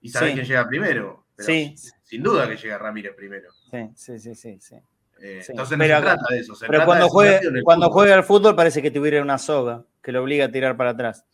Y 0.00 0.08
sabés 0.10 0.34
quién 0.34 0.46
llega 0.46 0.66
primero. 0.68 1.26
sí. 1.38 1.74
Sin 2.02 2.22
duda 2.22 2.46
que 2.46 2.56
llega 2.56 2.78
Ramírez 2.78 3.14
primero. 3.16 3.50
Sí, 3.96 4.18
sí, 4.20 4.34
sí, 4.36 4.58
sí. 4.60 4.76
Eh, 5.20 5.42
entonces 5.48 5.78
no 5.78 5.84
se 5.84 5.88
trata 5.88 6.26
de 6.30 6.38
eso. 6.38 6.54
pero 6.68 6.84
cuando, 6.84 7.08
juegue, 7.08 7.40
cuando 7.64 7.90
juega 7.90 8.14
al 8.14 8.24
fútbol 8.24 8.54
parece 8.54 8.82
que 8.82 8.90
tuviera 8.90 9.22
una 9.22 9.38
soga 9.38 9.84
que 10.02 10.12
lo 10.12 10.22
obliga 10.22 10.44
a 10.44 10.50
tirar 10.50 10.76
para 10.76 10.90
atrás. 10.90 11.24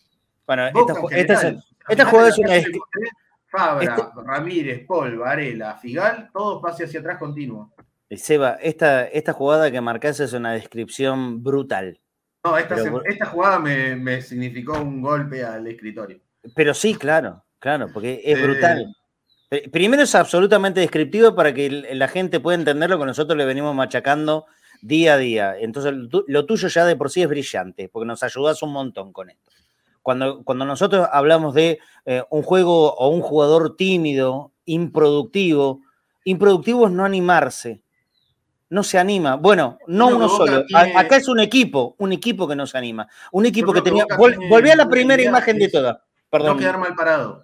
Bueno, 0.46 0.66
esta, 1.10 1.58
esta, 1.88 2.04
jugada 2.06 2.28
es 2.28 2.38
una. 2.38 2.54
Fabra, 3.50 3.96
este 3.96 4.02
Ramírez, 4.24 4.86
Paul, 4.86 5.18
Varela, 5.18 5.76
Figal, 5.76 6.30
todos 6.32 6.62
pase 6.62 6.84
hacia 6.84 7.00
atrás 7.00 7.18
continuo. 7.18 7.74
Seba, 8.16 8.58
esta, 8.60 9.06
esta 9.06 9.32
jugada 9.32 9.70
que 9.70 9.80
marcás 9.80 10.20
es 10.20 10.32
una 10.32 10.52
descripción 10.52 11.42
brutal. 11.42 12.00
No, 12.44 12.56
esta, 12.56 12.76
jugada 13.26 13.58
me, 13.58 14.22
significó 14.22 14.80
un 14.80 15.02
golpe 15.02 15.44
al 15.44 15.66
escritorio. 15.66 16.20
Pero 16.54 16.72
sí, 16.74 16.94
claro, 16.94 17.44
claro, 17.58 17.88
porque 17.92 18.22
es 18.24 18.40
brutal. 18.40 18.94
Primero 19.72 20.02
es 20.02 20.14
absolutamente 20.14 20.80
descriptivo 20.80 21.34
para 21.34 21.52
que 21.52 21.68
la 21.70 22.08
gente 22.08 22.40
pueda 22.40 22.56
entender 22.56 22.88
lo 22.88 22.98
que 22.98 23.04
nosotros 23.04 23.36
le 23.36 23.44
venimos 23.44 23.74
machacando 23.74 24.46
día 24.80 25.14
a 25.14 25.18
día. 25.18 25.56
Entonces, 25.58 25.92
lo 26.26 26.46
tuyo 26.46 26.68
ya 26.68 26.86
de 26.86 26.96
por 26.96 27.10
sí 27.10 27.22
es 27.22 27.28
brillante, 27.28 27.88
porque 27.88 28.06
nos 28.06 28.22
ayudas 28.22 28.62
un 28.62 28.72
montón 28.72 29.12
con 29.12 29.28
esto. 29.28 29.50
Cuando, 30.02 30.42
cuando 30.44 30.64
nosotros 30.64 31.08
hablamos 31.12 31.54
de 31.54 31.78
eh, 32.06 32.22
un 32.30 32.42
juego 32.42 32.94
o 32.94 33.08
un 33.08 33.20
jugador 33.20 33.76
tímido, 33.76 34.52
improductivo, 34.64 35.80
improductivo 36.24 36.86
es 36.86 36.92
no 36.92 37.04
animarse 37.04 37.82
no 38.70 38.84
se 38.84 38.98
anima. 38.98 39.36
Bueno, 39.36 39.78
no, 39.88 40.08
uno 40.08 40.28
solo. 40.28 40.64
Acá 40.72 41.16
es 41.16 41.28
un 41.28 41.40
equipo, 41.40 41.96
un 41.98 42.12
equipo 42.12 42.48
que 42.48 42.56
no 42.56 42.66
se 42.66 42.78
anima. 42.78 43.06
Un 43.32 43.44
equipo 43.46 43.72
que 43.72 43.82
tenía. 43.82 44.06
volví 44.16 44.70
a 44.70 44.76
la 44.76 44.88
primera 44.88 45.22
imagen 45.22 45.58
de 45.58 45.68
toda. 45.68 46.04
Perdón. 46.30 46.56
No 46.56 46.60
quedar 46.60 46.78
mal 46.78 46.94
parado. 46.94 47.42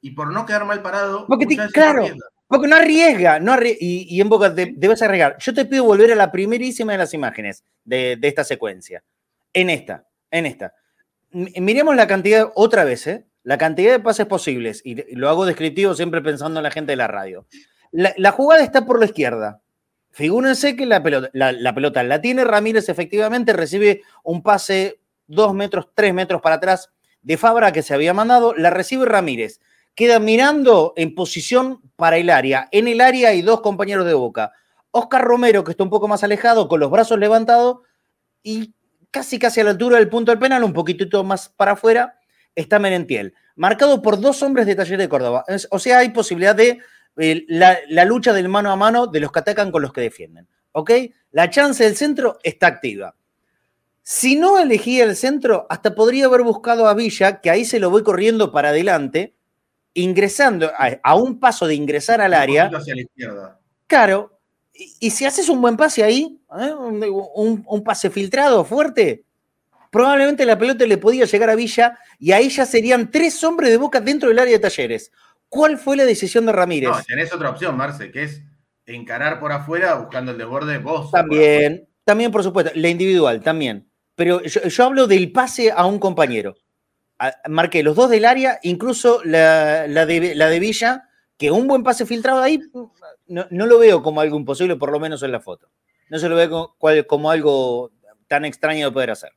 Y 0.00 0.12
por 0.12 0.32
no 0.32 0.46
quedar 0.46 0.64
mal 0.64 0.80
parado. 0.80 1.26
Porque 1.26 1.46
claro, 1.72 2.06
porque 2.46 2.68
no 2.68 2.76
arriesga. 2.76 3.40
No 3.40 3.56
y, 3.62 4.20
en 4.20 4.28
boca 4.28 4.50
debes 4.50 5.02
arriesgar. 5.02 5.36
Yo 5.38 5.52
te 5.52 5.66
pido 5.66 5.84
volver 5.84 6.12
a 6.12 6.16
la 6.16 6.30
primerísima 6.30 6.92
de 6.92 6.98
las 6.98 7.12
imágenes 7.12 7.64
de, 7.84 8.18
esta 8.22 8.44
secuencia. 8.44 9.02
En 9.52 9.68
esta, 9.68 10.06
en 10.30 10.46
esta. 10.46 10.72
Miremos 11.32 11.94
la 11.96 12.06
cantidad, 12.06 12.50
otra 12.54 12.84
vez, 12.84 13.06
¿eh? 13.06 13.26
La 13.42 13.58
cantidad 13.58 13.92
de 13.92 14.00
pases 14.00 14.26
posibles. 14.26 14.82
Y 14.84 15.14
lo 15.14 15.28
hago 15.28 15.46
descriptivo 15.46 15.94
siempre 15.94 16.20
pensando 16.22 16.60
en 16.60 16.64
la 16.64 16.70
gente 16.70 16.92
de 16.92 16.96
la 16.96 17.08
radio. 17.08 17.46
la 17.92 18.30
jugada 18.32 18.62
está 18.62 18.84
por 18.84 18.98
la 18.98 19.06
izquierda 19.06 19.62
Figúrense 20.12 20.74
que 20.74 20.86
la 20.86 21.02
pelota, 21.02 21.30
la, 21.32 21.74
pelota 21.74 22.02
la 22.02 22.20
tiene 22.20 22.44
Ramírez 22.44 22.88
efectivamente, 22.88 23.52
recibe 23.52 24.02
un 24.24 24.42
pase 24.42 25.00
dos 25.28 25.54
metros, 25.54 25.88
tres 25.94 26.12
metros 26.12 26.42
para 26.42 26.56
atrás 26.56 26.90
de 27.22 27.36
Fabra 27.36 27.72
que 27.72 27.82
se 27.82 27.94
había 27.94 28.12
mandado, 28.12 28.54
la 28.54 28.70
recibe 28.70 29.06
Ramírez. 29.06 29.60
Queda 29.94 30.18
mirando 30.18 30.94
en 30.96 31.14
posición 31.14 31.80
para 31.96 32.16
el 32.16 32.30
área. 32.30 32.68
En 32.72 32.88
el 32.88 33.00
área 33.00 33.28
hay 33.28 33.42
dos 33.42 33.60
compañeros 33.60 34.06
de 34.06 34.14
boca. 34.14 34.52
Oscar 34.90 35.22
Romero, 35.22 35.62
que 35.62 35.72
está 35.72 35.84
un 35.84 35.90
poco 35.90 36.08
más 36.08 36.24
alejado, 36.24 36.66
con 36.66 36.80
los 36.80 36.90
brazos 36.90 37.18
levantados, 37.18 37.78
y 38.42 38.74
casi 39.10 39.38
casi 39.38 39.60
a 39.60 39.64
la 39.64 39.70
altura 39.70 39.98
del 39.98 40.08
punto 40.08 40.32
del 40.32 40.38
penal, 40.38 40.64
un 40.64 40.72
poquitito 40.72 41.24
más 41.24 41.48
para 41.48 41.72
afuera, 41.72 42.18
está 42.54 42.78
Merentiel. 42.78 43.34
Marcado 43.56 44.02
por 44.02 44.20
dos 44.20 44.42
hombres 44.42 44.66
de 44.66 44.74
taller 44.74 44.98
de 44.98 45.08
Córdoba. 45.08 45.44
O 45.70 45.78
sea, 45.78 45.98
hay 45.98 46.10
posibilidad 46.10 46.54
de 46.54 46.78
la, 47.16 48.04
lucha 48.04 48.32
del 48.32 48.48
mano 48.48 48.70
a 48.70 48.76
mano 48.76 49.06
de 49.06 49.20
los 49.20 49.32
que 49.32 49.40
atacan 49.40 49.70
con 49.70 49.82
los 49.82 49.92
que 49.92 50.00
defienden. 50.00 50.48
¿Ok? 50.72 50.90
La 51.32 51.50
chance 51.50 51.82
del 51.82 51.96
centro 51.96 52.38
está 52.42 52.68
activa. 52.68 53.16
Si 54.02 54.36
no 54.36 54.58
elegía 54.58 55.04
el 55.04 55.14
centro, 55.14 55.66
hasta 55.68 55.94
podría 55.94 56.26
haber 56.26 56.42
buscado 56.42 56.88
a 56.88 56.94
Villa, 56.94 57.40
que 57.40 57.50
ahí 57.50 57.64
se 57.64 57.80
lo 57.80 57.90
voy 57.90 58.02
corriendo 58.02 58.50
para 58.50 58.70
adelante, 58.70 59.34
ingresando 59.94 60.70
a, 60.76 61.14
un 61.16 61.38
paso 61.38 61.66
de 61.66 61.74
ingresar 61.74 62.20
al 62.20 62.34
área. 62.34 62.70
Hacia 62.72 62.94
la 62.94 63.02
izquierda. 63.02 63.60
Claro. 63.86 64.39
Y, 65.00 65.10
si 65.10 65.26
haces 65.26 65.50
un 65.50 65.60
buen 65.60 65.76
pase 65.76 66.02
ahí, 66.02 66.40
¿eh? 66.58 66.72
un, 66.72 67.64
un, 67.66 67.84
pase 67.84 68.08
filtrado 68.08 68.64
fuerte, 68.64 69.24
probablemente 69.90 70.46
la 70.46 70.58
pelota 70.58 70.86
le 70.86 70.96
podía 70.96 71.26
llegar 71.26 71.50
a 71.50 71.54
Villa 71.54 71.98
y 72.18 72.32
ahí 72.32 72.48
ya 72.48 72.64
serían 72.64 73.10
tres 73.10 73.44
hombres 73.44 73.70
de 73.70 73.76
boca 73.76 74.00
dentro 74.00 74.30
del 74.30 74.38
área 74.38 74.54
de 74.54 74.58
talleres. 74.58 75.12
¿Cuál 75.50 75.76
fue 75.76 75.98
la 75.98 76.06
decisión 76.06 76.46
de 76.46 76.52
Ramírez? 76.52 76.88
No, 76.88 77.02
tenés 77.02 77.30
otra 77.34 77.50
opción, 77.50 77.76
Marce, 77.76 78.10
que 78.10 78.22
es 78.22 78.42
encarar 78.86 79.38
por 79.38 79.52
afuera 79.52 79.96
buscando 79.96 80.32
el 80.32 80.38
desborde 80.38 80.78
vos. 80.78 81.10
También, 81.10 81.86
también, 82.04 82.32
por 82.32 82.42
supuesto, 82.42 82.72
la 82.74 82.88
individual, 82.88 83.42
también. 83.42 83.86
Pero 84.14 84.42
yo, 84.42 84.84
hablo 84.84 85.06
del 85.06 85.30
pase 85.30 85.72
a 85.72 85.84
un 85.84 85.98
compañero. 85.98 86.56
marqué 87.48 87.82
los 87.82 87.96
dos 87.96 88.08
del 88.08 88.24
área, 88.24 88.58
incluso 88.62 89.20
la, 89.24 89.86
de, 89.86 90.34
la 90.34 90.48
de 90.48 90.58
Villa, 90.58 91.08
que 91.36 91.50
un 91.50 91.66
buen 91.66 91.82
pase 91.82 92.06
filtrado 92.06 92.42
ahí 92.42 92.60
no, 93.30 93.66
lo 93.66 93.78
veo 93.78 94.02
como 94.02 94.20
algo 94.20 94.36
imposible, 94.36 94.76
por 94.76 94.90
lo 94.90 95.00
menos 95.00 95.22
en 95.22 95.32
la 95.32 95.40
foto. 95.40 95.70
No 96.08 96.18
se 96.18 96.28
lo 96.28 96.36
veo 96.36 96.50
como, 96.50 97.06
como 97.06 97.30
algo 97.30 97.92
tan 98.28 98.44
extraño 98.44 98.86
de 98.86 98.92
poder 98.92 99.10
hacer. 99.10 99.32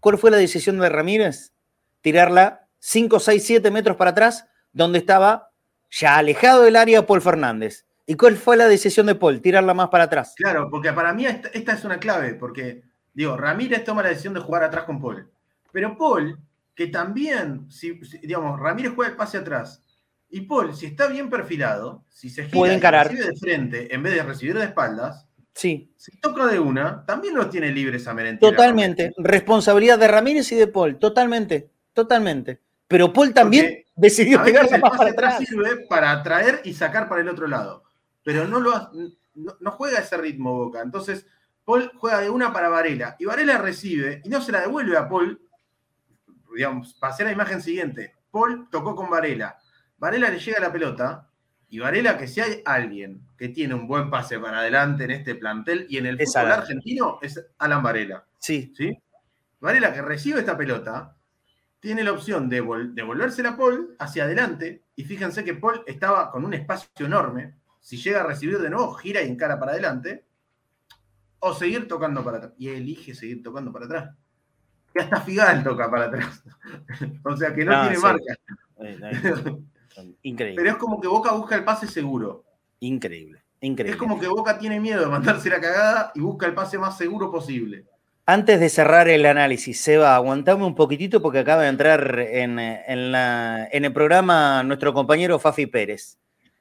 ¿Cuál 0.00 0.18
fue 0.18 0.30
la 0.30 0.36
decisión 0.36 0.78
de 0.78 0.88
Ramírez? 0.88 1.52
Tirarla 2.00 2.68
5, 2.80 3.20
6, 3.20 3.44
7 3.44 3.70
metros 3.70 3.96
para 3.96 4.10
atrás, 4.10 4.46
donde 4.72 4.98
estaba 4.98 5.50
ya 5.90 6.16
alejado 6.16 6.62
del 6.62 6.76
área 6.76 7.06
Paul 7.06 7.22
Fernández. 7.22 7.86
¿Y 8.06 8.14
cuál 8.14 8.36
fue 8.36 8.56
la 8.56 8.68
decisión 8.68 9.06
de 9.06 9.14
Paul? 9.14 9.40
Tirarla 9.40 9.74
más 9.74 9.88
para 9.88 10.04
atrás. 10.04 10.34
Claro, 10.36 10.68
porque 10.70 10.92
para 10.92 11.12
mí 11.12 11.26
esta, 11.26 11.72
es 11.72 11.84
una 11.84 11.98
clave, 11.98 12.34
porque, 12.34 12.82
digo, 13.12 13.36
Ramírez 13.36 13.84
toma 13.84 14.02
la 14.02 14.08
decisión 14.08 14.34
de 14.34 14.40
jugar 14.40 14.64
atrás 14.64 14.84
con 14.84 15.00
Paul. 15.00 15.30
Pero 15.72 15.96
Paul, 15.96 16.38
que 16.74 16.86
también, 16.86 17.70
si, 17.70 18.00
digamos, 18.22 18.58
Ramírez 18.58 18.92
juega 18.94 19.10
el 19.10 19.16
pase 19.16 19.38
atrás, 19.38 19.82
y 20.30 20.42
Paul, 20.42 20.74
si 20.74 20.86
está 20.86 21.06
bien 21.06 21.30
perfilado, 21.30 22.04
si 22.10 22.30
se 22.30 22.44
gira 22.44 22.54
Puede 22.54 22.74
encarar. 22.74 23.08
recibe 23.08 23.28
de 23.28 23.36
frente 23.36 23.94
en 23.94 24.02
vez 24.02 24.14
de 24.14 24.22
recibir 24.22 24.58
de 24.58 24.64
espaldas, 24.64 25.28
Sí. 25.58 25.92
Si 25.96 26.16
toca 26.20 26.46
de 26.46 26.60
una, 26.60 27.04
también 27.04 27.34
los 27.34 27.50
tiene 27.50 27.72
libres 27.72 28.06
a 28.06 28.14
Merentiel. 28.14 28.52
Totalmente. 28.52 29.12
Responsabilidad 29.16 29.98
de 29.98 30.06
Ramírez 30.06 30.52
y 30.52 30.54
de 30.54 30.68
Paul. 30.68 31.00
Totalmente. 31.00 31.72
Totalmente. 31.92 32.60
Pero 32.86 33.12
Paul 33.12 33.34
también 33.34 33.84
decidió 33.96 34.40
pegar 34.44 34.70
más 34.80 34.96
para 34.96 35.10
atrás. 35.10 35.38
sirve 35.38 35.84
para 35.88 36.12
atraer 36.12 36.60
y 36.62 36.74
sacar 36.74 37.08
para 37.08 37.22
el 37.22 37.28
otro 37.28 37.48
lado. 37.48 37.82
Pero 38.22 38.46
no, 38.46 38.60
lo, 38.60 38.92
no, 39.34 39.70
juega 39.72 39.98
ese 39.98 40.16
ritmo 40.16 40.54
Boca. 40.54 40.80
Entonces, 40.80 41.26
Paul 41.64 41.90
juega 41.96 42.20
de 42.20 42.30
una 42.30 42.52
para 42.52 42.68
Varela. 42.68 43.16
Y 43.18 43.24
Varela 43.24 43.58
recibe 43.58 44.22
y 44.24 44.28
no 44.28 44.40
se 44.40 44.52
la 44.52 44.60
devuelve 44.60 44.96
a 44.96 45.08
Paul. 45.08 45.40
Digamos, 46.54 46.94
para 46.94 47.12
hacer 47.12 47.26
la 47.26 47.32
imagen 47.32 47.60
siguiente. 47.60 48.14
Paul 48.30 48.68
tocó 48.70 48.94
con 48.94 49.10
Varela. 49.10 49.58
Varela 49.98 50.30
le 50.30 50.38
llega 50.38 50.60
la 50.60 50.72
pelota 50.72 51.28
y 51.70 51.78
Varela, 51.80 52.16
que 52.16 52.26
si 52.26 52.40
hay 52.40 52.62
alguien 52.64 53.26
que 53.36 53.48
tiene 53.48 53.74
un 53.74 53.86
buen 53.86 54.08
pase 54.08 54.38
para 54.38 54.60
adelante 54.60 55.04
en 55.04 55.10
este 55.10 55.34
plantel 55.34 55.86
y 55.88 55.98
en 55.98 56.06
el 56.06 56.18
fútbol 56.18 56.52
argentino, 56.52 57.18
es 57.20 57.44
Alan 57.58 57.82
Varela. 57.82 58.24
Sí. 58.38 58.72
¿Sí? 58.74 58.96
Varela, 59.60 59.92
que 59.92 60.00
recibe 60.00 60.40
esta 60.40 60.56
pelota, 60.56 61.16
tiene 61.80 62.02
la 62.02 62.12
opción 62.12 62.48
de 62.48 62.62
devolvérsela 62.92 63.50
a 63.50 63.56
Paul 63.56 63.96
hacia 63.98 64.24
adelante. 64.24 64.84
Y 64.96 65.04
fíjense 65.04 65.44
que 65.44 65.54
Paul 65.54 65.82
estaba 65.86 66.30
con 66.30 66.44
un 66.44 66.54
espacio 66.54 67.06
enorme. 67.06 67.54
Si 67.80 67.96
llega 67.98 68.20
a 68.20 68.26
recibir 68.26 68.58
de 68.58 68.70
nuevo, 68.70 68.94
gira 68.94 69.22
y 69.22 69.28
encara 69.28 69.58
para 69.58 69.72
adelante. 69.72 70.24
O 71.40 71.52
seguir 71.54 71.86
tocando 71.86 72.24
para 72.24 72.38
atrás. 72.38 72.52
Y 72.58 72.68
elige 72.68 73.14
seguir 73.14 73.42
tocando 73.42 73.72
para 73.72 73.84
atrás. 73.84 74.16
Y 74.94 75.00
hasta 75.00 75.20
Figal 75.20 75.62
toca 75.62 75.90
para 75.90 76.06
atrás. 76.06 76.42
o 77.24 77.36
sea 77.36 77.54
que 77.54 77.64
no, 77.64 77.82
tiene 77.82 77.98
marca. 77.98 78.34
Increíble. 80.22 80.62
Pero 80.62 80.70
es 80.70 80.76
como 80.76 81.00
que 81.00 81.08
Boca 81.08 81.32
busca 81.32 81.56
el 81.56 81.64
pase 81.64 81.86
seguro. 81.86 82.44
Increíble, 82.80 83.42
increíble. 83.60 83.92
Es 83.92 83.98
como 83.98 84.18
que 84.18 84.28
Boca 84.28 84.58
tiene 84.58 84.80
miedo 84.80 85.00
de 85.00 85.06
mandarse 85.06 85.50
la 85.50 85.60
cagada 85.60 86.12
y 86.14 86.20
busca 86.20 86.46
el 86.46 86.54
pase 86.54 86.78
más 86.78 86.96
seguro 86.96 87.30
posible. 87.30 87.84
Antes 88.26 88.60
de 88.60 88.68
cerrar 88.68 89.08
el 89.08 89.24
análisis, 89.24 89.80
Seba, 89.80 90.14
aguantame 90.14 90.64
un 90.64 90.74
poquitito 90.74 91.22
porque 91.22 91.38
acaba 91.38 91.62
de 91.62 91.68
entrar 91.68 92.18
en, 92.18 92.58
el 92.58 93.92
programa 93.94 94.62
nuestro 94.64 94.92
compañero 94.92 95.38
Fafi 95.38 95.64
Pérez. 95.64 96.18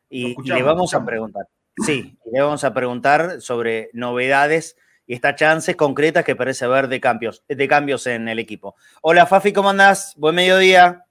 Y, 0.09 0.41
le 0.43 0.63
vamos 0.63 0.93
a 0.93 1.03
preguntar. 1.03 1.45
Sí, 1.85 2.17
le 2.31 2.41
vamos 2.41 2.63
a 2.63 2.73
preguntar 2.73 3.41
sobre 3.41 3.89
novedades 3.91 4.77
y 5.05 5.13
estas 5.13 5.35
chances 5.35 5.75
concretas 5.75 6.23
que 6.23 6.37
parece 6.37 6.63
haber 6.63 6.87
de 6.87 7.01
cambios, 7.01 7.43
de 7.47 7.67
cambios 7.67 8.07
en 8.07 8.29
el 8.29 8.39
equipo. 8.39 8.75
Hola 9.01 9.25
Fafi, 9.25 9.51
¿cómo 9.51 9.69
andás? 9.69 10.13
Buen 10.15 10.35
mediodía. 10.35 11.06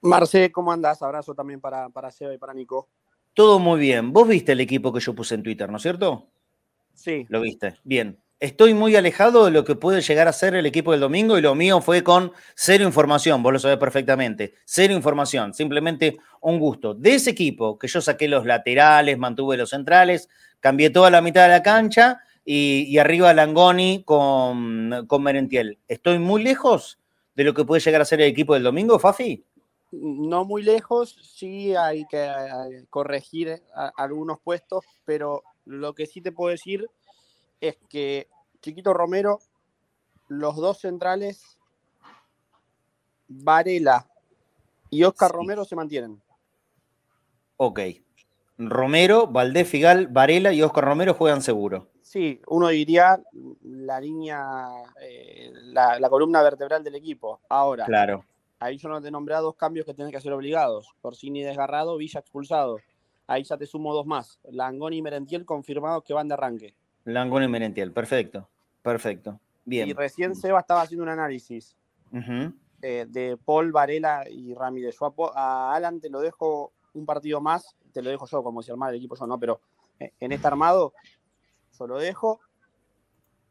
Marce, 0.00 0.52
¿cómo 0.52 0.72
andás? 0.72 1.02
Abrazo 1.02 1.34
también 1.34 1.60
para, 1.60 1.88
para 1.88 2.10
Seba 2.10 2.34
y 2.34 2.38
para 2.38 2.54
Nico. 2.54 2.88
Todo 3.34 3.58
muy 3.58 3.80
bien. 3.80 4.12
Vos 4.12 4.28
viste 4.28 4.52
el 4.52 4.60
equipo 4.60 4.92
que 4.92 5.00
yo 5.00 5.14
puse 5.14 5.34
en 5.34 5.42
Twitter, 5.42 5.68
¿no 5.68 5.76
es 5.76 5.82
cierto? 5.82 6.28
Sí. 6.94 7.26
Lo 7.28 7.40
viste. 7.40 7.74
Bien. 7.84 8.18
Estoy 8.38 8.74
muy 8.74 8.94
alejado 8.96 9.46
de 9.46 9.50
lo 9.50 9.64
que 9.64 9.76
puede 9.76 10.02
llegar 10.02 10.28
a 10.28 10.32
ser 10.32 10.54
el 10.54 10.66
equipo 10.66 10.92
del 10.92 11.00
domingo 11.00 11.38
y 11.38 11.40
lo 11.40 11.54
mío 11.54 11.80
fue 11.80 12.02
con 12.02 12.32
cero 12.54 12.84
información, 12.84 13.42
vos 13.42 13.50
lo 13.50 13.58
sabés 13.58 13.78
perfectamente, 13.78 14.52
cero 14.66 14.92
información, 14.92 15.54
simplemente 15.54 16.18
un 16.42 16.58
gusto. 16.58 16.92
De 16.92 17.14
ese 17.14 17.30
equipo 17.30 17.78
que 17.78 17.88
yo 17.88 18.02
saqué 18.02 18.28
los 18.28 18.44
laterales, 18.44 19.16
mantuve 19.16 19.56
los 19.56 19.70
centrales, 19.70 20.28
cambié 20.60 20.90
toda 20.90 21.10
la 21.10 21.22
mitad 21.22 21.44
de 21.44 21.48
la 21.48 21.62
cancha 21.62 22.20
y, 22.44 22.98
arriba 22.98 23.32
Langoni 23.32 24.02
con, 24.04 25.06
con 25.06 25.22
Merentiel. 25.22 25.78
¿Estoy 25.88 26.18
muy 26.18 26.42
lejos 26.42 26.98
de 27.34 27.44
lo 27.44 27.54
que 27.54 27.64
puede 27.64 27.80
llegar 27.80 28.02
a 28.02 28.04
ser 28.04 28.20
el 28.20 28.28
equipo 28.28 28.52
del 28.52 28.64
domingo, 28.64 28.98
Fafi? 28.98 29.44
No 29.92 30.44
muy 30.44 30.62
lejos, 30.62 31.16
sí 31.22 31.74
hay 31.74 32.06
que 32.06 32.24
eh, 32.24 32.86
corregir 32.90 33.62
algunos 33.96 34.40
puestos, 34.40 34.84
pero 35.04 35.42
lo 35.64 35.94
que 35.94 36.06
sí 36.06 36.20
te 36.20 36.32
puedo 36.32 36.50
decir 36.50 36.88
es 37.60 37.76
que 37.88 38.28
Chiquito 38.60 38.92
Romero, 38.92 39.40
los 40.28 40.56
dos 40.56 40.80
centrales, 40.80 41.58
Varela 43.28 44.08
y 44.90 45.04
Oscar 45.04 45.30
Romero 45.30 45.64
se 45.64 45.76
mantienen. 45.76 46.20
Ok. 47.56 47.80
Romero, 48.58 49.26
Valdés 49.26 49.68
Figal, 49.68 50.06
Varela 50.08 50.52
y 50.52 50.62
Oscar 50.62 50.84
Romero 50.84 51.14
juegan 51.14 51.42
seguro. 51.42 51.88
Sí, 52.00 52.40
uno 52.46 52.68
diría 52.68 53.20
la 53.62 54.00
línea, 54.00 54.68
eh, 55.00 55.52
la, 55.54 55.98
la 55.98 56.08
columna 56.08 56.42
vertebral 56.42 56.82
del 56.82 56.94
equipo. 56.94 57.40
Ahora, 57.48 57.84
claro 57.84 58.24
Ahí 58.58 58.78
yo 58.78 58.88
no 58.88 59.00
te 59.02 59.10
nombré 59.10 59.34
dos 59.36 59.54
cambios 59.54 59.84
que 59.84 59.94
tienen 59.94 60.12
que 60.12 60.20
ser 60.20 60.32
obligados. 60.32 60.94
Porcini 61.02 61.42
desgarrado, 61.42 61.96
Villa 61.96 62.20
expulsado. 62.20 62.78
Ahí 63.26 63.42
ya 63.44 63.56
te 63.56 63.66
sumo 63.66 63.92
dos 63.92 64.06
más. 64.06 64.40
Langón 64.50 64.92
y 64.92 65.02
Merentiel 65.02 65.44
confirmados 65.44 66.04
que 66.04 66.14
van 66.14 66.28
de 66.28 66.34
arranque. 66.34 66.74
Langón 67.04 67.42
y 67.42 67.48
Merentiel, 67.48 67.92
perfecto. 67.92 68.48
Perfecto. 68.82 69.38
Bien. 69.64 69.88
Y 69.88 69.92
recién 69.92 70.34
Seba 70.34 70.60
estaba 70.60 70.82
haciendo 70.82 71.02
un 71.02 71.10
análisis 71.10 71.76
eh, 72.82 73.04
de 73.08 73.36
Paul, 73.36 73.72
Varela 73.72 74.24
y 74.30 74.54
Ramírez. 74.54 74.96
Yo 74.98 75.12
a, 75.34 75.74
Alan 75.74 76.00
te 76.00 76.08
lo 76.08 76.20
dejo 76.20 76.72
un 76.94 77.04
partido 77.04 77.40
más, 77.40 77.76
te 77.92 78.00
lo 78.00 78.10
dejo 78.10 78.26
yo 78.26 78.42
como 78.42 78.62
si 78.62 78.70
armar 78.70 78.90
el 78.90 78.96
equipo 78.96 79.16
yo 79.16 79.26
no, 79.26 79.38
pero 79.38 79.60
eh, 79.98 80.12
en 80.20 80.32
este 80.32 80.46
armado 80.46 80.94
yo 81.78 81.86
lo 81.86 81.98
dejo. 81.98 82.40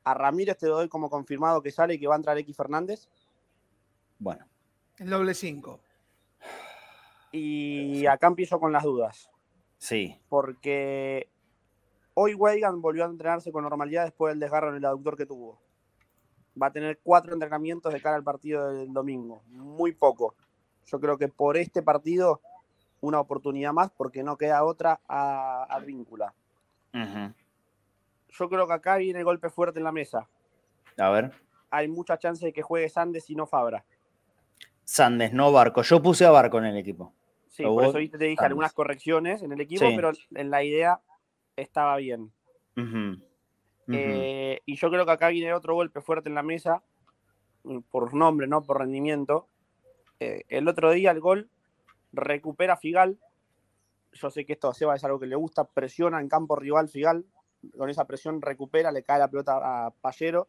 A 0.04 0.14
Ramírez 0.14 0.58
te 0.58 0.68
lo 0.68 0.78
doy 0.78 0.88
como 0.88 1.10
confirmado 1.10 1.62
que 1.62 1.72
sale 1.72 1.96
y 1.96 2.00
que 2.00 2.08
va 2.08 2.16
a 2.16 2.18
entrar 2.18 2.38
X 2.38 2.56
Fernández. 2.56 3.10
Bueno, 4.20 4.46
el 4.98 5.10
doble 5.10 5.34
5. 5.34 5.80
Y 7.32 8.06
acá 8.06 8.28
empiezo 8.28 8.60
con 8.60 8.72
las 8.72 8.84
dudas. 8.84 9.30
Sí. 9.78 10.22
Porque 10.30 11.30
hoy 12.14 12.34
Weigand 12.34 12.82
volvió 12.82 13.04
a 13.04 13.08
entrenarse 13.08 13.52
con 13.52 13.64
normalidad 13.64 14.06
después 14.06 14.32
del 14.32 14.40
desgarro 14.40 14.70
en 14.70 14.78
el 14.78 14.86
aductor 14.86 15.18
que 15.18 15.26
tuvo. 15.26 15.60
Va 16.62 16.68
a 16.68 16.72
tener 16.72 17.00
cuatro 17.04 17.34
entrenamientos 17.34 17.92
de 17.92 18.02
cara 18.02 18.16
al 18.16 18.24
partido 18.24 18.72
del 18.72 18.94
domingo. 18.94 19.44
Muy 19.48 19.92
poco. 19.92 20.36
Yo 20.86 21.00
creo 21.00 21.18
que 21.18 21.28
por 21.28 21.58
este 21.58 21.82
partido, 21.84 22.40
una 23.02 23.20
oportunidad 23.20 23.74
más, 23.74 23.92
porque 23.92 24.24
no 24.24 24.38
queda 24.38 24.64
otra 24.64 25.02
a, 25.08 25.64
a 25.64 25.80
víncula. 25.80 26.34
Yo 28.30 28.50
creo 28.50 28.68
que 28.68 28.74
acá 28.74 28.96
viene 28.96 29.20
el 29.20 29.26
golpe 29.26 29.50
fuerte 29.50 29.80
en 29.80 29.84
la 29.84 29.92
mesa. 29.92 30.30
A 30.98 31.10
ver. 31.10 31.34
Hay 31.70 31.90
mucha 31.90 32.18
chance 32.18 32.46
de 32.46 32.54
que 32.54 32.62
juegue 32.62 32.88
Sandes 32.88 33.30
y 33.30 33.36
no 33.36 33.46
Fabra. 33.46 33.84
Sandes, 34.86 35.34
no 35.34 35.52
Barco. 35.52 35.82
Yo 35.82 36.02
puse 36.02 36.26
a 36.26 36.32
Barco 36.32 36.60
en 36.60 36.66
el 36.66 36.78
equipo. 36.78 37.14
Sí, 37.50 37.64
por 37.64 37.84
eso 37.84 38.18
te 38.18 38.26
dije 38.26 38.46
algunas 38.46 38.74
correcciones 38.74 39.42
en 39.42 39.52
el 39.52 39.62
equipo, 39.62 39.86
pero 39.96 40.12
en 40.34 40.50
la 40.50 40.64
idea 40.64 41.00
estaba 41.56 41.98
bien. 41.98 42.32
Eh, 43.88 44.62
y 44.66 44.76
yo 44.76 44.90
creo 44.90 45.06
que 45.06 45.12
acá 45.12 45.30
viene 45.30 45.54
otro 45.54 45.76
golpe 45.76 46.02
fuerte 46.02 46.30
en 46.30 46.36
la 46.36 46.44
mesa, 46.44 46.84
mm, 47.64 47.80
por 47.90 48.14
nombre, 48.14 48.48
no 48.48 48.62
por 48.64 48.80
rendimiento. 48.80 49.48
Eh, 50.20 50.44
el 50.50 50.68
otro 50.68 50.92
día 50.92 51.12
el 51.12 51.20
gol 51.20 51.50
recupera 52.12 52.78
Figal. 52.78 53.18
Yo 54.14 54.30
sé 54.30 54.46
que 54.46 54.54
esto 54.54 54.70
a 54.70 54.74
Seba 54.74 54.96
es 54.96 55.04
algo 55.04 55.20
que 55.20 55.28
le 55.28 55.36
gusta, 55.36 55.66
presiona 55.66 56.20
en 56.20 56.30
campo 56.30 56.56
rival 56.56 56.90
Figal. 56.90 57.26
Con 57.78 57.90
esa 57.90 58.06
presión 58.06 58.42
recupera, 58.42 58.92
le 58.92 59.04
cae 59.04 59.20
la 59.20 59.30
pelota 59.30 59.86
a 59.88 59.92
Pallero. 59.92 60.48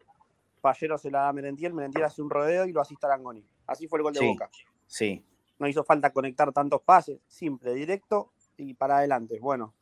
Pallero 0.67 0.99
se 0.99 1.13
la 1.13 1.21
da 1.21 1.29
a 1.29 1.33
Merentiel, 1.33 1.73
Merentiel 1.73 2.03
hace 2.03 2.21
un 2.21 2.29
rodeo 2.29 2.65
y 2.65 2.73
lo 2.73 2.81
asiste 2.81 3.07
a 3.07 3.11
Langoni. 3.11 3.47
Así 3.69 3.87
fue 3.87 4.01
el 4.01 4.03
gol 4.03 4.15
de 4.15 4.27
Boca. 4.27 4.51
Sí. 4.85 5.25
No 5.61 5.69
hizo 5.69 5.85
falta 5.85 6.13
conectar 6.13 6.53
tantos 6.53 6.83
pases, 6.83 7.21
simple, 7.29 7.73
directo 7.73 8.33
y 8.57 8.75
para 8.75 8.99
adelante. 8.99 9.39
Bueno, 9.41 9.75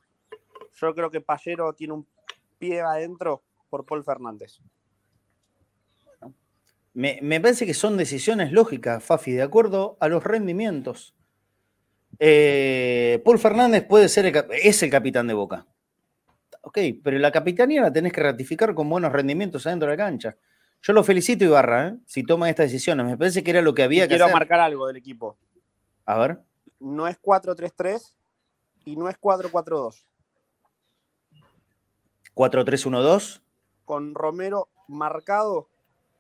yo 0.75 0.95
creo 0.95 1.11
que 1.11 1.23
Pallero 1.23 1.73
tiene 1.73 1.95
un 1.95 2.07
pie 2.59 2.83
adentro 2.83 3.43
por 3.71 3.87
Paul 3.87 4.05
Fernández. 4.05 4.61
Me, 6.93 7.41
parece 7.41 7.65
que 7.65 7.73
son 7.73 7.97
decisiones 7.97 8.53
lógicas, 8.53 9.03
Fafi, 9.03 9.33
de 9.33 9.43
acuerdo 9.43 9.97
a 10.01 10.09
los 10.09 10.23
rendimientos. 10.23 11.17
Eh, 12.19 13.23
Paul 13.25 13.39
Fernández 13.39 13.87
puede 13.87 14.11
ser 14.11 14.27
es 14.53 14.83
el 14.83 14.91
capitán 14.91 15.29
de 15.29 15.33
Boca. 15.33 15.67
Ok, 16.61 16.79
pero 17.03 17.19
la 17.19 17.33
capitanía 17.33 17.81
la 17.81 17.93
tenés 17.93 18.13
que 18.13 18.23
ratificar 18.23 18.75
con 18.75 18.87
buenos 18.91 19.13
rendimientos 19.13 19.67
adentro 19.67 19.89
de 19.89 19.97
la 19.97 20.05
cancha. 20.05 20.37
Yo 20.87 20.93
lo 20.93 21.03
felicito, 21.03 21.45
Ibarra, 21.47 21.89
¿eh? 21.89 21.97
si 22.05 22.25
toma 22.25 22.51
estas 22.51 22.67
decisiones. 22.67 23.07
Me 23.07 23.17
parece 23.17 23.43
que 23.43 23.51
era 23.51 23.63
lo 23.63 23.73
que 23.73 23.83
había 23.83 24.07
que 24.07 24.17
hacer. 24.17 24.27
Quiero 24.27 24.39
marcar 24.39 24.61
algo 24.61 24.87
del 24.87 24.97
equipo. 24.97 25.39
A 26.05 26.19
ver. 26.19 26.41
No 26.79 27.09
es 27.09 27.19
4-3-3 27.23 28.15
y 28.85 28.95
no 28.97 29.09
es 29.09 29.19
4-4-2. 29.19 30.05
4-3-1-2. 32.35 33.41
Con 33.87 34.15
Romero 34.15 34.69
marcado 34.87 35.71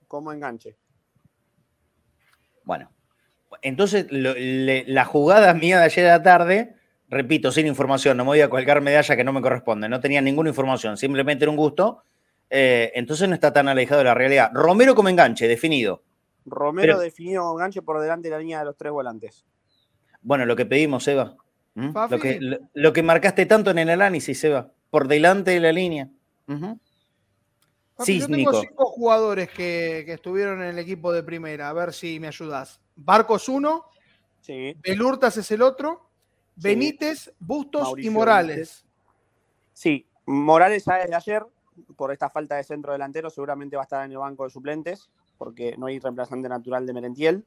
como 0.08 0.32
enganche. 0.32 0.78
Bueno, 2.64 2.90
entonces 3.60 4.06
la 4.10 5.04
jugada 5.04 5.52
mía 5.52 5.78
de 5.80 5.84
ayer 5.84 6.06
a 6.06 6.16
la 6.16 6.22
tarde, 6.22 6.76
repito, 7.10 7.52
sin 7.52 7.66
información, 7.66 8.16
no 8.16 8.24
me 8.24 8.28
voy 8.28 8.40
a 8.40 8.48
colgar 8.48 8.80
medalla 8.80 9.14
que 9.14 9.24
no 9.24 9.34
me 9.34 9.42
corresponde, 9.42 9.90
no 9.90 10.00
tenía 10.00 10.22
ninguna 10.22 10.48
información, 10.48 10.96
simplemente 10.96 11.44
era 11.44 11.50
un 11.50 11.58
gusto 11.58 12.02
eh, 12.50 12.92
entonces 12.94 13.28
no 13.28 13.34
está 13.34 13.52
tan 13.52 13.68
alejado 13.68 13.98
de 13.98 14.04
la 14.04 14.14
realidad. 14.14 14.50
Romero 14.52 14.94
como 14.94 15.08
enganche, 15.08 15.48
definido. 15.48 16.02
Romero 16.46 16.98
definido 16.98 17.42
como 17.42 17.54
enganche 17.54 17.82
por 17.82 18.00
delante 18.00 18.28
de 18.28 18.32
la 18.32 18.38
línea 18.38 18.58
de 18.60 18.66
los 18.66 18.76
tres 18.76 18.92
volantes. 18.92 19.44
Bueno, 20.22 20.46
lo 20.46 20.56
que 20.56 20.66
pedimos, 20.66 21.06
Eva. 21.08 21.36
Lo 21.74 22.18
que, 22.20 22.58
lo, 22.72 22.92
que 22.92 23.02
marcaste 23.02 23.46
tanto 23.46 23.70
en 23.70 23.78
el 23.78 23.90
análisis, 23.90 24.42
Eva. 24.44 24.70
Por 24.90 25.08
delante 25.08 25.50
de 25.50 25.60
la 25.60 25.72
línea. 25.72 26.08
sí, 27.98 28.20
yo 28.20 28.28
tengo 28.28 28.60
cinco 28.60 28.86
jugadores 28.86 29.50
que, 29.50 30.00
estuvieron 30.12 30.62
en 30.62 30.68
el 30.68 30.78
equipo 30.78 31.12
de 31.12 31.22
primera, 31.22 31.68
a 31.68 31.72
ver 31.72 31.92
si 31.92 32.20
me 32.20 32.28
ayudas. 32.28 32.80
Barcos 32.94 33.48
uno, 33.48 33.86
sí. 34.40 34.76
Belurtas 34.80 35.36
es 35.36 35.50
el 35.50 35.62
otro, 35.62 36.08
Benítez, 36.54 37.32
Bustos 37.40 37.94
y 37.98 38.08
Morales. 38.08 38.84
Sí, 39.72 40.06
Morales 40.26 40.84
ya 40.84 40.94
desde 40.98 41.14
ayer, 41.14 41.44
por 41.96 42.12
esta 42.12 42.30
falta 42.30 42.56
de 42.56 42.64
centro 42.64 42.92
delantero, 42.92 43.30
seguramente 43.30 43.76
va 43.76 43.82
a 43.82 43.84
estar 43.84 44.04
en 44.04 44.12
el 44.12 44.18
banco 44.18 44.44
de 44.44 44.50
suplentes, 44.50 45.10
porque 45.38 45.76
no 45.76 45.86
hay 45.86 45.98
reemplazante 45.98 46.48
natural 46.48 46.86
de 46.86 46.92
Merentiel. 46.92 47.44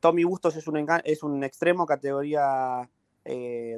Tommy 0.00 0.24
Bustos 0.24 0.56
es 0.56 0.66
un, 0.66 0.86
es 1.04 1.22
un 1.22 1.44
extremo, 1.44 1.86
categoría 1.86 2.88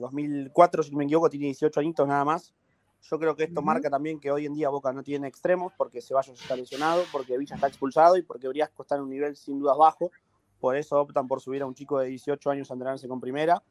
2004, 0.01 0.81
eh, 0.81 0.85
si 0.85 0.91
no 0.91 0.99
me 0.99 1.05
equivoco, 1.05 1.31
tiene 1.31 1.47
18 1.47 1.81
añitos 1.81 2.09
nada 2.09 2.25
más. 2.25 2.55
Yo 3.03 3.19
creo 3.19 3.37
que 3.37 3.45
esto 3.45 3.63
marca 3.63 3.89
también 3.89 4.19
que 4.19 4.33
hoy 4.33 4.47
en 4.47 4.55
día 4.55 4.69
Boca 4.69 4.93
no 4.93 5.03
tiene 5.03 5.29
extremos, 5.29 5.73
porque 5.77 6.03
Ceballos 6.03 6.41
está 6.41 6.57
lesionado, 6.57 7.05
porque 7.13 7.39
Villa 7.39 7.55
está 7.55 7.69
expulsado 7.69 8.17
y 8.17 8.23
porque 8.23 8.49
Briasco 8.49 8.83
está 8.83 8.97
en 8.97 9.03
un 9.03 9.11
nivel 9.11 9.37
sin 9.37 9.61
dudas 9.61 9.77
bajo. 9.77 10.11
Por 10.61 10.77
eso 10.77 11.01
optan 11.01 11.29
por 11.29 11.41
subir 11.41 11.63
a 11.63 11.67
un 11.67 11.75
chico 11.75 12.01
de 12.01 12.09
18 12.09 12.51
años 12.51 12.71
a 12.71 12.75
entrenarse 12.75 13.07
con 13.07 13.21
primera. 13.21 13.63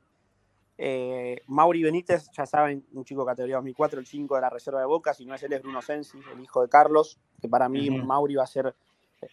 Eh, 0.78 1.42
Mauri 1.48 1.84
Benítez, 1.84 2.30
ya 2.32 2.46
saben, 2.46 2.86
un 2.94 3.06
chico 3.06 3.26
categoría 3.26 3.56
2004, 3.56 4.00
el 4.00 4.06
5 4.06 4.36
de 4.36 4.42
la 4.42 4.50
reserva 4.50 4.82
de 4.82 4.86
Boca, 4.86 5.14
si 5.14 5.26
no 5.26 5.34
es 5.34 5.44
él 5.44 5.54
es 5.54 5.62
Bruno 5.62 5.82
Sensi, 5.82 6.20
el 6.34 6.44
hijo 6.44 6.62
de 6.62 6.70
Carlos, 6.70 7.18
que 7.42 7.48
para 7.48 7.70
mí 7.70 7.90
Mauri 7.90 8.36
va 8.36 8.44
a 8.44 8.48
ser 8.48 8.76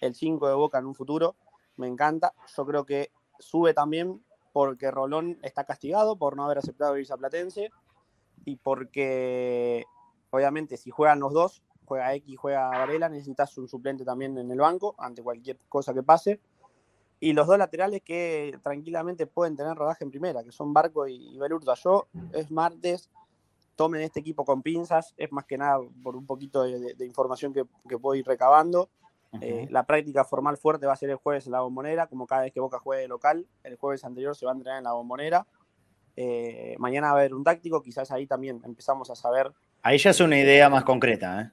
el 0.00 0.14
5 0.14 0.48
de 0.48 0.54
Boca 0.54 0.78
en 0.78 0.86
un 0.86 0.94
futuro, 0.94 1.34
me 1.76 1.88
encanta, 1.88 2.32
yo 2.56 2.64
creo 2.64 2.84
que 2.84 3.10
sube 3.38 3.74
también 3.74 4.22
porque 4.52 4.90
Rolón 4.90 5.38
está 5.42 5.64
castigado 5.64 6.16
por 6.16 6.36
no 6.36 6.44
haber 6.44 6.58
aceptado 6.58 6.96
irse 6.96 7.12
a 7.12 7.16
Platense 7.16 7.70
y 8.44 8.56
porque 8.56 9.84
obviamente 10.30 10.76
si 10.76 10.90
juegan 10.90 11.20
los 11.20 11.32
dos, 11.32 11.62
juega 11.86 12.14
X, 12.14 12.38
juega 12.38 12.68
Varela, 12.68 13.08
necesitas 13.08 13.56
un 13.58 13.68
suplente 13.68 14.04
también 14.04 14.38
en 14.38 14.50
el 14.50 14.58
banco 14.58 14.94
ante 14.98 15.22
cualquier 15.22 15.58
cosa 15.68 15.92
que 15.92 16.02
pase 16.02 16.40
y 17.22 17.34
los 17.34 17.46
dos 17.46 17.56
laterales 17.56 18.02
que 18.02 18.58
tranquilamente 18.64 19.28
pueden 19.28 19.54
tener 19.54 19.76
rodaje 19.76 20.02
en 20.02 20.10
primera, 20.10 20.42
que 20.42 20.50
son 20.50 20.74
Barco 20.74 21.06
y, 21.06 21.38
Belurta. 21.38 21.74
Yo 21.74 22.08
es 22.32 22.50
martes, 22.50 23.10
tomen 23.76 24.00
este 24.00 24.18
equipo 24.18 24.44
con 24.44 24.60
pinzas, 24.60 25.14
es 25.16 25.30
más 25.30 25.44
que 25.44 25.56
nada 25.56 25.78
por 26.02 26.16
un 26.16 26.26
poquito 26.26 26.64
de, 26.64 27.06
información 27.06 27.52
que, 27.54 27.64
que, 27.88 27.96
puedo 27.96 28.16
ir 28.16 28.26
recabando. 28.26 28.90
Eh, 29.40 29.68
la 29.70 29.86
práctica 29.86 30.24
formal 30.24 30.56
fuerte 30.56 30.84
va 30.84 30.94
a 30.94 30.96
ser 30.96 31.10
el 31.10 31.16
jueves 31.16 31.46
en 31.46 31.52
la 31.52 31.60
bombonera, 31.60 32.08
como 32.08 32.26
cada 32.26 32.42
vez 32.42 32.52
que 32.52 32.58
Boca 32.58 32.80
juegue 32.80 33.06
local. 33.06 33.46
El 33.62 33.76
jueves 33.76 34.02
anterior 34.02 34.34
se 34.34 34.44
va 34.44 34.50
a 34.50 34.54
entrenar 34.56 34.78
en 34.78 34.84
la 34.84 34.92
bombonera. 34.92 35.46
Eh, 36.16 36.74
mañana 36.80 37.12
va 37.12 37.18
a 37.18 37.20
haber 37.20 37.34
un 37.34 37.44
táctico, 37.44 37.84
quizás 37.84 38.10
ahí 38.10 38.26
también 38.26 38.60
empezamos 38.64 39.10
a 39.10 39.14
saber. 39.14 39.52
Ahí 39.82 39.96
ya 39.96 40.10
es 40.10 40.18
una 40.18 40.40
idea 40.40 40.68
más 40.68 40.82
concreta, 40.82 41.40
¿eh? 41.40 41.50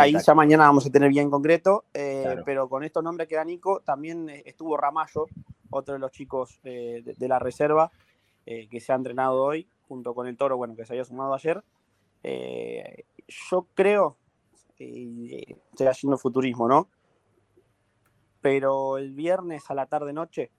Ahí 0.00 0.14
ya 0.24 0.34
mañana 0.34 0.64
vamos 0.64 0.86
a 0.86 0.90
tener 0.90 1.08
bien 1.08 1.30
concreto, 1.30 1.84
eh, 1.94 2.36
pero 2.44 2.68
con 2.68 2.84
estos 2.84 3.02
nombres 3.02 3.28
que 3.28 3.36
da 3.36 3.44
Nico, 3.44 3.80
también 3.80 4.28
eh, 4.28 4.42
estuvo 4.46 4.76
Ramallo, 4.76 5.26
otro 5.70 5.94
de 5.94 6.00
los 6.00 6.10
chicos 6.12 6.60
eh, 6.64 7.02
de, 7.04 7.28
la 7.28 7.38
reserva, 7.38 7.90
que 8.44 8.80
se 8.80 8.92
ha 8.92 8.96
entrenado 8.96 9.42
hoy, 9.42 9.68
junto 9.88 10.14
con 10.14 10.26
el 10.26 10.36
Toro, 10.36 10.56
bueno, 10.56 10.74
que 10.74 10.84
se 10.84 10.92
había 10.92 11.04
sumado 11.04 11.34
ayer. 11.34 11.62
yo 13.28 13.66
creo, 13.74 14.16
estoy 14.76 15.86
haciendo 15.86 16.18
futurismo, 16.18 16.68
¿no? 16.68 16.88
Pero 18.40 18.98
el 18.98 19.12
viernes 19.12 19.70
a 19.70 19.74
la 19.74 19.86
tarde-noche, 19.86 20.50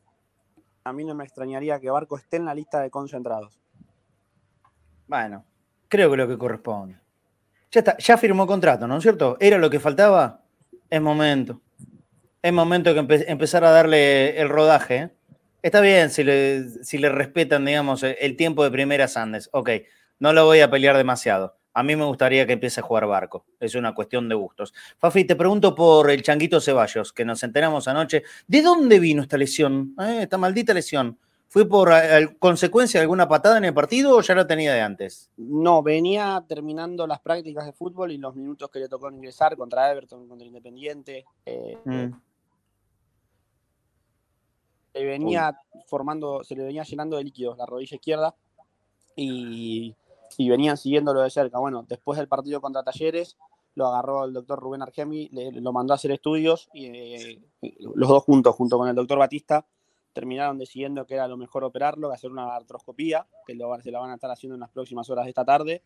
a 0.86 0.94
mí 0.94 1.04
no 1.04 1.14
me 1.14 1.26
extrañaría 1.26 1.80
que 1.80 1.90
Barco 1.92 2.18
esté 2.18 2.38
en 2.38 2.46
la 2.46 2.56
lista 2.56 2.80
de 2.80 2.90
concentrados. 2.90 3.60
Bueno, 5.08 5.46
creo 5.90 6.10
que 6.10 6.18
lo 6.18 6.28
que 6.28 6.38
corresponde. 6.38 7.03
Ya 7.74 7.80
está, 7.80 7.98
ya 7.98 8.18
firmó 8.18 8.46
contrato, 8.46 8.88
¿no 8.88 8.98
es 8.98 9.02
cierto? 9.02 9.36
¿Era 9.40 9.58
lo 9.58 9.68
que 9.68 9.80
faltaba? 9.80 10.44
Es 10.92 11.02
momento. 11.02 11.60
Es 12.44 12.54
momento 12.54 12.94
que 12.94 13.26
empezar 13.28 13.64
a 13.64 13.72
darle 13.72 14.40
el 14.40 14.48
rodaje. 14.48 14.96
¿eh? 14.96 15.10
Está 15.64 15.82
bien 15.82 16.12
si 16.12 16.24
le, 16.24 17.10
respetan, 17.10 17.66
digamos, 17.66 18.04
el 18.04 18.38
tiempo 18.38 18.64
de 18.64 18.70
primera 18.70 19.08
Sandes. 19.08 19.50
Ok, 19.54 19.72
no 20.20 20.34
lo 20.34 20.46
voy 20.46 20.60
a 20.60 20.70
pelear 20.70 20.96
demasiado. 20.98 21.58
A 21.74 21.82
mí 21.82 21.96
me 21.96 22.06
gustaría 22.06 22.46
que 22.46 22.54
empiece 22.54 22.80
a 22.80 22.84
jugar 22.84 23.08
barco. 23.08 23.48
Es 23.60 23.74
una 23.74 23.96
cuestión 23.96 24.30
de 24.30 24.36
gustos. 24.36 24.72
Fafi, 25.00 25.24
te 25.24 25.36
pregunto 25.36 25.74
por 25.74 26.12
el 26.12 26.22
Changuito 26.22 26.62
Ceballos, 26.62 27.12
que 27.12 27.26
nos 27.26 27.42
enteramos 27.42 27.88
anoche. 27.88 28.22
¿De 28.46 28.62
dónde 28.62 29.00
vino 29.00 29.24
esta 29.24 29.36
lesión? 29.36 29.96
¿Eh? 30.00 30.20
Esta 30.22 30.38
maldita 30.38 30.76
lesión. 30.76 31.18
¿Fue 31.54 31.68
por 31.68 31.92
eh, 31.94 32.36
consecuencia 32.40 33.00
de 33.00 33.04
alguna 33.04 33.28
patada 33.28 33.60
en 33.60 33.66
el 33.66 33.76
partido 33.76 34.18
o 34.18 34.22
ya 34.22 34.34
lo 34.34 34.48
tenía 34.48 34.74
de 34.74 34.82
antes? 34.82 35.30
No, 35.38 35.84
venía 35.84 36.44
terminando 36.48 37.06
las 37.06 37.20
prácticas 37.20 37.68
de 37.68 37.74
fútbol 37.74 38.12
y 38.12 38.18
los 38.18 38.36
minutos 38.36 38.72
que 38.72 38.80
le 38.80 38.90
tocó 38.90 39.12
ingresar 39.12 39.56
contra 39.56 39.92
Everton, 39.92 40.28
contra 40.28 40.48
Independiente. 40.48 41.26
Eh, 41.46 41.78
mm. 41.86 42.12
se 44.94 45.04
venía 45.04 45.56
formando, 45.86 46.44
se 46.44 46.56
le 46.56 46.64
venía 46.64 46.82
llenando 46.82 47.18
de 47.18 47.24
líquidos 47.24 47.56
la 47.56 47.68
rodilla 47.68 47.98
izquierda 47.98 48.34
y, 49.16 49.96
venían 50.40 50.76
siguiéndolo 50.76 51.22
de 51.22 51.30
cerca. 51.30 51.60
Bueno, 51.60 51.86
después 51.88 52.18
del 52.18 52.28
partido 52.28 52.62
contra 52.62 52.82
Talleres, 52.82 53.38
lo 53.76 53.86
agarró 53.90 54.26
el 54.26 54.34
doctor 54.34 54.60
Rubén 54.60 54.82
Argemi, 54.82 55.30
lo 55.32 55.72
mandó 55.72 55.94
a 55.94 55.98
hacer 55.98 56.10
estudios 56.10 56.68
y 56.74 56.86
eh, 56.88 57.42
los 57.94 58.10
dos 58.10 58.24
juntos, 58.24 58.56
junto 58.56 58.80
con 58.80 58.90
el 58.90 58.96
doctor 58.96 59.20
Batista, 59.20 59.68
terminaron 60.14 60.58
decidiendo 60.58 61.06
que 61.06 61.16
era 61.16 61.28
lo 61.28 61.38
mejor 61.38 61.64
operarlo, 61.64 62.10
que 62.10 62.16
hacer 62.16 62.32
una 62.32 62.56
artroscopía, 62.56 63.28
que 63.46 63.56
lo, 63.56 63.76
se 63.82 63.92
la 63.92 64.00
van 64.00 64.12
a 64.12 64.16
estar 64.16 64.32
haciendo 64.32 64.56
en 64.56 64.62
las 64.62 64.70
próximas 64.70 65.10
horas 65.10 65.26
de 65.26 65.30
esta 65.30 65.44
tarde. 65.44 65.82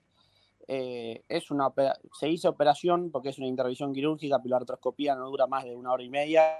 Eh, 0.67 1.23
es 1.29 1.49
una, 1.49 1.71
se 2.19 2.29
hizo 2.29 2.49
operación 2.49 3.09
porque 3.09 3.29
es 3.29 3.37
una 3.37 3.47
intervención 3.47 3.93
quirúrgica, 3.93 4.37
pero 4.39 4.51
la 4.51 4.57
artroscopía 4.57 5.15
no 5.15 5.29
dura 5.29 5.47
más 5.47 5.63
de 5.63 5.75
una 5.75 5.93
hora 5.93 6.03
y 6.03 6.09
media. 6.09 6.57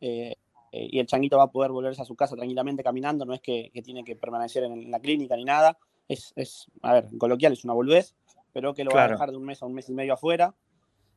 Eh, 0.00 0.34
eh, 0.72 0.88
y 0.90 0.98
el 0.98 1.06
changuito 1.06 1.36
va 1.36 1.44
a 1.44 1.50
poder 1.50 1.70
volverse 1.70 2.02
a 2.02 2.04
su 2.04 2.16
casa 2.16 2.34
tranquilamente 2.34 2.82
caminando, 2.82 3.24
no 3.24 3.34
es 3.34 3.40
que, 3.40 3.70
tiene 3.84 4.04
que 4.04 4.16
permanecer 4.16 4.64
en, 4.64 4.90
la 4.90 5.00
clínica 5.00 5.36
ni 5.36 5.44
nada. 5.44 5.78
Es, 6.08 6.32
es, 6.36 6.66
a 6.82 6.94
ver, 6.94 7.08
en 7.12 7.18
coloquial 7.18 7.52
es 7.52 7.64
una 7.64 7.74
boludez, 7.74 8.14
pero 8.52 8.74
que 8.74 8.84
lo 8.84 8.90
va 8.92 9.04
a 9.04 9.08
dejar 9.08 9.30
de 9.30 9.36
un 9.36 9.44
mes 9.44 9.62
a 9.62 9.66
un 9.66 9.74
mes 9.74 9.88
y 9.88 9.92
medio 9.92 10.14
afuera. 10.14 10.54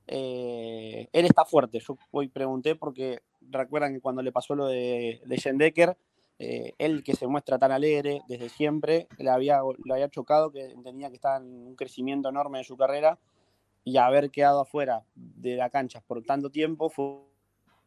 él 0.07 1.07
está 1.13 1.45
fuerte. 1.45 1.80
Yo 1.80 1.97
hoy 2.11 2.27
pregunté 2.27 2.75
porque 2.75 3.21
recuerdan 3.50 3.93
que 3.93 4.02
cuando 4.02 4.22
le 4.22 4.32
pasó 4.32 4.56
lo 4.56 4.68
de, 4.68 5.22
de 5.26 5.38
Schendecker, 5.38 5.97
eh, 6.39 6.74
él 6.78 7.04
que 7.04 7.16
se 7.16 7.28
muestra 7.28 7.60
tan 7.60 7.72
alegre 7.72 8.22
desde 8.30 8.47
siempre, 8.47 9.08
le 9.18 9.30
había, 9.30 9.60
le 9.84 9.93
había 9.93 10.10
chocado 10.10 10.52
que 10.52 10.66
entendía 10.66 11.10
que 11.10 11.16
estaba 11.16 11.38
en 11.38 11.68
un 11.68 11.76
crecimiento 11.76 12.30
enorme 12.30 12.60
de 12.60 12.64
su 12.64 12.78
carrera 12.78 13.20
y 13.84 13.97
haber 13.97 14.32
quedado 14.32 14.62
afuera 14.62 15.04
de 15.16 15.56
la 15.56 15.70
cancha 15.70 16.02
por 16.08 16.24
tanto 16.24 16.50
tiempo 16.50 16.89
fue 16.89 17.06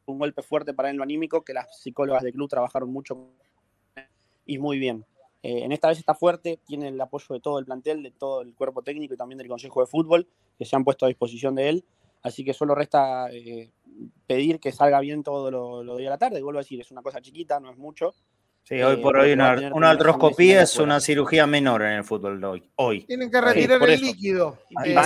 un 0.06 0.18
golpe 0.18 0.42
fuerte 0.42 0.74
para 0.74 0.90
él 0.90 0.96
lo 0.96 1.02
anímico 1.02 1.42
que 1.42 1.54
las 1.54 1.80
psicólogas 1.80 2.22
del 2.22 2.32
club 2.32 2.48
trabajaron 2.48 2.92
mucho 2.92 3.30
y 4.44 4.58
muy 4.58 4.78
bien. 4.78 5.06
Eh, 5.42 5.64
en 5.64 5.72
esta 5.72 5.88
vez 5.88 5.98
está 5.98 6.14
fuerte, 6.14 6.58
tiene 6.66 6.88
el 6.88 7.00
apoyo 7.00 7.34
de 7.34 7.40
todo 7.40 7.58
el 7.58 7.64
plantel, 7.64 8.02
de 8.02 8.10
todo 8.10 8.42
el 8.42 8.54
cuerpo 8.54 8.82
técnico 8.82 9.14
y 9.14 9.16
también 9.16 9.38
del 9.38 9.48
Consejo 9.48 9.80
de 9.80 9.86
Fútbol, 9.86 10.28
que 10.58 10.64
se 10.64 10.76
han 10.76 10.84
puesto 10.84 11.04
a 11.04 11.08
disposición 11.08 11.54
de 11.54 11.68
él. 11.68 11.84
Así 12.22 12.44
que 12.44 12.52
solo 12.52 12.74
resta 12.74 13.28
eh, 13.32 13.72
pedir 14.26 14.60
que 14.60 14.72
salga 14.72 15.00
bien 15.00 15.22
todo 15.22 15.50
lo, 15.50 15.82
lo 15.82 15.96
de 15.96 16.04
la 16.04 16.18
tarde. 16.18 16.38
Y 16.38 16.42
vuelvo 16.42 16.58
a 16.58 16.62
decir, 16.62 16.80
es 16.80 16.90
una 16.90 17.02
cosa 17.02 17.20
chiquita, 17.20 17.60
no 17.60 17.70
es 17.70 17.78
mucho. 17.78 18.14
Sí, 18.64 18.80
hoy 18.80 18.96
por 18.96 19.16
hoy 19.16 19.32
una, 19.32 19.72
una 19.74 19.90
artroscopía 19.90 20.62
es 20.62 20.76
una 20.76 21.00
cirugía 21.00 21.46
menor 21.46 21.82
en 21.82 21.94
el 21.94 22.04
fútbol 22.04 22.40
de 22.40 22.46
hoy. 22.46 22.70
hoy. 22.76 23.04
Tienen 23.04 23.30
que 23.30 23.40
retirar 23.40 23.82
el 23.82 24.00
líquido. 24.00 24.58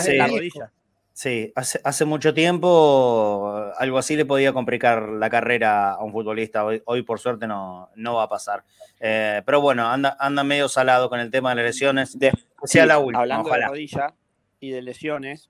sí, 0.03 0.17
la 0.17 0.27
rodilla. 0.27 0.73
Sí, 1.15 1.51
hace, 1.55 1.81
hace, 1.83 2.05
mucho 2.05 2.35
tiempo 2.35 3.73
algo 3.79 3.97
así 3.97 4.17
le 4.17 4.27
podía 4.27 4.53
complicar 4.53 5.09
la 5.09 5.31
carrera 5.31 5.93
a 5.93 6.05
un 6.05 6.13
futbolista. 6.13 6.63
Hoy, 6.63 6.83
hoy 6.85 7.01
por 7.05 7.19
suerte 7.19 7.47
no, 7.47 7.89
no 7.97 8.17
va 8.17 8.25
a 8.25 8.29
pasar. 8.29 8.65
Eh, 9.01 9.41
pero 9.47 9.63
bueno, 9.63 9.89
anda, 9.89 10.15
anda 10.21 10.45
medio 10.45 10.69
salado 10.69 11.09
con 11.09 11.19
el 11.19 11.31
tema 11.31 11.51
de 11.51 11.57
las 11.57 11.65
lesiones. 11.65 12.19
De, 12.19 12.33
sea 12.65 12.85
la 12.85 12.99
última. 12.99 13.21
Hablando 13.21 13.49
de 13.49 13.67
rodilla 13.67 14.15
y 14.61 14.71
de 14.73 14.83
lesiones, 14.83 15.49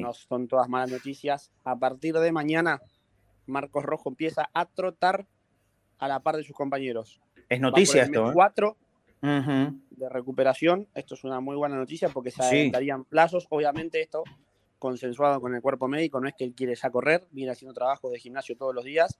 no 0.00 0.12
son 0.12 0.48
todas 0.48 0.68
malas 0.68 0.90
noticias. 0.90 1.52
A 1.64 1.76
partir 1.78 2.14
de 2.14 2.32
mañana, 2.32 2.80
Marcos 3.46 3.84
Rojo 3.84 4.08
empieza 4.08 4.48
a 4.52 4.66
trotar 4.66 5.26
a 5.98 6.08
la 6.08 6.20
par 6.20 6.36
de 6.36 6.44
sus 6.44 6.56
compañeros. 6.56 7.20
Es 7.48 7.60
noticia 7.60 8.02
esto. 8.02 8.30
¿eh? 8.30 8.32
Cuatro 8.32 8.76
de 9.20 10.08
recuperación. 10.08 10.88
Esto 10.94 11.14
es 11.14 11.24
una 11.24 11.40
muy 11.40 11.56
buena 11.56 11.76
noticia 11.76 12.08
porque 12.08 12.30
se 12.30 12.70
darían 12.70 13.04
plazos. 13.04 13.46
Obviamente 13.50 14.00
esto 14.00 14.24
consensuado 14.78 15.40
con 15.40 15.54
el 15.54 15.62
cuerpo 15.62 15.88
médico, 15.88 16.20
no 16.20 16.28
es 16.28 16.34
que 16.34 16.44
él 16.44 16.54
quiere 16.54 16.74
ya 16.74 16.90
correr, 16.90 17.26
viene 17.30 17.50
haciendo 17.50 17.74
trabajo 17.74 18.10
de 18.10 18.18
gimnasio 18.18 18.56
todos 18.56 18.74
los 18.74 18.84
días. 18.84 19.18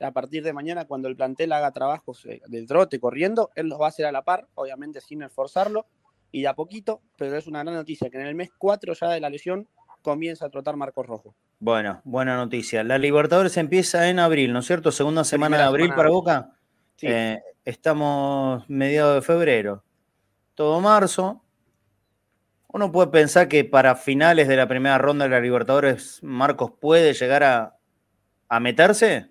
A 0.00 0.10
partir 0.10 0.42
de 0.42 0.52
mañana, 0.52 0.84
cuando 0.84 1.08
el 1.08 1.16
plantel 1.16 1.52
haga 1.52 1.70
trabajos 1.70 2.26
eh, 2.26 2.42
del 2.48 2.66
trote 2.66 3.00
corriendo, 3.00 3.50
él 3.54 3.68
los 3.68 3.80
va 3.80 3.86
a 3.86 3.88
hacer 3.88 4.04
a 4.06 4.12
la 4.12 4.22
par, 4.22 4.48
obviamente 4.54 5.00
sin 5.00 5.22
esforzarlo, 5.22 5.86
y 6.32 6.42
de 6.42 6.48
a 6.48 6.54
poquito, 6.54 7.00
pero 7.16 7.36
es 7.36 7.46
una 7.46 7.62
gran 7.62 7.76
noticia 7.76 8.10
que 8.10 8.18
en 8.18 8.26
el 8.26 8.34
mes 8.34 8.50
4 8.58 8.92
ya 8.92 9.08
de 9.08 9.20
la 9.20 9.30
lesión 9.30 9.68
comienza 10.06 10.46
a 10.46 10.50
trotar 10.50 10.76
Marcos 10.76 11.04
Rojo. 11.04 11.34
Bueno, 11.58 12.00
buena 12.04 12.36
noticia. 12.36 12.84
La 12.84 12.96
Libertadores 12.96 13.56
empieza 13.56 14.08
en 14.08 14.20
abril, 14.20 14.52
¿no 14.52 14.60
es 14.60 14.66
cierto? 14.66 14.92
Segunda 14.92 15.24
semana 15.24 15.56
de 15.58 15.64
abril 15.64 15.92
para 15.96 16.10
Boca. 16.10 16.52
Eh, 17.02 17.40
estamos 17.64 18.70
mediados 18.70 19.16
de 19.16 19.22
febrero. 19.22 19.82
Todo 20.54 20.80
marzo. 20.80 21.42
uno 22.68 22.92
puede 22.92 23.08
pensar 23.08 23.48
que 23.48 23.64
para 23.64 23.96
finales 23.96 24.46
de 24.46 24.54
la 24.54 24.68
primera 24.68 24.96
ronda 24.96 25.24
de 25.24 25.30
la 25.32 25.40
Libertadores, 25.40 26.22
Marcos 26.22 26.70
puede 26.80 27.12
llegar 27.12 27.42
a, 27.42 27.76
a 28.48 28.60
meterse. 28.60 29.30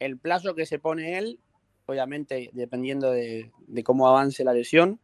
El 0.00 0.18
plazo 0.18 0.54
que 0.54 0.66
se 0.66 0.78
pone 0.78 1.16
él, 1.16 1.40
obviamente 1.86 2.50
dependiendo 2.52 3.10
de, 3.10 3.50
cómo 3.84 4.06
avance 4.06 4.44
la 4.44 4.52
lesión, 4.52 5.00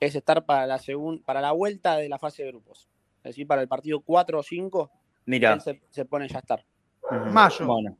es 0.00 0.16
estar 0.16 0.44
para 0.46 0.66
la, 0.66 0.80
para 1.24 1.40
la 1.40 1.52
vuelta 1.52 1.96
de 1.96 2.08
la 2.08 2.18
fase 2.18 2.42
de 2.42 2.50
grupos. 2.50 2.88
Es 3.26 3.30
decir, 3.30 3.48
para 3.48 3.60
el 3.60 3.66
partido 3.66 4.00
4 4.02 4.38
o 4.38 4.42
5, 4.42 4.92
Mira. 5.24 5.58
se, 5.58 6.04
pone 6.04 6.28
ya 6.28 6.36
a 6.36 6.38
estar. 6.38 6.64
Mayo. 7.32 7.66
Bueno. 7.66 7.98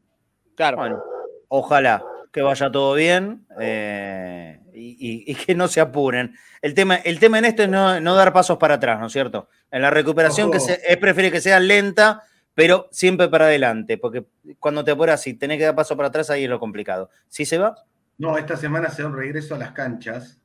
Claro. 0.55 0.77
Bueno, 0.77 1.03
ojalá 1.49 2.05
que 2.33 2.43
vaya 2.43 2.71
todo 2.71 2.95
bien 2.95 3.45
eh, 3.59 4.61
y, 4.73 5.35
que 5.35 5.57
no 5.57 5.67
se 5.67 5.81
apuren. 5.81 6.37
El 6.63 6.75
tema, 6.75 6.95
el 6.97 7.19
tema 7.19 7.41
en 7.41 7.47
esto 7.47 7.65
es 7.65 7.69
no, 7.69 8.15
dar 8.15 8.33
pasos 8.33 8.57
para 8.57 8.75
atrás, 8.75 9.01
¿no 9.01 9.07
es 9.07 9.13
cierto? 9.13 9.49
En 9.73 9.83
la 9.83 9.91
recuperación 9.91 10.53
que 10.53 10.61
se, 10.61 10.81
es 10.87 10.97
prefiere 10.99 11.33
que 11.33 11.41
sea 11.41 11.59
lenta, 11.59 12.23
pero 12.55 12.89
siempre 12.93 13.29
para 13.29 13.47
adelante, 13.47 13.99
porque 13.99 14.27
cuando 14.61 14.85
te 14.85 14.93
apuras 14.93 15.27
y 15.27 15.35
tenés 15.35 15.59
que 15.59 15.65
dar 15.65 15.75
paso 15.75 15.97
para 15.97 16.09
atrás, 16.09 16.31
ahí 16.31 16.45
es 16.45 16.51
lo 16.51 16.61
complicado. 16.61 17.11
¿Sí 17.29 17.45
se 17.45 17.59
va? 17.59 17.75
No, 18.19 18.39
esta 18.39 18.57
semana 18.57 18.91
se 18.91 19.03
da 19.03 19.09
un 19.09 19.17
regreso 19.17 19.57
a 19.57 19.59
las 19.59 19.73
canchas, 19.73 20.41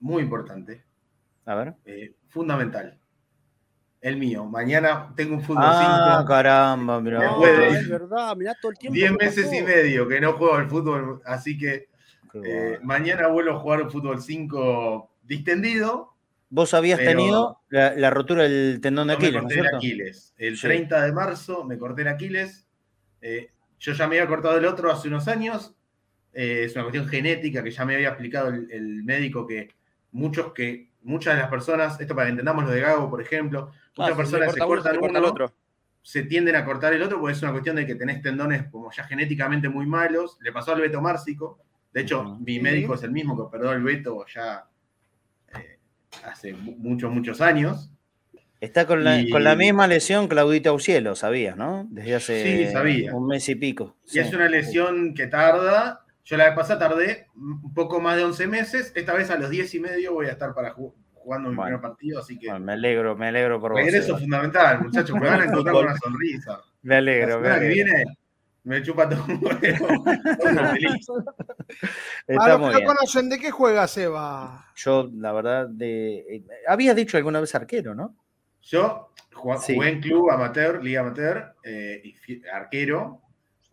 muy 0.00 0.22
importante. 0.22 0.82
A 1.44 1.54
ver. 1.56 1.74
Eh, 1.84 2.14
fundamental 2.28 2.98
el 4.00 4.16
mío. 4.16 4.44
Mañana 4.44 5.12
tengo 5.16 5.34
un 5.34 5.42
fútbol 5.42 5.64
5. 5.64 5.74
Ah, 5.74 6.24
caramba, 6.26 7.00
mira. 7.00 7.36
es 7.68 7.88
verdad, 7.88 8.36
mirá 8.36 8.54
todo 8.60 8.72
el 8.72 8.78
tiempo. 8.78 8.94
10 8.94 9.12
meses 9.12 9.52
y 9.52 9.62
medio 9.62 10.06
que 10.06 10.20
no 10.20 10.34
juego 10.34 10.54
al 10.54 10.68
fútbol, 10.68 11.20
así 11.24 11.58
que 11.58 11.88
eh, 12.44 12.78
mañana 12.82 13.28
vuelvo 13.28 13.52
a 13.52 13.58
jugar 13.58 13.82
un 13.82 13.90
fútbol 13.90 14.22
5 14.22 15.10
distendido. 15.22 16.14
Vos 16.48 16.74
habías 16.74 16.98
tenido 16.98 17.60
la, 17.68 18.10
rotura 18.10 18.44
del 18.44 18.80
tendón 18.80 19.08
de 19.08 19.14
Aquiles. 19.14 19.34
Me 19.34 19.40
corté 19.40 19.58
el 19.58 19.74
Aquiles. 19.74 20.34
El 20.36 20.60
30 20.60 21.02
de 21.02 21.12
marzo 21.12 21.64
me 21.64 21.76
corté 21.76 22.02
el 22.02 22.08
Aquiles. 22.08 22.66
Eh, 23.20 23.50
yo 23.78 23.92
ya 23.92 24.06
me 24.06 24.16
había 24.16 24.28
cortado 24.28 24.56
el 24.56 24.64
otro 24.66 24.92
hace 24.92 25.08
unos 25.08 25.26
años. 25.26 25.74
Eh, 26.32 26.64
es 26.64 26.74
una 26.74 26.84
cuestión 26.84 27.08
genética 27.08 27.64
que 27.64 27.70
ya 27.70 27.84
me 27.84 27.94
había 27.94 28.08
explicado 28.08 28.48
el, 28.48 28.70
el 28.70 29.02
médico 29.02 29.46
que 29.46 29.70
muchos 30.12 30.52
que 30.52 30.90
muchas 31.06 31.34
de 31.34 31.40
las 31.40 31.50
personas, 31.50 31.98
esto 32.00 32.14
para 32.14 32.26
que 32.26 32.32
entendamos 32.32 32.64
lo 32.64 32.70
de 32.70 32.80
Gago, 32.80 33.08
por 33.08 33.22
ejemplo, 33.22 33.70
muchas 33.96 34.12
ah, 34.12 34.16
personas 34.16 34.52
se, 34.52 34.60
cortan 34.60 34.98
uno, 35.00 35.18
el 35.18 35.24
otro. 35.24 35.52
se 36.02 36.24
tienden 36.24 36.56
a 36.56 36.64
cortar 36.64 36.92
el 36.92 37.02
otro 37.02 37.20
porque 37.20 37.34
es 37.34 37.42
una 37.42 37.52
cuestión 37.52 37.76
de 37.76 37.86
que 37.86 37.94
tenés 37.94 38.20
tendones 38.20 38.64
como 38.70 38.90
ya 38.92 39.04
genéticamente 39.04 39.68
muy 39.68 39.86
malos. 39.86 40.36
Le 40.42 40.52
pasó 40.52 40.72
al 40.72 40.80
Beto 40.80 41.00
Márcico. 41.00 41.60
De 41.92 42.02
hecho, 42.02 42.24
mi 42.24 42.58
médico 42.60 42.94
es 42.94 43.02
el 43.04 43.12
mismo 43.12 43.36
que 43.36 43.42
operó 43.42 43.70
al 43.70 43.82
Beto 43.82 44.26
ya 44.26 44.66
eh, 45.54 45.78
hace 46.24 46.52
muchos, 46.52 47.12
muchos 47.12 47.40
años. 47.40 47.90
Está 48.60 48.86
con 48.86 49.04
la, 49.04 49.22
con 49.30 49.44
la 49.44 49.54
misma 49.54 49.86
lesión 49.86 50.28
Claudita 50.28 50.72
Ucielo, 50.72 51.14
sabías, 51.14 51.56
¿no? 51.56 51.86
Desde 51.90 52.14
hace 52.14 52.72
sabía. 52.72 53.14
un 53.14 53.28
mes 53.28 53.48
y 53.48 53.54
pico. 53.54 53.96
Y 54.10 54.18
es 54.18 54.32
una 54.32 54.48
lesión 54.48 55.14
que 55.14 55.26
tarda 55.26 56.05
yo 56.26 56.36
la 56.36 56.46
vez 56.46 56.54
pasada 56.54 56.88
tardé 56.88 57.28
un 57.36 57.72
poco 57.72 58.00
más 58.00 58.16
de 58.16 58.24
11 58.24 58.46
meses. 58.48 58.92
Esta 58.96 59.14
vez 59.14 59.30
a 59.30 59.38
los 59.38 59.48
10 59.48 59.74
y 59.76 59.80
medio 59.80 60.12
voy 60.12 60.26
a 60.26 60.32
estar 60.32 60.52
para 60.54 60.72
jugando 60.72 61.50
mi 61.50 61.56
primer 61.56 61.80
partido, 61.80 62.18
así 62.18 62.36
que. 62.36 62.52
me 62.58 62.72
alegro, 62.72 63.16
me 63.16 63.28
alegro 63.28 63.60
por 63.60 63.72
vos. 63.72 63.80
Regreso 63.80 64.18
fundamental, 64.18 64.82
muchachos. 64.82 65.16
Me 65.18 65.28
van 65.28 65.42
a 65.42 65.44
encontrar 65.44 65.74
con 65.74 65.84
una 65.84 65.96
sonrisa. 65.96 66.60
Me 66.82 66.96
alegro, 66.96 67.40
la 67.40 67.54
me 67.54 67.60
que 67.60 67.68
viene 67.68 68.04
me 68.66 68.82
chupa 68.82 69.08
todo 69.08 69.24
un 69.28 69.40
huevo. 69.40 70.04
feliz. 70.72 71.06
Para 72.26 72.58
los 72.58 72.74
que 72.74 72.80
no 72.80 72.86
conocen, 72.86 73.28
¿de 73.28 73.38
qué 73.38 73.52
juega 73.52 73.86
Seba? 73.86 74.66
Yo, 74.74 75.08
la 75.14 75.32
verdad, 75.32 75.68
de. 75.68 76.18
Eh, 76.28 76.44
habías 76.66 76.96
dicho 76.96 77.16
alguna 77.16 77.38
vez 77.38 77.54
arquero, 77.54 77.94
¿no? 77.94 78.16
Yo 78.62 79.12
jugué, 79.32 79.88
en 79.88 80.00
club 80.00 80.32
amateur, 80.32 80.82
liga 80.82 81.02
amateur, 81.02 81.54
eh, 81.62 82.16
arquero, 82.52 83.22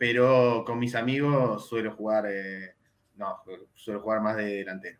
pero 0.06 0.64
con 0.66 0.78
mis 0.78 0.94
amigos 0.94 1.66
suelo 1.66 1.90
jugar, 1.92 2.26
eh, 2.28 2.74
no, 3.16 3.38
suelo 3.74 4.02
jugar 4.02 4.20
más 4.20 4.36
de 4.36 4.56
delantero. 4.56 4.98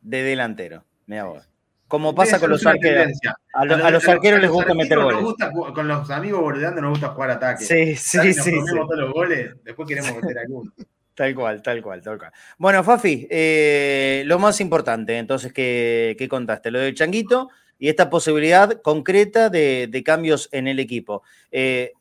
De 0.00 0.22
delantero, 0.22 0.82
me 1.04 1.20
hago. 1.20 1.42
Como 1.86 2.14
pasa 2.14 2.40
con 2.40 2.48
los 2.48 2.64
arqueros. 2.64 3.12
A, 3.52 3.64
los, 3.66 4.08
arqueros 4.08 4.40
les 4.40 4.50
gusta 4.50 4.72
meter 4.72 4.98
goles. 4.98 5.34
con 5.74 5.86
los 5.86 6.10
amigos 6.10 6.40
bordeando 6.40 6.80
nos 6.80 6.92
gusta 6.92 7.08
jugar 7.08 7.32
ataque. 7.32 7.64
Sí, 7.66 7.94
sí, 7.96 8.32
sí. 8.32 8.52
Nos 8.52 8.70
todos 8.70 8.98
los 8.98 9.12
goles, 9.12 9.56
después 9.62 9.86
queremos 9.86 10.14
meter 10.22 10.38
alguno. 10.46 10.72
Tal 11.14 11.34
cual, 11.34 11.60
tal 11.60 11.82
cual, 11.82 12.00
tal 12.00 12.16
cual. 12.18 12.32
Bueno, 12.56 12.82
Fafi, 12.82 13.28
eh, 13.28 14.22
lo 14.24 14.38
más 14.38 14.58
importante, 14.62 15.18
entonces, 15.18 15.52
que, 15.52 16.26
contaste, 16.30 16.70
lo 16.70 16.78
del 16.78 16.94
changuito 16.94 17.50
y 17.78 17.90
esta 17.90 18.08
posibilidad 18.08 18.80
concreta 18.80 19.50
de, 19.50 20.02
cambios 20.02 20.48
en 20.50 20.66
el 20.66 20.78
equipo. 20.78 21.24
Eh, 21.52 21.92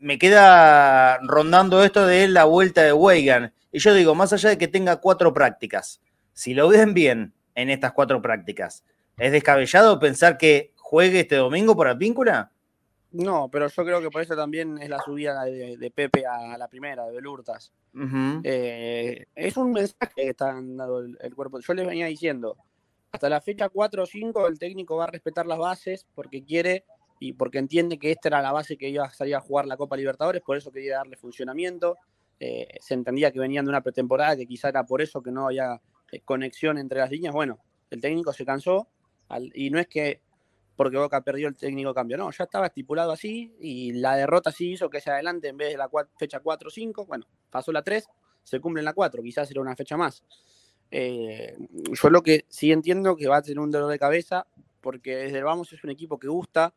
me 0.00 0.18
queda 0.18 1.18
rondando 1.20 1.82
esto 1.84 2.06
de 2.06 2.28
la 2.28 2.44
vuelta 2.44 2.82
de 2.82 2.92
Weigan. 2.92 3.52
Y 3.72 3.78
yo 3.78 3.94
digo, 3.94 4.14
más 4.14 4.32
allá 4.32 4.50
de 4.50 4.58
que 4.58 4.68
tenga 4.68 5.00
cuatro 5.00 5.32
prácticas, 5.32 6.00
si 6.32 6.54
lo 6.54 6.68
ven 6.68 6.94
bien 6.94 7.32
en 7.54 7.70
estas 7.70 7.92
cuatro 7.92 8.20
prácticas, 8.20 8.84
¿es 9.16 9.32
descabellado 9.32 9.98
pensar 9.98 10.38
que 10.38 10.72
juegue 10.76 11.20
este 11.20 11.36
domingo 11.36 11.74
por 11.74 11.88
Advíncula? 11.88 12.52
No, 13.12 13.48
pero 13.48 13.68
yo 13.68 13.84
creo 13.84 14.00
que 14.00 14.10
por 14.10 14.22
eso 14.22 14.34
también 14.34 14.76
es 14.78 14.88
la 14.88 14.98
subida 14.98 15.44
de, 15.44 15.92
Pepe 15.94 16.26
a 16.26 16.58
la 16.58 16.66
primera, 16.66 17.06
de 17.06 17.12
Belurtas. 17.12 17.72
Eh, 18.42 19.26
es 19.36 19.56
un 19.56 19.72
mensaje 19.72 20.12
que 20.16 20.28
está 20.30 20.46
dando 20.46 20.98
el, 20.98 21.16
el, 21.20 21.34
cuerpo. 21.34 21.60
Yo 21.60 21.74
les 21.74 21.86
venía 21.86 22.06
diciendo, 22.06 22.56
hasta 23.12 23.28
la 23.28 23.40
fecha 23.40 23.68
4 23.68 24.02
o 24.02 24.06
5 24.06 24.48
el 24.48 24.58
técnico 24.58 24.96
va 24.96 25.04
a 25.04 25.10
respetar 25.12 25.46
las 25.46 25.58
bases 25.58 26.06
porque 26.16 26.44
quiere 26.44 26.84
y 27.18 27.32
porque 27.32 27.58
entiende 27.58 27.98
que 27.98 28.10
esta 28.10 28.28
era 28.28 28.42
la 28.42 28.52
base 28.52 28.76
que 28.76 28.88
iba 28.88 29.04
a 29.04 29.10
salir 29.10 29.34
a 29.36 29.40
jugar 29.40 29.66
la 29.66 29.76
Copa 29.76 29.96
Libertadores, 29.96 30.42
por 30.42 30.56
eso 30.56 30.70
quería 30.70 30.96
darle 30.96 31.16
funcionamiento. 31.16 31.96
Eh, 32.40 32.66
se 32.80 32.94
entendía 32.94 33.30
que 33.30 33.38
venían 33.38 33.64
de 33.64 33.70
una 33.70 33.80
pretemporada, 33.80 34.36
que 34.36 34.46
quizá 34.46 34.68
era 34.68 34.84
por 34.84 35.00
eso 35.00 35.22
que 35.22 35.30
no 35.30 35.46
había 35.46 35.80
eh, 36.10 36.20
conexión 36.24 36.78
entre 36.78 36.98
las 36.98 37.10
líneas. 37.10 37.32
Bueno, 37.32 37.60
el 37.90 38.00
técnico 38.00 38.32
se 38.32 38.44
cansó 38.44 38.88
y 39.54 39.70
no 39.70 39.78
es 39.78 39.86
que 39.86 40.20
porque 40.76 40.98
Boca 40.98 41.20
perdió 41.20 41.48
el 41.48 41.56
técnico 41.56 41.94
cambio, 41.94 42.16
no, 42.16 42.30
ya 42.32 42.44
estaba 42.44 42.66
estipulado 42.66 43.12
así 43.12 43.54
y 43.60 43.92
la 43.92 44.16
derrota 44.16 44.50
sí 44.50 44.72
hizo 44.72 44.90
que 44.90 45.00
se 45.00 45.10
adelante 45.10 45.48
en 45.48 45.56
vez 45.56 45.70
de 45.70 45.78
la 45.78 45.88
fecha 46.18 46.40
4 46.40 46.66
o 46.66 46.70
5, 46.70 47.06
bueno, 47.06 47.26
pasó 47.48 47.70
la 47.70 47.82
3, 47.82 48.04
se 48.42 48.58
cumple 48.58 48.80
en 48.80 48.86
la 48.86 48.92
4, 48.92 49.22
quizás 49.22 49.48
era 49.50 49.60
una 49.60 49.76
fecha 49.76 49.96
más. 49.96 50.24
Eh, 50.90 51.56
yo 51.70 52.10
lo 52.10 52.22
que 52.22 52.44
sí 52.48 52.72
entiendo 52.72 53.16
que 53.16 53.28
va 53.28 53.36
a 53.36 53.42
tener 53.42 53.60
un 53.60 53.70
dolor 53.70 53.90
de 53.90 53.98
cabeza 53.98 54.46
porque 54.80 55.16
desde 55.16 55.38
el 55.38 55.44
vamos 55.44 55.72
es 55.72 55.82
un 55.82 55.90
equipo 55.90 56.18
que 56.18 56.28
gusta, 56.28 56.74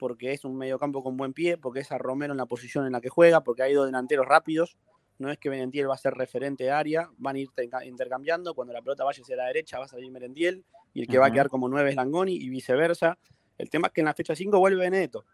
porque 0.00 0.32
es 0.32 0.46
un 0.46 0.56
mediocampo 0.56 1.02
con 1.04 1.18
buen 1.18 1.34
pie, 1.34 1.58
porque 1.58 1.80
es 1.80 1.92
a 1.92 1.98
Romero 1.98 2.32
en 2.32 2.38
la 2.38 2.46
posición 2.46 2.86
en 2.86 2.92
la 2.92 3.02
que 3.02 3.10
juega, 3.10 3.44
porque 3.44 3.62
ha 3.62 3.68
ido 3.68 3.84
delanteros 3.84 4.24
rápidos. 4.24 4.78
No 5.18 5.30
es 5.30 5.36
que 5.36 5.50
Merentiel 5.50 5.90
va 5.90 5.94
a 5.94 5.98
ser 5.98 6.14
referente 6.14 6.64
de 6.64 6.70
área, 6.70 7.10
van 7.18 7.36
a 7.36 7.38
ir 7.38 7.50
intercambiando. 7.84 8.54
Cuando 8.54 8.72
la 8.72 8.80
pelota 8.80 9.04
vaya 9.04 9.20
hacia 9.22 9.36
la 9.36 9.44
derecha 9.44 9.78
va 9.78 9.84
a 9.84 9.88
salir 9.88 10.10
Merentiel 10.10 10.64
y 10.94 11.02
el 11.02 11.06
que 11.06 11.18
va 11.18 11.26
a 11.26 11.30
quedar 11.30 11.50
como 11.50 11.68
nueve 11.68 11.90
es 11.90 11.96
Langoni 11.96 12.34
y 12.34 12.48
viceversa. 12.48 13.18
El 13.58 13.68
tema 13.68 13.88
es 13.88 13.92
que 13.92 14.00
en 14.00 14.06
la 14.06 14.14
fecha 14.14 14.34
5 14.34 14.58
vuelve 14.58 14.80
Benedetto. 14.80 15.26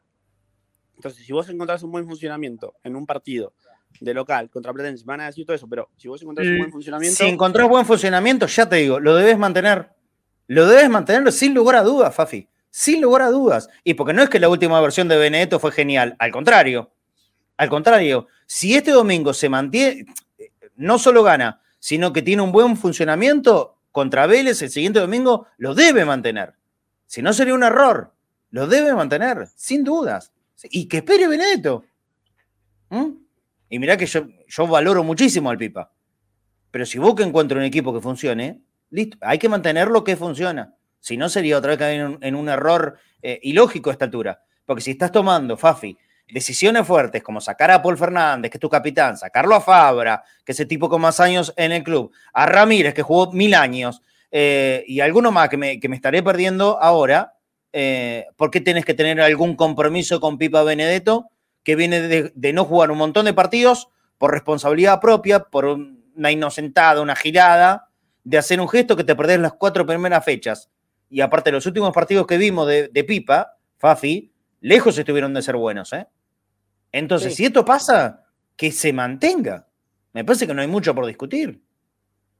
Entonces, 0.97 1.25
si 1.25 1.33
vos 1.33 1.49
encontrás 1.49 1.85
un 1.85 1.93
buen 1.93 2.05
funcionamiento 2.05 2.75
en 2.83 2.97
un 2.97 3.07
partido 3.07 3.55
de 4.01 4.15
local 4.15 4.51
contra 4.51 4.73
Platense, 4.73 5.05
van 5.05 5.21
a 5.21 5.27
decir 5.27 5.47
todo 5.47 5.55
eso, 5.55 5.69
pero 5.69 5.91
si 5.97 6.09
vos 6.09 6.21
encontrás 6.21 6.49
un 6.49 6.59
buen 6.59 6.73
funcionamiento. 6.73 7.19
Si 7.19 7.25
encontrás 7.25 7.69
buen 7.69 7.87
funcionamiento, 7.87 8.49
ya 8.49 8.69
te 8.69 8.77
digo, 8.77 8.99
lo 8.99 9.15
debes 9.15 9.39
mantener. 9.39 9.91
Lo 10.49 10.67
debes 10.67 10.91
mantener 10.91 11.31
sin 11.31 11.55
lugar 11.55 11.77
a 11.77 11.83
dudas, 11.83 12.13
Fafi 12.13 12.49
sin 12.77 13.01
lugar 13.01 13.23
a 13.23 13.31
dudas. 13.31 13.71
Y 13.85 13.95
porque 13.95 14.13
no 14.13 14.23
es 14.23 14.29
que 14.29 14.39
la 14.39 14.51
última 14.51 14.79
versión 14.83 15.09
de 15.09 15.17
Benedetto 15.17 15.59
fue 15.59 15.73
genial, 15.73 16.15
al 16.19 16.31
contrario. 16.31 16.93
Al 17.57 17.71
contrario, 17.71 18.27
si 18.45 18.75
este 18.75 18.91
domingo 18.91 19.33
se 19.33 19.49
mantiene, 19.49 20.05
no 20.77 20.99
solo 20.99 21.23
gana, 21.23 21.63
sino 21.79 22.13
que 22.13 22.21
tiene 22.21 22.43
un 22.43 22.53
buen 22.53 22.77
funcionamiento 22.77 23.79
contra 23.91 24.27
Vélez 24.27 24.61
el 24.61 24.69
siguiente 24.69 25.01
domingo, 25.01 25.47
lo 25.57 25.75
debe 25.75 26.05
mantener. 26.05 26.53
Si 27.07 27.23
no 27.23 27.33
sería 27.33 27.55
un 27.55 27.63
error, 27.63 28.13
lo 28.51 28.67
debe 28.67 28.93
mantener, 28.93 29.49
sin 29.57 29.83
dudas. 29.83 30.31
Y 30.65 30.87
que 30.87 30.99
espere 30.99 31.29
Benedetto. 31.29 31.83
¿Mm? 32.91 33.09
Y 33.71 33.79
mirá 33.79 33.97
que 33.97 34.05
yo, 34.05 34.27
yo 34.47 34.67
valoro 34.67 35.03
muchísimo 35.03 35.49
al 35.49 35.57
Pipa. 35.57 35.91
Pero 36.71 36.85
si 36.85 36.99
vos 36.99 37.15
que 37.15 37.23
encuentra 37.23 37.57
un 37.57 37.65
equipo 37.65 37.95
que 37.95 38.03
funcione, 38.03 38.61
listo, 38.91 39.17
hay 39.23 39.39
que 39.39 39.49
mantener 39.49 39.89
lo 39.89 40.05
que 40.05 40.15
funciona. 40.15 40.76
Si 41.01 41.17
no, 41.17 41.29
sería 41.29 41.59
otra 41.59 41.71
vez 41.71 41.79
caer 41.79 42.19
en, 42.21 42.35
un 42.35 42.49
error 42.49 42.99
eh, 43.23 43.39
ilógico 43.43 43.91
esta 43.91 44.07
altura. 44.07 44.43
Porque 44.65 44.83
si 44.83 44.91
estás 44.91 45.13
tomando, 45.13 45.57
Fafi, 45.57 45.97
decisiones 46.29 46.87
fuertes 46.87 47.23
como 47.23 47.41
sacar 47.41 47.71
a 47.71 47.83
Paul 47.83 47.97
Fernández, 47.97 48.51
que 48.51 48.57
es 48.57 48.61
tu 48.61 48.69
capitán, 48.69 49.17
sacarlo 49.17 49.55
a 49.55 49.61
Fabra, 49.61 50.23
que 50.45 50.53
es 50.53 50.61
el 50.61 50.69
tipo 50.69 50.89
con 50.89 51.01
más 51.01 51.21
años 51.21 51.53
en 51.57 51.73
el 51.73 51.83
club, 51.83 52.13
a 52.33 52.47
Ramírez, 52.47 52.95
que 52.95 53.03
jugó 53.03 53.33
mil 53.33 53.55
años, 53.55 54.03
eh, 54.31 54.85
y 54.87 55.01
alguno 55.01 55.31
más 55.31 55.49
que 55.49 55.57
me, 55.57 55.79
estaré 55.81 56.23
perdiendo 56.23 56.79
ahora, 56.81 57.35
eh, 57.73 58.27
¿por 58.37 58.51
qué 58.51 58.61
tienes 58.61 58.85
que 58.85 58.95
tener 58.95 59.21
algún 59.21 59.55
compromiso 59.55 60.21
con 60.21 60.39
Pipa 60.39 60.63
Benedetto, 60.63 61.31
que 61.63 61.77
viene 61.77 62.01
de, 62.01 62.33
de, 62.35 62.53
no 62.53 62.65
jugar 62.65 62.91
un 62.91 62.99
montón 62.99 63.25
de 63.25 63.35
partidos 63.35 63.89
por 64.19 64.33
responsabilidad 64.33 65.01
propia, 65.01 65.41
por 65.45 65.67
una 65.67 66.31
inocentada, 66.33 67.01
una 67.01 67.17
girada, 67.17 67.89
de 68.25 68.39
hacer 68.39 68.61
un 68.61 68.69
gesto 68.69 68.97
que 68.97 69.05
te 69.05 69.15
perdés 69.15 69.39
las 69.39 69.53
cuatro 69.53 69.87
primeras 69.87 70.25
fechas? 70.25 70.71
Y 71.09 71.21
aparte, 71.21 71.53
los 71.53 71.67
últimos 71.67 71.93
partidos 71.93 72.27
que 72.27 72.37
vimos 72.37 72.67
de, 72.67 73.05
Pipa, 73.07 73.57
Fafi, 73.79 74.33
lejos 74.61 74.99
estuvieron 74.99 75.33
de 75.35 75.43
ser 75.43 75.57
buenos, 75.57 75.93
¿eh? 75.93 76.07
Entonces, 76.93 77.35
si 77.35 77.45
esto 77.45 77.65
pasa, 77.65 78.25
que 78.57 78.73
se 78.73 78.93
mantenga. 78.93 79.69
Me 80.13 80.25
parece 80.25 80.47
que 80.47 80.55
no 80.55 80.63
hay 80.63 80.69
mucho 80.69 80.95
por 80.95 81.07
discutir. 81.07 81.61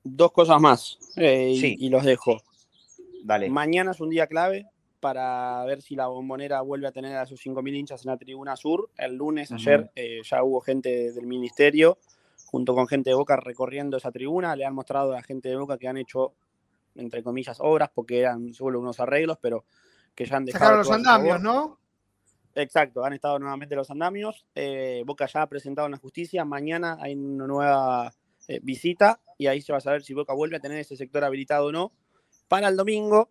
Dos 0.03 0.33
cosas 0.33 0.61
más 0.61 0.99
eh, 1.17 1.51
y, 1.53 1.89
los 1.91 2.05
dejo. 2.05 2.43
Dale. 3.25 3.51
Mañana 3.51 3.91
es 3.91 4.01
un 4.01 4.09
día 4.09 4.27
clave 4.27 4.67
para 5.01 5.65
ver 5.65 5.83
si 5.83 5.95
la 5.95 6.07
bombonera 6.07 6.61
vuelve 6.63 6.87
a 6.87 6.93
tener 6.93 7.17
a 7.17 7.27
sus 7.27 7.45
5.000 7.45 7.77
hinchas 7.77 8.05
en 8.05 8.13
la 8.13 8.17
tribuna 8.17 8.57
sur. 8.57 8.89
El 8.97 9.17
lunes, 9.17 9.53
ayer, 9.53 9.91
eh, 9.95 10.23
ya 10.25 10.43
hubo 10.43 10.61
gente 10.61 11.13
del 11.13 11.27
ministerio 11.27 11.99
junto 12.47 12.75
con 12.75 12.87
gente 12.87 13.11
de 13.11 13.15
Boca 13.15 13.37
recorriendo 13.37 13.97
esa 13.97 14.11
tribuna. 14.11 14.57
Le 14.57 14.65
han 14.65 14.75
mostrado 14.75 15.13
a 15.13 15.17
la 15.17 15.23
gente 15.23 15.49
de 15.49 15.57
Boca 15.57 15.77
que 15.77 15.89
han 15.89 15.99
hecho, 15.99 16.33
entre 16.97 17.23
comillas, 17.23 17.59
obras 17.61 17.91
porque 17.95 18.21
eran 18.21 18.53
solo 18.55 18.81
unos 18.81 19.01
arreglos, 19.01 19.39
pero 19.41 19.65
que 20.15 20.25
ya 20.25 20.37
han 20.37 20.45
dejado. 20.45 20.65
Sacaron 20.65 20.79
los 20.79 20.91
andamios, 20.91 21.41
¿no? 21.41 21.79
Exacto, 22.55 23.05
han 23.05 23.13
estado 23.13 23.39
nuevamente 23.39 23.77
los 23.77 23.91
andamios. 23.91 24.47
Eh, 24.55 25.03
Boca 25.05 25.27
ya 25.27 25.43
ha 25.43 25.49
presentado 25.49 25.87
en 25.87 25.93
la 25.93 25.99
justicia. 25.99 26.45
Mañana 26.45 26.97
hay 27.01 27.15
una 27.15 27.47
nueva 27.47 28.15
eh, 28.49 28.61
visita 28.63 29.21
y 29.37 29.47
ahí 29.47 29.61
se 29.61 29.73
va 29.73 29.79
a 29.79 29.83
saber 29.83 30.03
si 30.03 30.15
Boca 30.15 30.33
vuelve 30.33 30.57
a 30.57 30.61
tener 30.61 30.79
ese 30.79 30.97
sector 30.97 31.23
habilitado 31.23 31.67
o 31.67 31.73
no. 31.73 31.93
Para 32.49 32.69
el 32.69 32.77
domingo, 32.77 33.31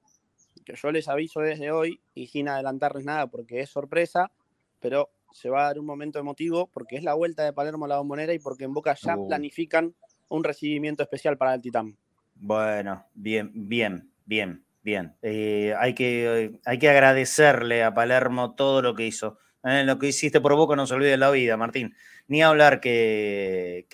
que 0.64 0.76
yo 0.76 0.92
les 0.92 1.08
aviso 1.08 1.40
desde 1.40 1.72
hoy 1.72 2.02
y 2.14 2.28
sin 2.28 2.50
adelantarles 2.50 3.04
nada 3.04 3.26
porque 3.28 3.62
es 3.62 3.70
sorpresa, 3.70 4.32
pero 4.80 5.10
se 5.32 5.50
va 5.50 5.64
a 5.64 5.68
dar 5.68 5.80
un 5.80 5.86
momento 5.88 6.20
emotivo 6.20 6.68
porque 6.68 6.96
es 6.96 7.04
la 7.04 7.16
vuelta 7.16 7.44
de 7.44 7.52
Palermo 7.52 7.86
a 7.86 7.88
la 7.88 7.98
bombonera 7.98 8.34
y 8.34 8.40
porque 8.40 8.66
en 8.66 8.74
Boca 8.74 8.96
ya 9.02 9.18
uh. 9.18 9.28
planifican 9.28 9.96
un 10.30 10.44
recibimiento 10.44 11.02
especial 11.02 11.38
para 11.38 11.56
el 11.56 11.62
Titán. 11.62 11.98
Bueno, 12.36 13.06
bien, 13.14 13.52
bien, 13.54 14.12
bien. 14.26 14.66
Bien, 14.86 15.16
eh, 15.24 15.74
hay, 15.80 15.96
que, 15.96 16.60
hay 16.64 16.78
que 16.78 16.90
agradecerle 16.90 17.84
a 17.84 17.96
Palermo 17.96 18.54
todo 18.54 18.84
lo 18.84 18.94
que 18.94 19.08
hizo. 19.08 19.40
Eh, 19.64 19.84
lo 19.84 19.98
que 19.98 20.10
hiciste 20.10 20.40
por 20.40 20.56
Boca 20.56 20.76
no 20.76 20.86
se 20.86 20.94
olvide 20.94 21.18
la 21.18 21.32
vida, 21.32 21.58
Martín. 21.58 21.96
Ni 22.28 22.44
hablar 22.44 22.80
que, 22.80 23.88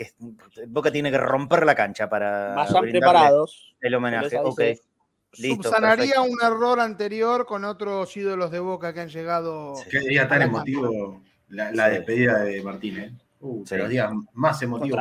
Boca 0.68 0.92
tiene 0.92 1.10
que 1.10 1.18
romper 1.18 1.66
la 1.66 1.76
cancha 1.76 2.10
para. 2.10 2.56
Vayan 2.56 2.92
preparados. 2.92 3.74
El 3.80 3.96
homenaje. 3.96 4.38
Ok. 4.38 4.62
Listo, 5.38 5.70
Subsanaría 5.70 6.20
un 6.20 6.38
error 6.44 6.82
anterior 6.82 7.46
con 7.46 7.64
otros 7.64 8.18
ídolos 8.18 8.52
de 8.52 8.60
Boca 8.60 8.94
que 8.94 9.00
han 9.00 9.10
llegado. 9.10 9.76
Qué 9.90 10.02
día 10.02 10.28
tan 10.28 10.42
emotivo 10.42 11.22
la, 11.48 11.88
despedida 11.88 12.40
de 12.40 12.62
Martín, 12.62 12.98
¿eh? 12.98 13.14
Uh, 13.40 13.64
los 13.70 13.90
días 13.90 14.12
más 14.34 14.62
emotivos. 14.62 15.00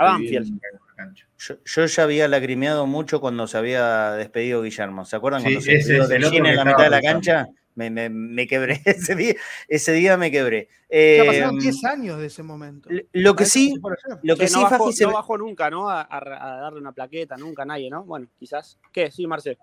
Yo, 1.65 1.87
ya 1.87 2.03
había 2.03 2.29
lagrimeado 2.29 2.87
mucho 2.87 3.21
cuando 3.21 3.47
se 3.47 3.59
había 3.59 4.13
despedido 4.13 4.63
Guillermo. 4.63 5.05
¿Se 5.05 5.17
acuerdan 5.17 5.43
cuando 5.43 5.61
se 5.61 5.73
despidió 5.73 6.07
del 6.07 6.25
en 6.25 6.57
la 6.57 6.65
mitad 6.65 6.85
de 6.85 6.91
la 6.91 7.01
cancha? 7.01 7.49
Me, 7.75 8.47
quebré 8.47 8.81
ese 8.85 9.15
día, 9.15 9.35
ese 9.69 9.93
día 9.93 10.17
me 10.17 10.31
quebré. 10.31 10.69
ya 10.91 11.25
pasaron 11.25 11.59
10 11.59 11.85
eh, 11.85 11.87
años 11.87 12.19
de 12.19 12.27
ese 12.27 12.43
momento. 12.43 12.91
Lo 13.13 13.35
que 13.35 13.47
sí, 13.47 13.75
lo 14.23 14.37
que, 14.37 14.49
sí, 14.49 14.57
no, 14.57 14.63
bajó, 14.63 14.91
no 14.91 15.13
bajó 15.13 15.39
nunca, 15.39 15.71
¿no? 15.71 15.89
A, 15.89 16.07
darle 16.11 16.81
una 16.81 16.93
plaqueta, 16.93 17.37
nunca 17.37 17.65
nadie, 17.65 17.89
¿no? 17.89 18.05
Bueno, 18.05 18.27
quizás. 18.39 18.79
¿Qué? 18.93 19.11
Sí, 19.11 19.27
Marcel. 19.27 19.57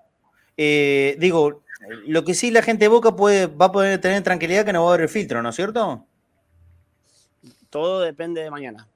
Eh, 0.55 1.15
digo, 1.19 1.61
lo 2.07 2.23
que 2.23 2.33
sí 2.33 2.49
la 2.49 2.63
gente 2.63 2.85
de 2.85 2.89
Boca 2.89 3.15
puede, 3.15 3.45
va 3.45 3.67
a 3.67 3.71
poder 3.71 4.01
tener 4.01 4.23
tranquilidad 4.23 4.65
que 4.65 4.73
no 4.73 4.83
va 4.83 4.89
a 4.89 4.93
haber 4.93 5.03
el 5.03 5.09
filtro, 5.09 5.43
¿no 5.43 5.49
es 5.49 5.55
cierto? 5.55 6.05
Todo 7.69 8.01
depende 8.01 8.41
de 8.41 8.49
mañana. 8.49 8.87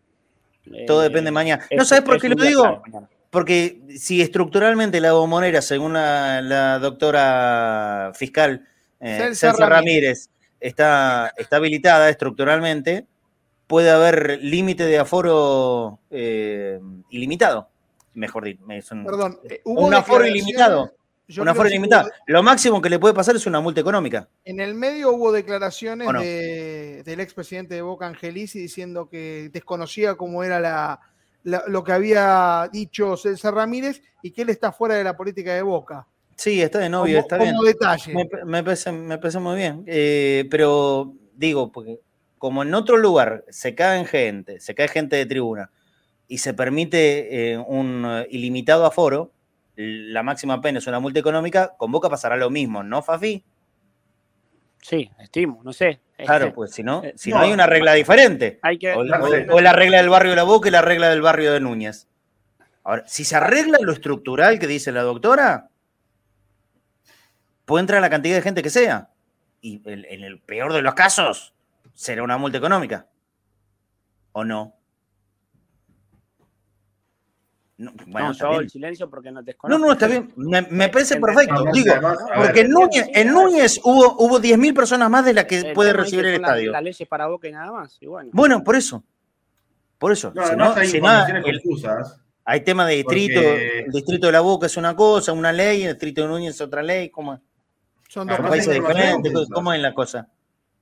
Todo 0.87 1.01
depende 1.01 1.29
de 1.29 1.31
mañana. 1.31 1.65
¿No 1.75 1.85
sabes 1.85 2.03
por 2.03 2.19
qué 2.19 2.29
lo 2.29 2.43
digo? 2.43 2.81
Porque 3.29 3.81
si 3.97 4.21
estructuralmente 4.21 4.99
la 4.99 5.13
bombonera, 5.13 5.61
según 5.61 5.93
la, 5.93 6.79
doctora 6.79 8.11
fiscal 8.13 8.67
eh, 8.99 9.31
Ramírez, 9.57 10.29
está, 10.59 11.33
está 11.37 11.55
habilitada 11.55 12.09
estructuralmente, 12.09 13.05
puede 13.67 13.89
haber 13.89 14.39
límite 14.41 14.85
de 14.85 14.99
aforo 14.99 15.99
eh, 16.09 16.79
ilimitado. 17.09 17.69
Mejor 18.13 18.43
dicho, 18.43 18.61
Perdón, 19.05 19.39
eh, 19.49 19.61
un 19.63 19.93
aforo 19.93 20.27
ilimitado. 20.27 20.93
una 21.37 21.51
aforo 21.51 21.69
ilimitado. 21.69 22.09
Lo 22.27 22.43
máximo 22.43 22.81
que 22.81 22.89
le 22.89 22.99
puede 22.99 23.13
pasar 23.13 23.37
es 23.37 23.45
una 23.47 23.61
multa 23.61 23.79
económica. 23.79 24.27
En 24.43 24.59
el 24.59 24.75
medio 24.75 25.13
hubo 25.13 25.31
declaraciones 25.31 26.05
del 27.03 27.19
expresidente 27.19 27.75
de 27.75 27.81
Boca 27.81 28.07
Angelici 28.07 28.59
diciendo 28.59 29.09
que 29.09 29.49
desconocía 29.51 30.15
cómo 30.15 30.43
era 30.43 30.59
la, 30.59 30.99
lo 31.43 31.83
que 31.83 31.91
había 31.91 32.69
dicho 32.71 33.17
César 33.17 33.55
Ramírez 33.55 34.01
y 34.21 34.31
que 34.31 34.43
él 34.43 34.49
está 34.49 34.71
fuera 34.71 34.95
de 34.95 35.03
la 35.03 35.17
política 35.17 35.53
de 35.53 35.61
Boca. 35.61 36.07
Sí, 36.35 36.61
está 36.61 36.79
de 36.79 36.89
novio, 36.89 37.19
está 37.19 37.37
bien. 37.37 37.55
Como 37.55 37.67
detalle. 37.67 38.13
Me, 38.45 38.63
parece, 38.63 38.91
muy 39.39 39.55
bien. 39.55 39.83
Eh, 39.85 40.47
pero 40.49 41.13
digo, 41.35 41.71
porque 41.71 41.99
como 42.37 42.63
en 42.63 42.73
otro 42.73 42.97
lugar 42.97 43.45
se 43.49 43.75
cae 43.75 44.03
gente, 44.05 44.59
se 44.59 44.73
cae 44.73 44.87
gente 44.87 45.15
de 45.15 45.25
tribuna 45.25 45.71
y 46.27 46.39
se 46.39 46.53
permite 46.53 47.51
eh, 47.53 47.57
un 47.57 48.25
ilimitado 48.29 48.85
aforo, 48.85 49.31
la 49.75 50.23
máxima 50.23 50.61
pena 50.61 50.79
es 50.79 50.87
una 50.87 50.99
multa 50.99 51.19
económica, 51.19 51.75
con 51.77 51.91
Boca 51.91 52.09
pasará 52.09 52.35
lo 52.37 52.49
mismo, 52.49 52.83
¿no, 52.83 53.01
Fafi? 53.01 53.43
Sí, 54.81 55.11
estimo, 55.19 55.61
no 55.63 55.73
sé. 55.73 55.99
Claro, 56.25 56.45
este, 56.45 56.55
pues 56.55 56.71
si 56.71 56.83
no, 56.83 57.03
eh, 57.03 57.13
si 57.15 57.31
no, 57.31 57.39
hay 57.39 57.51
una 57.51 57.67
regla 57.67 57.93
diferente. 57.93 58.59
Hay 58.61 58.77
que, 58.77 58.93
o, 58.93 59.03
la, 59.03 59.73
regla 59.73 59.97
del 59.97 60.09
barrio 60.09 60.31
de 60.31 60.35
la 60.35 60.43
Boca 60.43 60.67
y 60.69 60.71
la 60.71 60.81
regla 60.81 61.09
del 61.09 61.21
barrio 61.21 61.53
de 61.53 61.59
Núñez. 61.59 62.07
Ahora, 62.83 63.03
si 63.07 63.23
se 63.23 63.35
arregla 63.35 63.77
lo 63.81 63.91
estructural 63.91 64.59
que 64.59 64.67
dice 64.67 64.91
la 64.91 65.03
doctora, 65.03 65.69
puede 67.65 67.81
entrar 67.81 68.01
la 68.01 68.09
cantidad 68.09 68.35
de 68.35 68.41
gente 68.41 68.63
que 68.63 68.69
sea. 68.69 69.09
Y 69.61 69.81
en 69.85 70.23
el 70.23 70.39
peor 70.39 70.73
de 70.73 70.81
los 70.81 70.95
casos, 70.95 71.53
será 71.93 72.23
una 72.23 72.37
multa 72.37 72.57
económica. 72.57 73.07
¿O 74.31 74.43
no? 74.43 74.75
No, 77.81 77.91
bueno, 78.05 78.31
yo 78.33 78.59
el 78.59 78.69
silencio 78.69 79.09
porque 79.09 79.31
no 79.31 79.43
te 79.43 79.57
No, 79.63 79.79
no, 79.79 79.93
está 79.93 80.05
bien. 80.05 80.31
Me, 80.35 80.89
parece 80.89 81.19
perfecto. 81.19 81.65
Digo, 81.73 81.95
porque 82.35 82.61
en 82.61 82.69
Núñez, 82.69 83.09
en 83.11 83.33
Núñez 83.33 83.79
hubo, 83.83 84.17
hubo 84.19 84.39
10.000 84.39 84.75
personas 84.75 85.09
más 85.09 85.25
de 85.25 85.33
las 85.33 85.45
que 85.45 85.73
puede 85.73 85.91
recibir 85.91 86.27
el 86.27 86.35
estadio. 86.35 86.71
Las 86.71 86.83
leyes 86.83 87.07
para 87.07 87.25
Boca 87.25 87.47
y 87.47 87.51
nada 87.51 87.71
más. 87.71 87.99
bueno. 88.31 88.63
por 88.63 88.75
eso. 88.75 89.03
Por 89.97 90.11
eso. 90.11 90.31
No, 90.35 90.45
si 90.45 90.55
no, 90.55 90.73
hay, 90.75 90.87
si 90.87 90.99
hay 92.45 92.61
tema 92.61 92.85
de 92.85 92.97
distrito. 92.97 93.41
El 93.41 93.91
distrito 93.91 94.27
de 94.27 94.33
la 94.33 94.41
Boca 94.41 94.67
es 94.67 94.77
una 94.77 94.95
cosa, 94.95 95.33
una 95.33 95.51
ley, 95.51 95.83
el 95.83 95.93
distrito 95.93 96.21
de 96.21 96.27
Núñez 96.27 96.53
es 96.53 96.61
otra 96.61 96.83
ley. 96.83 97.09
¿Cómo 97.09 97.33
es? 97.33 97.39
Son 98.09 98.27
dos 98.27 98.39
países 98.39 98.75
diferentes. 98.75 99.33
¿Cómo 99.51 99.73
es 99.73 99.81
la 99.81 99.93
cosa? 99.95 100.27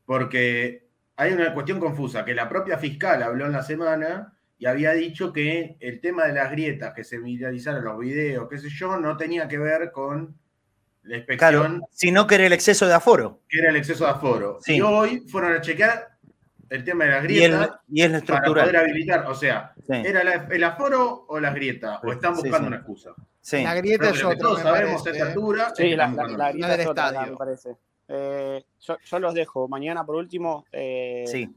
Porque 0.05 0.89
hay 1.15 1.31
una 1.31 1.53
cuestión 1.53 1.79
confusa, 1.79 2.25
que 2.25 2.33
la 2.33 2.49
propia 2.49 2.77
fiscal 2.77 3.23
habló 3.23 3.45
en 3.45 3.53
la 3.53 3.63
semana 3.63 4.33
y 4.59 4.65
había 4.65 4.91
dicho 4.91 5.31
que 5.31 5.77
el 5.79 6.01
tema 6.01 6.25
de 6.25 6.33
las 6.33 6.51
grietas 6.51 6.93
que 6.93 7.05
se 7.05 7.17
viralizaron 7.17 7.85
los 7.85 7.97
videos, 7.97 8.47
qué 8.49 8.57
sé 8.57 8.67
yo, 8.69 8.97
no 8.97 9.15
tenía 9.15 9.47
que 9.47 9.57
ver 9.57 9.89
con 9.93 10.37
la 11.03 11.15
inspección. 11.15 11.81
sino 11.91 12.27
que 12.27 12.35
era 12.35 12.45
el 12.45 12.51
exceso 12.51 12.85
de 12.85 12.93
aforo. 12.93 13.39
Que 13.47 13.59
era 13.59 13.69
el 13.69 13.77
exceso 13.77 14.03
de 14.03 14.11
aforo. 14.11 14.59
Y 14.67 14.81
hoy 14.81 15.21
fueron 15.29 15.53
a 15.53 15.61
chequear 15.61 16.09
el 16.69 16.83
tema 16.83 17.05
de 17.05 17.11
las 17.11 17.23
grietas 17.23 17.69
y, 17.87 18.01
es 18.01 18.21
para 18.23 18.41
poder 18.41 18.75
habilitar. 18.75 19.27
O 19.27 19.33
sea, 19.33 19.73
¿era 19.87 20.21
el 20.21 20.63
aforo 20.65 21.25
o 21.29 21.39
las 21.39 21.55
grietas? 21.55 22.01
¿O 22.03 22.11
están 22.11 22.33
buscando 22.33 22.67
una 22.67 22.77
excusa? 22.77 23.13
La 23.53 23.75
grieta 23.75 24.09
es 24.09 24.21
otra. 24.21 24.37
Todos 24.37 24.59
sabemos 24.59 25.07
esta 25.07 25.25
altura. 25.25 25.73
Sí, 25.73 25.95
la, 25.95 26.09
grieta 26.51 26.75
es 26.75 26.85
otra, 26.85 27.25
me 27.25 27.37
parece. 27.37 27.77
Eh, 28.09 28.61
yo, 28.81 29.19
los 29.19 29.33
dejo. 29.33 29.69
Mañana, 29.69 30.05
por 30.05 30.15
último, 30.15 30.65
eh, 30.73 31.23
sí 31.27 31.49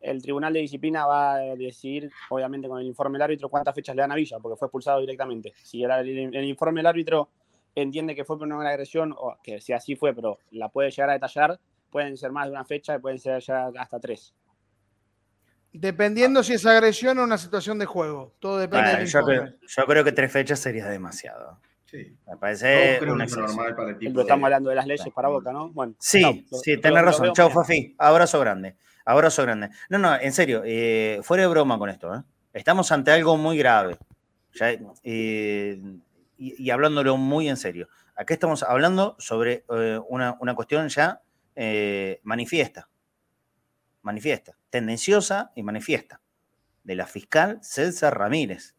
el 0.00 0.22
Tribunal 0.22 0.52
de 0.52 0.60
Disciplina 0.60 1.06
va 1.06 1.34
a 1.34 1.38
decidir, 1.38 2.10
obviamente 2.30 2.68
con 2.68 2.80
el 2.80 2.86
informe 2.86 3.16
del 3.16 3.22
árbitro, 3.22 3.48
cuántas 3.48 3.74
fechas 3.74 3.94
le 3.94 4.02
dan 4.02 4.12
a 4.12 4.14
Villa, 4.14 4.38
porque 4.38 4.58
fue 4.58 4.66
expulsado 4.66 5.00
directamente. 5.00 5.52
Si 5.62 5.82
el, 5.82 6.44
informe 6.44 6.80
del 6.80 6.86
árbitro 6.86 7.30
entiende 7.74 8.14
que 8.14 8.24
fue 8.24 8.38
por 8.38 8.46
una 8.46 8.68
agresión, 8.68 9.14
o 9.16 9.36
que 9.42 9.60
si 9.60 9.72
así 9.72 9.96
fue, 9.96 10.14
pero 10.14 10.38
la 10.50 10.68
puede 10.68 10.90
llegar 10.90 11.10
a 11.10 11.14
detallar, 11.14 11.58
pueden 11.90 12.16
ser 12.16 12.32
más 12.32 12.46
de 12.46 12.52
una 12.52 12.64
fecha 12.64 12.94
y 12.94 12.98
pueden 12.98 13.18
ser 13.18 13.40
ya 13.42 13.70
hasta 13.78 14.00
tres. 14.00 14.34
Dependiendo 15.72 16.42
si 16.42 16.54
es 16.54 16.66
agresión 16.66 17.18
o 17.18 17.24
una 17.24 17.38
situación 17.38 17.78
de 17.78 17.86
juego. 17.86 18.34
Todo 18.40 18.58
depende 18.58 18.96
del 18.96 19.06
yo, 19.06 19.22
creo, 19.22 19.44
yo 19.66 19.84
creo 19.86 20.04
que 20.04 20.12
tres 20.12 20.32
fechas 20.32 20.58
sería 20.58 20.86
demasiado. 20.88 21.60
Sí. 21.84 22.16
Me 22.26 22.36
parece 22.36 23.00
normal 23.00 23.74
para 23.74 23.90
el 23.90 23.98
tipo 23.98 24.20
Estamos 24.20 24.44
hablando 24.44 24.70
de 24.70 24.76
las 24.76 24.86
leyes 24.86 25.08
para 25.12 25.28
Boca, 25.28 25.52
¿no? 25.52 25.70
Bueno, 25.70 25.94
sí, 25.98 26.46
sí, 26.62 26.76
tenés 26.76 27.02
razón. 27.02 27.32
Chao, 27.32 27.50
Fafi. 27.50 27.94
Abrazo 27.98 28.38
grande. 28.40 28.76
Abrazo 29.10 29.42
grande. 29.42 29.70
No, 29.88 29.98
no, 29.98 30.14
en 30.14 30.32
serio, 30.32 30.62
eh, 30.64 31.18
fuera 31.24 31.42
de 31.42 31.48
broma 31.48 31.76
con 31.78 31.90
esto. 31.90 32.14
¿eh? 32.14 32.22
Estamos 32.52 32.92
ante 32.92 33.10
algo 33.10 33.36
muy 33.36 33.58
grave. 33.58 33.98
Eh, 35.02 35.80
y, 36.38 36.70
hablándolo 36.70 37.16
muy 37.16 37.48
en 37.48 37.56
serio. 37.56 37.88
Aquí 38.14 38.34
estamos 38.34 38.62
hablando 38.62 39.16
sobre 39.18 39.64
una, 40.08 40.36
cuestión 40.54 40.88
ya 40.88 41.22
manifiesta. 42.22 42.88
Manifiesta. 44.02 44.56
Tendenciosa 44.70 45.50
y 45.56 45.64
manifiesta. 45.64 46.20
De 46.84 46.94
la 46.94 47.06
fiscal 47.06 47.58
César 47.62 48.16
Ramírez. 48.16 48.76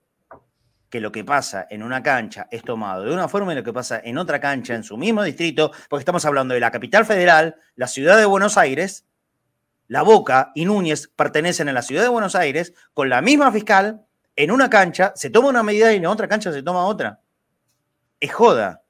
que 0.90 1.02
lo 1.02 1.12
que 1.12 1.26
pasa 1.26 1.68
en 1.70 1.84
una 1.84 2.04
cancha 2.04 2.48
es 2.52 2.64
tomado 2.64 3.04
de 3.04 3.14
una 3.14 3.28
forma 3.28 3.52
y 3.52 3.56
lo 3.56 3.64
que 3.64 3.74
pasa 3.74 4.02
en 4.04 4.18
otra 4.18 4.40
cancha 4.40 4.76
en 4.76 4.84
su 4.84 4.98
mismo 4.98 5.24
distrito, 5.24 5.72
porque 5.90 6.02
estamos 6.02 6.26
hablando 6.26 6.54
de 6.54 6.60
la 6.60 6.72
capital 6.72 7.06
federal, 7.06 7.56
la 7.76 7.88
ciudad 7.88 8.18
de 8.18 8.26
Buenos 8.26 8.58
Aires, 8.58 9.06
La 9.92 10.04
Boca 10.04 10.54
y 10.56 10.64
Núñez 10.64 11.10
pertenecen 11.18 11.68
a 11.68 11.74
la 11.74 11.82
ciudad 11.82 12.04
de 12.04 12.08
Buenos 12.08 12.34
Aires, 12.36 12.74
con 12.94 13.10
la 13.10 13.22
misma 13.22 13.52
fiscal, 13.52 14.06
en 14.38 14.50
una 14.50 14.70
cancha 14.70 15.12
se 15.18 15.30
toma 15.30 15.50
una 15.50 15.64
medida 15.64 15.92
y 15.92 15.98
en 15.98 16.06
otra 16.06 16.30
cancha 16.30 16.54
se 16.54 16.64
toma 16.64 16.86
otra. 16.86 17.20
Es 18.18 18.34
joda. 18.34 18.84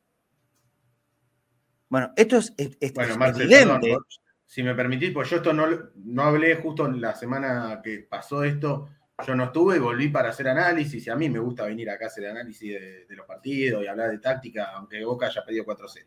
Bueno, 1.89 2.13
esto 2.15 2.37
es, 2.37 2.53
evidente. 2.79 3.97
si 4.45 4.61
me 4.61 4.75
permitís, 4.75 5.11
pues 5.11 5.27
yo 5.31 5.37
esto 5.37 5.53
no, 5.53 5.65
no 5.95 6.21
hablé 6.21 6.57
justo 6.57 6.85
en 6.85 7.01
la 7.01 7.15
semana 7.15 7.81
que 7.83 8.05
pasó 8.07 8.43
esto 8.43 8.87
yo 9.25 9.35
no 9.35 9.45
estuve 9.45 9.77
y 9.77 9.79
volví 9.79 10.09
para 10.09 10.29
hacer 10.29 10.47
análisis 10.47 11.07
y 11.07 11.09
a 11.09 11.15
mí 11.15 11.29
me 11.29 11.39
gusta 11.39 11.65
venir 11.65 11.89
acá 11.89 12.05
a 12.05 12.07
hacer 12.09 12.27
análisis 12.27 12.73
de, 13.07 13.15
los 13.15 13.25
partidos 13.25 13.83
y 13.83 13.87
hablar 13.87 14.11
de 14.11 14.19
táctica, 14.19 14.71
aunque 14.75 15.03
Boca 15.03 15.27
haya 15.27 15.43
pedido 15.43 15.65
4-0. 15.65 16.05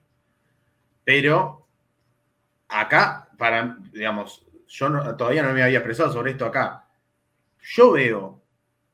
Pero 1.05 1.67
acá, 2.69 3.29
para, 3.37 3.77
digamos, 3.93 4.47
yo 4.75 5.17
todavía 5.17 5.45
no 5.45 5.53
me 5.53 5.63
había 5.63 5.79
expresado 5.79 6.13
sobre 6.13 6.33
esto 6.33 6.47
acá. 6.47 6.89
Yo 7.61 7.93
veo 7.93 8.43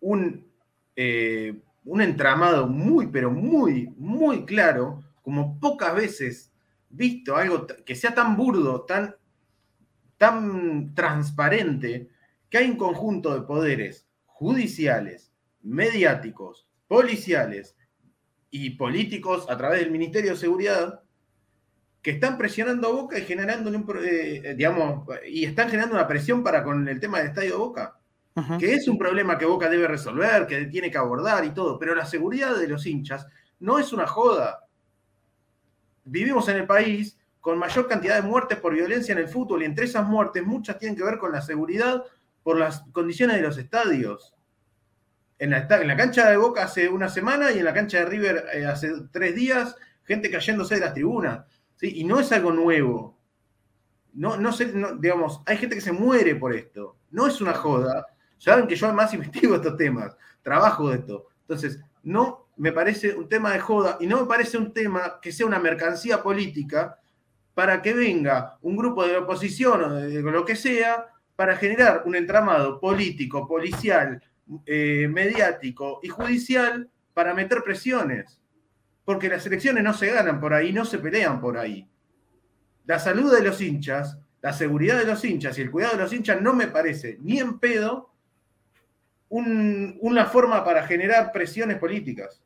un, 0.01 0.47
eh, 0.95 1.59
un 1.85 2.03
entramado 2.03 2.67
muy, 2.67 3.07
pero 3.07 3.31
muy, 3.31 3.89
muy 3.97 4.45
claro, 4.45 5.03
como 5.23 5.59
pocas 5.59 5.95
veces 5.95 6.53
visto 6.91 7.35
algo 7.35 7.67
que 7.87 7.95
sea 7.95 8.15
tan 8.15 8.37
burdo, 8.37 8.83
tan, 8.83 9.17
tan 10.19 10.95
transparente, 10.95 12.11
que 12.51 12.59
hay 12.59 12.69
un 12.69 12.77
conjunto 12.77 13.33
de 13.33 13.47
poderes 13.47 14.07
judiciales, 14.27 15.33
mediáticos, 15.63 16.69
policiales 16.89 17.75
y 18.51 18.71
políticos 18.71 19.47
a 19.49 19.57
través 19.57 19.81
del 19.81 19.93
Ministerio 19.93 20.33
de 20.33 20.37
Seguridad 20.37 21.03
que 22.03 22.13
están 22.13 22.39
presionando 22.39 22.89
a 22.89 22.93
Boca 22.93 23.19
y 23.19 23.23
generando 23.23 23.71
un, 23.71 23.87
eh, 24.03 24.55
digamos, 24.57 25.07
y 25.29 25.45
están 25.45 25.69
generando 25.69 25.97
una 25.97 26.07
presión 26.07 26.43
para 26.43 26.63
con 26.65 26.89
el 26.89 26.99
tema 26.99 27.19
del 27.19 27.29
estadio 27.29 27.51
de 27.51 27.57
Boca, 27.57 27.97
que 28.59 28.73
es 28.73 28.89
un 28.89 28.97
problema 28.97 29.37
que 29.37 29.45
Boca 29.45 29.69
debe 29.69 29.87
resolver, 29.87 30.47
que 30.47 30.65
tiene 30.67 30.91
que 30.91 30.97
abordar 30.97 31.45
y 31.45 31.51
todo, 31.51 31.79
pero 31.79 31.95
la 31.95 32.07
seguridad 32.07 32.57
de 32.57 32.69
los 32.69 32.87
hinchas 32.87 33.27
no 33.59 33.79
es 33.79 33.93
una 33.93 34.07
joda. 34.07 34.65
Vivimos 36.05 36.49
en 36.49 36.57
el 36.57 36.67
país 36.67 37.19
con 37.41 37.59
mayor 37.59 37.87
cantidad 37.87 38.17
de 38.17 38.27
muertes 38.27 38.59
por 38.59 38.75
violencia 38.75 39.13
en 39.13 39.19
el 39.19 39.29
fútbol 39.29 39.63
y 39.63 39.67
entre 39.67 39.85
esas 39.85 40.07
muertes 40.07 40.43
muchas 40.43 40.79
tienen 40.79 40.97
que 40.97 41.05
ver 41.05 41.19
con 41.19 41.33
la 41.33 41.43
seguridad 41.43 42.03
por 42.43 42.59
las 42.59 42.81
condiciones 42.93 43.37
de 43.37 43.43
los 43.43 43.59
estadios. 43.59 44.35
En 45.39 45.51
la, 45.51 45.67
en 45.69 45.89
la 45.89 45.97
cancha 45.97 46.31
de 46.31 46.37
Boca 46.37 46.65
hace 46.65 46.89
una 46.89 47.11
semana 47.11 47.51
y 47.51 47.59
en 47.59 47.65
la 47.65 47.75
cancha 47.75 47.99
de 47.99 48.05
River 48.07 48.47
eh, 48.55 48.67
hace 48.67 48.91
tres 49.11 49.35
días, 49.35 49.77
gente 50.05 50.31
cayéndose 50.31 50.77
de 50.77 50.81
las 50.81 50.95
tribunas. 50.95 51.45
Y 51.83 52.05
no 52.05 52.21
es 52.21 52.31
algo 52.33 52.53
nuevo. 52.53 53.19
No, 54.13 54.37
no 54.37 54.53
sé, 54.53 54.73
digamos, 54.99 55.41
hay 55.47 55.57
gente 55.57 55.77
que 55.77 55.81
se 55.81 55.93
muere 55.93 56.35
por 56.37 56.55
esto. 56.55 56.97
No 57.11 57.27
es 57.27 57.41
una 57.41 57.55
joda. 57.55 58.07
Saben 58.39 58.67
que 58.67 58.77
yo 58.77 58.87
además 58.87 59.15
investigo 59.15 59.57
estos 59.57 59.77
temas, 59.77 60.17
trabajo 60.43 60.91
de 60.91 60.99
esto. 60.99 61.29
Entonces, 61.43 61.81
no 62.03 62.49
me 62.57 62.73
parece 62.73 63.15
un 63.15 63.29
tema 63.29 63.53
de 63.53 63.61
joda 63.61 63.97
y 64.01 64.07
no 64.07 64.21
me 64.21 64.27
parece 64.27 64.59
un 64.59 64.73
tema 64.73 65.19
que 65.21 65.33
sea 65.33 65.47
una 65.47 65.59
mercancía 65.59 66.23
política 66.23 66.99
para 67.55 67.83
que 67.83 67.95
venga 67.95 68.59
un 68.63 68.77
grupo 68.77 69.07
de 69.07 69.17
oposición 69.17 69.83
o 69.83 69.95
de 69.95 70.23
lo 70.23 70.45
que 70.45 70.57
sea 70.57 71.07
para 71.37 71.57
generar 71.57 72.03
un 72.05 72.15
entramado 72.15 72.79
político, 72.79 73.47
policial, 73.47 74.23
eh, 74.67 75.09
mediático 75.11 76.01
y 76.03 76.09
judicial 76.09 76.91
para 77.15 77.35
meter 77.35 77.63
presiones. 77.63 78.40
Porque 79.11 79.29
las 79.29 79.45
elecciones 79.45 79.83
no 79.83 79.93
se 79.93 80.07
ganan 80.07 80.39
por 80.39 80.55
ahí, 80.55 80.73
no 80.73 80.85
se 80.85 81.01
pelean 81.01 81.41
por 81.41 81.59
ahí. 81.59 81.85
La 82.87 83.01
salud 83.01 83.35
de 83.35 83.43
los 83.43 83.61
hinchas, 83.61 84.17
la 84.41 84.53
seguridad 84.53 84.99
de 84.99 85.05
los 85.05 85.25
hinchas 85.25 85.59
y 85.59 85.63
el 85.63 85.71
cuidado 85.73 85.97
de 85.97 86.05
los 86.05 86.13
hinchas 86.13 86.41
no 86.41 86.53
me 86.53 86.69
parece 86.69 87.19
ni 87.21 87.41
en 87.41 87.59
pedo 87.59 88.13
una 89.31 90.27
forma 90.27 90.65
para 90.65 90.87
generar 90.87 91.33
presiones 91.33 91.79
políticas. 91.79 92.41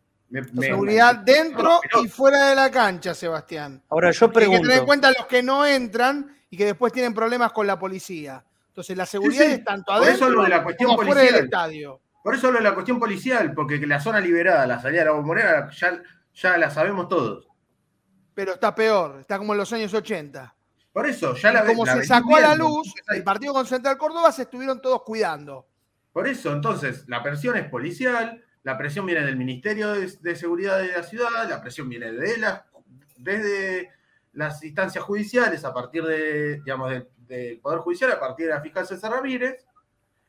seguridad 0.59 1.16
dentro 1.16 1.81
y 2.03 2.09
fuera 2.09 2.49
de 2.49 2.55
la 2.55 2.70
cancha, 2.70 3.12
Sebastián. 3.12 3.82
Ahora 3.91 4.11
yo 4.11 4.32
pregunto. 4.32 4.57
Hay 4.57 4.62
que 4.62 4.69
tener 4.69 4.81
en 4.81 4.86
cuenta 4.86 5.12
los 5.12 5.27
que 5.27 5.43
no 5.43 5.66
entran 5.66 6.35
y 6.49 6.57
que 6.57 6.65
después 6.65 6.95
tienen 6.95 7.12
problemas 7.12 7.53
con 7.53 7.66
la 7.66 7.78
policía. 7.78 8.43
Entonces 8.69 8.97
la 8.97 9.05
seguridad 9.05 9.51
es 9.51 9.62
tanto 9.62 9.93
adentro 9.93 10.28
por 10.28 10.32
eso 10.32 10.43
de 10.45 10.49
la 10.49 10.62
cuestión 10.62 10.97
policial. 10.97 11.27
del 11.27 11.45
estadio. 11.45 12.01
Por 12.23 12.35
eso 12.35 12.51
lo 12.51 12.57
de 12.57 12.65
la 12.65 12.73
cuestión 12.73 12.99
policial, 12.99 13.53
porque 13.53 13.86
la 13.86 14.01
zona 14.01 14.19
liberada, 14.19 14.66
la 14.66 14.81
salida 14.81 15.01
de 15.01 15.05
la 15.05 15.12
bombonera, 15.12 15.69
ya, 15.69 16.01
ya 16.35 16.59
la 16.59 16.70
sabemos 16.70 17.09
todos. 17.09 17.48
Pero 18.35 18.55
está 18.55 18.74
peor, 18.74 19.20
está 19.20 19.39
como 19.39 19.52
en 19.52 19.59
los 19.59 19.73
años 19.73 19.94
80. 19.94 20.55
Por 20.93 21.06
eso, 21.06 21.35
ya 21.35 21.52
la 21.52 21.65
Como 21.65 21.86
se 21.86 22.05
sacó 22.05 22.36
a 22.36 22.40
la 22.40 22.55
luz, 22.55 22.93
el 23.09 23.24
partido 23.24 23.52
con 23.52 23.66
Central 23.66 23.98
Córdoba 23.98 24.31
se 24.31 24.43
estuvieron 24.43 24.81
todos 24.81 25.02
cuidando. 25.02 25.66
Por 26.12 26.28
eso, 26.28 26.52
entonces, 26.52 27.05
la 27.09 27.23
presión 27.23 27.56
es 27.56 27.69
policial, 27.69 28.44
la 28.62 28.78
presión 28.78 29.05
viene 29.05 29.24
del 29.24 29.36
Ministerio 29.36 29.93
de, 29.93 30.36
Seguridad 30.36 30.78
de 30.78 30.93
la 30.93 31.02
ciudad, 31.02 31.48
la 31.48 31.61
presión 31.61 31.89
viene 31.89 32.12
de 32.12 32.39
la, 32.39 32.66
desde 33.16 33.90
las 34.32 34.62
instancias 34.62 35.02
judiciales 35.02 35.65
a 35.65 35.74
partir 35.74 36.05
de, 36.05 36.61
digamos, 36.61 36.90
de, 36.90 37.09
del 37.27 37.59
Poder 37.59 37.81
Judicial 37.81 38.12
a 38.12 38.20
partir 38.20 38.47
de 38.47 38.52
la 38.52 38.61
fiscal 38.61 38.86
César 38.86 39.11
Ramírez, 39.11 39.66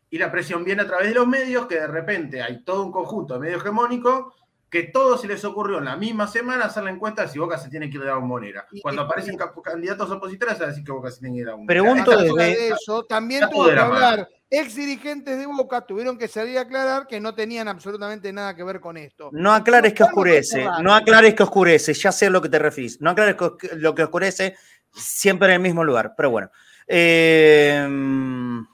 y 0.09 0.17
la 0.17 0.31
presión 0.31 0.63
viene 0.63 0.81
a 0.81 0.87
través 0.87 1.09
de 1.09 1.15
los 1.15 1.27
medios, 1.27 1.67
que 1.67 1.75
de 1.75 1.87
repente 1.87 2.41
hay 2.41 2.63
todo 2.63 2.83
un 2.83 2.91
conjunto 2.91 3.35
de 3.35 3.41
medios 3.41 3.61
hegemónicos 3.61 4.33
que 4.75 4.83
todos 4.83 5.21
se 5.21 5.27
les 5.29 5.41
ocurrió 5.45 5.77
en 5.77 5.85
la 5.85 5.95
misma 5.95 6.27
semana 6.27 6.65
hacer 6.65 6.83
la 6.83 6.89
encuesta 6.89 7.21
de 7.21 7.29
si 7.29 7.39
Boca 7.39 7.57
se 7.57 7.69
tiene 7.69 7.89
que 7.89 7.95
ir 7.95 8.03
a 8.03 8.07
la 8.07 8.15
bombonera. 8.15 8.67
Cuando 8.81 9.03
aparecen 9.03 9.37
candidatos 9.63 10.11
opositores, 10.11 10.59
a 10.59 10.67
decir 10.67 10.83
que 10.83 10.91
Boca 10.91 11.09
se 11.09 11.21
tiene 11.21 11.35
que 11.35 11.41
ir 11.43 11.47
a 11.47 11.51
la 11.51 11.55
bombonera. 11.55 11.81
Pregunto 11.81 12.35
de 12.35 12.67
eso, 12.67 13.05
también 13.05 13.49
tuvo 13.49 13.67
que 13.67 13.79
hablar 13.79 14.27
ex 14.49 14.75
dirigentes 14.75 15.37
de 15.37 15.45
Boca 15.45 15.85
tuvieron 15.85 16.17
que 16.17 16.27
salir 16.27 16.57
a 16.57 16.61
aclarar 16.61 17.07
que 17.07 17.21
no 17.21 17.33
tenían 17.33 17.69
absolutamente 17.69 18.33
nada 18.33 18.53
que 18.53 18.65
ver 18.65 18.81
con 18.81 18.97
esto. 18.97 19.29
No 19.31 19.53
aclares 19.53 19.93
que 19.93 20.03
oscurece, 20.03 20.65
no 20.81 20.93
aclares 20.93 21.33
que 21.35 21.43
oscurece, 21.43 21.93
ya 21.93 22.11
sé 22.11 22.25
a 22.25 22.29
lo 22.29 22.41
que 22.41 22.49
te 22.49 22.59
refieres. 22.59 22.99
No 22.99 23.11
aclares 23.11 23.37
lo 23.77 23.95
que 23.95 24.03
oscurece 24.03 24.55
siempre 24.91 25.47
en 25.47 25.53
el 25.53 25.61
mismo 25.61 25.85
lugar, 25.85 26.15
pero 26.17 26.31
bueno. 26.31 26.51
Em, 26.85 28.65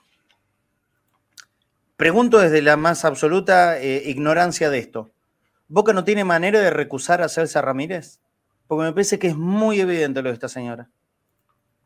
pregunto 1.95 2.39
desde 2.39 2.63
la 2.63 2.75
más 2.75 3.05
absoluta 3.05 3.79
eh, 3.79 4.01
ignorancia 4.07 4.71
de 4.71 4.79
esto. 4.79 5.11
¿Boca 5.71 5.93
no 5.93 6.03
tiene 6.03 6.25
manera 6.25 6.59
de 6.59 6.69
recusar 6.69 7.21
a 7.21 7.29
Celsa 7.29 7.61
Ramírez? 7.61 8.19
Porque 8.67 8.83
me 8.83 8.91
parece 8.91 9.17
que 9.19 9.27
es 9.27 9.37
muy 9.37 9.79
evidente 9.79 10.21
lo 10.21 10.27
de 10.27 10.33
esta 10.33 10.49
señora. 10.49 10.89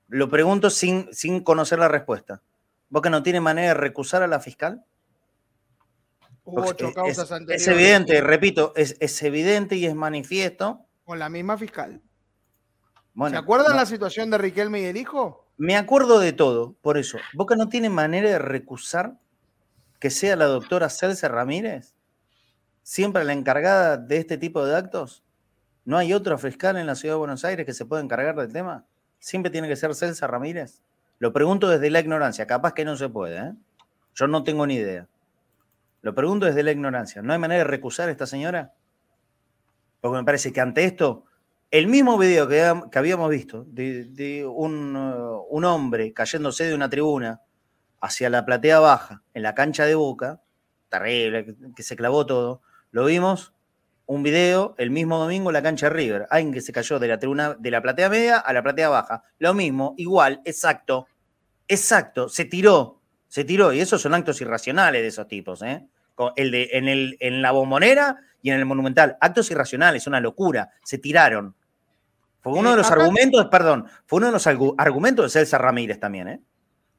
Lo 0.08 0.28
pregunto 0.28 0.72
sin, 0.72 1.08
sin 1.14 1.42
conocer 1.42 1.78
la 1.78 1.88
respuesta. 1.88 2.42
¿Boca 2.90 3.12
no 3.12 3.22
tiene 3.22 3.42
manera 3.42 3.68
de 3.68 3.74
recusar 3.76 4.24
a 4.24 4.28
la 4.28 4.40
fiscal? 4.40 4.84
Hubo 6.46 6.64
ocho 6.64 6.92
causas 6.94 7.30
es, 7.30 7.62
Es 7.62 7.68
evidente, 7.68 8.22
repito, 8.22 8.74
es, 8.76 8.98
es, 9.00 9.22
evidente 9.22 9.76
y 9.76 9.86
es 9.86 9.94
manifiesto. 9.94 10.84
Con 11.04 11.20
la 11.20 11.30
misma 11.30 11.56
fiscal. 11.56 12.02
¿Se 13.30 13.38
acuerdan 13.38 13.76
la 13.76 13.86
situación 13.86 14.32
de 14.32 14.40
Riquelme 14.40 14.82
y 14.82 14.86
el 14.86 14.98
hijo? 14.98 15.46
Me 15.58 15.78
acuerdo 15.78 16.18
de 16.18 16.34
todo, 16.34 16.74
por 16.82 16.98
eso. 16.98 17.20
¿Boca 17.36 17.56
no 17.56 17.70
tiene 17.70 17.90
manera 17.90 18.32
de 18.32 18.40
recusar 18.40 19.20
que 20.00 20.10
sea 20.10 20.36
la 20.36 20.46
doctora 20.46 20.90
Celsa 20.90 21.28
Ramírez? 21.28 21.95
¿Siempre 22.88 23.24
la 23.24 23.34
encargada 23.34 23.98
de 23.98 24.18
este 24.18 24.38
tipo 24.38 24.64
de 24.64 24.76
actos? 24.76 25.24
¿No 25.86 25.98
hay 25.98 26.14
otro 26.14 26.38
fiscal 26.38 26.78
en 26.78 26.86
la 26.86 26.94
ciudad 26.94 27.16
de 27.16 27.18
Buenos 27.20 27.44
Aires 27.44 27.66
que 27.66 27.74
se 27.74 27.84
pueda 27.84 28.04
encargar 28.04 28.36
del 28.36 28.54
tema? 28.54 28.86
¿Siempre 29.18 29.50
tiene 29.50 29.68
que 29.68 29.76
ser 29.76 29.96
Celsa 29.96 30.28
Ramírez? 30.28 30.84
Lo 31.18 31.34
pregunto 31.34 31.68
desde 31.68 31.90
la 31.90 32.00
ignorancia, 32.00 32.46
capaz 32.46 32.76
que 32.76 32.86
no 32.86 32.96
se 32.96 33.10
puede, 33.10 33.40
¿eh? 33.40 33.54
Yo 34.14 34.28
no 34.28 34.44
tengo 34.44 34.68
ni 34.68 34.76
idea. 34.76 35.08
Lo 36.04 36.14
pregunto 36.14 36.46
desde 36.46 36.62
la 36.62 36.74
ignorancia. 36.74 37.24
¿No 37.24 37.34
hay 37.34 37.40
manera 37.40 37.64
de 37.64 37.64
recusar 37.64 38.08
a 38.08 38.12
esta 38.12 38.28
señora? 38.28 38.76
Porque 40.00 40.20
me 40.20 40.24
parece 40.24 40.54
que 40.54 40.62
ante 40.62 40.84
esto 40.84 41.26
el 41.72 41.88
mismo 41.88 42.20
video 42.20 42.48
que, 42.48 42.62
habíamos 43.00 43.32
visto 43.32 43.66
de, 43.68 44.46
uh, 44.46 44.52
un, 45.50 45.66
hombre 45.66 46.14
cayéndose 46.14 46.66
de 46.66 46.76
una 46.76 46.88
tribuna 46.88 47.42
hacia 48.00 48.30
la 48.30 48.46
platea 48.46 48.78
baja 48.78 49.24
en 49.34 49.42
la 49.42 49.56
cancha 49.56 49.88
de 49.88 49.96
Boca, 49.96 50.40
terrible, 50.88 51.56
que, 51.76 51.82
se 51.82 51.96
clavó 51.96 52.28
todo, 52.28 52.62
lo 52.96 53.04
vimos 53.04 53.54
un 54.06 54.24
video 54.24 54.74
el 54.78 54.90
mismo 54.90 55.18
domingo 55.18 55.50
en 55.50 55.54
la 55.54 55.62
cancha 55.62 55.88
de 55.88 55.90
River. 55.90 56.28
Alguien 56.30 56.54
que 56.54 56.62
se 56.62 56.72
cayó 56.72 56.98
de 56.98 57.10
la 57.10 57.20
tribuna 57.20 57.54
de 57.60 57.70
la 57.70 57.82
platea 57.82 58.08
media 58.08 58.38
a 58.38 58.54
la 58.54 58.64
platea 58.64 58.88
baja. 58.88 59.24
Lo 59.38 59.54
mismo, 59.54 59.96
igual, 59.98 60.40
exacto, 60.46 61.06
exacto, 61.68 62.30
se 62.30 62.46
tiró, 62.46 63.02
se 63.28 63.44
tiró. 63.44 63.74
Y 63.74 63.82
esos 63.82 64.02
son 64.02 64.14
actos 64.14 64.40
irracionales 64.40 65.02
de 65.02 65.10
esos 65.10 65.28
tipos, 65.28 65.62
¿eh? 65.62 65.86
El 66.38 66.52
de, 66.52 66.70
en, 66.72 66.88
el, 66.88 67.18
en 67.20 67.42
la 67.42 67.52
bombonera 67.52 68.16
y 68.42 68.52
en 68.52 68.60
el 68.60 68.66
monumental. 68.66 69.18
Actos 69.20 69.52
irracionales, 69.52 70.08
una 70.08 70.22
locura. 70.22 70.70
Se 70.86 70.98
tiraron. 70.98 71.54
Fue 72.40 72.54
uno 72.54 72.72
de 72.72 72.78
los 72.78 72.90
argumentos, 72.92 73.48
perdón, 73.52 73.88
fue 74.06 74.20
uno 74.20 74.28
de 74.28 74.32
los 74.32 74.48
argumentos 74.48 75.26
de 75.26 75.38
Celsa 75.38 75.58
Ramírez 75.58 76.00
también, 76.00 76.30
¿eh? 76.30 76.40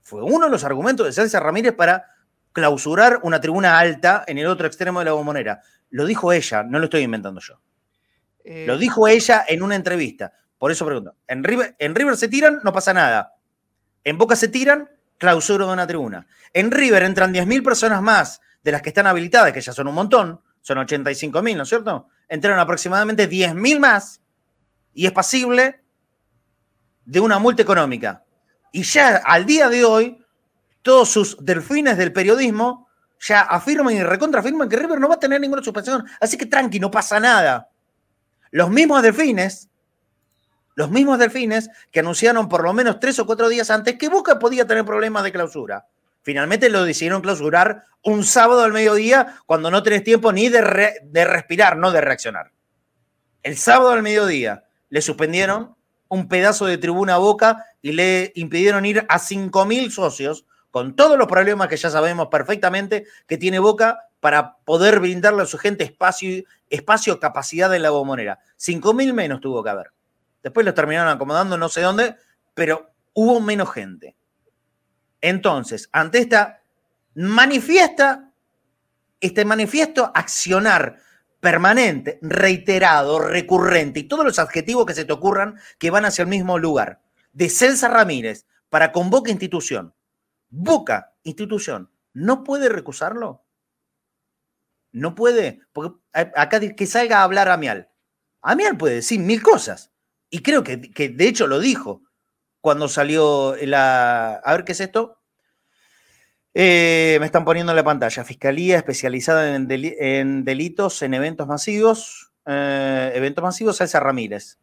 Fue 0.03 0.23
uno 0.23 0.45
de 0.45 0.51
los 0.51 0.63
argumentos 0.63 1.07
de 1.07 1.15
Celsa 1.15 1.41
Ramírez 1.41 1.73
para 1.73 2.16
clausurar 2.57 3.21
una 3.23 3.39
tribuna 3.39 3.79
alta 3.79 4.25
en 4.27 4.39
el 4.39 4.47
otro 4.47 4.67
extremo 4.67 5.01
de 5.01 5.05
la 5.05 5.13
bombonera. 5.13 5.61
Lo 5.91 6.07
dijo 6.07 6.33
ella, 6.33 6.63
no 6.63 6.79
lo 6.79 6.87
estoy 6.87 7.03
inventando 7.03 7.39
yo. 7.39 7.61
lo 8.47 8.75
eh, 8.75 8.79
dijo 8.79 9.07
ella 9.07 9.45
en 9.47 9.63
una 9.63 9.75
entrevista. 9.75 10.33
Por 10.57 10.73
eso 10.73 10.87
pregunto. 10.87 11.17
En 11.29 11.45
River, 11.45 11.77
en 11.79 11.95
River 11.95 12.17
se 12.17 12.29
tiran, 12.29 12.61
no 12.65 12.73
pasa 12.73 12.95
nada. 12.95 13.35
En 14.05 14.17
Boca 14.17 14.37
se 14.37 14.49
tiran, 14.49 14.89
clausura 15.19 15.67
de 15.67 15.73
una 15.75 15.87
tribuna. 15.87 16.27
En 16.55 16.71
River 16.71 17.03
entran 17.03 17.35
10.000 17.35 17.63
personas 17.63 18.01
más 18.01 18.41
de 18.63 18.73
las 18.73 18.81
que 18.81 18.89
están 18.89 19.07
habilitadas, 19.07 19.53
que 19.53 19.61
ya 19.61 19.75
son 19.75 19.89
un 19.89 19.95
montón, 19.95 20.41
son 20.63 20.79
85.000, 20.79 21.57
¿no 21.59 21.65
es 21.65 21.69
cierto? 21.69 22.09
Entraron 22.27 22.59
aproximadamente 22.59 23.29
10.000 23.29 23.79
más 23.79 24.23
y 24.95 25.05
es 25.05 25.13
pasible 25.13 25.83
de 27.05 27.21
una 27.21 27.39
multa 27.39 27.61
económica. 27.61 28.25
Y 28.73 28.83
ya 28.83 29.19
al 29.19 29.45
día 29.45 29.69
de 29.69 29.85
hoy, 29.85 30.26
todos 30.87 31.09
sus 31.09 31.37
delfines 31.45 31.99
del 31.99 32.13
periodismo 32.13 32.89
ya 33.19 33.41
afirman 33.41 33.93
y 33.93 34.05
recontrafirman 34.05 34.69
que 34.69 34.77
River 34.77 35.01
no 35.01 35.09
va 35.09 35.17
a 35.17 35.19
tener 35.19 35.41
ninguna 35.41 35.61
suspensión. 35.61 36.07
Así 36.21 36.39
que 36.39 36.47
tranqui, 36.47 36.79
no 36.79 36.93
pasa 36.93 37.19
nada. 37.19 37.71
Los 38.53 38.71
mismos 38.71 39.03
delfines, 39.03 39.69
los 40.77 40.89
mismos 40.89 41.19
delfines 41.19 41.71
que 41.91 41.99
anunciaron 41.99 42.49
por 42.49 42.63
lo 42.63 42.73
menos 42.73 43.01
tres 43.01 43.19
o 43.19 43.27
cuatro 43.27 43.49
días 43.49 43.69
antes 43.69 43.99
que 43.99 44.09
Boca 44.09 44.39
podía 44.39 44.65
tener 44.65 44.85
problemas 44.85 45.25
de 45.25 45.33
clausura. 45.33 45.89
Finalmente 46.23 46.71
lo 46.71 46.85
decidieron 46.85 47.21
clausurar 47.21 47.87
un 48.05 48.23
sábado 48.23 48.63
al 48.63 48.73
mediodía 48.73 49.41
cuando 49.45 49.73
no 49.73 49.83
tenés 49.83 50.05
tiempo 50.05 50.31
ni 50.31 50.49
de, 50.49 51.01
de 51.03 51.25
respirar, 51.25 51.77
no 51.77 51.91
de 51.91 52.01
reaccionar. 52.01 52.53
El 53.43 53.57
sábado 53.57 53.91
al 53.91 54.05
mediodía 54.05 54.63
le 54.91 55.03
suspendieron 55.03 55.75
un 56.07 56.29
pedazo 56.29 56.67
de 56.67 56.79
tribuna 56.79 57.17
Boca 57.17 57.67
y 57.83 57.91
le 57.91 58.31
impidieron 58.37 58.87
ir 58.87 59.05
a 59.09 59.19
5.000 59.19 59.91
socios 59.91 60.47
con 60.77 60.95
todos 60.95 61.17
los 61.17 61.27
problemas 61.27 61.69
que 61.69 61.79
ya 61.79 61.89
sabemos 61.89 62.29
perfectamente 62.29 63.07
que 63.27 63.39
tiene 63.39 63.59
Boca 63.59 64.11
para 64.21 64.59
poder 64.59 65.01
brindarle 65.01 65.41
a 65.41 65.47
su 65.47 65.57
gente 65.57 65.85
espacio, 65.85 66.45
espacio 66.69 67.19
capacidad 67.19 67.75
en 67.75 67.81
la 67.81 67.89
bombonera. 67.89 68.41
5.000 68.59 69.15
menos 69.15 69.41
tuvo 69.41 69.65
que 69.65 69.71
haber. 69.71 69.93
Después 70.43 70.67
los 70.67 70.75
terminaron 70.75 71.09
acomodando 71.09 71.57
no 71.57 71.71
sé 71.71 71.81
dónde, 71.81 72.17
pero 72.53 72.91
hubo 73.15 73.41
menos 73.41 73.73
gente. 73.73 74.17
Entonces, 75.23 75.89
ante 75.93 76.19
esta 76.19 76.61
manifiesta, 77.15 78.31
este 79.19 79.47
manifiesto 79.47 80.13
accionar 80.15 80.99
permanente, 81.41 82.19
reiterado, 82.21 83.19
recurrente 83.19 84.01
y 84.01 84.09
todos 84.09 84.27
los 84.27 84.39
adjetivos 84.39 84.85
que 84.85 84.93
se 84.93 85.07
te 85.07 85.13
ocurran 85.15 85.59
que 85.79 85.91
van 85.91 86.05
hacia 86.05 86.21
el 86.21 86.29
mismo 86.29 86.59
lugar. 86.59 87.01
De 87.33 87.49
Celsa 87.49 87.89
Ramírez 87.89 88.45
para 88.69 88.93
Convoca 88.93 89.31
Institución. 89.31 89.96
Boca 90.49 91.15
Institución. 91.23 91.91
¿No 92.13 92.45
puede 92.45 92.69
recusarlo? 92.69 93.45
No 94.93 95.15
puede. 95.15 95.61
Porque 95.73 96.01
acá 96.13 96.61
que 96.61 96.87
salga 96.87 97.19
a 97.19 97.25
hablar 97.25 97.49
Amial. 97.49 97.91
Amial 98.43 98.77
puede 98.77 98.97
decir 98.97 99.21
mil 99.21 99.43
cosas. 99.43 99.93
Y 100.31 100.41
creo 100.41 100.63
que, 100.63 100.81
que 100.81 101.09
de 101.09 101.29
hecho 101.29 101.47
lo 101.47 101.61
dijo 101.61 102.03
cuando 102.61 102.89
salió 102.89 103.55
la... 103.63 104.35
A 104.37 104.53
ver, 104.53 104.65
¿qué 104.65 104.73
es 104.73 104.81
esto? 104.81 105.21
Eh, 106.59 107.19
me 107.21 107.27
están 107.27 107.45
poniendo 107.45 107.71
en 107.71 107.77
la 107.77 107.85
pantalla. 107.85 108.25
Fiscalía 108.25 108.79
especializada 108.79 109.55
en, 109.55 109.69
delitos 110.45 111.03
en 111.03 111.13
eventos 111.13 111.47
masivos. 111.47 112.33
Eh, 112.47 113.13
eventos 113.15 113.45
masivos, 113.45 113.81
Elsa 113.83 114.01
Ramírez. 114.01 114.59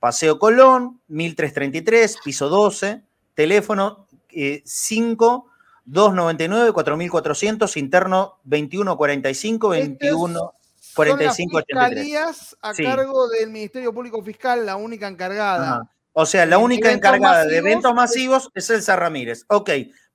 Paseo 0.00 0.38
Colón, 0.38 1.02
1333, 1.08 2.16
piso 2.24 2.48
12. 2.48 3.02
Teléfono 3.34 4.03
5 4.64 5.50
299 5.84 6.72
4400, 6.72 7.76
interno 7.76 8.40
2145 8.44 9.68
21 9.68 10.54
45 10.94 11.56
83. 11.58 12.56
a 12.62 12.72
cargo 12.72 13.28
del 13.28 13.50
Ministerio 13.50 13.92
Público 13.92 14.22
Fiscal, 14.22 14.64
la 14.64 14.76
única 14.76 15.08
encargada. 15.08 15.90
O 16.12 16.26
sea, 16.26 16.46
la 16.46 16.58
única 16.58 16.92
encargada 16.92 17.44
de 17.44 17.56
eventos 17.56 17.92
masivos 17.92 18.50
es 18.54 18.70
Elsa 18.70 18.94
Ramírez. 18.96 19.44
Ok, 19.48 19.70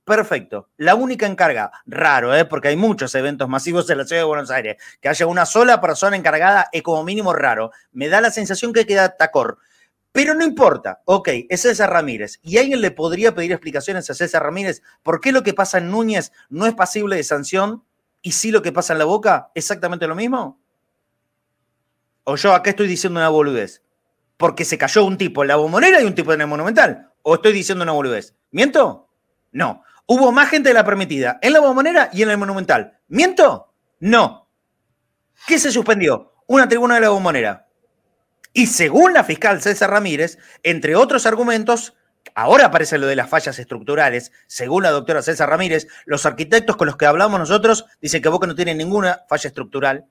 Perfecto. 0.10 0.70
La 0.78 0.96
única 0.96 1.28
encarga, 1.28 1.72
raro, 1.86 2.36
¿eh? 2.36 2.44
porque 2.44 2.70
hay 2.70 2.76
muchos 2.76 3.14
eventos 3.14 3.48
masivos 3.48 3.88
en 3.92 4.00
la 4.00 4.06
ciudad 4.06 4.24
de 4.24 4.26
Buenos 4.26 4.50
Aires. 4.50 4.78
Que 5.00 5.08
haya 5.08 5.28
una 5.28 5.46
sola 5.46 5.80
persona 5.80 6.18
encargada 6.18 6.68
es 6.72 6.82
como 6.82 7.04
mínimo 7.04 7.32
raro. 7.32 7.70
Me 7.92 8.08
da 8.10 8.20
la 8.20 8.32
sensación 8.32 8.74
que 8.74 8.88
queda 8.88 9.18
tacor. 9.18 9.60
Pero 10.12 10.34
no 10.34 10.44
importa. 10.44 11.02
Ok, 11.06 11.30
es 11.50 11.62
César 11.62 11.92
Ramírez. 11.92 12.40
¿Y 12.42 12.58
alguien 12.58 12.82
le 12.82 12.92
podría 12.92 13.36
pedir 13.36 13.52
explicaciones 13.52 14.10
a 14.10 14.16
César 14.16 14.44
Ramírez 14.44 14.82
por 15.04 15.22
qué 15.22 15.32
lo 15.32 15.44
que 15.44 15.54
pasa 15.54 15.78
en 15.78 15.92
Núñez 15.92 16.32
no 16.50 16.66
es 16.66 16.74
pasible 16.74 17.16
de 17.16 17.24
sanción 17.24 17.84
y 18.22 18.32
sí 18.32 18.52
lo 18.52 18.62
que 18.62 18.72
pasa 18.72 18.94
en 18.94 19.00
la 19.00 19.06
boca 19.06 19.52
exactamente 19.56 20.08
lo 20.08 20.16
mismo? 20.16 20.60
¿O 22.24 22.36
yo 22.36 22.54
acá 22.54 22.72
estoy 22.72 22.88
diciendo 22.88 23.20
una 23.20 23.30
boludez? 23.30 23.84
Porque 24.38 24.66
se 24.66 24.78
cayó 24.78 25.06
un 25.06 25.18
tipo 25.18 25.44
en 25.44 25.50
la 25.50 25.58
bombonera 25.58 26.02
y 26.02 26.06
un 26.06 26.16
tipo 26.16 26.34
en 26.34 26.42
el 26.42 26.48
monumental. 26.48 27.12
¿O 27.22 27.36
estoy 27.36 27.54
diciendo 27.54 27.84
una 27.84 27.92
boludez? 27.92 28.36
¿Miento? 28.52 29.10
No. 29.52 29.84
Hubo 30.08 30.32
más 30.32 30.50
gente 30.50 30.70
de 30.70 30.74
la 30.74 30.84
permitida 30.84 31.38
en 31.42 31.54
la 31.54 31.60
bombonera 31.60 32.10
y 32.12 32.24
en 32.24 32.30
el 32.32 32.38
monumental. 32.38 33.00
¿Miento? 33.08 33.74
No. 34.00 34.50
¿Qué 35.48 35.60
se 35.60 35.72
suspendió? 35.72 36.34
Una 36.48 36.68
tribuna 36.68 36.96
de 36.96 37.02
la 37.02 37.10
bombonera. 37.10 37.69
Y 38.54 38.68
según 38.68 39.14
la 39.14 39.24
fiscal 39.24 39.62
César 39.62 39.92
Ramírez, 39.92 40.38
entre 40.64 40.96
otros 40.96 41.26
argumentos, 41.26 41.96
ahora 42.36 42.68
aparece 42.68 42.98
lo 42.98 43.08
de 43.08 43.16
las 43.16 43.30
fallas 43.30 43.60
estructurales, 43.60 44.32
según 44.48 44.84
la 44.84 44.92
doctora 44.92 45.22
César 45.22 45.50
Ramírez, 45.50 45.88
los 46.06 46.26
arquitectos 46.26 46.76
con 46.76 46.88
los 46.88 46.98
que 46.98 47.06
hablamos 47.06 47.40
nosotros 47.40 47.86
dicen 48.02 48.22
que 48.22 48.30
Boca 48.30 48.48
no 48.48 48.56
tiene 48.56 48.76
ninguna 48.76 49.22
falla 49.28 49.48
estructural 49.48 50.06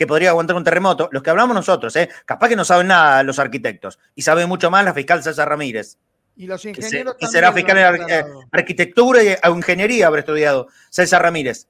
que 0.00 0.06
podría 0.06 0.30
aguantar 0.30 0.56
un 0.56 0.64
terremoto. 0.64 1.10
Los 1.12 1.22
que 1.22 1.28
hablamos 1.28 1.54
nosotros, 1.54 1.94
¿eh? 1.96 2.08
capaz 2.24 2.48
que 2.48 2.56
no 2.56 2.64
saben 2.64 2.86
nada 2.86 3.22
los 3.22 3.38
arquitectos 3.38 3.98
y 4.14 4.22
sabe 4.22 4.46
mucho 4.46 4.70
más 4.70 4.82
la 4.82 4.94
fiscal 4.94 5.22
César 5.22 5.48
Ramírez. 5.48 5.98
Y 6.36 6.46
los 6.46 6.64
ingenieros. 6.64 7.16
Que, 7.16 7.26
será 7.26 7.52
fiscal 7.52 7.76
de 7.76 8.24
arquitectura 8.50 9.22
y 9.22 9.36
ingeniería, 9.46 10.06
habrá 10.06 10.20
estudiado 10.20 10.68
César 10.88 11.20
Ramírez. 11.20 11.68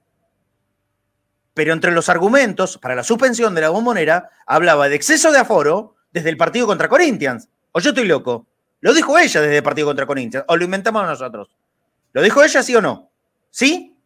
Pero 1.55 1.73
entre 1.73 1.93
los 1.93 2.09
argumentos 2.09 2.79
para 2.79 2.95
la 2.95 3.03
suspensión 3.03 3.55
de 3.55 3.61
la 3.61 3.71
bombonera 3.71 4.31
hablaba 4.47 4.89
de 4.89 4.97
exceso 4.97 5.33
de 5.33 5.39
aforo 5.39 5.97
desde 6.13 6.31
el 6.31 6.37
partido 6.37 6.67
contra 6.67 6.89
Corinthians. 6.89 7.49
O 7.73 7.81
yo 7.81 7.91
estoy 7.91 8.07
loco. 8.07 8.47
Lo 8.81 8.95
dijo 8.95 9.19
ella 9.19 9.41
desde 9.41 9.59
el 9.59 9.63
partido 9.63 9.89
contra 9.89 10.07
Corinthians. 10.07 10.45
O 10.49 10.57
lo 10.57 10.65
inventamos 10.65 11.05
nosotros. 11.07 11.57
¿Lo 12.13 12.23
dijo 12.23 12.43
ella, 12.43 12.63
sí 12.63 12.75
o 12.75 12.81
no? 12.81 13.11
¿Sí? 13.51 13.97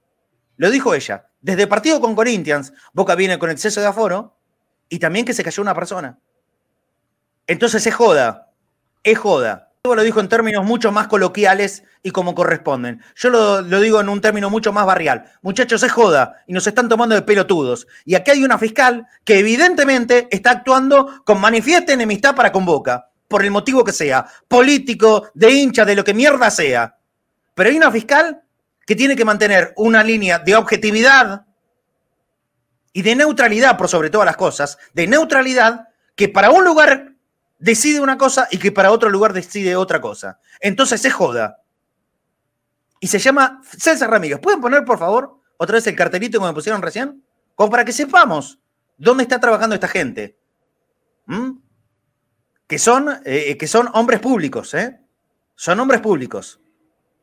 Lo 0.57 0.71
dijo 0.71 0.95
ella. 0.95 1.29
Desde 1.41 1.63
el 1.63 1.69
partido 1.69 2.01
con 2.01 2.15
Corinthians, 2.15 2.73
Boca 2.93 3.15
viene 3.15 3.39
con 3.39 3.51
exceso 3.51 3.81
de 3.81 3.87
aforo 3.87 4.37
y 4.89 4.99
también 4.99 5.25
que 5.25 5.35
se 5.35 5.45
cayó 5.45 5.63
una 5.63 5.75
persona. 5.75 6.19
Entonces 7.47 7.87
es 7.87 7.95
joda. 7.95 8.53
Es 9.03 9.19
joda 9.19 9.64
lo 9.93 10.03
dijo 10.03 10.21
en 10.21 10.31
términos 10.31 10.65
mucho 10.65 10.93
más 10.93 11.09
coloquiales 11.09 11.85
y 12.03 12.11
como 12.11 12.35
corresponden. 12.35 13.03
Yo 13.17 13.29
lo, 13.29 13.63
digo 13.63 14.01
en 14.01 14.09
un 14.09 14.23
término 14.23 14.49
mucho 14.49 14.73
más 14.73 14.87
barrial. 14.87 15.27
Muchachos, 15.43 15.83
es 15.83 15.93
joda 15.93 16.43
y 16.47 16.55
nos 16.55 16.67
están 16.67 16.89
tomando 16.89 17.15
de 17.15 17.21
pelotudos. 17.21 17.87
Y 18.07 18.15
aquí 18.15 18.31
hay 18.31 18.45
una 18.45 18.57
fiscal 18.57 19.07
que 19.25 19.39
evidentemente 19.41 20.27
está 20.31 20.53
actuando 20.53 21.23
con 21.25 21.39
manifiesta 21.39 21.93
enemistad 21.93 22.35
para 22.35 22.51
con 22.51 22.65
Boca, 22.65 23.11
por 23.29 23.45
el 23.45 23.51
motivo 23.51 23.85
que 23.85 23.93
sea, 23.93 24.27
político, 24.49 25.29
de 25.35 25.51
hincha, 25.51 25.85
de 25.85 25.97
lo 25.97 26.03
que 26.03 26.15
mierda 26.15 26.51
sea. 26.51 26.97
Pero 27.55 27.69
hay 27.69 27.77
una 27.77 27.93
fiscal 27.93 28.43
que 28.87 28.97
tiene 28.97 29.15
que 29.15 29.27
mantener 29.27 29.75
una 29.77 30.03
línea 30.03 30.39
de 30.39 30.57
objetividad 30.57 31.45
y 32.95 33.03
de 33.03 33.17
neutralidad, 33.17 33.77
por 33.77 33.89
sobre 33.91 34.09
todas 34.09 34.25
las 34.25 34.39
cosas, 34.39 34.79
de 34.95 35.07
neutralidad 35.07 35.89
que 36.17 36.31
para 36.31 36.51
un 36.51 36.65
lugar 36.65 37.14
decide 37.65 37.99
una 37.99 38.19
cosa 38.19 38.47
y 38.51 38.59
que 38.59 38.73
para 38.73 38.93
otro 38.93 39.09
lugar 39.09 39.33
decide 39.33 39.75
otra 39.75 39.99
cosa. 39.99 40.39
Entonces 40.61 41.01
se 41.01 41.11
joda. 41.11 41.63
Y 43.01 43.07
se 43.07 43.19
llama 43.19 43.63
César 43.65 44.11
Ramírez. 44.11 44.39
¿Pueden 44.39 44.61
poner, 44.61 44.85
por 44.85 44.99
favor, 44.99 45.41
otra 45.57 45.77
vez 45.77 45.87
el 45.87 45.97
cartelito 45.97 46.39
como 46.39 46.51
me 46.51 46.55
pusieron 46.55 46.83
recién? 46.83 47.25
Como 47.55 47.71
para 47.71 47.87
que 47.87 47.93
sepamos 47.93 48.59
dónde 48.99 49.23
está 49.23 49.41
trabajando 49.41 49.75
esta 49.75 49.89
gente. 49.89 50.39
¿Mm? 51.25 51.53
Que, 52.67 52.79
son, 52.79 53.09
eh, 53.25 53.57
que 53.57 53.67
son 53.67 53.89
hombres 53.95 54.21
públicos, 54.21 54.75
¿eh? 54.75 55.01
Son 55.55 55.81
hombres 55.81 56.03
públicos. 56.03 56.61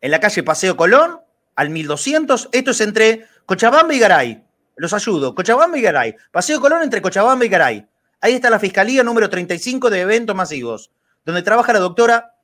En 0.02 0.10
la 0.10 0.20
calle 0.20 0.42
Paseo 0.42 0.76
Colón, 0.76 1.20
al 1.56 1.70
1200. 1.70 2.50
Esto 2.52 2.72
es 2.72 2.82
entre 2.82 3.28
Cochabamba 3.46 3.94
y 3.94 4.00
Garay. 4.00 4.44
Los 4.76 4.94
ayudo. 4.94 5.36
Cochabamba 5.36 5.78
y 5.78 5.82
Garay. 5.82 6.16
Paseo 6.32 6.60
Colón 6.60 6.82
entre 6.82 7.00
Cochabamba 7.00 7.46
y 7.46 7.50
Garay. 7.50 7.91
Ahí 8.22 8.36
está 8.36 8.50
la 8.52 8.60
Fiscalía 8.60 9.04
número 9.04 9.30
35 9.30 9.90
de 9.90 10.02
eventos 10.02 10.36
masivos, 10.36 10.92
donde 11.26 11.42
trabaja 11.42 11.74
la 11.74 11.80
doctora 11.80 12.36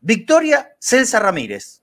Victoria 0.00 0.76
Celsa 0.78 1.18
Ramírez. 1.18 1.82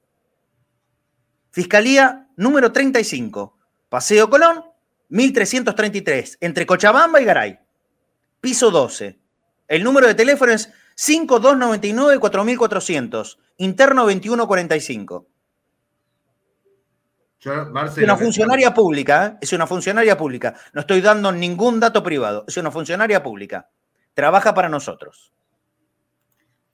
Fiscalía 1.51 2.29
número 2.37 2.71
35, 2.71 3.57
Paseo 3.89 4.29
Colón, 4.29 4.63
1333, 5.09 6.37
entre 6.39 6.65
Cochabamba 6.65 7.19
y 7.19 7.25
Garay. 7.25 7.59
Piso 8.39 8.71
12. 8.71 9.19
El 9.67 9.83
número 9.83 10.07
de 10.07 10.15
teléfono 10.15 10.53
es 10.53 10.69
5299-4400, 10.95 13.39
interno 13.57 14.03
2145. 14.03 15.27
Es 17.51 17.97
una 17.97 18.17
funcionaria 18.17 18.73
pública, 18.73 19.25
¿eh? 19.25 19.37
es 19.41 19.53
una 19.53 19.67
funcionaria 19.67 20.17
pública. 20.17 20.55
No 20.73 20.81
estoy 20.81 21.01
dando 21.01 21.31
ningún 21.31 21.79
dato 21.79 22.03
privado, 22.03 22.45
es 22.47 22.57
una 22.57 22.71
funcionaria 22.71 23.23
pública. 23.23 23.69
Trabaja 24.13 24.53
para 24.53 24.69
nosotros. 24.69 25.33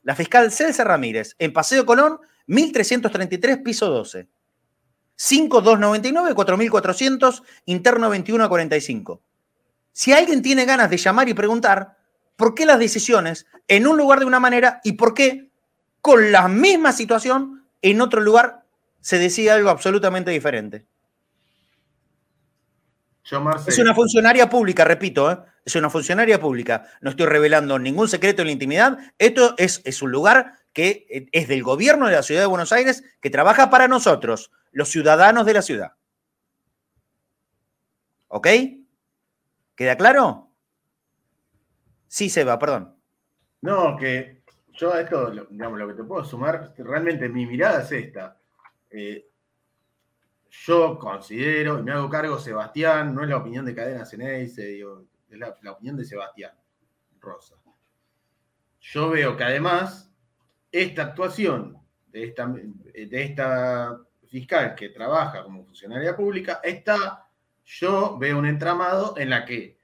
La 0.04 0.16
fiscal 0.16 0.52
Celsa 0.52 0.84
Ramírez, 0.84 1.36
en 1.40 1.54
Paseo 1.54 1.86
Colón, 1.86 2.20
1333, 2.48 3.60
piso 3.60 3.90
12. 3.90 4.28
5299, 5.16 6.34
4400, 6.34 7.44
interno 7.66 8.10
21 8.10 8.44
a 8.44 8.50
45. 8.50 9.22
Si 9.91 10.12
alguien 10.12 10.41
tiene 10.41 10.66
ganas 10.66 10.90
de 10.90 10.98
llamar 10.98 11.30
y 11.30 11.34
preguntar 11.34 11.98
por 12.36 12.56
qué 12.56 12.66
las 12.66 12.80
decisiones 12.80 13.45
en 13.68 13.88
un 13.88 13.98
lugar 13.98 14.20
de 14.20 14.26
una 14.26 14.40
manera 14.40 14.82
y 14.84 14.94
por 14.94 15.14
qué 15.14 15.52
con 16.02 16.32
la 16.32 16.48
misma 16.48 16.91
situación 16.91 17.66
en 17.82 18.02
otro 18.02 18.22
lugar 18.22 18.62
se 19.04 19.20
decía 19.20 19.56
algo 19.56 19.70
absolutamente 19.70 20.32
diferente. 20.32 20.88
Es 23.68 23.78
una 23.80 23.94
funcionaria 23.94 24.50
pública, 24.50 24.86
repito, 24.86 25.30
¿eh? 25.30 25.38
es 25.66 25.76
una 25.76 25.90
funcionaria 25.90 26.40
pública. 26.40 26.86
No 27.02 27.10
estoy 27.10 27.26
revelando 27.26 27.78
ningún 27.78 28.08
secreto 28.08 28.42
en 28.42 28.48
la 28.48 28.54
intimidad. 28.54 28.98
Esto 29.18 29.56
es, 29.58 29.82
es 29.84 30.02
un 30.02 30.12
lugar 30.12 30.54
que 30.72 31.06
eh, 31.10 31.28
es 31.34 31.50
del 31.50 31.64
gobierno 31.64 32.08
de 32.08 32.14
la 32.14 32.24
ciudad 32.24 32.42
de 32.42 32.48
Buenos 32.48 32.72
Aires 32.72 33.04
que 33.20 33.30
trabaja 33.30 33.70
para 33.70 33.90
nosotros, 33.90 34.52
los 34.72 34.88
ciudadanos 34.88 35.46
de 35.46 35.54
la 35.54 35.62
ciudad. 35.62 35.94
¿Ok? 38.30 38.48
¿Queda 39.76 39.98
claro? 39.98 40.50
Sí, 42.08 42.30
Seba, 42.30 42.58
perdón. 42.58 42.96
No, 43.62 43.98
que 43.98 44.44
yo 44.74 44.94
a 44.94 45.02
esto, 45.02 45.30
digamos, 45.50 45.78
lo 45.78 45.88
que 45.90 45.94
te 45.94 46.04
puedo 46.04 46.24
sumar, 46.24 46.74
realmente 46.78 47.28
mi 47.28 47.46
mirada 47.46 47.84
es 47.84 47.92
esta. 47.92 48.40
Eh, 48.95 49.28
yo 50.49 50.99
considero, 50.99 51.80
y 51.80 51.84
me 51.84 51.91
hago 51.91 52.07
cargo, 52.07 52.38
Sebastián, 52.38 53.15
no 53.15 53.24
es 53.24 53.30
la 53.30 53.38
opinión 53.38 53.65
de 53.65 53.74
Cadena 53.74 54.06
Ceneice, 54.06 54.64
digo, 54.68 55.07
es 55.28 55.40
la, 55.40 55.72
opinión 55.72 55.98
de 55.98 56.06
Sebastián 56.06 56.52
Rosa. 57.20 57.56
Yo 58.80 59.10
veo 59.10 59.36
que 59.36 59.44
además 59.44 60.14
esta 60.72 61.02
actuación 61.02 61.82
de 62.07 62.26
esta, 62.26 62.45
de 62.48 63.24
esta 63.24 63.99
fiscal 64.28 64.76
que 64.76 64.90
trabaja 64.90 65.44
como 65.44 65.65
funcionaria 65.65 66.15
pública 66.15 66.60
está, 66.64 67.28
yo 67.65 68.20
veo 68.20 68.38
un 68.38 68.45
entramado 68.45 69.15
en 69.18 69.32
la 69.32 69.45
que 69.45 69.80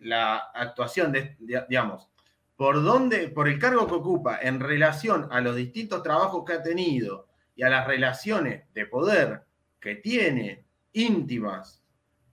la 0.00 0.36
actuación 0.52 1.12
de, 1.12 1.36
digamos, 1.38 2.10
por 2.56 2.82
dónde, 2.82 3.28
por 3.28 3.46
el 3.46 3.60
cargo 3.60 3.86
que 3.86 3.94
ocupa 3.94 4.40
en 4.42 4.58
relación 4.58 5.28
a 5.30 5.40
los 5.40 5.54
distintos 5.54 6.02
trabajos 6.02 6.44
que 6.44 6.54
ha 6.54 6.62
tenido 6.62 7.27
y 7.58 7.64
a 7.64 7.68
las 7.68 7.88
relaciones 7.88 8.72
de 8.72 8.86
poder 8.86 9.42
que 9.80 9.96
tiene 9.96 10.64
íntimas, 10.92 11.82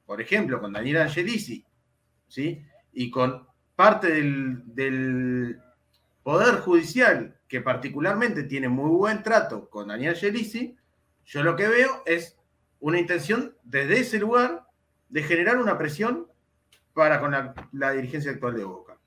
por 0.05 0.21
ejemplo, 0.21 0.61
con 0.61 0.71
Daniel 0.71 0.97
Angelici, 0.97 1.65
¿sí? 2.27 2.63
Y 2.93 3.09
con 3.09 3.47
parte 3.75 4.07
del, 4.07 5.59
Poder 6.21 6.59
Judicial, 6.59 7.39
que 7.47 7.61
particularmente 7.61 8.43
tiene 8.43 8.69
muy 8.69 8.91
buen 8.91 9.23
trato 9.23 9.67
con 9.67 9.87
Daniel 9.87 10.11
Angelici, 10.13 10.77
yo 11.25 11.41
lo 11.41 11.55
que 11.55 11.67
veo 11.67 12.03
es 12.05 12.37
una 12.79 12.99
intención 12.99 13.55
desde 13.63 14.01
ese 14.01 14.19
lugar 14.19 14.67
de 15.09 15.23
generar 15.23 15.57
una 15.57 15.75
presión 15.75 16.27
para 16.93 17.19
con 17.19 17.31
la, 17.71 17.91
dirigencia 17.93 18.29
actual 18.29 18.55
de 18.55 18.63
Boca. 18.63 18.99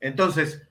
Entonces, 0.00 0.68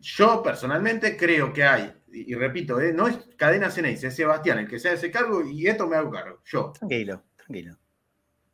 yo 0.00 0.42
personalmente 0.42 1.18
creo 1.18 1.52
que 1.52 1.64
hay, 1.64 1.94
y, 2.26 2.34
repito, 2.34 2.80
eh, 2.80 2.92
no 2.92 3.08
es 3.08 3.18
cadena 3.36 3.70
Ceneice, 3.70 4.06
es 4.06 4.16
Sebastián 4.16 4.58
el 4.58 4.68
que 4.68 4.78
sea 4.78 4.92
ese 4.92 5.10
cargo 5.10 5.44
y 5.44 5.66
esto 5.66 5.86
me 5.86 5.96
hago 5.96 6.10
cargo, 6.10 6.40
yo. 6.44 6.72
Tranquilo, 6.72 7.22
tranquilo. 7.36 7.76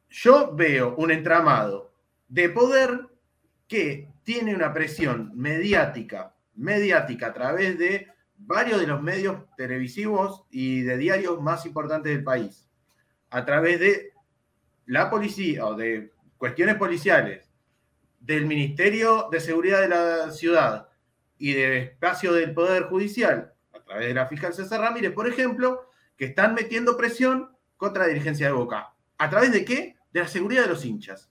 Yo 0.09 0.55
veo 0.55 0.95
un 0.97 1.11
entramado 1.11 1.95
de 2.29 2.49
poder 2.49 3.07
que 3.69 4.11
tiene 4.25 4.55
una 4.55 4.73
presión 4.73 5.33
mediática, 5.35 6.35
mediática 6.55 7.29
a 7.29 7.33
través 7.33 7.79
de 7.79 8.09
varios 8.37 8.81
de 8.81 8.87
los 8.87 9.03
medios 9.03 9.45
televisivos 9.57 10.45
y 10.51 10.83
de 10.83 10.97
diarios 10.97 11.41
más 11.41 11.65
importantes 11.65 12.13
del 12.13 12.25
país, 12.25 12.69
a 13.31 13.45
través 13.45 13.81
de 13.81 14.13
la 14.87 15.09
policía 15.09 15.67
o 15.67 15.75
de 15.75 16.13
cuestiones 16.37 16.77
policiales 16.77 17.51
del 18.21 18.47
Ministerio 18.47 19.29
de 19.31 19.41
Seguridad 19.41 19.81
de 19.81 19.89
la 19.89 20.31
Ciudad 20.31 20.89
y 21.39 21.53
del 21.55 21.73
espacio 21.73 22.33
del 22.33 22.53
Poder 22.55 22.85
Judicial, 22.85 23.52
través 23.93 24.09
de 24.09 24.15
la 24.15 24.27
fiscal 24.27 24.55
César 24.55 24.81
Ramírez, 24.81 25.13
por 25.13 25.29
ejemplo, 25.29 25.91
que 26.17 26.27
están 26.27 26.55
metiendo 26.55 26.97
presión 26.97 27.57
contra 27.77 28.03
la 28.03 28.09
dirigencia 28.09 28.47
de 28.47 28.53
Boca. 28.53 28.95
¿A 29.19 29.31
través 29.31 29.53
de 29.53 29.65
qué? 29.65 29.97
De 30.13 30.21
la 30.21 30.29
seguridad 30.29 30.63
de 30.63 30.69
los 30.69 30.85
hinchas. 30.85 31.31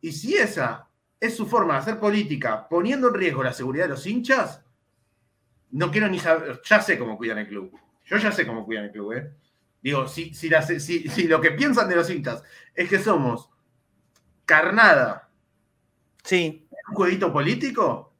Y 0.00 0.12
si 0.12 0.36
esa 0.36 0.88
es 1.18 1.36
su 1.36 1.46
forma 1.46 1.74
de 1.74 1.80
hacer 1.80 1.98
política 1.98 2.68
poniendo 2.68 3.08
en 3.08 3.14
riesgo 3.14 3.42
la 3.42 3.52
seguridad 3.52 3.84
de 3.84 3.90
los 3.90 4.06
hinchas, 4.06 4.64
no 5.70 5.90
quiero 5.90 6.08
ni 6.08 6.18
saber, 6.18 6.60
ya 6.64 6.80
sé 6.80 6.98
cómo 6.98 7.16
cuidan 7.16 7.38
el 7.38 7.48
club. 7.48 7.78
Yo 8.04 8.16
ya 8.16 8.32
sé 8.32 8.46
cómo 8.46 8.64
cuidan 8.64 8.86
el 8.86 8.92
club, 8.92 9.12
¿eh? 9.12 9.32
Digo, 9.82 10.08
si, 10.08 10.34
si, 10.34 10.50
si 10.80 11.28
lo 11.28 11.40
que 11.40 11.52
piensan 11.52 11.88
de 11.88 11.96
los 11.96 12.10
hinchas 12.10 12.42
es 12.74 12.88
que 12.88 12.98
somos 12.98 13.50
carnada. 14.44 15.30
Sí. 16.24 16.66
¿Un 16.88 16.94
jueguito 16.94 17.32
político? 17.32 18.14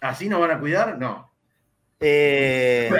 ¿Así 0.00 0.28
nos 0.28 0.40
van 0.40 0.52
a 0.52 0.60
cuidar? 0.60 0.98
No. 0.98 1.29
Eh, 2.00 2.90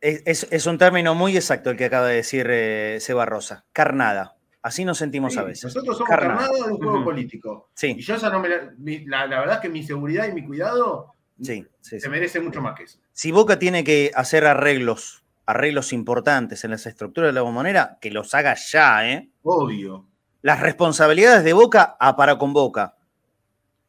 es, 0.00 0.66
un 0.66 0.76
término 0.76 1.14
muy 1.14 1.36
exacto 1.36 1.70
el 1.70 1.76
que 1.76 1.86
acaba 1.86 2.08
de 2.08 2.16
decir 2.16 2.46
eh, 2.50 2.98
Seba 3.00 3.24
Rosa. 3.24 3.64
Carnada. 3.72 4.36
Así 4.62 4.84
nos 4.84 4.98
sentimos 4.98 5.36
a 5.36 5.42
veces. 5.42 5.64
Nosotros 5.64 5.98
somos 5.98 6.08
carnada, 6.08 6.48
de 6.48 6.72
un 6.72 6.78
juego 6.78 7.04
político. 7.04 7.70
Sí. 7.74 7.96
Y 7.98 8.02
yo 8.02 8.14
esa 8.14 8.30
no 8.30 8.40
me 8.40 8.48
la, 8.48 9.26
la, 9.26 9.40
verdad 9.40 9.56
es 9.56 9.60
que 9.60 9.68
mi 9.68 9.82
seguridad 9.82 10.26
y 10.26 10.32
mi 10.32 10.44
cuidado 10.44 11.14
sí, 11.40 11.66
se 11.82 12.08
merece 12.08 12.40
mucho 12.40 12.62
más 12.62 12.74
que 12.74 12.84
eso. 12.84 12.98
Si 13.12 13.30
Boca 13.30 13.58
tiene 13.58 13.84
que 13.84 14.10
hacer 14.14 14.46
arreglos, 14.46 15.22
arreglos 15.44 15.92
importantes 15.92 16.64
en 16.64 16.70
las 16.70 16.86
estructuras 16.86 17.28
de 17.28 17.34
la 17.34 17.42
bombonera, 17.42 17.98
que 18.00 18.10
los 18.10 18.34
haga 18.34 18.54
ya, 18.54 19.06
¿eh? 19.10 19.28
Obvio. 19.42 20.06
Las 20.40 20.60
responsabilidades 20.60 21.44
de 21.44 21.52
Boca 21.52 21.96
a 22.00 22.16
para 22.16 22.38
con 22.38 22.54
Boca, 22.54 22.96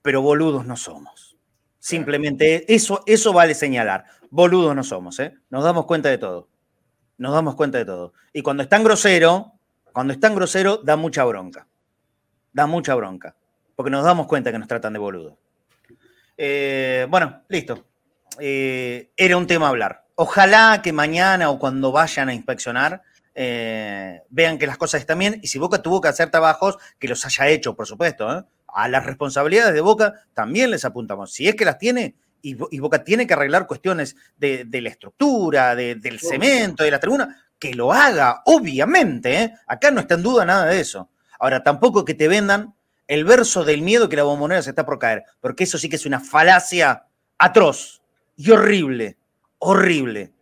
pero 0.02 0.22
boludos 0.22 0.66
no 0.66 0.76
somos. 0.76 1.38
Simplemente 1.80 2.74
eso, 2.74 3.02
eso 3.06 3.32
vale 3.32 3.54
señalar. 3.54 4.06
Boludos 4.36 4.76
no 4.76 4.84
somos, 4.84 5.18
¿eh? 5.22 5.34
Nos 5.50 5.64
damos 5.64 5.86
cuenta 5.86 6.10
de 6.10 6.18
todo. 6.18 6.50
Nos 7.18 7.32
damos 7.32 7.56
cuenta 7.56 7.78
de 7.78 7.86
todo. 7.86 8.12
Y 8.34 8.42
cuando 8.42 8.64
es 8.64 8.68
tan 8.68 8.84
grosero, 8.84 9.54
cuando 9.94 10.12
es 10.12 10.20
tan 10.20 10.36
grosero, 10.36 10.82
da 10.84 10.98
mucha 10.98 11.24
bronca. 11.24 11.70
Da 12.52 12.68
mucha 12.68 12.96
bronca. 12.96 13.38
Porque 13.78 13.90
nos 13.90 14.04
damos 14.04 14.28
cuenta 14.28 14.52
que 14.52 14.60
nos 14.60 14.68
tratan 14.68 14.92
de 14.92 15.00
boludos. 15.00 15.36
Eh, 16.38 17.08
bueno, 17.10 17.44
listo. 17.48 17.86
Eh, 18.38 19.10
era 19.16 19.38
un 19.38 19.48
tema 19.48 19.68
a 19.68 19.70
hablar. 19.70 20.04
Ojalá 20.16 20.82
que 20.84 20.92
mañana 20.92 21.50
o 21.50 21.58
cuando 21.58 21.94
vayan 21.94 22.28
a 22.28 22.34
inspeccionar 22.34 23.04
eh, 23.36 24.22
vean 24.28 24.58
que 24.58 24.68
las 24.68 24.78
cosas 24.78 25.00
están 25.00 25.20
bien 25.20 25.40
y 25.42 25.48
si 25.48 25.60
Boca 25.60 25.82
tuvo 25.82 26.02
que 26.02 26.10
hacer 26.10 26.30
trabajos, 26.30 26.78
que 27.00 27.08
los 27.08 27.26
haya 27.26 27.48
hecho, 27.48 27.74
por 27.74 27.88
supuesto. 27.88 28.38
¿eh? 28.38 28.44
A 28.68 28.90
las 28.90 29.06
responsabilidades 29.06 29.74
de 29.74 29.80
Boca 29.80 30.26
también 30.34 30.72
les 30.72 30.84
apuntamos. 30.84 31.32
Si 31.32 31.48
es 31.48 31.56
que 31.56 31.64
las 31.64 31.78
tiene 31.78 32.16
y, 32.50 32.80
Boca 32.80 33.04
tiene 33.04 33.26
que 33.26 33.34
arreglar 33.34 33.68
cuestiones 33.68 34.16
de, 34.38 34.68
la 34.72 34.90
estructura, 34.90 35.76
del 35.76 36.20
cemento, 36.20 36.84
de 36.84 36.92
la 36.92 37.00
tribuna, 37.00 37.46
que 37.58 37.74
lo 37.74 37.92
haga, 37.92 38.42
obviamente. 38.46 39.42
¿eh? 39.42 39.54
Acá 39.68 39.92
no 39.92 40.02
está 40.02 40.16
en 40.16 40.24
duda 40.24 40.46
nada 40.46 40.66
de 40.66 40.80
eso. 40.80 41.10
Ahora, 41.40 41.64
tampoco 41.64 42.06
que 42.06 42.14
te 42.14 42.28
vendan 42.28 42.76
el 43.08 43.26
verso 43.26 43.64
del 43.64 43.82
miedo 43.82 44.10
que 44.10 44.16
la 44.16 44.24
bombonera 44.24 44.62
se 44.62 44.72
está 44.72 44.86
por 44.86 45.00
caer, 45.00 45.24
porque 45.40 45.64
eso 45.66 45.78
sí 45.78 45.90
que 45.90 45.96
es 45.96 46.06
una 46.06 46.20
falacia 46.20 47.06
atroz 47.38 48.02
y 48.36 48.52
horrible, 48.52 49.18
horrible 49.60 50.36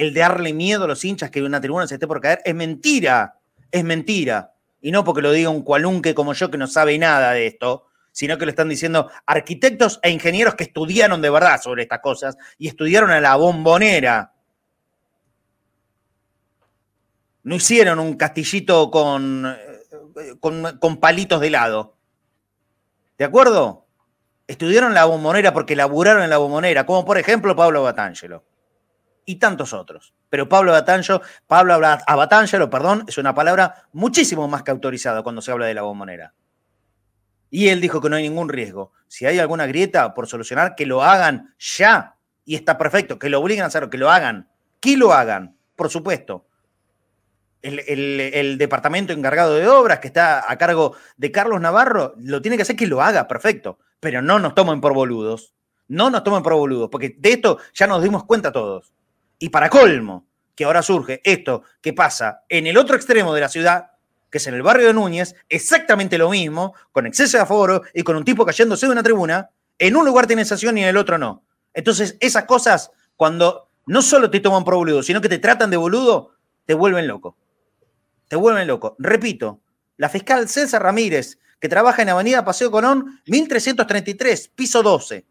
el 0.00 0.14
de 0.14 0.20
darle 0.20 0.54
miedo 0.54 0.84
a 0.84 0.88
los 0.88 1.04
hinchas 1.04 1.30
que 1.30 1.42
una 1.42 1.60
tribuna 1.60 1.86
se 1.86 1.94
esté 1.94 2.06
por 2.06 2.20
caer, 2.20 2.40
es 2.44 2.54
mentira, 2.54 3.38
es 3.70 3.84
mentira. 3.84 4.54
Y 4.80 4.92
no 4.92 5.04
porque 5.04 5.20
lo 5.20 5.30
diga 5.30 5.50
un 5.50 5.62
cualunque 5.62 6.14
como 6.14 6.32
yo 6.32 6.50
que 6.50 6.56
no 6.56 6.66
sabe 6.66 6.96
nada 6.98 7.32
de 7.32 7.46
esto, 7.46 7.84
sino 8.12 8.36
que 8.38 8.44
lo 8.44 8.50
están 8.50 8.68
diciendo 8.68 9.10
arquitectos 9.26 10.00
e 10.02 10.10
ingenieros 10.10 10.54
que 10.54 10.64
estudiaron 10.64 11.22
de 11.22 11.30
verdad 11.30 11.60
sobre 11.60 11.82
estas 11.82 12.00
cosas 12.00 12.36
y 12.58 12.68
estudiaron 12.68 13.10
a 13.10 13.20
la 13.20 13.36
bombonera. 13.36 14.32
No 17.42 17.54
hicieron 17.54 17.98
un 17.98 18.14
castillito 18.14 18.90
con, 18.90 19.46
eh, 19.46 20.34
con, 20.40 20.78
con 20.78 20.96
palitos 20.98 21.40
de 21.40 21.46
helado. 21.46 21.96
¿De 23.16 23.24
acuerdo? 23.24 23.86
Estudiaron 24.46 24.94
la 24.94 25.04
bombonera 25.04 25.52
porque 25.52 25.76
laburaron 25.76 26.22
en 26.22 26.30
la 26.30 26.38
bombonera, 26.38 26.84
como 26.86 27.04
por 27.04 27.18
ejemplo 27.18 27.54
Pablo 27.54 27.82
Batangelo 27.82 28.44
y 29.24 29.36
tantos 29.36 29.72
otros. 29.72 30.14
Pero 30.28 30.48
Pablo 30.48 30.72
Abatancho, 30.72 31.22
Pablo 31.46 31.74
Abatangelo, 31.74 32.68
perdón, 32.68 33.04
es 33.06 33.18
una 33.18 33.34
palabra 33.34 33.86
muchísimo 33.92 34.48
más 34.48 34.62
que 34.62 34.70
autorizada 34.70 35.22
cuando 35.22 35.40
se 35.40 35.52
habla 35.52 35.66
de 35.66 35.74
la 35.74 35.82
bombonera. 35.82 36.34
Y 37.50 37.68
él 37.68 37.80
dijo 37.80 38.00
que 38.00 38.08
no 38.08 38.16
hay 38.16 38.22
ningún 38.22 38.48
riesgo. 38.48 38.92
Si 39.08 39.26
hay 39.26 39.38
alguna 39.38 39.66
grieta 39.66 40.14
por 40.14 40.28
solucionar, 40.28 40.74
que 40.76 40.86
lo 40.86 41.02
hagan 41.02 41.54
ya. 41.58 42.16
Y 42.44 42.54
está 42.54 42.78
perfecto, 42.78 43.18
que 43.18 43.28
lo 43.28 43.40
obliguen 43.40 43.64
a 43.64 43.66
hacerlo, 43.66 43.90
que 43.90 43.98
lo 43.98 44.10
hagan. 44.10 44.48
Que 44.78 44.96
lo 44.96 45.12
hagan, 45.12 45.56
por 45.76 45.90
supuesto. 45.90 46.46
el, 47.62 48.56
departamento 48.56 49.12
encargado 49.12 49.56
de 49.56 49.68
obras 49.68 49.98
que 49.98 50.06
está 50.06 50.50
a 50.50 50.56
cargo 50.56 50.96
de 51.16 51.30
Carlos 51.30 51.60
Navarro, 51.60 52.14
lo 52.18 52.40
tiene 52.40 52.56
que 52.56 52.62
hacer 52.62 52.76
que 52.76 52.86
lo 52.86 53.02
haga, 53.02 53.26
perfecto. 53.28 53.78
Pero 53.98 54.22
no 54.22 54.38
nos 54.38 54.54
tomen 54.54 54.80
por 54.80 54.94
boludos. 54.94 55.54
No 55.88 56.08
nos 56.08 56.22
tomen 56.22 56.42
por 56.42 56.54
boludos, 56.54 56.88
porque 56.88 57.16
de 57.18 57.32
esto 57.32 57.58
ya 57.74 57.88
nos 57.88 58.02
dimos 58.02 58.24
cuenta 58.24 58.52
todos. 58.52 58.94
Y 59.40 59.48
para 59.48 59.68
colmo, 59.68 60.26
que 60.54 60.64
ahora 60.64 60.82
surge 60.82 61.20
esto 61.24 61.62
que 61.80 61.92
pasa 61.92 62.44
en 62.48 62.66
el 62.66 62.76
otro 62.76 62.94
extremo 62.94 63.34
de 63.34 63.40
la 63.40 63.48
ciudad, 63.48 63.89
que 64.30 64.38
es 64.38 64.46
en 64.46 64.54
el 64.54 64.62
barrio 64.62 64.86
de 64.86 64.94
Núñez, 64.94 65.34
exactamente 65.48 66.18
lo 66.18 66.30
mismo, 66.30 66.74
con 66.92 67.06
exceso 67.06 67.36
de 67.36 67.42
aforo 67.42 67.82
y 67.92 68.02
con 68.02 68.16
un 68.16 68.24
tipo 68.24 68.46
cayéndose 68.46 68.86
de 68.86 68.92
una 68.92 69.02
tribuna, 69.02 69.50
en 69.78 69.96
un 69.96 70.04
lugar 70.04 70.26
tiene 70.26 70.44
sesión 70.44 70.78
y 70.78 70.82
en 70.82 70.88
el 70.88 70.96
otro 70.96 71.18
no. 71.18 71.44
Entonces, 71.74 72.16
esas 72.20 72.44
cosas, 72.44 72.90
cuando 73.16 73.68
no 73.86 74.02
solo 74.02 74.30
te 74.30 74.40
toman 74.40 74.64
por 74.64 74.74
boludo, 74.76 75.02
sino 75.02 75.20
que 75.20 75.28
te 75.28 75.38
tratan 75.38 75.70
de 75.70 75.76
boludo, 75.76 76.34
te 76.64 76.74
vuelven 76.74 77.06
loco 77.06 77.36
te 78.30 78.36
vuelven 78.36 78.68
loco. 78.68 78.94
Repito, 79.00 79.60
la 79.96 80.08
fiscal 80.08 80.48
César 80.48 80.84
Ramírez, 80.84 81.40
que 81.58 81.68
trabaja 81.68 82.02
en 82.02 82.10
Avenida 82.10 82.44
Paseo 82.44 82.70
Conón, 82.70 83.20
1333, 83.26 84.52
piso 84.54 84.84
12. 84.84 85.26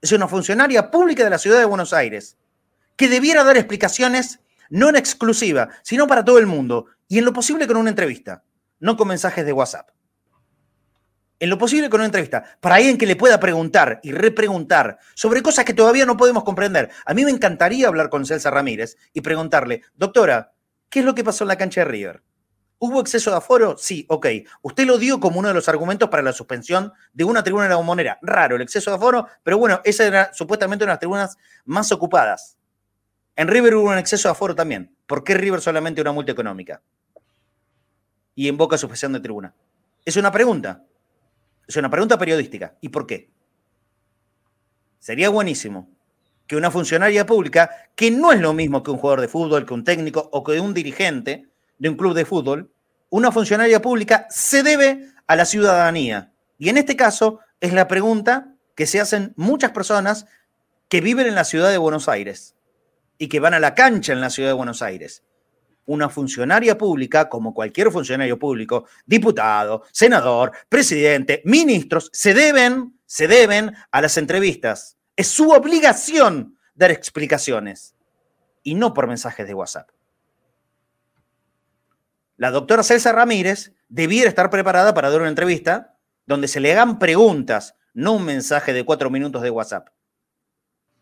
Es 0.00 0.12
una 0.12 0.28
funcionaria 0.28 0.88
pública 0.92 1.24
de 1.24 1.30
la 1.30 1.38
ciudad 1.38 1.58
de 1.58 1.64
Buenos 1.64 1.92
Aires, 1.92 2.36
que 2.94 3.08
debiera 3.08 3.42
dar 3.42 3.56
explicaciones 3.56 4.38
no 4.70 4.88
en 4.88 4.94
exclusiva, 4.94 5.68
sino 5.82 6.06
para 6.06 6.24
todo 6.24 6.38
el 6.38 6.46
mundo, 6.46 6.86
y 7.08 7.18
en 7.18 7.24
lo 7.24 7.32
posible 7.32 7.66
con 7.66 7.76
una 7.76 7.90
entrevista, 7.90 8.44
no 8.78 8.96
con 8.96 9.08
mensajes 9.08 9.44
de 9.44 9.52
WhatsApp. 9.52 9.90
En 11.40 11.50
lo 11.50 11.58
posible 11.58 11.90
con 11.90 12.00
una 12.00 12.06
entrevista, 12.06 12.44
para 12.60 12.76
alguien 12.76 12.96
que 12.96 13.06
le 13.06 13.16
pueda 13.16 13.40
preguntar 13.40 14.00
y 14.02 14.12
repreguntar 14.12 14.98
sobre 15.14 15.42
cosas 15.42 15.64
que 15.64 15.74
todavía 15.74 16.06
no 16.06 16.16
podemos 16.16 16.44
comprender. 16.44 16.90
A 17.04 17.12
mí 17.12 17.24
me 17.24 17.30
encantaría 17.30 17.88
hablar 17.88 18.08
con 18.08 18.24
César 18.24 18.54
Ramírez 18.54 18.96
y 19.12 19.20
preguntarle, 19.20 19.82
doctora, 19.94 20.54
¿Qué 20.94 21.00
es 21.00 21.06
lo 21.06 21.16
que 21.16 21.24
pasó 21.24 21.42
en 21.42 21.48
la 21.48 21.56
cancha 21.56 21.80
de 21.80 21.86
River? 21.86 22.22
¿Hubo 22.78 23.00
exceso 23.00 23.32
de 23.32 23.38
aforo? 23.38 23.76
Sí, 23.76 24.06
ok. 24.08 24.26
Usted 24.62 24.86
lo 24.86 24.96
dio 24.96 25.18
como 25.18 25.40
uno 25.40 25.48
de 25.48 25.54
los 25.54 25.68
argumentos 25.68 26.08
para 26.08 26.22
la 26.22 26.32
suspensión 26.32 26.92
de 27.12 27.24
una 27.24 27.42
tribuna 27.42 27.64
de 27.64 27.70
la 27.70 27.76
bombonera. 27.78 28.16
Raro 28.22 28.54
el 28.54 28.62
exceso 28.62 28.92
de 28.92 28.96
aforo, 28.98 29.26
pero 29.42 29.58
bueno, 29.58 29.80
esa 29.82 30.06
era 30.06 30.32
supuestamente 30.32 30.84
una 30.84 30.92
de 30.92 30.94
las 30.94 31.00
tribunas 31.00 31.36
más 31.64 31.90
ocupadas. 31.90 32.58
En 33.34 33.48
River 33.48 33.74
hubo 33.74 33.90
un 33.90 33.98
exceso 33.98 34.28
de 34.28 34.32
aforo 34.34 34.54
también. 34.54 34.96
¿Por 35.04 35.24
qué 35.24 35.34
River 35.34 35.60
solamente 35.60 36.00
una 36.00 36.12
multa 36.12 36.30
económica? 36.30 36.80
Y 38.34 38.48
en 38.48 38.56
Boca 38.56 38.78
suspensión 38.78 39.12
de 39.12 39.20
tribuna. 39.20 39.54
Es 40.04 40.16
una 40.16 40.30
pregunta. 40.30 40.84
Es 41.66 41.76
una 41.76 41.90
pregunta 41.90 42.18
periodística. 42.18 42.76
¿Y 42.80 42.88
por 42.88 43.06
qué? 43.06 43.30
Sería 44.98 45.28
buenísimo 45.28 45.90
que 46.46 46.56
una 46.56 46.70
funcionaria 46.70 47.26
pública, 47.26 47.70
que 47.94 48.10
no 48.10 48.32
es 48.32 48.40
lo 48.40 48.52
mismo 48.52 48.82
que 48.82 48.90
un 48.90 48.98
jugador 48.98 49.20
de 49.20 49.28
fútbol, 49.28 49.66
que 49.66 49.74
un 49.74 49.84
técnico 49.84 50.28
o 50.32 50.44
que 50.44 50.60
un 50.60 50.74
dirigente 50.74 51.48
de 51.78 51.88
un 51.88 51.96
club 51.96 52.14
de 52.14 52.24
fútbol, 52.24 52.70
una 53.10 53.32
funcionaria 53.32 53.80
pública 53.80 54.26
se 54.30 54.62
debe 54.62 55.10
a 55.26 55.36
la 55.36 55.44
ciudadanía. 55.44 56.32
Y 56.58 56.68
en 56.68 56.78
este 56.78 56.96
caso 56.96 57.40
es 57.60 57.72
la 57.72 57.88
pregunta 57.88 58.54
que 58.74 58.86
se 58.86 59.00
hacen 59.00 59.32
muchas 59.36 59.70
personas 59.70 60.26
que 60.88 61.00
viven 61.00 61.26
en 61.26 61.34
la 61.34 61.44
ciudad 61.44 61.70
de 61.70 61.78
Buenos 61.78 62.08
Aires 62.08 62.56
y 63.18 63.28
que 63.28 63.40
van 63.40 63.54
a 63.54 63.60
la 63.60 63.74
cancha 63.74 64.12
en 64.12 64.20
la 64.20 64.30
ciudad 64.30 64.50
de 64.50 64.54
Buenos 64.54 64.82
Aires. 64.82 65.22
Una 65.86 66.08
funcionaria 66.08 66.78
pública, 66.78 67.28
como 67.28 67.52
cualquier 67.52 67.90
funcionario 67.90 68.38
público, 68.38 68.86
diputado, 69.04 69.84
senador, 69.92 70.52
presidente, 70.68 71.42
ministros, 71.44 72.10
se 72.12 72.34
deben, 72.34 72.98
se 73.06 73.28
deben 73.28 73.74
a 73.90 74.00
las 74.00 74.16
entrevistas 74.16 74.96
es 75.16 75.28
su 75.28 75.50
obligación 75.50 76.58
dar 76.74 76.90
explicaciones 76.90 77.94
y 78.62 78.74
no 78.74 78.94
por 78.94 79.06
mensajes 79.06 79.46
de 79.46 79.54
WhatsApp. 79.54 79.90
La 82.36 82.50
doctora 82.50 82.82
César 82.82 83.14
Ramírez 83.14 83.72
debiera 83.88 84.28
estar 84.28 84.50
preparada 84.50 84.92
para 84.92 85.10
dar 85.10 85.20
una 85.20 85.28
entrevista 85.28 85.96
donde 86.26 86.48
se 86.48 86.58
le 86.58 86.72
hagan 86.72 86.98
preguntas, 86.98 87.76
no 87.92 88.14
un 88.14 88.24
mensaje 88.24 88.72
de 88.72 88.84
cuatro 88.84 89.08
minutos 89.08 89.42
de 89.42 89.50
WhatsApp. 89.50 89.88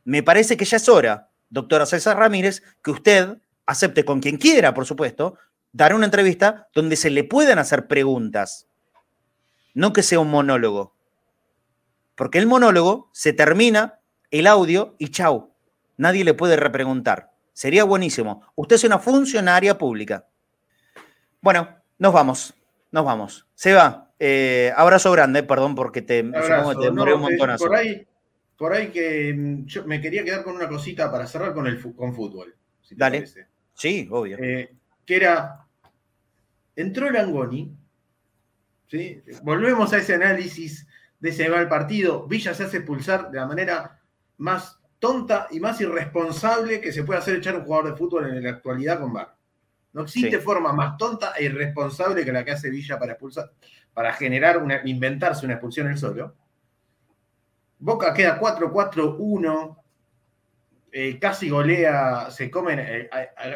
Me 0.04 0.22
parece 0.22 0.56
que 0.56 0.64
ya 0.64 0.76
es 0.76 0.88
hora, 0.88 1.30
doctora 1.48 1.86
César 1.86 2.18
Ramírez, 2.18 2.62
que 2.82 2.90
usted 2.90 3.38
acepte 3.66 4.04
con 4.04 4.20
quien 4.20 4.36
quiera, 4.36 4.74
por 4.74 4.86
supuesto, 4.86 5.38
dar 5.72 5.94
una 5.94 6.04
entrevista 6.04 6.68
donde 6.74 6.96
se 6.96 7.10
le 7.10 7.24
puedan 7.24 7.58
hacer 7.58 7.86
preguntas, 7.86 8.68
no 9.74 9.92
que 9.92 10.02
sea 10.02 10.20
un 10.20 10.30
monólogo. 10.30 10.94
Porque 12.14 12.38
el 12.38 12.46
monólogo 12.46 13.10
se 13.12 13.32
termina 13.32 14.00
el 14.30 14.46
audio 14.46 14.94
y 14.98 15.08
chau. 15.08 15.52
Nadie 15.96 16.24
le 16.24 16.34
puede 16.34 16.56
repreguntar. 16.56 17.30
Sería 17.52 17.84
buenísimo. 17.84 18.46
Usted 18.54 18.76
es 18.76 18.84
una 18.84 18.98
funcionaria 18.98 19.78
pública. 19.78 20.26
Bueno, 21.40 21.68
nos 21.98 22.12
vamos. 22.12 22.54
Nos 22.90 23.04
vamos. 23.04 23.46
Se 23.54 23.72
va. 23.72 24.10
Eh, 24.18 24.72
abrazo 24.76 25.10
grande, 25.10 25.42
perdón 25.42 25.74
porque 25.74 26.02
te, 26.02 26.22
supongo 26.22 26.78
te 26.78 26.90
un 26.90 27.20
montonazo. 27.20 27.66
Por 27.66 27.74
ahí, 27.74 28.06
por 28.56 28.72
ahí 28.72 28.90
que 28.90 29.34
mm, 29.34 29.64
yo 29.66 29.84
me 29.84 30.00
quería 30.00 30.22
quedar 30.22 30.44
con 30.44 30.54
una 30.54 30.68
cosita 30.68 31.10
para 31.10 31.26
cerrar 31.26 31.54
con 31.54 31.66
el 31.66 31.80
con 31.96 32.14
fútbol. 32.14 32.54
Dale. 32.90 33.24
Sí, 33.74 34.08
obvio. 34.10 34.38
Eh, 34.38 34.74
que 35.04 35.16
era. 35.16 35.66
Entró 36.74 37.10
Langoni. 37.10 37.76
¿sí? 38.88 39.22
Volvemos 39.42 39.92
a 39.92 39.98
ese 39.98 40.14
análisis 40.14 40.86
de 41.20 41.30
ese 41.30 41.48
mal 41.48 41.68
partido. 41.68 42.26
Villa 42.26 42.54
se 42.54 42.64
hace 42.64 42.78
expulsar 42.78 43.30
de 43.30 43.38
la 43.38 43.46
manera 43.46 44.00
más 44.38 44.78
tonta 44.98 45.48
y 45.50 45.60
más 45.60 45.80
irresponsable 45.80 46.80
que 46.80 46.92
se 46.92 47.04
puede 47.04 47.18
hacer 47.18 47.36
echar 47.36 47.56
un 47.56 47.64
jugador 47.64 47.90
de 47.90 47.96
fútbol 47.96 48.28
en 48.28 48.42
la 48.42 48.50
actualidad 48.50 49.00
con 49.00 49.12
VAR. 49.12 49.34
No 49.92 50.02
existe 50.02 50.38
forma 50.38 50.72
más 50.72 50.96
tonta 50.96 51.32
e 51.36 51.44
irresponsable 51.44 52.24
que 52.24 52.32
la 52.32 52.44
que 52.44 52.52
hace 52.52 52.70
Villa 52.70 52.98
para 52.98 53.12
expulsar, 53.12 53.52
para 53.92 54.12
generar 54.14 54.58
una, 54.58 54.80
inventarse 54.84 55.44
una 55.44 55.54
expulsión 55.54 55.88
el 55.88 55.98
solo. 55.98 56.34
Boca 57.78 58.14
queda 58.14 58.40
4-4-1, 58.40 59.76
eh, 60.94 61.18
casi 61.18 61.48
golea, 61.48 62.30
se 62.30 62.50
comen, 62.50 62.78
eh, 62.78 63.08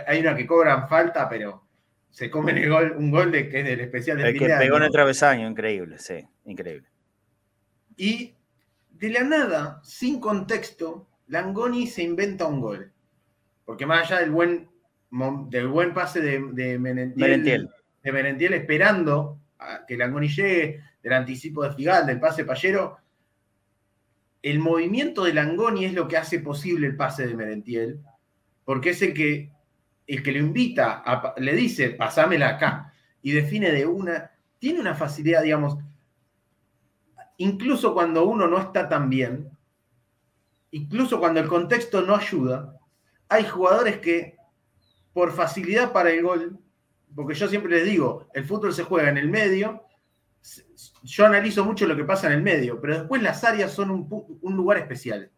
hay 0.06 0.20
una 0.20 0.34
que 0.34 0.46
cobran 0.46 0.88
falta, 0.88 1.28
pero 1.28 1.66
se 2.08 2.30
comen 2.30 2.56
el 2.56 2.70
gol, 2.70 2.94
un 2.96 3.10
gol 3.10 3.30
de, 3.30 3.50
que 3.50 3.60
es 3.60 3.64
del 3.66 3.80
especial 3.80 4.16
de 4.16 4.30
El 4.30 4.38
que 4.38 4.46
pegó 4.46 4.78
en 4.78 4.84
el 4.84 4.90
travesaño, 4.90 5.46
increíble, 5.46 5.98
sí, 5.98 6.26
increíble. 6.46 6.88
Y 7.94 8.34
de 8.90 9.10
la 9.10 9.22
nada, 9.22 9.80
sin 9.84 10.18
contexto, 10.18 11.06
Langoni 11.26 11.86
se 11.86 12.02
inventa 12.02 12.46
un 12.46 12.60
gol. 12.60 12.92
Porque 13.66 13.84
más 13.84 14.06
allá 14.10 14.20
del 14.20 14.30
buen, 14.30 14.70
del 15.50 15.68
buen 15.68 15.92
pase 15.92 16.20
de, 16.20 16.40
de 16.52 16.78
Merentiel, 16.78 17.68
de 18.02 18.12
Merentiel 18.12 18.54
esperando 18.54 19.38
a 19.58 19.84
que 19.86 19.98
Langoni 19.98 20.28
llegue, 20.28 20.80
del 21.02 21.12
anticipo 21.12 21.64
de 21.64 21.74
Figal, 21.74 22.06
del 22.06 22.18
pase 22.18 22.46
payero, 22.46 22.96
el 24.42 24.58
movimiento 24.58 25.24
de 25.24 25.34
Langoni 25.34 25.84
es 25.84 25.94
lo 25.94 26.08
que 26.08 26.16
hace 26.16 26.40
posible 26.40 26.86
el 26.86 26.96
pase 26.96 27.26
de 27.26 27.34
Merentiel, 27.34 28.00
porque 28.64 28.90
es 28.90 29.02
el 29.02 29.14
que, 29.14 29.50
el 30.06 30.22
que 30.22 30.32
lo 30.32 30.38
invita, 30.38 31.34
le 31.38 31.54
dice, 31.54 31.90
pasámela 31.90 32.50
acá, 32.50 32.92
y 33.22 33.32
define 33.32 33.72
de 33.72 33.86
una, 33.86 34.30
tiene 34.58 34.80
una 34.80 34.94
facilidad, 34.94 35.42
digamos, 35.42 35.78
incluso 37.38 37.92
cuando 37.92 38.24
uno 38.24 38.46
no 38.46 38.58
está 38.58 38.88
tan 38.88 39.10
bien, 39.10 39.50
incluso 40.70 41.18
cuando 41.18 41.40
el 41.40 41.48
contexto 41.48 42.02
no 42.02 42.14
ayuda, 42.14 42.78
hay 43.28 43.44
jugadores 43.44 43.98
que 43.98 44.36
por 45.12 45.32
facilidad 45.32 45.92
para 45.92 46.10
el 46.10 46.22
gol, 46.22 46.58
porque 47.14 47.34
yo 47.34 47.48
siempre 47.48 47.78
les 47.78 47.84
digo, 47.86 48.28
el 48.34 48.44
fútbol 48.44 48.74
se 48.74 48.84
juega 48.84 49.08
en 49.08 49.16
el 49.16 49.28
medio, 49.28 49.85
yo 51.07 51.24
analizo 51.24 51.65
mucho 51.65 51.87
lo 51.87 51.97
que 51.97 52.05
pasa 52.05 52.27
en 52.27 52.35
el 52.35 52.43
medio, 52.43 52.81
pero 52.81 52.99
después 52.99 53.23
las 53.23 53.45
áreas 53.45 53.73
son 53.73 53.91
un, 53.91 54.57
lugar 54.57 54.78
especial. 54.78 55.31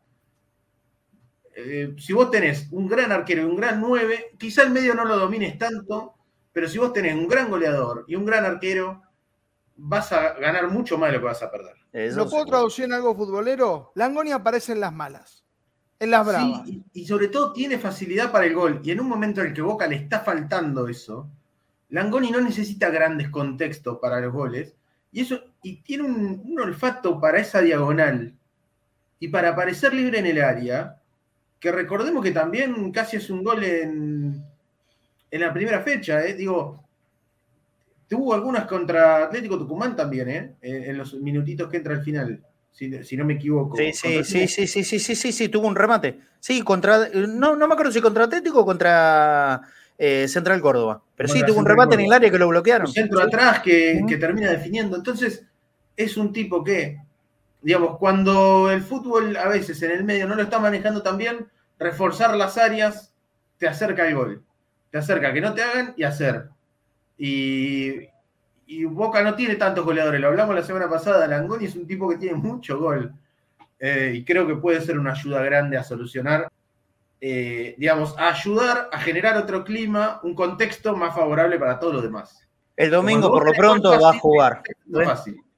Eh, 1.54 1.94
si 1.98 2.12
vos 2.12 2.30
tenés 2.30 2.68
un 2.70 2.88
gran 2.88 3.12
arquero 3.12 3.42
y 3.42 3.44
un 3.44 3.56
gran 3.56 3.80
9, 3.80 4.36
quizá 4.38 4.62
el 4.62 4.70
medio 4.70 4.94
no 4.94 5.04
lo 5.04 5.18
domines 5.18 5.58
tanto, 5.58 6.14
pero 6.52 6.68
si 6.68 6.78
vos 6.78 6.92
tenés 6.92 7.14
un 7.14 7.28
gran 7.28 7.50
goleador 7.50 8.04
y 8.08 8.14
un 8.14 8.24
gran 8.24 8.46
arquero, 8.46 9.02
vas 9.76 10.10
a 10.12 10.34
ganar 10.34 10.68
mucho 10.68 10.96
más 10.96 11.10
de 11.10 11.16
lo 11.16 11.20
que 11.20 11.26
vas 11.26 11.42
a 11.42 11.50
perder. 11.50 11.74
¿Lo 12.14 12.28
puedo 12.28 12.46
traducir 12.46 12.86
en 12.86 12.94
algo 12.94 13.14
futbolero? 13.14 13.92
Langoni 13.94 14.32
aparece 14.32 14.72
en 14.72 14.80
las 14.80 14.92
malas, 14.92 15.44
en 15.98 16.10
las 16.10 16.26
bravas. 16.26 16.66
Sí, 16.66 16.82
y, 16.94 17.06
sobre 17.06 17.28
todo 17.28 17.52
tiene 17.52 17.78
facilidad 17.78 18.32
para 18.32 18.46
el 18.46 18.54
gol. 18.54 18.80
Y 18.82 18.90
en 18.90 19.00
un 19.00 19.08
momento 19.08 19.40
en 19.40 19.48
el 19.48 19.52
que 19.52 19.62
Boca 19.62 19.86
le 19.86 19.96
está 19.96 20.20
faltando 20.20 20.88
eso, 20.88 21.28
Langoni 21.90 22.30
no 22.30 22.40
necesita 22.40 22.88
grandes 22.88 23.28
contextos 23.28 23.98
para 24.00 24.20
los 24.20 24.32
goles. 24.32 24.74
Y, 25.12 25.22
eso, 25.22 25.42
y 25.62 25.76
tiene 25.82 26.04
un, 26.04 26.58
olfato 26.58 27.20
para 27.20 27.38
esa 27.38 27.60
diagonal 27.60 28.34
y 29.18 29.28
para 29.28 29.50
aparecer 29.50 29.94
libre 29.94 30.18
en 30.18 30.26
el 30.26 30.42
área, 30.42 31.00
que 31.58 31.72
recordemos 31.72 32.22
que 32.22 32.30
también 32.30 32.92
casi 32.92 33.16
es 33.16 33.30
un 33.30 33.42
gol 33.42 33.64
en, 33.64 34.44
en 35.30 35.40
la 35.40 35.52
primera 35.52 35.80
fecha. 35.80 36.24
¿eh? 36.24 36.34
Digo, 36.34 36.88
Tuvo 38.08 38.32
algunas 38.32 38.64
contra 38.64 39.24
Atlético 39.24 39.58
Tucumán 39.58 39.94
también, 39.94 40.28
¿eh? 40.30 40.56
En 40.62 40.96
los 40.96 41.12
minutitos 41.14 41.68
que 41.68 41.76
entra 41.76 41.94
al 41.94 42.02
final, 42.02 42.42
si, 42.72 42.88
no 43.18 43.24
me 43.26 43.34
equivoco. 43.34 43.76
Sí, 43.76 43.92
sí, 43.92 44.24
sí, 44.24 44.48
sí, 44.48 44.66
sí, 44.66 44.98
sí, 44.98 45.14
sí, 45.14 45.32
sí, 45.32 45.48
tuvo 45.50 45.68
un 45.68 45.76
remate. 45.76 46.18
Sí, 46.40 46.62
contra, 46.62 47.10
no, 47.10 47.54
no 47.54 47.68
me 47.68 47.74
acuerdo 47.74 47.92
si 47.92 48.00
contra 48.00 48.24
Atlético 48.24 48.60
o 48.60 48.64
contra 48.64 49.60
eh, 49.98 50.28
Central 50.28 50.60
Córdoba. 50.60 51.02
Pero 51.16 51.28
sí, 51.28 51.42
tuvo 51.44 51.58
un 51.58 51.66
remate 51.66 51.96
en 51.96 52.02
el 52.02 52.12
área 52.12 52.30
que 52.30 52.38
lo 52.38 52.48
bloquearon. 52.48 52.86
Un 52.86 52.94
centro 52.94 53.20
atrás 53.20 53.60
que, 53.60 54.04
termina 54.18 54.50
definiendo. 54.50 54.96
Entonces, 54.96 55.44
es 55.96 56.16
un 56.16 56.32
tipo 56.32 56.62
que, 56.62 57.02
digamos, 57.60 57.98
cuando 57.98 58.70
el 58.70 58.82
fútbol 58.82 59.36
a 59.36 59.48
veces 59.48 59.82
en 59.82 59.90
el 59.90 60.04
medio 60.04 60.28
no 60.28 60.36
lo 60.36 60.42
está 60.42 60.60
manejando 60.60 61.02
tan 61.02 61.18
bien, 61.18 61.48
reforzar 61.78 62.36
las 62.36 62.56
áreas 62.56 63.12
te 63.58 63.66
acerca 63.66 64.04
al 64.04 64.14
gol. 64.14 64.44
Te 64.90 64.98
acerca 64.98 65.28
a 65.28 65.32
que 65.32 65.40
no 65.40 65.52
te 65.52 65.62
hagan 65.62 65.94
y 65.96 66.04
hacer. 66.04 66.48
Y, 67.18 68.06
Boca 68.84 69.22
no 69.22 69.34
tiene 69.34 69.56
tantos 69.56 69.84
goleadores. 69.84 70.20
Lo 70.20 70.28
hablamos 70.28 70.54
la 70.54 70.62
semana 70.62 70.88
pasada. 70.88 71.26
Langoni 71.26 71.64
es 71.64 71.74
un 71.74 71.86
tipo 71.86 72.08
que 72.08 72.18
tiene 72.18 72.36
mucho 72.36 72.78
gol. 72.78 73.12
Eh, 73.80 74.12
y 74.14 74.24
creo 74.24 74.46
que 74.46 74.56
puede 74.56 74.80
ser 74.80 74.98
una 74.98 75.12
ayuda 75.12 75.42
grande 75.42 75.76
a 75.76 75.84
solucionar 75.84 76.48
eh, 77.20 77.74
digamos, 77.78 78.16
a 78.18 78.30
ayudar 78.30 78.88
a 78.92 79.00
generar 79.00 79.36
otro 79.36 79.64
clima, 79.64 80.20
un 80.22 80.34
contexto 80.34 80.96
más 80.96 81.14
favorable 81.14 81.58
para 81.58 81.78
todos 81.78 81.94
los 81.94 82.02
demás. 82.02 82.48
El 82.76 82.90
domingo, 82.90 83.28
por 83.28 83.44
lo 83.44 83.52
pronto, 83.52 84.00
va 84.00 84.10
a 84.10 84.18
jugar. 84.18 84.62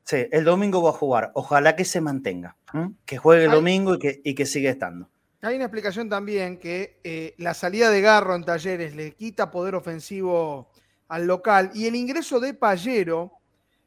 Sí, 0.05 0.27
el 0.33 0.45
domingo 0.45 0.83
va 0.83 0.91
a 0.91 0.95
jugar. 0.95 1.31
Ojalá 1.35 1.77
que 1.77 1.85
se 1.85 2.01
mantenga, 2.01 2.57
que 3.05 3.19
juegue 3.19 3.45
el 3.45 3.51
domingo 3.51 3.95
y 3.95 3.99
que, 3.99 4.21
y 4.25 4.35
que 4.35 4.47
siga 4.47 4.71
estando. 4.71 5.09
Hay 5.43 5.57
una 5.57 5.65
explicación 5.65 6.09
también 6.09 6.59
que 6.59 7.01
eh, 7.03 7.35
la 7.39 7.55
salida 7.55 7.91
de 7.91 8.01
Garro 8.03 8.35
en 8.35 8.45
Talleres 8.45 8.95
le 8.95 9.13
quita 9.13 9.51
poder 9.51 9.75
ofensivo 9.75 10.71
al 11.09 11.27
local 11.27 11.71
y 11.75 11.87
el 11.87 11.97
ingreso 11.97 12.41
de 12.41 12.53
Pallero 12.53 13.33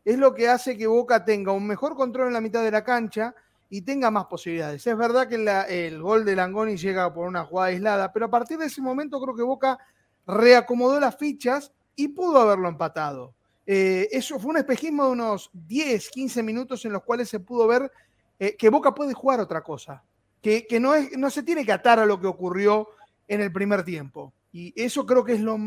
es 0.03 0.17
lo 0.17 0.33
que 0.33 0.49
hace 0.49 0.77
que 0.77 0.87
Boca 0.87 1.23
tenga 1.23 1.51
un 1.51 1.67
mejor 1.67 1.95
control 1.95 2.27
en 2.27 2.33
la 2.33 2.41
mitad 2.41 2.63
de 2.63 2.71
la 2.71 2.83
cancha 2.83 3.35
y 3.73 3.81
tenga 3.81 4.11
más 4.11 4.25
posibilidades. 4.25 4.85
Es 4.85 4.95
verdad 4.95 5.27
que 5.27 5.87
el 5.87 5.99
gol 5.99 6.23
de 6.25 6.35
Langoni 6.35 6.77
llega 6.77 7.11
por 7.11 7.27
una 7.27 7.43
jugada 7.43 7.69
aislada, 7.69 8.13
pero 8.13 8.27
a 8.27 8.29
partir 8.29 8.59
de 8.59 8.67
ese 8.67 8.83
momento 8.83 9.19
creo 9.19 9.35
que 9.35 9.41
Boca 9.41 9.79
reacomodó 10.27 10.99
las 10.99 11.17
fichas 11.17 11.73
y 11.95 12.09
pudo 12.09 12.39
haberlo 12.39 12.69
empatado. 12.69 13.33
Eh, 13.65 14.09
eso 14.11 14.37
fue 14.37 14.51
un 14.51 14.57
espejismo 14.57 15.05
de 15.05 15.11
unos 15.13 15.49
10, 15.53 16.07
15 16.11 16.43
minutos 16.43 16.85
en 16.85 16.91
los 16.91 17.01
cuales 17.01 17.29
se 17.29 17.39
pudo 17.39 17.65
ver 17.65 17.91
eh, 18.37 18.55
que 18.55 18.69
Boca 18.69 18.93
puede 18.93 19.15
jugar 19.15 19.39
otra 19.39 19.63
cosa, 19.63 20.03
que, 20.39 20.67
no, 20.79 20.93
es, 20.93 21.17
no 21.17 21.31
se 21.31 21.41
tiene 21.41 21.65
que 21.65 21.71
atar 21.71 21.97
a 21.97 22.05
lo 22.05 22.21
que 22.21 22.27
ocurrió 22.27 22.89
en 23.27 23.41
el 23.41 23.51
primer 23.51 23.83
tiempo. 23.83 24.35
Y 24.51 24.71
eso 24.79 25.03
creo 25.07 25.23
que 25.23 25.33
es 25.33 25.41
lo, 25.41 25.57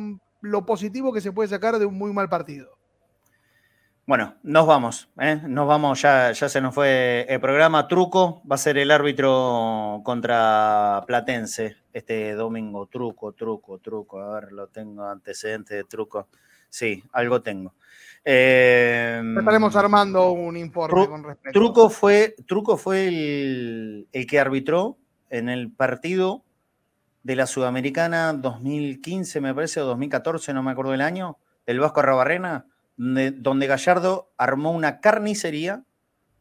lo 0.42 0.64
positivo 0.64 1.12
que 1.12 1.20
se 1.20 1.32
puede 1.32 1.48
sacar 1.48 1.76
de 1.80 1.86
un 1.86 1.98
muy 1.98 2.12
mal 2.12 2.28
partido. 2.28 2.75
Bueno, 4.06 4.36
nos 4.44 4.68
vamos, 4.68 5.08
¿eh? 5.18 5.40
nos 5.48 5.66
vamos, 5.66 6.00
ya, 6.00 6.30
ya 6.30 6.48
se 6.48 6.60
nos 6.60 6.72
fue 6.72 7.26
el 7.28 7.40
programa. 7.40 7.88
Truco 7.88 8.40
va 8.48 8.54
a 8.54 8.58
ser 8.58 8.78
el 8.78 8.92
árbitro 8.92 10.00
contra 10.04 11.02
Platense 11.08 11.78
este 11.92 12.34
domingo. 12.34 12.86
Truco, 12.86 13.32
truco, 13.32 13.80
truco. 13.80 14.20
A 14.20 14.38
ver, 14.38 14.52
lo 14.52 14.68
tengo 14.68 15.08
antecedentes 15.08 15.76
de 15.76 15.82
truco. 15.82 16.28
Sí, 16.68 17.02
algo 17.10 17.42
tengo. 17.42 17.74
Eh, 18.24 19.20
Estaremos 19.38 19.74
armando 19.74 20.30
un 20.30 20.56
informe 20.56 21.08
con 21.08 21.24
respecto. 21.24 21.58
Truco 21.58 21.90
fue, 21.90 22.36
truco 22.46 22.76
fue 22.76 23.08
el, 23.08 24.08
el 24.12 24.26
que 24.28 24.38
arbitró 24.38 24.98
en 25.30 25.48
el 25.48 25.72
partido 25.72 26.44
de 27.24 27.34
la 27.34 27.46
Sudamericana 27.46 28.32
2015, 28.34 29.40
me 29.40 29.52
parece, 29.52 29.80
o 29.80 29.84
2014, 29.84 30.54
no 30.54 30.62
me 30.62 30.70
acuerdo 30.70 30.94
el 30.94 31.00
año, 31.00 31.38
del 31.66 31.80
Vasco 31.80 31.98
Arrabarrena 31.98 32.66
donde 32.96 33.66
Gallardo 33.66 34.32
armó 34.36 34.72
una 34.72 35.00
carnicería. 35.00 35.84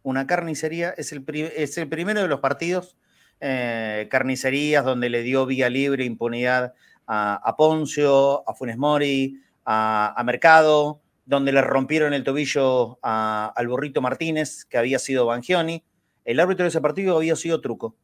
Una 0.03 0.27
carnicería 0.27 0.91
es 0.98 1.11
el, 1.11 1.26
es 1.56 1.77
el 1.77 1.90
primero 1.90 2.22
de 2.22 2.27
los 2.27 2.40
partidos, 2.40 2.95
eh, 3.40 4.07
carnicerías 4.10 4.86
donde 4.86 5.10
le 5.10 5.23
dio 5.23 5.45
vía 5.45 5.69
libre, 5.69 6.06
impunidad 6.06 6.73
a, 7.07 7.56
Poncio, 7.57 8.48
a 8.48 8.53
Funes 8.53 8.77
Mori, 8.77 9.41
a, 9.65 10.22
Mercado, 10.26 11.02
donde 11.26 11.52
le 11.52 11.61
rompieron 11.61 12.14
el 12.14 12.23
tobillo 12.23 12.99
al 13.02 13.68
Burrito 13.68 14.02
Martínez, 14.02 14.65
que 14.65 14.77
había 14.77 14.99
sido 14.99 15.26
Bangioni. 15.26 15.84
El 16.23 16.40
árbitro 16.40 16.64
de 16.64 16.69
ese 16.69 16.82
partido 16.82 17.18
había 17.18 17.36
sido 17.36 17.61
Truco. 17.61 17.95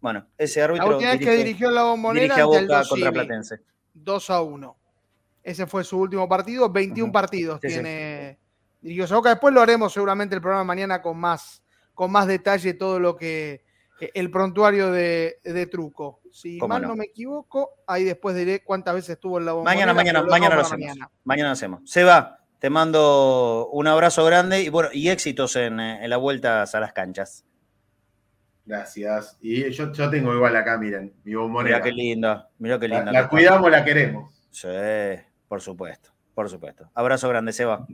Bueno, 0.00 0.26
ese 0.38 0.62
árbitro. 0.62 1.00
La 1.00 1.10
vez 1.10 1.20
que 1.20 1.36
dirigió 1.36 1.70
la 1.70 1.84
bombonera 1.84 2.36
a 2.36 2.44
contra 2.44 3.12
Platense. 3.12 3.60
2 3.94 4.30
a 4.30 4.42
1. 4.42 4.76
Ese 5.48 5.66
fue 5.66 5.82
su 5.82 5.98
último 5.98 6.28
partido, 6.28 6.68
21 6.68 7.10
partidos 7.10 7.58
tiene 7.58 8.38
sí. 8.82 8.98
Después 9.24 9.54
lo 9.54 9.62
haremos 9.62 9.94
seguramente 9.94 10.34
el 10.34 10.42
programa 10.42 10.62
mañana 10.62 11.00
con 11.00 11.16
más, 11.16 11.62
con 11.94 12.12
más 12.12 12.26
detalle 12.26 12.74
todo 12.74 13.00
lo 13.00 13.16
que 13.16 13.64
eh, 13.98 14.10
el 14.12 14.30
prontuario 14.30 14.92
de, 14.92 15.68
truco. 15.70 16.20
Si 16.30 16.58
mal 16.58 16.82
no? 16.82 16.94
me 16.94 17.06
equivoco, 17.06 17.70
ahí 17.86 18.04
después 18.04 18.36
diré 18.36 18.62
cuántas 18.62 18.94
veces 18.94 19.10
estuvo 19.10 19.38
en 19.38 19.46
la 19.46 19.54
Mañana, 19.54 19.94
mañana, 19.94 20.22
mañana 20.22 20.54
lo 20.54 20.60
hacemos. 20.60 20.96
Mañana. 21.24 21.52
hacemos. 21.52 21.80
Seba, 21.90 22.40
te 22.58 22.68
mando 22.68 23.70
un 23.72 23.86
abrazo 23.86 24.26
grande 24.26 24.60
y 24.60 24.68
bueno, 24.68 24.90
y 24.92 25.08
éxitos 25.08 25.56
en, 25.56 25.80
eh, 25.80 26.04
en 26.04 26.10
las 26.10 26.20
vueltas 26.20 26.74
a 26.74 26.80
las 26.80 26.92
canchas. 26.92 27.46
Gracias. 28.66 29.38
Y 29.40 29.70
yo, 29.70 29.92
yo 29.92 30.10
tengo 30.10 30.34
igual 30.34 30.54
acá, 30.56 30.76
miren, 30.76 31.14
mi 31.24 31.34
bombonera. 31.34 31.78
Mira 31.78 31.84
qué 31.88 31.92
linda, 31.92 32.50
mira 32.58 32.78
qué 32.78 32.86
linda. 32.86 33.06
La, 33.06 33.22
la 33.22 33.28
cuidamos, 33.30 33.70
la 33.70 33.82
queremos. 33.82 34.34
Sí. 34.50 34.68
Por 35.48 35.60
supuesto, 35.60 36.10
por 36.34 36.48
supuesto. 36.48 36.90
Abrazo 36.94 37.28
grande, 37.28 37.52
Seba. 37.52 37.86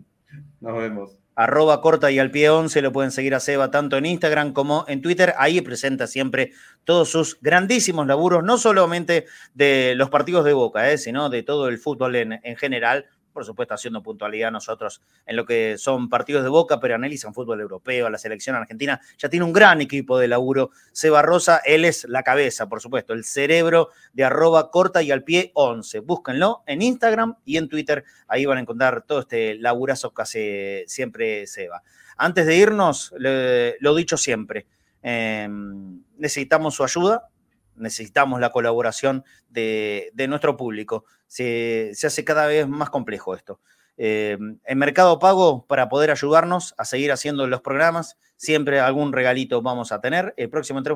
Nos 0.60 0.76
vemos. 0.76 1.18
Arroba 1.36 1.80
corta 1.80 2.12
y 2.12 2.20
al 2.20 2.30
pie 2.30 2.50
11, 2.50 2.80
lo 2.80 2.92
pueden 2.92 3.10
seguir 3.10 3.34
a 3.34 3.40
Seba 3.40 3.70
tanto 3.70 3.96
en 3.96 4.06
Instagram 4.06 4.52
como 4.52 4.84
en 4.86 5.02
Twitter. 5.02 5.34
Ahí 5.36 5.60
presenta 5.60 6.06
siempre 6.06 6.52
todos 6.84 7.10
sus 7.10 7.40
grandísimos 7.40 8.06
laburos, 8.06 8.44
no 8.44 8.56
solamente 8.56 9.26
de 9.52 9.94
los 9.96 10.10
partidos 10.10 10.44
de 10.44 10.52
Boca, 10.52 10.92
eh, 10.92 10.98
sino 10.98 11.30
de 11.30 11.42
todo 11.42 11.68
el 11.68 11.78
fútbol 11.78 12.14
en, 12.16 12.40
en 12.42 12.56
general 12.56 13.06
por 13.34 13.44
supuesto 13.44 13.74
haciendo 13.74 14.02
puntualidad 14.02 14.50
nosotros 14.50 15.02
en 15.26 15.36
lo 15.36 15.44
que 15.44 15.76
son 15.76 16.08
partidos 16.08 16.44
de 16.44 16.48
boca, 16.48 16.80
pero 16.80 16.94
analizan 16.94 17.34
fútbol 17.34 17.60
europeo, 17.60 18.08
la 18.08 18.16
selección 18.16 18.56
argentina, 18.56 19.00
ya 19.18 19.28
tiene 19.28 19.44
un 19.44 19.52
gran 19.52 19.82
equipo 19.82 20.18
de 20.18 20.28
laburo. 20.28 20.70
Seba 20.92 21.20
Rosa, 21.20 21.60
él 21.66 21.84
es 21.84 22.04
la 22.08 22.22
cabeza, 22.22 22.68
por 22.68 22.80
supuesto, 22.80 23.12
el 23.12 23.24
cerebro 23.24 23.90
de 24.12 24.24
arroba 24.24 24.70
corta 24.70 25.02
y 25.02 25.10
al 25.10 25.24
pie 25.24 25.50
11. 25.54 26.00
Búsquenlo 26.00 26.62
en 26.66 26.80
Instagram 26.80 27.36
y 27.44 27.58
en 27.58 27.68
Twitter, 27.68 28.04
ahí 28.28 28.46
van 28.46 28.58
a 28.58 28.60
encontrar 28.60 29.02
todo 29.02 29.20
este 29.20 29.56
laburazo 29.56 30.14
que 30.14 30.22
hace 30.22 30.84
siempre 30.86 31.46
Seba. 31.46 31.82
Antes 32.16 32.46
de 32.46 32.56
irnos, 32.56 33.12
lo 33.18 33.94
dicho 33.94 34.16
siempre, 34.16 34.66
em, 35.02 36.02
necesitamos 36.16 36.76
su 36.76 36.84
ayuda, 36.84 37.28
necesitamos 37.76 38.40
la 38.40 38.50
colaboración 38.50 39.24
de, 39.48 40.12
nuestro 40.28 40.56
público. 40.56 41.04
Se, 41.34 42.06
hace 42.06 42.24
cada 42.24 42.46
vez 42.46 42.68
más 42.68 42.90
complejo 42.90 43.34
esto. 43.34 43.58
Eh, 43.96 44.38
en 44.64 44.78
Mercado 44.78 45.18
Pago, 45.18 45.66
para 45.66 45.88
poder 45.88 46.12
ayudarnos 46.12 46.76
a 46.78 46.84
seguir 46.84 47.10
haciendo 47.10 47.48
los 47.48 47.60
programas, 47.60 48.18
siempre 48.36 48.78
algún 48.78 49.12
regalito 49.12 49.60
vamos 49.60 49.90
a 49.90 50.00
tener. 50.00 50.32
El 50.36 50.48
próximo 50.48 50.78
Entre 50.78 50.94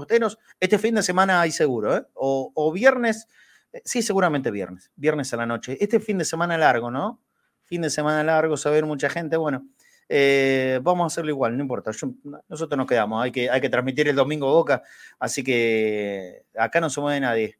este 0.60 0.78
fin 0.78 0.94
de 0.94 1.02
semana 1.02 1.40
hay 1.40 1.50
seguro, 1.50 1.96
¿eh? 1.96 2.06
o, 2.14 2.72
viernes, 2.72 3.26
eh, 3.72 3.82
sí, 3.84 4.00
seguramente 4.00 4.52
viernes, 4.52 4.92
viernes 4.94 5.34
a 5.34 5.38
la 5.38 5.46
noche. 5.46 5.76
Este 5.80 5.98
fin 5.98 6.18
de 6.18 6.24
semana 6.24 6.56
largo, 6.56 6.88
¿no? 6.88 7.20
Fin 7.64 7.82
de 7.82 7.90
semana 7.90 8.22
largo, 8.22 8.56
saber 8.56 8.86
mucha 8.86 9.10
gente, 9.10 9.36
bueno. 9.36 9.66
Eh, 10.08 10.78
vamos 10.84 11.02
a 11.02 11.06
hacerlo 11.08 11.30
igual, 11.30 11.56
no 11.56 11.62
importa. 11.62 11.90
nosotros 12.48 12.78
nos 12.78 12.86
quedamos, 12.86 13.24
hay 13.24 13.32
que, 13.32 13.50
hay 13.50 13.60
que 13.60 13.68
transmitir 13.68 14.08
el 14.08 14.14
domingo 14.14 14.52
Boca, 14.52 14.84
así 15.18 15.42
que 15.42 16.44
acá 16.56 16.80
no 16.80 16.88
se 16.90 17.00
mueve 17.00 17.18
nadie. 17.18 17.58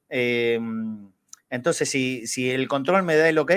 Entonces, 1.50 1.90
si, 1.90 2.26
si 2.26 2.50
el 2.50 2.68
control 2.68 3.02
me 3.02 3.16
da 3.16 3.28
el 3.28 3.38
ok, 3.38 3.52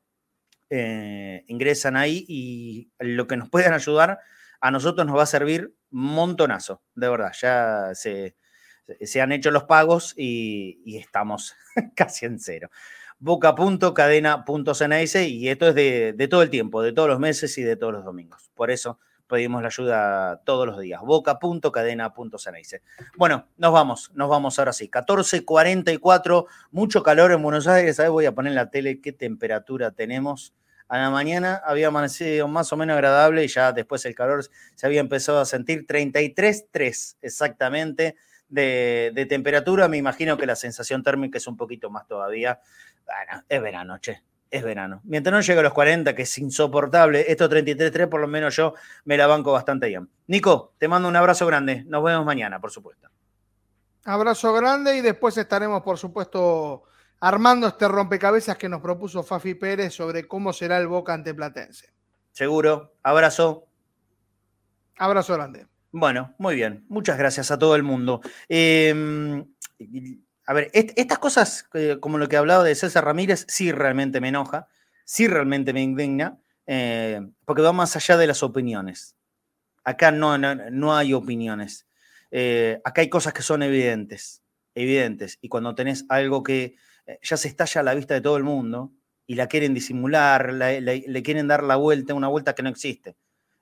eh, 0.70 1.44
ingresan 1.48 1.98
ahí 1.98 2.26
y 2.28 2.92
lo 3.00 3.28
que 3.28 3.38
nos 3.38 3.50
puedan 3.50 3.74
ayudar 3.74 4.20
a 4.62 4.72
nosotros 4.72 5.06
nos 5.06 5.18
va 5.18 5.24
a 5.24 5.28
servir 5.28 5.76
montonazo, 5.90 6.82
de 6.96 7.10
verdad. 7.10 7.34
Ya 7.40 7.90
se, 7.94 8.38
Se 9.02 9.22
han 9.22 9.32
hecho 9.32 9.52
los 9.52 9.64
pagos 9.64 10.14
y, 10.16 10.98
estamos 10.98 11.56
casi 11.96 12.28
en 12.28 12.40
cero. 12.40 12.70
Boca.cadena.ceneice 13.20 15.28
y 15.28 15.50
esto 15.50 15.68
es 15.68 15.76
de, 15.76 16.28
todo 16.30 16.44
el 16.44 16.50
tiempo, 16.50 16.82
de 16.82 16.94
todos 16.94 17.10
los 17.10 17.20
meses 17.20 17.58
y 17.58 17.64
de 17.64 17.76
todos 17.76 17.92
los 17.94 18.06
domingos. 18.06 18.50
Por 18.56 18.72
eso 18.72 19.00
pedimos 19.28 19.62
la 19.62 19.68
ayuda 19.68 20.42
todos 20.44 20.66
los 20.66 20.80
días. 20.80 21.02
Boca.cadena.ceneice. 21.02 22.82
Bueno, 23.18 23.50
nos 23.58 23.74
vamos, 23.74 24.12
nos 24.14 24.30
vamos 24.30 24.58
ahora 24.60 24.74
sí. 24.74 24.90
14.44, 24.90 26.46
mucho 26.72 27.04
calor 27.04 27.32
en 27.32 27.44
Buenos 27.44 27.68
Aires. 27.68 27.98
¿sabes? 27.98 28.12
Voy 28.12 28.26
a 28.26 28.34
poner 28.34 28.52
en 28.52 28.56
la 28.56 28.70
tele 28.70 29.02
qué 29.02 29.12
temperatura 29.12 29.92
tenemos. 29.92 30.54
A 30.92 30.98
la 30.98 31.10
mañana 31.10 31.62
había 31.64 31.88
amanecido 31.88 32.50
más 32.50 32.74
o 32.74 32.76
menos 32.76 32.96
agradable 32.96 33.46
y 33.46 33.48
ya 33.48 33.72
después 33.72 34.04
el 34.04 34.14
calor 34.14 34.44
se 34.76 34.86
había 34.86 35.00
empezado 35.00 35.40
a 35.40 35.46
sentir 35.46 35.88
33.3 35.88 37.16
exactamente 37.22 38.18
de, 38.50 39.26
temperatura. 39.30 39.88
Me 39.88 39.96
imagino 39.96 40.36
que 40.36 40.46
la 40.46 40.58
sensación 40.58 41.02
térmica 41.02 41.38
es 41.38 41.48
un 41.48 41.56
poquito 41.56 41.90
más 41.90 42.08
todavía. 42.08 42.60
Bueno, 43.06 43.42
es 43.48 43.62
verano, 43.62 44.00
che 44.00 44.22
es 44.50 44.64
verano. 44.64 45.00
Mientras 45.06 45.32
no 45.32 45.40
llegue 45.40 45.62
a 45.62 45.64
los 45.64 45.72
40, 45.72 46.14
que 46.14 46.24
es 46.24 46.38
insoportable, 46.38 47.24
estos 47.26 47.50
33.3 47.50 48.10
por 48.10 48.20
lo 48.20 48.28
menos 48.28 48.54
yo 48.54 48.74
me 49.06 49.16
la 49.16 49.28
banco 49.28 49.54
bastante 49.54 49.88
bien. 49.88 50.10
Nico, 50.28 50.74
te 50.78 50.90
mando 50.90 51.08
un 51.08 51.16
abrazo 51.16 51.48
grande. 51.48 51.86
Nos 51.88 52.04
vemos 52.04 52.26
mañana, 52.26 52.60
por 52.60 52.70
supuesto. 52.70 53.08
Abrazo 54.04 54.52
grande 54.52 54.98
y 54.98 55.00
después 55.00 55.38
estaremos, 55.38 55.84
por 55.84 55.98
supuesto, 55.98 56.84
armando 57.22 57.68
este 57.68 57.88
rompecabezas 57.88 58.58
que 58.58 58.68
nos 58.68 58.82
propuso 58.82 59.24
Fafi 59.24 59.54
Pérez 59.54 59.94
sobre 59.94 60.28
cómo 60.28 60.52
será 60.52 60.78
el 60.78 60.88
Boca 60.88 61.14
ante 61.14 61.34
Platense. 61.34 61.94
Seguro. 62.32 62.96
Abrazo. 63.04 63.68
Abrazo 64.98 65.34
grande. 65.34 65.68
Bueno, 65.92 66.36
muy 66.38 66.56
bien. 66.56 66.86
Muchas 66.90 67.18
gracias 67.18 67.52
a 67.52 67.58
todo 67.58 67.76
el 67.76 67.84
mundo. 67.84 68.22
Eh, 68.50 69.44
a 70.46 70.54
ver, 70.54 70.70
estas 70.74 71.20
cosas, 71.20 71.70
eh, 71.74 71.98
como 72.00 72.18
lo 72.18 72.28
que 72.28 72.38
hablado 72.38 72.64
de 72.64 72.76
César 72.76 73.06
Ramírez, 73.06 73.46
sí 73.48 73.72
realmente 73.72 74.20
me 74.20 74.30
enoja, 74.30 74.68
sí 75.06 75.28
realmente 75.28 75.72
me 75.72 75.82
indigna, 75.82 76.40
eh, 76.66 77.22
porque 77.46 77.62
va 77.62 77.72
más 77.72 77.96
allá 77.96 78.18
de 78.18 78.28
las 78.28 78.44
opiniones. 78.44 79.16
Acá 79.84 80.12
no, 80.12 80.38
no, 80.38 80.96
hay 80.96 81.14
opiniones. 81.14 81.88
Eh, 82.32 82.82
acá 82.84 83.02
hay 83.02 83.10
cosas 83.10 83.34
que 83.34 83.42
son 83.44 83.64
evidentes, 83.64 84.44
evidentes. 84.76 85.38
Y 85.42 85.50
cuando 85.50 85.76
tenés 85.76 86.06
algo 86.10 86.44
que 86.44 86.76
ya 87.22 87.38
se 87.38 87.48
estalla 87.48 87.82
a 87.82 87.84
la 87.84 87.94
vista 87.94 88.14
de 88.14 88.22
todo 88.22 88.38
el 88.38 88.44
mundo 88.44 88.92
y 89.28 89.36
la 89.36 89.48
quieren 89.48 89.74
disimular, 89.74 90.54
le 90.54 91.24
quieren 91.24 91.48
dar 91.48 91.64
la 91.64 91.76
vuelta, 91.76 92.14
una 92.14 92.28
vuelta 92.28 92.56
que 92.56 92.64
no 92.64 92.70
existe, 92.70 93.16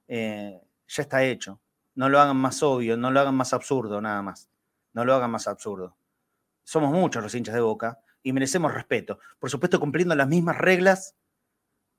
ya 0.08 0.62
está 0.88 1.24
hecho. 1.24 1.60
No 1.96 2.10
lo 2.10 2.20
hagan 2.20 2.38
más 2.38 2.64
obvio, 2.64 2.98
no 2.98 3.12
lo 3.12 3.20
hagan 3.20 3.36
más 3.36 3.54
absurdo, 3.54 4.02
nada 4.02 4.22
más. 4.22 4.50
No 4.94 5.06
lo 5.06 5.14
hagan 5.14 5.32
más 5.32 5.48
absurdo 5.48 5.96
somos 6.70 6.94
muchos 6.94 7.24
los 7.24 7.34
hinchas 7.34 7.56
de 7.56 7.62
Boca 7.62 8.00
y 8.22 8.32
merecemos 8.32 8.72
respeto. 8.72 9.18
Por 9.40 9.50
supuesto, 9.50 9.80
cumpliendo 9.80 10.14
las 10.14 10.28
mismas 10.28 10.56
reglas 10.60 11.16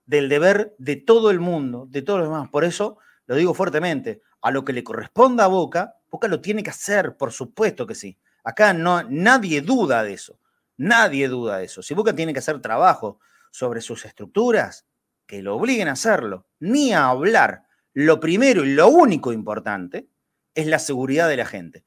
del 0.06 0.28
deber 0.28 0.76
de 0.78 0.94
todo 0.94 1.32
el 1.32 1.40
mundo, 1.40 1.88
de 1.90 2.02
todos 2.02 2.20
los 2.20 2.28
demás. 2.28 2.48
Por 2.50 2.62
eso 2.62 2.98
lo 3.26 3.34
digo 3.34 3.52
fuertemente, 3.52 4.22
a 4.40 4.52
lo 4.52 4.64
que 4.64 4.72
le 4.72 4.84
corresponda 4.84 5.44
a 5.44 5.48
Boca, 5.48 5.96
Boca 6.08 6.28
lo 6.28 6.40
tiene 6.40 6.62
que 6.62 6.70
hacer, 6.70 7.16
por 7.16 7.32
supuesto 7.32 7.84
que 7.84 7.96
sí. 7.96 8.16
Acá 8.44 8.72
no, 8.72 9.02
nadie 9.02 9.60
duda 9.60 10.04
de 10.04 10.12
eso, 10.12 10.38
nadie 10.80 11.28
duda 11.28 11.58
de 11.58 11.66
eso. 11.66 11.82
Si 11.82 11.94
Boca 11.94 12.14
tiene 12.14 12.32
que 12.32 12.38
hacer 12.38 12.60
trabajo 12.60 13.20
sobre 13.50 13.82
sus 13.82 14.06
estructuras, 14.06 14.86
que 15.26 15.42
lo 15.42 15.54
obliguen 15.54 15.88
a 15.88 15.92
hacerlo, 15.92 16.48
ni 16.58 16.92
a 16.92 17.08
hablar. 17.08 17.64
Lo 17.92 18.18
primero 18.18 18.64
y 18.64 18.72
lo 18.72 18.88
único 18.88 19.32
importante 19.32 20.08
es 20.54 20.66
la 20.66 20.78
seguridad 20.78 21.28
de 21.28 21.36
la 21.36 21.44
gente. 21.44 21.84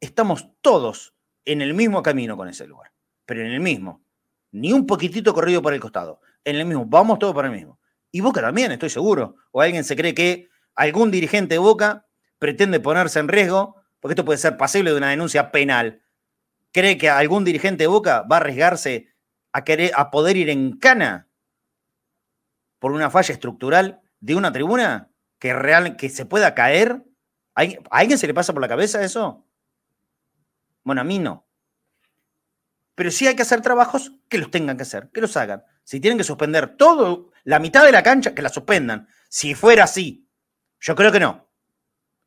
Estamos 0.00 0.48
todos 0.62 1.14
en 1.44 1.60
el 1.60 1.74
mismo 1.74 2.02
camino 2.02 2.36
con 2.36 2.48
ese 2.48 2.66
lugar, 2.66 2.92
pero 3.26 3.42
en 3.42 3.52
el 3.52 3.60
mismo. 3.60 4.02
Ni 4.52 4.72
un 4.72 4.86
poquitito 4.86 5.34
corrido 5.34 5.60
por 5.60 5.74
el 5.74 5.80
costado. 5.80 6.20
En 6.42 6.56
el 6.56 6.64
mismo. 6.64 6.86
Vamos 6.86 7.18
todos 7.18 7.34
para 7.34 7.48
el 7.48 7.54
mismo. 7.54 7.78
Y 8.10 8.22
Boca 8.22 8.40
también, 8.40 8.72
estoy 8.72 8.90
seguro. 8.90 9.36
O 9.52 9.60
alguien 9.60 9.84
se 9.84 9.94
cree 9.94 10.14
que 10.14 10.48
algún 10.74 11.10
dirigente 11.10 11.56
de 11.56 11.58
Boca 11.58 12.06
pretende 12.38 12.80
ponerse 12.80 13.20
en 13.20 13.28
riesgo, 13.28 13.76
porque 14.00 14.14
esto 14.14 14.24
puede 14.24 14.38
ser 14.38 14.56
pasible 14.56 14.90
de 14.90 14.96
una 14.96 15.10
denuncia 15.10 15.52
penal. 15.52 16.02
¿Cree 16.72 16.98
que 16.98 17.08
algún 17.10 17.44
dirigente 17.44 17.84
de 17.84 17.88
Boca 17.88 18.22
va 18.22 18.36
a 18.36 18.40
arriesgarse 18.40 19.08
a, 19.52 19.64
querer, 19.64 19.92
a 19.96 20.10
poder 20.10 20.36
ir 20.36 20.50
en 20.50 20.78
cana 20.78 21.28
por 22.78 22.92
una 22.92 23.10
falla 23.10 23.32
estructural 23.32 24.00
de 24.20 24.36
una 24.36 24.52
tribuna 24.52 25.10
que, 25.38 25.52
real, 25.52 25.96
que 25.96 26.08
se 26.08 26.26
pueda 26.26 26.54
caer? 26.54 27.04
¿A 27.54 27.64
alguien 27.90 28.18
se 28.18 28.26
le 28.26 28.34
pasa 28.34 28.52
por 28.52 28.62
la 28.62 28.68
cabeza 28.68 29.02
eso? 29.02 29.46
Bueno, 30.84 31.00
a 31.00 31.04
mí 31.04 31.18
no. 31.18 31.46
Pero 32.94 33.10
sí 33.10 33.26
hay 33.26 33.34
que 33.34 33.42
hacer 33.42 33.62
trabajos 33.62 34.12
que 34.28 34.38
los 34.38 34.50
tengan 34.50 34.76
que 34.76 34.82
hacer, 34.82 35.10
que 35.12 35.20
los 35.20 35.36
hagan. 35.36 35.64
Si 35.84 36.00
tienen 36.00 36.18
que 36.18 36.24
suspender 36.24 36.76
todo, 36.76 37.30
la 37.44 37.58
mitad 37.58 37.84
de 37.84 37.92
la 37.92 38.02
cancha, 38.02 38.34
que 38.34 38.42
la 38.42 38.48
suspendan. 38.48 39.08
Si 39.28 39.54
fuera 39.54 39.84
así. 39.84 40.28
Yo 40.78 40.94
creo 40.94 41.10
que 41.10 41.20
no. 41.20 41.50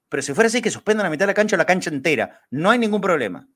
Pero 0.10 0.22
si 0.22 0.34
fuera 0.34 0.48
así, 0.48 0.62
que 0.62 0.72
suspendan 0.72 1.06
la 1.06 1.10
mitad 1.10 1.24
de 1.24 1.32
la 1.32 1.34
cancha 1.34 1.56
o 1.56 1.58
la 1.58 1.66
cancha 1.66 1.90
entera. 1.90 2.42
No 2.50 2.70
hay 2.70 2.80
ningún 2.80 3.02
problema. 3.02 3.48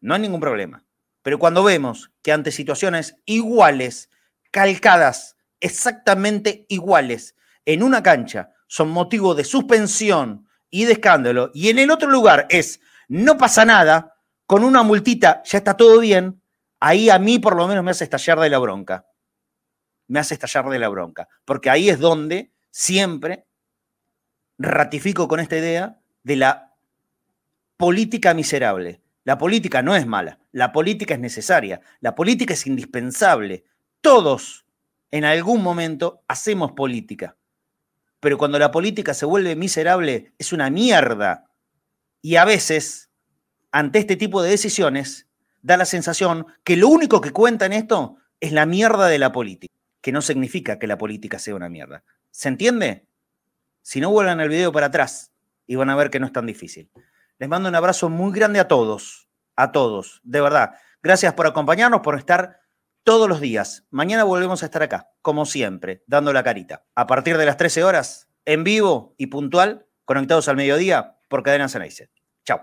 No 0.00 0.14
hay 0.14 0.20
ningún 0.20 0.40
problema. 0.40 0.84
Pero 1.22 1.38
cuando 1.38 1.62
vemos 1.62 2.10
que 2.22 2.32
ante 2.32 2.50
situaciones 2.50 3.16
iguales, 3.26 4.10
calcadas, 4.50 5.36
exactamente 5.60 6.66
iguales, 6.68 7.34
en 7.64 7.82
una 7.82 8.02
cancha 8.02 8.52
son 8.66 8.90
motivo 8.90 9.34
de 9.34 9.44
suspensión 9.44 10.48
y 10.70 10.84
de 10.84 10.92
escándalo, 10.92 11.50
y 11.54 11.70
en 11.70 11.78
el 11.78 11.90
otro 11.90 12.10
lugar 12.10 12.46
es 12.50 12.80
no 13.08 13.38
pasa 13.38 13.64
nada, 13.64 14.16
con 14.46 14.64
una 14.64 14.82
multita 14.82 15.42
ya 15.44 15.58
está 15.58 15.76
todo 15.76 15.98
bien, 15.98 16.42
ahí 16.80 17.10
a 17.10 17.18
mí 17.18 17.38
por 17.38 17.56
lo 17.56 17.66
menos 17.66 17.82
me 17.82 17.90
hace 17.90 18.04
estallar 18.04 18.38
de 18.40 18.50
la 18.50 18.58
bronca. 18.58 19.06
Me 20.06 20.20
hace 20.20 20.34
estallar 20.34 20.68
de 20.68 20.78
la 20.78 20.88
bronca, 20.88 21.28
porque 21.44 21.70
ahí 21.70 21.90
es 21.90 21.98
donde 21.98 22.52
siempre 22.70 23.46
ratifico 24.58 25.28
con 25.28 25.40
esta 25.40 25.56
idea 25.56 26.00
de 26.22 26.36
la 26.36 26.74
política 27.76 28.34
miserable. 28.34 29.02
La 29.28 29.36
política 29.36 29.82
no 29.82 29.94
es 29.94 30.06
mala, 30.06 30.38
la 30.52 30.72
política 30.72 31.12
es 31.12 31.20
necesaria, 31.20 31.82
la 32.00 32.14
política 32.14 32.54
es 32.54 32.66
indispensable. 32.66 33.62
Todos 34.00 34.64
en 35.10 35.26
algún 35.26 35.62
momento 35.62 36.22
hacemos 36.28 36.72
política, 36.72 37.36
pero 38.20 38.38
cuando 38.38 38.58
la 38.58 38.70
política 38.70 39.12
se 39.12 39.26
vuelve 39.26 39.54
miserable 39.54 40.32
es 40.38 40.54
una 40.54 40.70
mierda 40.70 41.44
y 42.22 42.36
a 42.36 42.46
veces, 42.46 43.10
ante 43.70 43.98
este 43.98 44.16
tipo 44.16 44.40
de 44.40 44.48
decisiones, 44.48 45.28
da 45.60 45.76
la 45.76 45.84
sensación 45.84 46.46
que 46.64 46.78
lo 46.78 46.88
único 46.88 47.20
que 47.20 47.30
cuenta 47.30 47.66
en 47.66 47.74
esto 47.74 48.16
es 48.40 48.52
la 48.52 48.64
mierda 48.64 49.08
de 49.08 49.18
la 49.18 49.30
política, 49.30 49.74
que 50.00 50.10
no 50.10 50.22
significa 50.22 50.78
que 50.78 50.86
la 50.86 50.96
política 50.96 51.38
sea 51.38 51.54
una 51.54 51.68
mierda. 51.68 52.02
¿Se 52.30 52.48
entiende? 52.48 53.04
Si 53.82 54.00
no, 54.00 54.10
vuelvan 54.10 54.40
el 54.40 54.48
video 54.48 54.72
para 54.72 54.86
atrás 54.86 55.32
y 55.66 55.74
van 55.76 55.90
a 55.90 55.96
ver 55.96 56.08
que 56.08 56.18
no 56.18 56.24
es 56.24 56.32
tan 56.32 56.46
difícil. 56.46 56.88
Les 57.38 57.48
mando 57.48 57.68
un 57.68 57.74
abrazo 57.74 58.08
muy 58.08 58.32
grande 58.32 58.58
a 58.58 58.66
todos, 58.66 59.28
a 59.54 59.70
todos, 59.70 60.20
de 60.24 60.40
verdad. 60.40 60.74
Gracias 61.02 61.34
por 61.34 61.46
acompañarnos, 61.46 62.00
por 62.00 62.18
estar 62.18 62.58
todos 63.04 63.28
los 63.28 63.40
días. 63.40 63.86
Mañana 63.90 64.24
volvemos 64.24 64.62
a 64.62 64.66
estar 64.66 64.82
acá, 64.82 65.12
como 65.22 65.46
siempre, 65.46 66.02
dando 66.08 66.32
la 66.32 66.42
carita. 66.42 66.84
A 66.96 67.06
partir 67.06 67.38
de 67.38 67.46
las 67.46 67.56
13 67.56 67.84
horas, 67.84 68.28
en 68.44 68.64
vivo 68.64 69.14
y 69.18 69.28
puntual, 69.28 69.86
conectados 70.04 70.48
al 70.48 70.56
mediodía, 70.56 71.20
por 71.28 71.44
Cadena 71.44 71.68
Ceneice. 71.68 72.10
Chao. 72.44 72.62